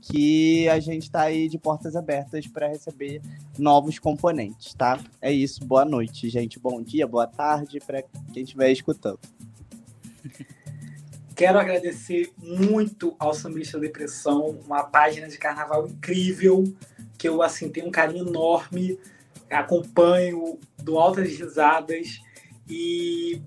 que 0.02 0.68
a 0.70 0.80
gente 0.80 1.04
está 1.04 1.22
aí 1.24 1.48
de 1.48 1.58
portas 1.58 1.96
abertas 1.96 2.48
para 2.48 2.68
receber 2.68 3.22
novos 3.58 4.00
componentes, 4.00 4.74
tá? 4.74 5.00
É 5.22 5.32
isso, 5.32 5.64
boa 5.66 5.86
noite, 5.86 6.30
gente. 6.30 6.60
Bom 6.60 6.82
dia, 6.82 7.06
boa 7.08 7.28
tarde 7.28 7.80
para 7.80 8.04
quem 8.34 8.44
estiver 8.44 8.72
escutando. 8.72 9.20
Quero 11.36 11.58
agradecer 11.58 12.34
muito 12.38 13.16
ao 13.18 13.34
Sambista 13.34 13.80
Depressão, 13.80 14.60
uma 14.66 14.84
página 14.84 15.28
de 15.30 15.38
carnaval 15.38 15.88
incrível, 15.88 16.66
que 17.18 17.30
eu 17.30 17.42
assim 17.42 17.70
tenho 17.70 17.88
um 17.88 17.92
carinho 17.92 18.28
enorme, 18.28 19.00
acompanho, 19.50 20.60
dou 20.78 21.00
altas 21.00 21.30
risadas 21.30 22.22
e 22.68 23.42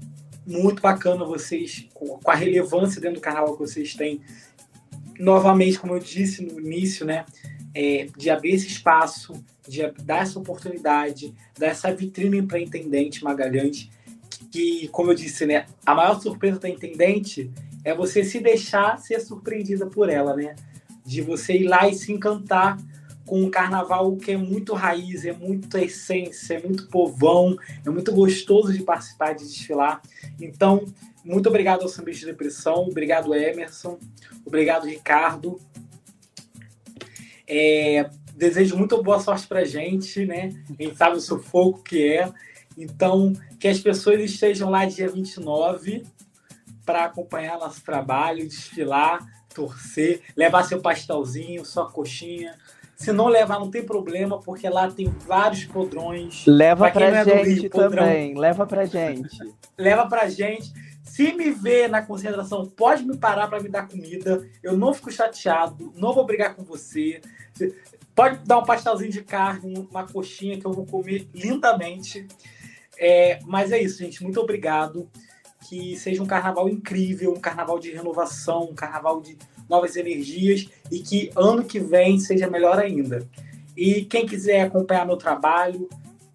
muito 0.47 0.83
bacana 0.83 1.25
vocês, 1.25 1.89
com 1.95 2.19
a 2.27 2.35
relevância 2.35 3.01
dentro 3.01 3.17
do 3.17 3.23
carnaval 3.23 3.55
que 3.55 3.61
vocês 3.61 3.95
têm. 3.95 4.21
Novamente, 5.19 5.79
como 5.79 5.95
eu 5.95 5.99
disse 5.99 6.43
no 6.43 6.61
início, 6.61 7.07
né, 7.07 7.25
é, 7.75 8.09
de 8.17 8.31
abrir 8.31 8.55
esse 8.55 8.67
espaço, 8.67 9.33
de 9.67 9.83
dar 10.03 10.23
essa 10.23 10.39
oportunidade, 10.39 11.35
dar 11.59 11.69
essa 11.69 11.95
vitrine 11.95 12.43
para 12.43 12.59
a 12.59 12.61
Intendente 12.61 13.23
Magalhães, 13.23 13.89
que, 14.51 14.89
como 14.89 15.11
eu 15.11 15.15
disse, 15.15 15.47
né, 15.47 15.67
a 15.87 15.95
maior 15.95 16.21
surpresa 16.21 16.59
da 16.59 16.69
Intendente 16.69 17.51
é 17.85 17.95
você 17.95 18.25
se 18.25 18.41
deixar 18.41 18.99
ser 18.99 19.21
surpreendida 19.21 19.87
por 19.87 20.09
ela, 20.09 20.37
né? 20.37 20.55
De 21.05 21.21
você 21.21 21.55
ir 21.55 21.67
lá 21.67 21.89
e 21.89 21.95
se 21.95 22.13
encantar 22.13 22.79
com 23.27 23.43
um 23.43 23.51
carnaval 23.51 24.17
que 24.17 24.33
é 24.33 24.37
muito 24.37 24.75
raiz, 24.75 25.25
é 25.25 25.33
muito 25.33 25.77
essência, 25.79 26.55
é 26.55 26.61
muito 26.61 26.89
povão, 26.89 27.57
é 27.85 27.91
muito 27.91 28.13
gostoso 28.13 28.73
de 28.73 28.83
participar, 28.83 29.35
de 29.35 29.45
desfilar. 29.45 30.03
Então, 30.41 30.85
muito 31.25 31.49
obrigado 31.49 31.83
ao 31.83 31.89
Sambista 31.89 32.27
de 32.27 32.33
Depressão, 32.33 32.87
obrigado 32.89 33.35
Emerson, 33.35 33.99
obrigado 34.45 34.87
Ricardo. 34.87 35.61
É, 37.47 38.11
desejo 38.35 38.77
muito 38.77 39.01
boa 39.03 39.21
sorte 39.21 39.47
para 39.47 39.65
gente, 39.65 40.25
né? 40.27 40.51
A 40.79 40.83
gente 40.83 40.97
sabe 40.97 41.17
o 41.17 41.21
sufoco 41.21 41.83
que 41.83 42.13
é. 42.13 42.33
Então, 42.77 43.33
que 43.61 43.69
as 43.69 43.79
pessoas 43.79 44.21
estejam 44.21 44.71
lá 44.71 44.85
dia 44.87 45.09
29 45.09 46.05
para 46.85 47.05
acompanhar 47.05 47.59
nosso 47.59 47.83
trabalho, 47.85 48.49
desfilar, 48.49 49.21
torcer, 49.55 50.23
levar 50.37 50.65
seu 50.65 50.81
pastelzinho, 50.81 51.65
sua 51.65 51.91
coxinha. 51.91 52.59
Se 53.03 53.11
não 53.11 53.27
levar, 53.27 53.59
não 53.59 53.69
tem 53.69 53.85
problema, 53.85 54.39
porque 54.39 54.69
lá 54.69 54.89
tem 54.89 55.09
vários 55.27 55.65
podrões. 55.65 56.47
Leva 56.47 56.89
pra, 56.89 57.09
pra 57.11 57.19
é 57.19 57.25
gente 57.25 57.63
Rio, 57.63 57.71
também, 57.71 58.39
leva 58.39 58.65
pra 58.65 58.85
gente. 58.85 59.37
leva 59.77 60.07
pra 60.09 60.29
gente. 60.29 60.73
Se 61.03 61.33
me 61.33 61.51
ver 61.51 61.89
na 61.89 62.01
concentração, 62.01 62.65
pode 62.65 63.05
me 63.05 63.17
parar 63.17 63.49
para 63.49 63.61
me 63.61 63.69
dar 63.69 63.89
comida. 63.89 64.49
Eu 64.63 64.77
não 64.77 64.95
fico 64.95 65.11
chateado, 65.11 65.93
não 65.97 66.15
vou 66.15 66.25
brigar 66.25 66.55
com 66.55 66.63
você. 66.63 67.21
Pode 68.15 68.39
dar 68.47 68.59
um 68.59 68.65
pastelzinho 68.65 69.11
de 69.11 69.23
carne, 69.23 69.85
uma 69.91 70.07
coxinha 70.07 70.61
que 70.61 70.65
eu 70.65 70.73
vou 70.73 70.87
comer 70.87 71.29
lindamente. 71.35 72.29
É, 72.97 73.41
mas 73.45 73.73
é 73.73 73.83
isso, 73.83 73.99
gente. 73.99 74.23
Muito 74.23 74.41
obrigado. 74.41 75.11
Que 75.69 75.97
seja 75.97 76.23
um 76.23 76.27
carnaval 76.27 76.69
incrível, 76.69 77.33
um 77.33 77.41
carnaval 77.41 77.81
de 77.81 77.91
renovação, 77.91 78.63
um 78.71 78.75
carnaval 78.75 79.21
de 79.21 79.37
novas 79.73 79.97
energias 79.97 80.69
e 80.91 81.01
que 81.01 81.31
ano 81.35 81.65
que 81.65 81.81
vem 81.81 82.21
seja 82.21 82.47
melhor 82.47 82.79
ainda. 82.79 83.27
E 83.75 84.05
quem 84.05 84.27
quiser 84.27 84.61
acompanhar 84.61 85.07
meu 85.07 85.17
trabalho, 85.17 85.89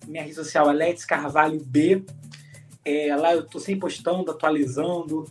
minha 0.08 0.24
rede 0.24 0.34
social 0.34 0.70
é 0.72 0.74
Lex 0.74 1.06
Carvalho 1.06 1.64
B. 1.64 2.04
É, 2.84 3.16
lá 3.16 3.34
eu 3.34 3.42
estou 3.42 3.62
sempre 3.62 3.82
postando, 3.82 4.32
atualizando. 4.32 5.26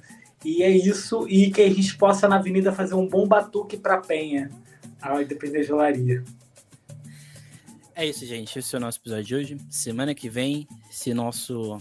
E 0.44 0.62
é 0.62 0.70
isso. 0.70 1.26
E 1.28 1.50
que 1.50 1.62
a 1.62 1.68
gente 1.68 1.96
possa 1.96 2.28
na 2.28 2.36
avenida 2.36 2.72
fazer 2.72 2.94
um 2.94 3.08
bom 3.08 3.26
batuque 3.26 3.76
para 3.76 3.98
Penha, 3.98 4.50
a 5.02 5.20
da 5.20 5.62
gelaria. 5.62 6.22
É 7.92 8.06
isso, 8.06 8.24
gente. 8.24 8.56
Esse 8.56 8.74
é 8.76 8.78
o 8.78 8.80
nosso 8.80 8.98
episódio 8.98 9.24
de 9.24 9.34
hoje. 9.34 9.56
Semana 9.68 10.14
que 10.14 10.28
vem, 10.28 10.68
se 10.90 11.12
nosso 11.12 11.78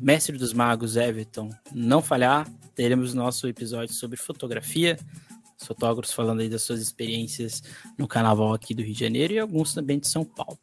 mestre 0.00 0.36
dos 0.36 0.52
magos, 0.52 0.96
Everton, 0.96 1.48
não 1.72 2.02
falhar, 2.02 2.46
teremos 2.74 3.14
nosso 3.14 3.48
episódio 3.48 3.94
sobre 3.94 4.18
fotografia. 4.18 4.98
Os 5.58 5.66
fotógrafos 5.66 6.14
falando 6.14 6.40
aí 6.40 6.48
das 6.48 6.62
suas 6.62 6.80
experiências 6.80 7.62
no 7.96 8.06
carnaval 8.06 8.52
aqui 8.52 8.74
do 8.74 8.82
Rio 8.82 8.92
de 8.92 9.00
Janeiro 9.00 9.32
e 9.32 9.38
alguns 9.38 9.72
também 9.72 9.98
de 9.98 10.06
São 10.06 10.24
Paulo. 10.24 10.58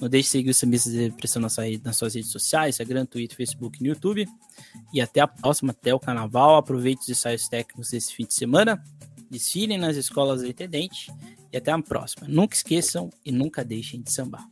Não 0.00 0.08
deixe 0.08 0.28
de 0.28 0.30
seguir 0.32 0.50
o 0.50 0.54
Sambistas 0.54 0.92
de 0.92 1.10
Depressão 1.10 1.42
nas 1.42 1.96
suas 1.96 2.14
redes 2.14 2.30
sociais, 2.30 2.76
Instagram, 2.76 3.04
Twitter, 3.04 3.36
Facebook 3.36 3.78
e 3.78 3.82
no 3.82 3.90
YouTube. 3.90 4.26
E 4.94 5.00
até 5.00 5.20
a 5.20 5.28
próxima, 5.28 5.72
até 5.72 5.94
o 5.94 6.00
carnaval. 6.00 6.56
Aproveite 6.56 7.02
os 7.02 7.08
ensaios 7.08 7.48
técnicos 7.48 7.90
desse 7.90 8.14
fim 8.14 8.24
de 8.24 8.34
semana. 8.34 8.82
Desfilem 9.30 9.78
nas 9.78 9.96
escolas 9.96 10.40
do 10.40 10.48
intendente 10.48 11.12
e 11.52 11.56
até 11.56 11.70
a 11.70 11.78
próxima. 11.80 12.26
Nunca 12.26 12.56
esqueçam 12.56 13.10
e 13.24 13.30
nunca 13.30 13.62
deixem 13.62 14.00
de 14.00 14.10
sambar. 14.10 14.48